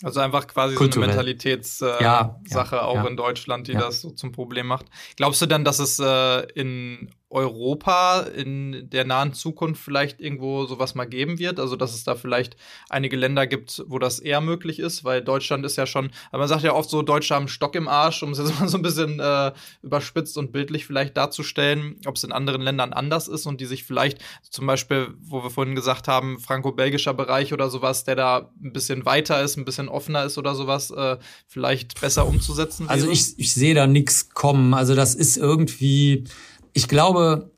also 0.04 0.20
einfach 0.20 0.46
quasi 0.46 0.76
Kulturell. 0.76 1.08
so 1.08 1.18
eine 1.18 1.26
Mentalitätssache 1.26 1.98
äh, 1.98 2.04
ja, 2.04 2.38
ja, 2.48 2.82
auch 2.82 3.04
in 3.04 3.16
Deutschland, 3.16 3.66
die 3.66 3.72
das 3.72 4.00
so 4.00 4.10
zum 4.10 4.30
Problem 4.30 4.68
macht. 4.68 4.86
Glaubst 5.16 5.42
du 5.42 5.46
denn, 5.46 5.64
dass 5.64 5.80
es 5.80 5.98
äh, 5.98 6.42
in 6.52 7.10
Europa 7.30 8.20
in 8.20 8.88
der 8.88 9.04
nahen 9.04 9.34
Zukunft 9.34 9.82
vielleicht 9.82 10.20
irgendwo 10.20 10.64
sowas 10.64 10.94
mal 10.94 11.04
geben 11.04 11.38
wird. 11.38 11.60
Also, 11.60 11.76
dass 11.76 11.94
es 11.94 12.04
da 12.04 12.14
vielleicht 12.14 12.56
einige 12.88 13.16
Länder 13.16 13.46
gibt, 13.46 13.84
wo 13.86 13.98
das 13.98 14.18
eher 14.18 14.40
möglich 14.40 14.78
ist, 14.78 15.04
weil 15.04 15.22
Deutschland 15.22 15.66
ist 15.66 15.76
ja 15.76 15.86
schon, 15.86 16.10
aber 16.30 16.40
man 16.40 16.48
sagt 16.48 16.62
ja 16.62 16.72
oft 16.72 16.88
so, 16.88 17.02
Deutsche 17.02 17.34
haben 17.34 17.48
Stock 17.48 17.74
im 17.74 17.86
Arsch, 17.86 18.22
um 18.22 18.30
es 18.30 18.38
jetzt 18.38 18.58
mal 18.60 18.68
so 18.68 18.78
ein 18.78 18.82
bisschen 18.82 19.20
äh, 19.20 19.52
überspitzt 19.82 20.38
und 20.38 20.52
bildlich 20.52 20.86
vielleicht 20.86 21.16
darzustellen, 21.16 21.96
ob 22.06 22.16
es 22.16 22.24
in 22.24 22.32
anderen 22.32 22.62
Ländern 22.62 22.94
anders 22.94 23.28
ist 23.28 23.44
und 23.46 23.60
die 23.60 23.66
sich 23.66 23.84
vielleicht 23.84 24.18
zum 24.48 24.66
Beispiel, 24.66 25.14
wo 25.20 25.42
wir 25.42 25.50
vorhin 25.50 25.74
gesagt 25.74 26.08
haben, 26.08 26.38
franco-belgischer 26.38 27.12
Bereich 27.12 27.52
oder 27.52 27.68
sowas, 27.68 28.04
der 28.04 28.16
da 28.16 28.50
ein 28.62 28.72
bisschen 28.72 29.04
weiter 29.04 29.42
ist, 29.42 29.58
ein 29.58 29.66
bisschen 29.66 29.88
offener 29.88 30.24
ist 30.24 30.38
oder 30.38 30.54
sowas, 30.54 30.90
äh, 30.90 31.18
vielleicht 31.46 32.00
besser 32.00 32.26
umzusetzen 32.26 32.88
also 32.88 33.04
wäre. 33.04 33.12
Ich, 33.12 33.38
ich 33.38 33.52
sehe 33.52 33.74
da 33.74 33.86
nichts 33.86 34.30
kommen. 34.30 34.72
Also 34.72 34.94
das 34.94 35.14
ist 35.14 35.36
irgendwie 35.36 36.24
ich 36.72 36.88
glaube, 36.88 37.50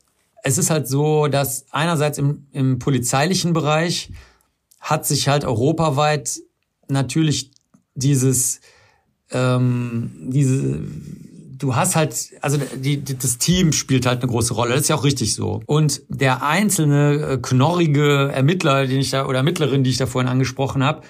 es 0.43 0.57
ist 0.57 0.69
halt 0.69 0.87
so, 0.87 1.27
dass 1.27 1.65
einerseits 1.71 2.17
im, 2.17 2.47
im 2.51 2.79
polizeilichen 2.79 3.53
Bereich 3.53 4.11
hat 4.79 5.05
sich 5.05 5.27
halt 5.27 5.45
europaweit 5.45 6.39
natürlich 6.87 7.51
dieses, 7.93 8.61
ähm, 9.31 10.11
diese, 10.29 10.79
du 11.57 11.75
hast 11.75 11.95
halt, 11.95 12.15
also 12.41 12.57
die, 12.75 12.97
die, 12.97 13.17
das 13.17 13.37
Team 13.37 13.71
spielt 13.71 14.05
halt 14.05 14.21
eine 14.21 14.31
große 14.31 14.53
Rolle. 14.53 14.73
Das 14.73 14.81
ist 14.81 14.87
ja 14.87 14.95
auch 14.95 15.03
richtig 15.03 15.35
so. 15.35 15.61
Und 15.67 16.01
der 16.09 16.43
einzelne 16.43 17.13
äh, 17.13 17.37
knorrige 17.37 18.31
Ermittler, 18.33 18.87
den 18.87 18.99
ich 18.99 19.11
da 19.11 19.27
oder 19.27 19.37
Ermittlerin, 19.37 19.83
die 19.83 19.91
ich 19.91 19.97
da 19.97 20.07
vorhin 20.07 20.29
angesprochen 20.29 20.83
habe, 20.83 21.01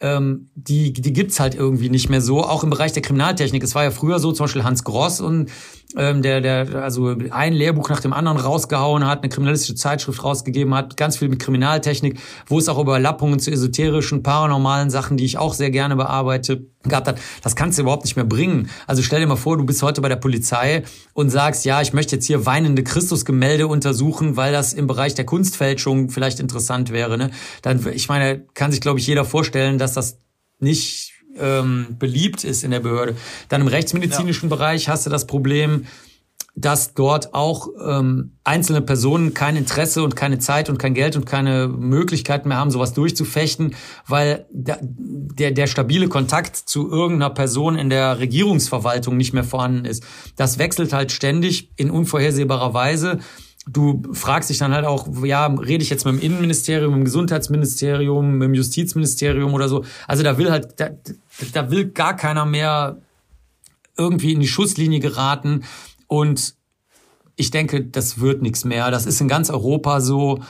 ähm, 0.00 0.48
die, 0.54 0.92
die 0.92 1.12
gibt's 1.12 1.40
halt 1.40 1.54
irgendwie 1.54 1.88
nicht 1.88 2.08
mehr 2.08 2.20
so. 2.20 2.44
Auch 2.44 2.62
im 2.62 2.70
Bereich 2.70 2.92
der 2.92 3.02
Kriminaltechnik. 3.02 3.62
Es 3.62 3.74
war 3.74 3.84
ja 3.84 3.90
früher 3.90 4.18
so, 4.18 4.32
zum 4.32 4.44
Beispiel 4.44 4.64
Hans 4.64 4.84
Gross 4.84 5.20
und 5.20 5.50
ähm, 5.96 6.20
der, 6.20 6.42
der 6.42 6.82
also 6.82 7.16
ein 7.30 7.54
Lehrbuch 7.54 7.88
nach 7.88 8.00
dem 8.00 8.12
anderen 8.12 8.38
rausgehauen 8.38 9.06
hat, 9.06 9.20
eine 9.22 9.30
kriminalistische 9.30 9.74
Zeitschrift 9.74 10.22
rausgegeben 10.22 10.74
hat, 10.74 10.98
ganz 10.98 11.16
viel 11.16 11.28
mit 11.28 11.38
Kriminaltechnik, 11.38 12.18
wo 12.46 12.58
es 12.58 12.68
auch 12.68 12.78
Überlappungen 12.78 13.38
zu 13.38 13.50
esoterischen, 13.50 14.22
paranormalen 14.22 14.90
Sachen, 14.90 15.16
die 15.16 15.24
ich 15.24 15.38
auch 15.38 15.54
sehr 15.54 15.70
gerne 15.70 15.96
bearbeite, 15.96 16.66
gehabt 16.84 17.08
hat. 17.08 17.18
Das 17.42 17.56
kannst 17.56 17.78
du 17.78 17.82
überhaupt 17.82 18.04
nicht 18.04 18.16
mehr 18.16 18.26
bringen. 18.26 18.68
Also 18.86 19.02
stell 19.02 19.20
dir 19.20 19.26
mal 19.26 19.36
vor, 19.36 19.56
du 19.56 19.64
bist 19.64 19.82
heute 19.82 20.02
bei 20.02 20.08
der 20.08 20.16
Polizei 20.16 20.82
und 21.14 21.30
sagst, 21.30 21.64
ja, 21.64 21.80
ich 21.80 21.94
möchte 21.94 22.16
jetzt 22.16 22.26
hier 22.26 22.44
weinende 22.44 22.84
Christusgemälde 22.84 23.66
untersuchen, 23.66 24.36
weil 24.36 24.52
das 24.52 24.74
im 24.74 24.86
Bereich 24.86 25.14
der 25.14 25.24
Kunstfälschung 25.24 26.10
vielleicht 26.10 26.38
interessant 26.38 26.92
wäre. 26.92 27.16
Ne? 27.16 27.30
Dann, 27.62 27.84
ich 27.92 28.08
meine, 28.08 28.44
kann 28.52 28.72
sich, 28.72 28.82
glaube 28.82 28.98
ich, 28.98 29.06
jeder 29.06 29.24
vorstellen, 29.24 29.78
dass 29.78 29.94
das 29.94 30.20
nicht 30.60 31.17
ähm, 31.40 31.96
beliebt 31.98 32.44
ist 32.44 32.64
in 32.64 32.70
der 32.70 32.80
Behörde. 32.80 33.16
Dann 33.48 33.60
im 33.60 33.68
rechtsmedizinischen 33.68 34.48
ja. 34.48 34.56
Bereich 34.56 34.88
hast 34.88 35.06
du 35.06 35.10
das 35.10 35.26
Problem, 35.26 35.86
dass 36.60 36.94
dort 36.94 37.34
auch 37.34 37.68
ähm, 37.80 38.32
einzelne 38.42 38.82
Personen 38.82 39.32
kein 39.32 39.54
Interesse 39.54 40.02
und 40.02 40.16
keine 40.16 40.40
Zeit 40.40 40.68
und 40.68 40.78
kein 40.78 40.92
Geld 40.92 41.14
und 41.14 41.24
keine 41.24 41.68
Möglichkeiten 41.68 42.48
mehr 42.48 42.56
haben, 42.56 42.72
sowas 42.72 42.94
durchzufechten, 42.94 43.76
weil 44.06 44.46
der, 44.50 44.80
der, 44.82 45.52
der 45.52 45.68
stabile 45.68 46.08
Kontakt 46.08 46.56
zu 46.56 46.90
irgendeiner 46.90 47.30
Person 47.30 47.76
in 47.76 47.90
der 47.90 48.18
Regierungsverwaltung 48.18 49.16
nicht 49.16 49.32
mehr 49.32 49.44
vorhanden 49.44 49.84
ist. 49.84 50.02
Das 50.36 50.58
wechselt 50.58 50.92
halt 50.92 51.12
ständig 51.12 51.70
in 51.76 51.90
unvorhersehbarer 51.90 52.74
Weise 52.74 53.20
du 53.70 54.02
fragst 54.12 54.50
dich 54.50 54.58
dann 54.58 54.72
halt 54.72 54.84
auch, 54.84 55.06
ja, 55.24 55.46
rede 55.46 55.82
ich 55.82 55.90
jetzt 55.90 56.04
mit 56.04 56.14
dem 56.14 56.20
Innenministerium, 56.20 56.92
mit 56.92 57.00
dem 57.00 57.04
Gesundheitsministerium, 57.04 58.38
mit 58.38 58.48
dem 58.48 58.54
Justizministerium 58.54 59.54
oder 59.54 59.68
so. 59.68 59.84
Also 60.06 60.22
da 60.22 60.38
will 60.38 60.50
halt, 60.50 60.80
da, 60.80 60.90
da 61.52 61.70
will 61.70 61.90
gar 61.90 62.16
keiner 62.16 62.46
mehr 62.46 62.98
irgendwie 63.96 64.32
in 64.32 64.40
die 64.40 64.48
Schusslinie 64.48 65.00
geraten. 65.00 65.64
Und 66.06 66.54
ich 67.36 67.50
denke, 67.50 67.84
das 67.84 68.20
wird 68.20 68.42
nichts 68.42 68.64
mehr. 68.64 68.90
Das 68.90 69.06
ist 69.06 69.20
in 69.20 69.28
ganz 69.28 69.50
Europa 69.50 70.00
so. 70.00 70.40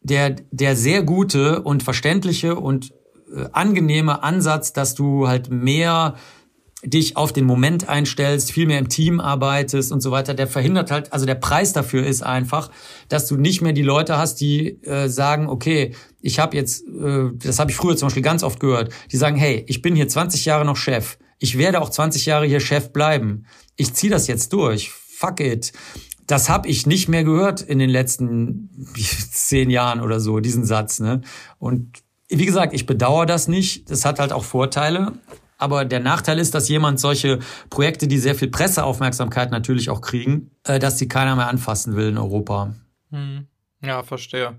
Der, 0.00 0.36
der 0.52 0.76
sehr 0.76 1.02
gute 1.02 1.62
und 1.62 1.82
verständliche 1.82 2.54
und 2.54 2.92
äh, 3.34 3.46
angenehme 3.52 4.22
Ansatz, 4.22 4.72
dass 4.72 4.94
du 4.94 5.26
halt 5.26 5.50
mehr 5.50 6.14
dich 6.84 7.16
auf 7.16 7.32
den 7.32 7.44
Moment 7.44 7.88
einstellst, 7.88 8.52
viel 8.52 8.66
mehr 8.66 8.78
im 8.78 8.88
Team 8.88 9.18
arbeitest 9.18 9.90
und 9.90 10.00
so 10.00 10.12
weiter, 10.12 10.34
der 10.34 10.46
verhindert 10.46 10.90
halt, 10.90 11.12
also 11.12 11.26
der 11.26 11.34
Preis 11.34 11.72
dafür 11.72 12.06
ist 12.06 12.22
einfach, 12.22 12.70
dass 13.08 13.26
du 13.26 13.36
nicht 13.36 13.62
mehr 13.62 13.72
die 13.72 13.82
Leute 13.82 14.16
hast, 14.16 14.36
die 14.36 14.82
äh, 14.84 15.08
sagen, 15.08 15.48
okay, 15.48 15.94
ich 16.20 16.38
habe 16.38 16.56
jetzt, 16.56 16.86
äh, 16.86 17.30
das 17.34 17.58
habe 17.58 17.72
ich 17.72 17.76
früher 17.76 17.96
zum 17.96 18.06
Beispiel 18.06 18.22
ganz 18.22 18.44
oft 18.44 18.60
gehört, 18.60 18.92
die 19.10 19.16
sagen, 19.16 19.36
hey, 19.36 19.64
ich 19.66 19.82
bin 19.82 19.96
hier 19.96 20.08
20 20.08 20.44
Jahre 20.44 20.64
noch 20.64 20.76
Chef, 20.76 21.18
ich 21.40 21.58
werde 21.58 21.80
auch 21.80 21.90
20 21.90 22.26
Jahre 22.26 22.46
hier 22.46 22.60
Chef 22.60 22.92
bleiben, 22.92 23.46
ich 23.76 23.94
ziehe 23.94 24.12
das 24.12 24.28
jetzt 24.28 24.52
durch, 24.52 24.90
fuck 24.90 25.40
it. 25.40 25.72
Das 26.28 26.50
habe 26.50 26.68
ich 26.68 26.86
nicht 26.86 27.08
mehr 27.08 27.24
gehört 27.24 27.62
in 27.62 27.78
den 27.78 27.88
letzten 27.88 28.70
zehn 29.32 29.70
Jahren 29.70 30.00
oder 30.00 30.20
so, 30.20 30.40
diesen 30.40 30.64
Satz. 30.64 31.00
Ne? 31.00 31.22
Und 31.58 32.02
wie 32.28 32.44
gesagt, 32.44 32.74
ich 32.74 32.84
bedauere 32.84 33.24
das 33.24 33.48
nicht. 33.48 33.90
Das 33.90 34.04
hat 34.04 34.18
halt 34.18 34.32
auch 34.32 34.44
Vorteile. 34.44 35.14
Aber 35.58 35.84
der 35.84 36.00
Nachteil 36.00 36.38
ist, 36.38 36.54
dass 36.54 36.68
jemand 36.68 37.00
solche 37.00 37.40
Projekte, 37.68 38.06
die 38.08 38.18
sehr 38.18 38.34
viel 38.34 38.48
Presseaufmerksamkeit 38.48 39.50
natürlich 39.50 39.90
auch 39.90 40.00
kriegen, 40.00 40.52
äh, 40.64 40.78
dass 40.78 40.96
die 40.96 41.08
keiner 41.08 41.36
mehr 41.36 41.48
anfassen 41.48 41.96
will 41.96 42.08
in 42.08 42.18
Europa. 42.18 42.74
Hm. 43.10 43.46
Ja, 43.82 44.02
verstehe. 44.02 44.58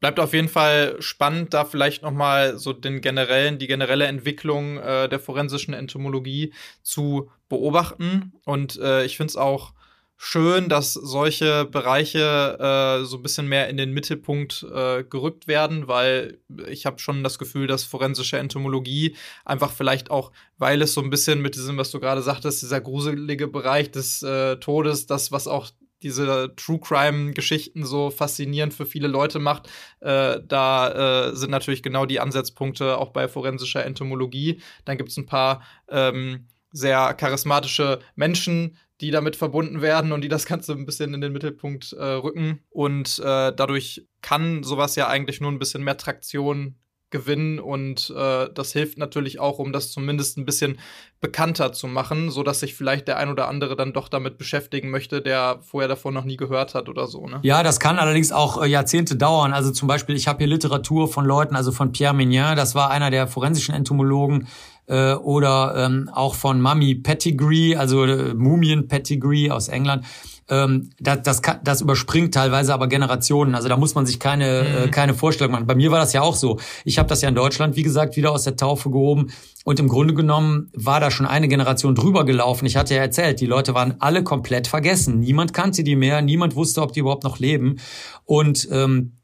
Bleibt 0.00 0.20
auf 0.20 0.34
jeden 0.34 0.48
Fall 0.48 0.96
spannend, 1.00 1.54
da 1.54 1.64
vielleicht 1.64 2.02
noch 2.02 2.12
mal 2.12 2.58
so 2.58 2.72
den 2.72 3.00
generellen, 3.00 3.58
die 3.58 3.66
generelle 3.66 4.06
Entwicklung 4.06 4.78
äh, 4.78 5.08
der 5.08 5.18
forensischen 5.18 5.74
Entomologie 5.74 6.52
zu 6.82 7.30
beobachten. 7.48 8.32
Und 8.44 8.78
äh, 8.78 9.04
ich 9.04 9.16
finde 9.16 9.30
es 9.30 9.36
auch 9.36 9.72
schön, 10.16 10.68
dass 10.68 10.94
solche 10.94 11.64
Bereiche 11.66 13.00
äh, 13.00 13.04
so 13.04 13.16
ein 13.16 13.22
bisschen 13.22 13.48
mehr 13.48 13.68
in 13.68 13.76
den 13.76 13.92
Mittelpunkt 13.92 14.66
äh, 14.72 15.04
gerückt 15.04 15.46
werden, 15.46 15.88
weil 15.88 16.38
ich 16.68 16.86
habe 16.86 16.98
schon 16.98 17.22
das 17.22 17.38
Gefühl, 17.38 17.66
dass 17.66 17.84
forensische 17.84 18.38
Entomologie 18.38 19.14
einfach 19.44 19.72
vielleicht 19.72 20.10
auch, 20.10 20.32
weil 20.58 20.80
es 20.82 20.94
so 20.94 21.02
ein 21.02 21.10
bisschen 21.10 21.42
mit 21.42 21.54
diesem, 21.54 21.76
was 21.76 21.90
du 21.90 22.00
gerade 22.00 22.22
sagtest, 22.22 22.62
dieser 22.62 22.80
gruselige 22.80 23.46
Bereich 23.46 23.90
des 23.90 24.22
äh, 24.22 24.56
Todes, 24.56 25.06
das, 25.06 25.32
was 25.32 25.46
auch 25.46 25.70
diese 26.02 26.54
True 26.56 26.78
Crime-Geschichten 26.78 27.84
so 27.84 28.10
faszinierend 28.10 28.74
für 28.74 28.86
viele 28.86 29.08
Leute 29.08 29.38
macht, 29.38 29.68
äh, 30.00 30.40
da 30.46 31.30
äh, 31.30 31.36
sind 31.36 31.50
natürlich 31.50 31.82
genau 31.82 32.06
die 32.06 32.20
Ansatzpunkte 32.20 32.98
auch 32.98 33.10
bei 33.10 33.28
forensischer 33.28 33.84
Entomologie. 33.84 34.60
Dann 34.84 34.98
gibt 34.98 35.10
es 35.10 35.16
ein 35.16 35.26
paar 35.26 35.62
ähm, 35.88 36.46
sehr 36.70 37.14
charismatische 37.14 38.00
Menschen, 38.14 38.76
die 39.00 39.10
damit 39.10 39.36
verbunden 39.36 39.82
werden 39.82 40.12
und 40.12 40.22
die 40.22 40.28
das 40.28 40.46
Ganze 40.46 40.72
ein 40.72 40.86
bisschen 40.86 41.12
in 41.14 41.20
den 41.20 41.32
Mittelpunkt 41.32 41.92
äh, 41.92 42.02
rücken. 42.02 42.60
Und 42.70 43.18
äh, 43.18 43.52
dadurch 43.54 44.06
kann 44.22 44.62
sowas 44.62 44.96
ja 44.96 45.08
eigentlich 45.08 45.40
nur 45.40 45.50
ein 45.50 45.58
bisschen 45.58 45.84
mehr 45.84 45.96
Traktion 45.96 46.76
gewinnen 47.10 47.60
und 47.60 48.12
äh, 48.16 48.48
das 48.52 48.72
hilft 48.72 48.98
natürlich 48.98 49.38
auch, 49.38 49.60
um 49.60 49.72
das 49.72 49.92
zumindest 49.92 50.38
ein 50.38 50.44
bisschen 50.44 50.78
bekannter 51.20 51.72
zu 51.72 51.86
machen, 51.86 52.30
so 52.30 52.42
dass 52.42 52.60
sich 52.60 52.74
vielleicht 52.74 53.06
der 53.06 53.16
ein 53.16 53.30
oder 53.30 53.46
andere 53.46 53.76
dann 53.76 53.92
doch 53.92 54.08
damit 54.08 54.38
beschäftigen 54.38 54.90
möchte, 54.90 55.22
der 55.22 55.60
vorher 55.62 55.88
davon 55.88 56.14
noch 56.14 56.24
nie 56.24 56.36
gehört 56.36 56.74
hat 56.74 56.88
oder 56.88 57.06
so. 57.06 57.26
Ne? 57.26 57.38
Ja, 57.42 57.62
das 57.62 57.78
kann 57.78 57.98
allerdings 57.98 58.32
auch 58.32 58.60
äh, 58.60 58.66
Jahrzehnte 58.66 59.14
dauern. 59.14 59.52
Also 59.52 59.70
zum 59.70 59.86
Beispiel, 59.86 60.16
ich 60.16 60.26
habe 60.26 60.38
hier 60.38 60.48
Literatur 60.48 61.06
von 61.06 61.24
Leuten, 61.24 61.54
also 61.54 61.70
von 61.70 61.92
Pierre 61.92 62.14
Mignon, 62.14 62.56
das 62.56 62.74
war 62.74 62.90
einer 62.90 63.10
der 63.10 63.28
forensischen 63.28 63.74
Entomologen, 63.74 64.48
äh, 64.86 65.14
oder 65.14 65.74
ähm, 65.76 66.10
auch 66.12 66.34
von 66.34 66.60
Mummy 66.60 66.94
Pettigrew, 66.94 67.76
also 67.76 68.04
äh, 68.04 68.34
Mumien 68.34 68.88
Pettigrew 68.88 69.50
aus 69.50 69.68
England. 69.68 70.04
Ähm, 70.48 70.90
das, 71.00 71.22
das, 71.22 71.42
kann, 71.42 71.58
das 71.64 71.80
überspringt 71.80 72.34
teilweise 72.34 72.72
aber 72.72 72.86
Generationen. 72.86 73.54
Also 73.54 73.68
da 73.68 73.76
muss 73.76 73.94
man 73.94 74.06
sich 74.06 74.20
keine, 74.20 74.46
äh, 74.46 74.62
mhm. 74.62 74.84
äh, 74.84 74.88
keine 74.88 75.14
Vorstellung 75.14 75.52
machen. 75.52 75.66
Bei 75.66 75.74
mir 75.74 75.90
war 75.90 75.98
das 75.98 76.12
ja 76.12 76.22
auch 76.22 76.36
so. 76.36 76.60
Ich 76.84 76.98
habe 76.98 77.08
das 77.08 77.22
ja 77.22 77.28
in 77.28 77.34
Deutschland, 77.34 77.76
wie 77.76 77.82
gesagt, 77.82 78.16
wieder 78.16 78.30
aus 78.30 78.44
der 78.44 78.56
Taufe 78.56 78.90
gehoben. 78.90 79.32
Und 79.64 79.80
im 79.80 79.88
Grunde 79.88 80.14
genommen 80.14 80.70
war 80.72 81.00
da 81.00 81.10
schon 81.10 81.26
eine 81.26 81.48
Generation 81.48 81.96
drüber 81.96 82.24
gelaufen. 82.24 82.66
Ich 82.66 82.76
hatte 82.76 82.94
ja 82.94 83.00
erzählt, 83.00 83.40
die 83.40 83.46
Leute 83.46 83.74
waren 83.74 83.96
alle 83.98 84.22
komplett 84.22 84.68
vergessen. 84.68 85.18
Niemand 85.18 85.52
kannte 85.52 85.82
die 85.82 85.96
mehr, 85.96 86.22
niemand 86.22 86.54
wusste, 86.54 86.82
ob 86.82 86.92
die 86.92 87.00
überhaupt 87.00 87.24
noch 87.24 87.40
leben. 87.40 87.80
Und 88.24 88.68
ähm, 88.70 89.15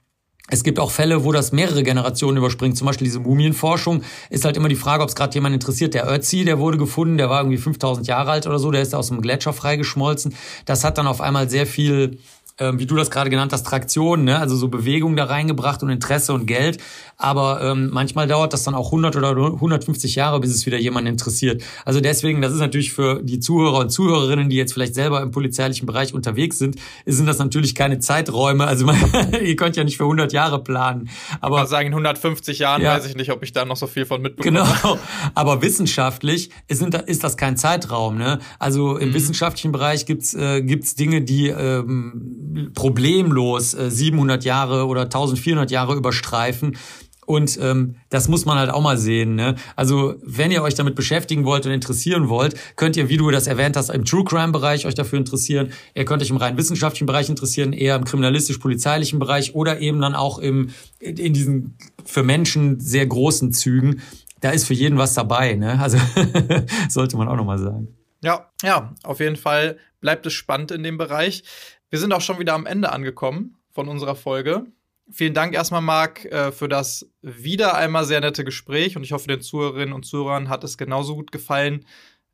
es 0.52 0.64
gibt 0.64 0.78
auch 0.78 0.90
Fälle, 0.90 1.24
wo 1.24 1.32
das 1.32 1.52
mehrere 1.52 1.82
Generationen 1.82 2.36
überspringt. 2.36 2.76
Zum 2.76 2.86
Beispiel 2.86 3.06
diese 3.06 3.20
Mumienforschung 3.20 4.02
ist 4.28 4.44
halt 4.44 4.58
immer 4.58 4.68
die 4.68 4.76
Frage, 4.76 5.02
ob 5.02 5.08
es 5.08 5.14
gerade 5.14 5.32
jemand 5.32 5.54
interessiert. 5.54 5.94
Der 5.94 6.06
Ötzi, 6.06 6.44
der 6.44 6.58
wurde 6.58 6.76
gefunden, 6.76 7.16
der 7.16 7.30
war 7.30 7.40
irgendwie 7.40 7.56
5000 7.56 8.06
Jahre 8.06 8.32
alt 8.32 8.46
oder 8.46 8.58
so, 8.58 8.70
der 8.70 8.82
ist 8.82 8.94
aus 8.94 9.08
dem 9.08 9.22
Gletscher 9.22 9.54
freigeschmolzen. 9.54 10.34
Das 10.66 10.84
hat 10.84 10.98
dann 10.98 11.06
auf 11.06 11.22
einmal 11.22 11.48
sehr 11.48 11.66
viel 11.66 12.18
ähm, 12.58 12.78
wie 12.78 12.86
du 12.86 12.96
das 12.96 13.10
gerade 13.10 13.30
genannt 13.30 13.52
hast, 13.52 13.64
Traktion, 13.66 14.24
ne? 14.24 14.38
also 14.38 14.56
so 14.56 14.68
Bewegung 14.68 15.16
da 15.16 15.24
reingebracht 15.24 15.82
und 15.82 15.90
Interesse 15.90 16.32
und 16.32 16.46
Geld. 16.46 16.78
Aber 17.16 17.62
ähm, 17.62 17.90
manchmal 17.92 18.26
dauert 18.26 18.52
das 18.52 18.64
dann 18.64 18.74
auch 18.74 18.86
100 18.86 19.16
oder 19.16 19.30
150 19.30 20.16
Jahre, 20.16 20.40
bis 20.40 20.50
es 20.50 20.66
wieder 20.66 20.78
jemanden 20.78 21.10
interessiert. 21.10 21.62
Also 21.84 22.00
deswegen, 22.00 22.42
das 22.42 22.52
ist 22.52 22.58
natürlich 22.58 22.92
für 22.92 23.22
die 23.22 23.38
Zuhörer 23.38 23.78
und 23.78 23.90
Zuhörerinnen, 23.90 24.48
die 24.48 24.56
jetzt 24.56 24.72
vielleicht 24.72 24.94
selber 24.94 25.22
im 25.22 25.30
polizeilichen 25.30 25.86
Bereich 25.86 26.14
unterwegs 26.14 26.58
sind, 26.58 26.76
sind 27.06 27.26
das 27.26 27.38
natürlich 27.38 27.74
keine 27.74 28.00
Zeiträume. 28.00 28.66
Also 28.66 28.86
man, 28.86 28.96
ihr 29.44 29.56
könnt 29.56 29.76
ja 29.76 29.84
nicht 29.84 29.96
für 29.96 30.04
100 30.04 30.32
Jahre 30.32 30.62
planen. 30.62 31.10
Aber 31.40 31.56
ich 31.56 31.60
kann 31.62 31.68
sagen, 31.68 31.86
in 31.88 31.92
150 31.92 32.58
Jahren 32.58 32.82
ja, 32.82 32.94
weiß 32.94 33.06
ich 33.06 33.14
nicht, 33.14 33.30
ob 33.30 33.42
ich 33.42 33.52
da 33.52 33.64
noch 33.64 33.76
so 33.76 33.86
viel 33.86 34.04
von 34.04 34.20
mitbekomme. 34.20 34.58
Genau. 34.58 34.98
Aber 35.34 35.62
wissenschaftlich 35.62 36.50
ist, 36.68 36.82
ist 36.82 37.24
das 37.24 37.36
kein 37.36 37.56
Zeitraum. 37.56 38.18
Ne? 38.18 38.40
Also 38.58 38.96
im 38.96 39.10
mhm. 39.10 39.14
wissenschaftlichen 39.14 39.72
Bereich 39.72 40.06
gibt's 40.06 40.34
äh, 40.34 40.62
gibt's 40.62 40.94
Dinge, 40.94 41.22
die 41.22 41.48
ähm, 41.48 42.41
problemlos 42.74 43.74
äh, 43.74 43.90
700 43.90 44.44
Jahre 44.44 44.86
oder 44.86 45.02
1400 45.02 45.70
Jahre 45.70 45.94
überstreifen. 45.94 46.76
Und 47.24 47.56
ähm, 47.62 47.96
das 48.10 48.28
muss 48.28 48.46
man 48.46 48.58
halt 48.58 48.70
auch 48.70 48.82
mal 48.82 48.98
sehen. 48.98 49.36
Ne? 49.36 49.54
Also 49.76 50.16
wenn 50.22 50.50
ihr 50.50 50.62
euch 50.62 50.74
damit 50.74 50.96
beschäftigen 50.96 51.44
wollt 51.44 51.64
und 51.64 51.72
interessieren 51.72 52.28
wollt, 52.28 52.56
könnt 52.76 52.96
ihr, 52.96 53.08
wie 53.08 53.16
du 53.16 53.30
das 53.30 53.46
erwähnt 53.46 53.76
hast, 53.76 53.90
im 53.90 54.04
True 54.04 54.24
Crime 54.24 54.52
Bereich 54.52 54.86
euch 54.86 54.94
dafür 54.94 55.18
interessieren. 55.18 55.72
Ihr 55.94 56.04
könnt 56.04 56.20
euch 56.20 56.30
im 56.30 56.36
rein 56.36 56.56
wissenschaftlichen 56.56 57.06
Bereich 57.06 57.28
interessieren, 57.28 57.72
eher 57.72 57.94
im 57.94 58.04
kriminalistisch-polizeilichen 58.04 59.20
Bereich 59.20 59.54
oder 59.54 59.80
eben 59.80 60.00
dann 60.00 60.16
auch 60.16 60.38
im 60.40 60.70
in 60.98 61.32
diesen 61.32 61.78
für 62.04 62.24
Menschen 62.24 62.80
sehr 62.80 63.06
großen 63.06 63.52
Zügen. 63.52 64.02
Da 64.40 64.50
ist 64.50 64.64
für 64.64 64.74
jeden 64.74 64.98
was 64.98 65.14
dabei. 65.14 65.54
Ne? 65.54 65.80
Also 65.80 65.98
sollte 66.88 67.16
man 67.16 67.28
auch 67.28 67.36
noch 67.36 67.44
mal 67.44 67.58
sagen. 67.58 67.88
Ja, 68.24 68.50
ja, 68.62 68.94
auf 69.04 69.20
jeden 69.20 69.36
Fall 69.36 69.78
bleibt 70.00 70.26
es 70.26 70.32
spannend 70.32 70.70
in 70.72 70.82
dem 70.82 70.98
Bereich. 70.98 71.44
Wir 71.92 71.98
sind 71.98 72.14
auch 72.14 72.22
schon 72.22 72.38
wieder 72.38 72.54
am 72.54 72.64
Ende 72.64 72.90
angekommen 72.90 73.58
von 73.70 73.86
unserer 73.86 74.16
Folge. 74.16 74.64
Vielen 75.10 75.34
Dank 75.34 75.52
erstmal, 75.52 75.82
Marc, 75.82 76.24
äh, 76.24 76.50
für 76.50 76.66
das 76.66 77.10
wieder 77.20 77.74
einmal 77.74 78.06
sehr 78.06 78.22
nette 78.22 78.44
Gespräch 78.44 78.96
und 78.96 79.02
ich 79.02 79.12
hoffe, 79.12 79.28
den 79.28 79.42
Zuhörerinnen 79.42 79.92
und 79.92 80.06
Zuhörern 80.06 80.48
hat 80.48 80.64
es 80.64 80.78
genauso 80.78 81.14
gut 81.14 81.32
gefallen 81.32 81.84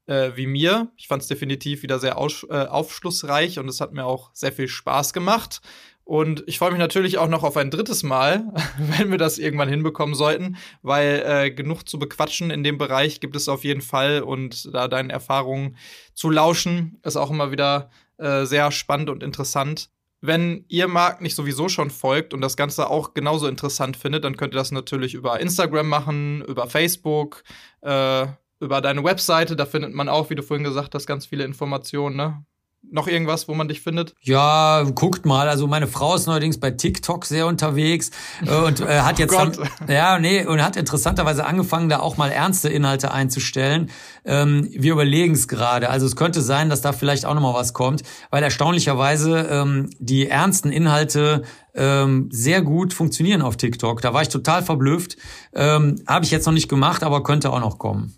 äh, 0.06 0.30
wie 0.36 0.46
mir. 0.46 0.92
Ich 0.96 1.08
fand 1.08 1.22
es 1.22 1.28
definitiv 1.28 1.82
wieder 1.82 1.98
sehr 1.98 2.12
äh, 2.12 2.66
aufschlussreich 2.66 3.58
und 3.58 3.66
es 3.68 3.80
hat 3.80 3.92
mir 3.92 4.04
auch 4.04 4.30
sehr 4.32 4.52
viel 4.52 4.68
Spaß 4.68 5.12
gemacht. 5.12 5.60
Und 6.04 6.44
ich 6.46 6.60
freue 6.60 6.70
mich 6.70 6.78
natürlich 6.78 7.18
auch 7.18 7.28
noch 7.28 7.42
auf 7.42 7.56
ein 7.56 7.72
drittes 7.72 8.04
Mal, 8.04 8.44
wenn 8.78 9.10
wir 9.10 9.18
das 9.18 9.38
irgendwann 9.38 9.68
hinbekommen 9.68 10.14
sollten, 10.14 10.56
weil 10.82 11.24
äh, 11.26 11.50
genug 11.50 11.82
zu 11.88 11.98
bequatschen 11.98 12.52
in 12.52 12.62
dem 12.62 12.78
Bereich 12.78 13.18
gibt 13.18 13.34
es 13.34 13.48
auf 13.48 13.64
jeden 13.64 13.82
Fall 13.82 14.22
und 14.22 14.72
da 14.72 14.86
deinen 14.86 15.10
Erfahrungen 15.10 15.76
zu 16.14 16.30
lauschen 16.30 17.00
ist 17.02 17.16
auch 17.16 17.32
immer 17.32 17.50
wieder 17.50 17.90
äh, 18.18 18.44
sehr 18.44 18.70
spannend 18.70 19.10
und 19.10 19.22
interessant. 19.22 19.90
Wenn 20.20 20.64
ihr 20.68 20.88
Marc 20.88 21.20
nicht 21.20 21.36
sowieso 21.36 21.68
schon 21.68 21.90
folgt 21.90 22.34
und 22.34 22.40
das 22.40 22.56
Ganze 22.56 22.90
auch 22.90 23.14
genauso 23.14 23.46
interessant 23.46 23.96
findet, 23.96 24.24
dann 24.24 24.36
könnt 24.36 24.52
ihr 24.52 24.58
das 24.58 24.72
natürlich 24.72 25.14
über 25.14 25.38
Instagram 25.38 25.88
machen, 25.88 26.42
über 26.42 26.66
Facebook, 26.66 27.44
äh, 27.82 28.26
über 28.60 28.80
deine 28.80 29.04
Webseite. 29.04 29.54
Da 29.54 29.64
findet 29.64 29.94
man 29.94 30.08
auch, 30.08 30.30
wie 30.30 30.34
du 30.34 30.42
vorhin 30.42 30.64
gesagt 30.64 30.94
hast, 30.94 31.06
ganz 31.06 31.26
viele 31.26 31.44
Informationen. 31.44 32.16
Ne? 32.16 32.44
noch 32.90 33.06
irgendwas, 33.06 33.48
wo 33.48 33.54
man 33.54 33.68
dich 33.68 33.80
findet? 33.80 34.14
Ja, 34.22 34.84
guckt 34.94 35.26
mal. 35.26 35.48
Also 35.48 35.66
meine 35.66 35.86
Frau 35.86 36.14
ist 36.14 36.26
neuerdings 36.26 36.58
bei 36.58 36.70
TikTok 36.70 37.24
sehr 37.24 37.46
unterwegs 37.46 38.10
äh, 38.46 38.54
und 38.54 38.80
äh, 38.80 39.00
hat 39.00 39.16
oh 39.18 39.20
jetzt 39.20 39.34
oh 39.34 39.36
dann, 39.36 39.88
ja 39.88 40.18
nee 40.18 40.44
und 40.44 40.62
hat 40.62 40.76
interessanterweise 40.76 41.44
angefangen, 41.44 41.88
da 41.88 42.00
auch 42.00 42.16
mal 42.16 42.30
ernste 42.30 42.68
Inhalte 42.68 43.12
einzustellen. 43.12 43.90
Ähm, 44.28 44.68
wir 44.70 44.92
überlegen 44.92 45.32
es 45.32 45.48
gerade. 45.48 45.88
Also 45.88 46.04
es 46.04 46.14
könnte 46.14 46.42
sein, 46.42 46.68
dass 46.68 46.82
da 46.82 46.92
vielleicht 46.92 47.24
auch 47.24 47.32
noch 47.32 47.40
mal 47.40 47.54
was 47.54 47.72
kommt, 47.72 48.02
weil 48.30 48.42
erstaunlicherweise 48.42 49.48
ähm, 49.50 49.88
die 49.98 50.28
ernsten 50.28 50.70
Inhalte 50.70 51.44
ähm, 51.74 52.28
sehr 52.30 52.60
gut 52.60 52.92
funktionieren 52.92 53.40
auf 53.40 53.56
TikTok. 53.56 54.02
Da 54.02 54.12
war 54.12 54.20
ich 54.20 54.28
total 54.28 54.62
verblüfft. 54.62 55.16
Ähm, 55.54 56.02
Habe 56.06 56.26
ich 56.26 56.30
jetzt 56.30 56.44
noch 56.44 56.52
nicht 56.52 56.68
gemacht, 56.68 57.02
aber 57.02 57.22
könnte 57.22 57.50
auch 57.50 57.60
noch 57.60 57.78
kommen. 57.78 58.14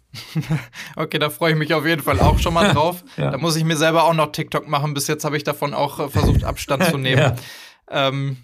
okay, 0.97 1.21
da 1.21 1.31
freue 1.31 1.53
ich 1.53 1.59
mich 1.59 1.73
auf 1.75 1.87
jeden 1.87 2.03
Fall 2.03 2.19
auch 2.19 2.41
schon 2.41 2.55
mal 2.55 2.69
drauf. 2.75 3.05
ja. 3.17 3.31
Da 3.31 3.39
muss 3.39 3.55
ich 3.55 3.63
mir 3.65 3.77
selber 3.77 4.05
auch 4.05 4.15
noch 4.15 4.33
TikTok 4.33 4.67
machen. 4.67 4.95
Bis 4.95 5.07
jetzt 5.07 5.25
habe 5.25 5.37
ich 5.37 5.45
davon 5.45 5.75
auch 5.75 6.01
äh, 6.01 6.09
versucht, 6.09 6.43
Abstand 6.43 6.85
zu 6.91 6.99
nehmen. 6.99 7.21
ja. 7.23 7.37
ähm, 7.89 8.37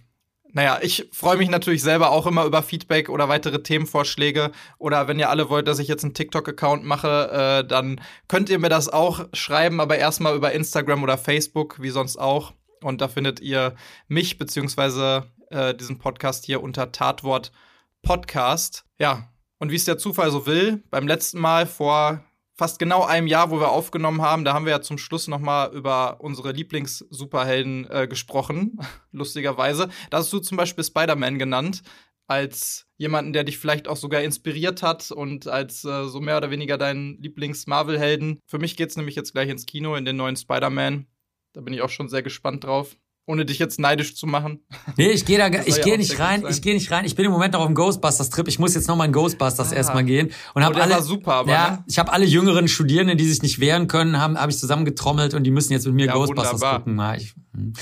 naja, 0.57 0.79
ich 0.81 1.07
freue 1.13 1.37
mich 1.37 1.51
natürlich 1.51 1.83
selber 1.83 2.13
auch 2.13 2.27
immer 2.27 2.47
über 2.47 2.63
Feedback 2.63 3.11
oder 3.11 3.29
weitere 3.29 3.63
Themenvorschläge. 3.63 4.53
Oder 4.79 5.07
wenn 5.07 5.19
ihr 5.19 5.29
alle 5.29 5.51
wollt, 5.51 5.69
dass 5.69 5.79
ich 5.79 5.87
jetzt 5.87 6.03
einen 6.03 6.15
TikTok-Account 6.15 6.83
mache, 6.83 7.61
äh, 7.63 7.69
dann 7.69 8.01
könnt 8.27 8.49
ihr 8.49 8.59
mir 8.59 8.71
das 8.71 8.89
auch 8.89 9.27
schreiben, 9.35 9.83
aber 9.83 9.99
erstmal 9.99 10.35
über 10.35 10.53
Instagram 10.53 11.03
oder 11.03 11.19
Facebook, 11.19 11.83
wie 11.83 11.91
sonst 11.91 12.17
auch. 12.17 12.55
Und 12.83 13.03
da 13.03 13.09
findet 13.09 13.41
ihr 13.41 13.75
mich 14.09 14.39
beziehungsweise 14.39 15.31
äh, 15.51 15.75
diesen 15.75 15.99
Podcast 15.99 16.47
hier 16.47 16.63
unter 16.63 16.91
Tatwort 16.91 17.53
Podcast. 18.01 18.87
Ja, 18.99 19.29
und 19.59 19.71
wie 19.71 19.77
es 19.77 19.85
der 19.85 19.99
Zufall 19.99 20.31
so 20.31 20.47
will, 20.47 20.83
beim 20.89 21.07
letzten 21.07 21.39
Mal 21.39 21.67
vor 21.67 22.25
fast 22.57 22.79
genau 22.79 23.05
einem 23.05 23.27
Jahr, 23.27 23.51
wo 23.51 23.61
wir 23.61 23.71
aufgenommen 23.71 24.23
haben, 24.23 24.45
da 24.45 24.55
haben 24.55 24.65
wir 24.65 24.73
ja 24.73 24.81
zum 24.81 24.99
Schluss 24.99 25.29
noch 25.29 25.39
mal 25.39 25.73
über 25.75 26.21
unsere 26.21 26.53
Lieblings-Superhelden 26.53 27.89
äh, 27.91 28.09
gesprochen, 28.09 28.79
lustigerweise. 29.13 29.89
Da 30.11 30.19
hast 30.19 30.33
du 30.33 30.39
zum 30.39 30.57
Beispiel 30.57 30.85
Spider-Man 30.85 31.39
genannt 31.39 31.83
als 32.29 32.87
jemanden, 32.97 33.33
der 33.33 33.45
dich 33.45 33.59
vielleicht 33.59 33.87
auch 33.87 33.97
sogar 33.97 34.23
inspiriert 34.23 34.83
hat 34.83 35.13
und 35.13 35.47
als 35.47 35.85
äh, 35.85 36.07
so 36.07 36.21
mehr 36.21 36.39
oder 36.39 36.51
weniger 36.51 36.77
deinen 36.77 37.21
Lieblings-Marvel-Helden. 37.21 38.41
Für 38.47 38.59
mich 38.59 38.77
geht 38.77 38.91
es 38.91 38.97
nämlich 38.97 39.15
jetzt 39.15 39.33
gleich 39.33 39.49
ins 39.49 39.67
Kino 39.67 39.95
in 39.95 40.05
den 40.05 40.17
neuen 40.17 40.37
Spider-Man. 40.37 41.07
Da 41.53 41.61
bin 41.61 41.73
ich 41.73 41.83
auch 41.83 41.91
schon 41.91 42.09
sehr 42.09 42.23
gespannt 42.23 42.65
drauf. 42.65 42.97
Ohne 43.27 43.45
dich 43.45 43.59
jetzt 43.59 43.79
neidisch 43.81 44.15
zu 44.15 44.27
machen. 44.27 44.61
Nee, 44.97 45.11
ich 45.11 45.25
gehe 45.25 45.37
da, 45.37 45.49
ich 45.67 45.77
ja 45.77 45.83
gehe 45.83 45.99
nicht 45.99 46.19
rein, 46.19 46.45
ich 46.49 46.63
gehe 46.63 46.75
nicht 46.75 46.91
rein. 46.91 47.05
Ich 47.05 47.17
bin 47.17 47.25
im 47.25 47.33
Moment 47.33 47.53
noch 47.53 47.61
auf 47.61 47.67
dem 47.67 47.75
Ghostbusters-Trip. 47.75 48.49
Ich 48.49 48.59
muss 48.59 48.75
jetzt 48.75 48.89
noch 48.89 48.97
mal 48.97 49.05
in 49.05 49.13
Ghostbusters 49.13 49.73
ah. 49.73 49.77
erstmal 49.77 50.05
gehen 50.05 50.31
und 50.55 50.65
habe 50.65 50.79
oh, 50.79 50.83
alle, 50.83 51.03
super, 51.03 51.35
aber, 51.35 51.51
ja, 51.51 51.71
ne? 51.71 51.85
ich 51.89 51.99
habe 51.99 52.13
alle 52.13 52.25
jüngeren 52.25 52.69
Studierenden, 52.69 53.19
die 53.19 53.27
sich 53.27 53.43
nicht 53.43 53.61
wehren 53.61 53.89
können, 53.89 54.21
haben, 54.21 54.39
habe 54.39 54.51
ich 54.51 54.59
zusammengetrommelt 54.59 55.35
und 55.35 55.45
die 55.45 55.51
müssen 55.51 55.73
jetzt 55.73 55.87
mit 55.87 55.95
mir 55.95 56.07
ja, 56.07 56.13
Ghostbusters 56.13 56.55
wunderbar. 56.55 56.79
gucken. 56.79 56.99
Ja, 56.99 57.15
ich, 57.15 57.35
hm. 57.53 57.73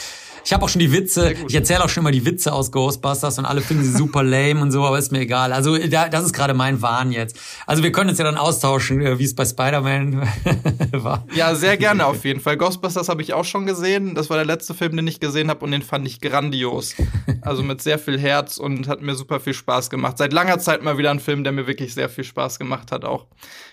Ich 0.45 0.53
habe 0.53 0.62
auch 0.62 0.69
schon 0.69 0.81
die 0.81 0.93
Witze, 0.93 1.35
ich 1.49 1.55
erzähle 1.55 1.83
auch 1.83 1.89
schon 1.89 2.03
immer 2.03 2.11
die 2.11 2.27
Witze 2.27 2.53
aus 2.53 2.71
Ghostbusters 2.71 3.39
und 3.39 3.47
alle 3.47 3.62
finden 3.62 3.83
sie 3.83 3.93
super 3.93 4.23
lame 4.23 4.61
und 4.61 4.73
so, 4.73 4.85
aber 4.85 4.99
ist 4.99 5.11
mir 5.11 5.21
egal. 5.21 5.55
Also 5.55 5.79
da, 5.79 6.11
das 6.11 6.25
ist 6.27 6.35
gerade 6.35 6.53
mein 6.53 6.83
Wahn 6.83 7.12
jetzt. 7.12 7.41
Also 7.66 7.83
wir 7.83 7.93
können 7.93 8.11
uns 8.11 8.19
ja 8.19 8.25
dann 8.25 8.37
austauschen, 8.37 9.01
äh, 9.01 9.19
wie 9.19 9.25
es 9.25 9.35
bei 9.35 9.47
Spider-Man 9.47 10.29
war. 10.93 11.27
Ja, 11.35 11.55
sehr 11.55 11.79
gerne 11.79 12.05
auf 12.05 12.25
jeden 12.27 12.41
Fall. 12.41 12.59
Ghostbusters 12.59 13.09
habe 13.09 13.23
ich 13.23 13.33
auch 13.33 13.47
schon 13.47 13.65
gesehen. 13.65 14.15
Das 14.15 14.29
war 14.29 14.37
der 14.37 14.45
letzte 14.45 14.75
Film, 14.75 14.97
den 14.97 15.07
ich 15.07 15.19
gesehen 15.19 15.49
habe 15.49 15.65
und 15.65 15.71
den 15.71 15.83
fand 15.83 16.07
ich 16.07 16.21
grandios. 16.21 16.95
Also 17.41 17.62
mit 17.62 17.81
sehr 17.81 17.99
viel 17.99 18.19
Herz 18.19 18.59
und 18.59 18.87
hat 18.87 19.01
mir 19.01 19.15
super 19.15 19.41
viel 19.41 19.55
Spaß 19.55 19.89
gemacht. 19.89 20.19
Seit 20.19 20.35
langer 20.35 20.59
Zeit 20.59 20.83
mal 20.83 20.99
wieder 20.99 21.11
ein 21.11 21.21
Film, 21.21 21.45
der 21.45 21.53
mir 21.53 21.66
wirklich 21.66 21.95
sehr 21.95 22.11
viel 22.11 22.25
Spaß 22.25 22.59
gemacht 22.59 22.93
hat 22.93 23.07
auch. 23.07 23.27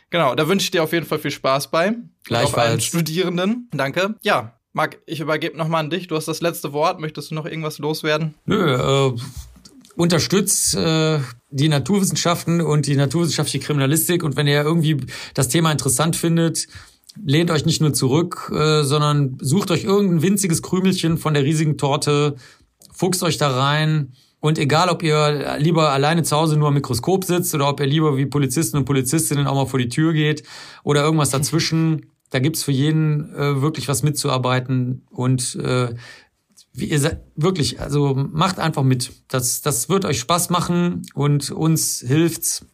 Genau, 0.09 0.35
da 0.35 0.47
wünsche 0.47 0.65
ich 0.65 0.71
dir 0.71 0.83
auf 0.83 0.93
jeden 0.93 1.05
Fall 1.05 1.19
viel 1.19 1.31
Spaß 1.31 1.69
bei. 1.69 1.95
Gleichfalls. 2.23 2.53
Auch 2.53 2.57
allen 2.57 2.81
Studierenden. 2.81 3.69
Danke. 3.71 4.15
Ja, 4.21 4.60
Marc, 4.73 4.99
ich 5.05 5.19
übergebe 5.19 5.57
nochmal 5.57 5.83
an 5.83 5.89
dich. 5.89 6.07
Du 6.07 6.15
hast 6.15 6.27
das 6.27 6.41
letzte 6.41 6.71
Wort. 6.71 6.99
Möchtest 6.99 7.31
du 7.31 7.35
noch 7.35 7.45
irgendwas 7.45 7.77
loswerden? 7.77 8.35
Nö, 8.45 8.73
äh, 8.73 9.11
unterstützt 9.95 10.75
äh, 10.75 11.19
die 11.49 11.67
Naturwissenschaften 11.67 12.61
und 12.61 12.87
die 12.87 12.95
naturwissenschaftliche 12.95 13.65
Kriminalistik. 13.65 14.23
Und 14.23 14.37
wenn 14.37 14.47
ihr 14.47 14.63
irgendwie 14.63 14.97
das 15.33 15.49
Thema 15.49 15.71
interessant 15.71 16.15
findet, 16.15 16.67
lehnt 17.23 17.51
euch 17.51 17.65
nicht 17.65 17.81
nur 17.81 17.93
zurück, 17.93 18.51
äh, 18.55 18.83
sondern 18.83 19.37
sucht 19.41 19.71
euch 19.71 19.83
irgendein 19.83 20.21
winziges 20.21 20.61
Krümelchen 20.61 21.17
von 21.17 21.33
der 21.33 21.43
riesigen 21.43 21.77
Torte, 21.77 22.35
fuchst 22.93 23.23
euch 23.23 23.37
da 23.37 23.49
rein. 23.49 24.13
Und 24.39 24.57
egal, 24.57 24.89
ob 24.89 25.03
ihr 25.03 25.57
lieber 25.59 25.91
alleine 25.91 26.23
zu 26.23 26.35
Hause 26.35 26.57
nur 26.57 26.69
am 26.69 26.73
Mikroskop 26.73 27.25
sitzt 27.25 27.53
oder 27.53 27.69
ob 27.69 27.79
ihr 27.79 27.85
lieber 27.85 28.17
wie 28.17 28.25
Polizisten 28.25 28.77
und 28.77 28.85
Polizistinnen 28.85 29.45
auch 29.45 29.53
mal 29.53 29.67
vor 29.67 29.79
die 29.79 29.89
Tür 29.89 30.13
geht 30.13 30.43
oder 30.83 31.03
irgendwas 31.03 31.29
dazwischen, 31.29 32.07
da 32.31 32.39
gibt's 32.39 32.63
für 32.63 32.71
jeden 32.71 33.33
äh, 33.35 33.61
wirklich 33.61 33.87
was 33.87 34.03
mitzuarbeiten 34.03 35.05
und 35.11 35.55
äh, 35.55 35.93
wie 36.73 36.85
ihr 36.85 36.99
seid, 36.99 37.21
wirklich, 37.35 37.81
also 37.81 38.15
macht 38.15 38.57
einfach 38.57 38.83
mit. 38.83 39.11
Das, 39.27 39.61
das 39.61 39.89
wird 39.89 40.05
euch 40.05 40.19
Spaß 40.19 40.49
machen 40.49 41.03
und 41.13 41.51
uns 41.51 42.03
hilft's. 42.05 42.65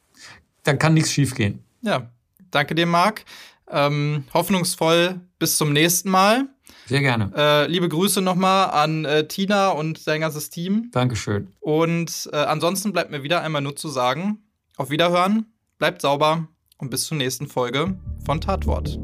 Da 0.63 0.73
kann 0.73 0.93
nichts 0.93 1.11
schiefgehen. 1.11 1.63
Ja, 1.81 2.11
danke 2.51 2.75
dir, 2.75 2.85
Marc. 2.85 3.25
Ähm, 3.69 4.23
hoffnungsvoll 4.33 5.19
bis 5.39 5.57
zum 5.57 5.73
nächsten 5.73 6.09
Mal. 6.09 6.47
Sehr 6.85 7.01
gerne. 7.01 7.31
Äh, 7.35 7.67
liebe 7.67 7.89
Grüße 7.89 8.21
nochmal 8.21 8.69
an 8.69 9.03
äh, 9.05 9.27
Tina 9.27 9.69
und 9.69 9.97
sein 9.97 10.21
ganzes 10.21 10.49
Team. 10.49 10.89
Dankeschön. 10.91 11.47
Und 11.59 12.29
äh, 12.31 12.37
ansonsten 12.37 12.93
bleibt 12.93 13.11
mir 13.11 13.23
wieder 13.23 13.41
einmal 13.41 13.61
nur 13.61 13.75
zu 13.75 13.89
sagen, 13.89 14.37
auf 14.77 14.89
Wiederhören, 14.89 15.47
bleibt 15.79 16.01
sauber 16.01 16.47
und 16.77 16.91
bis 16.91 17.05
zur 17.05 17.17
nächsten 17.17 17.47
Folge 17.47 17.97
von 18.25 18.39
Tatwort. 18.39 18.99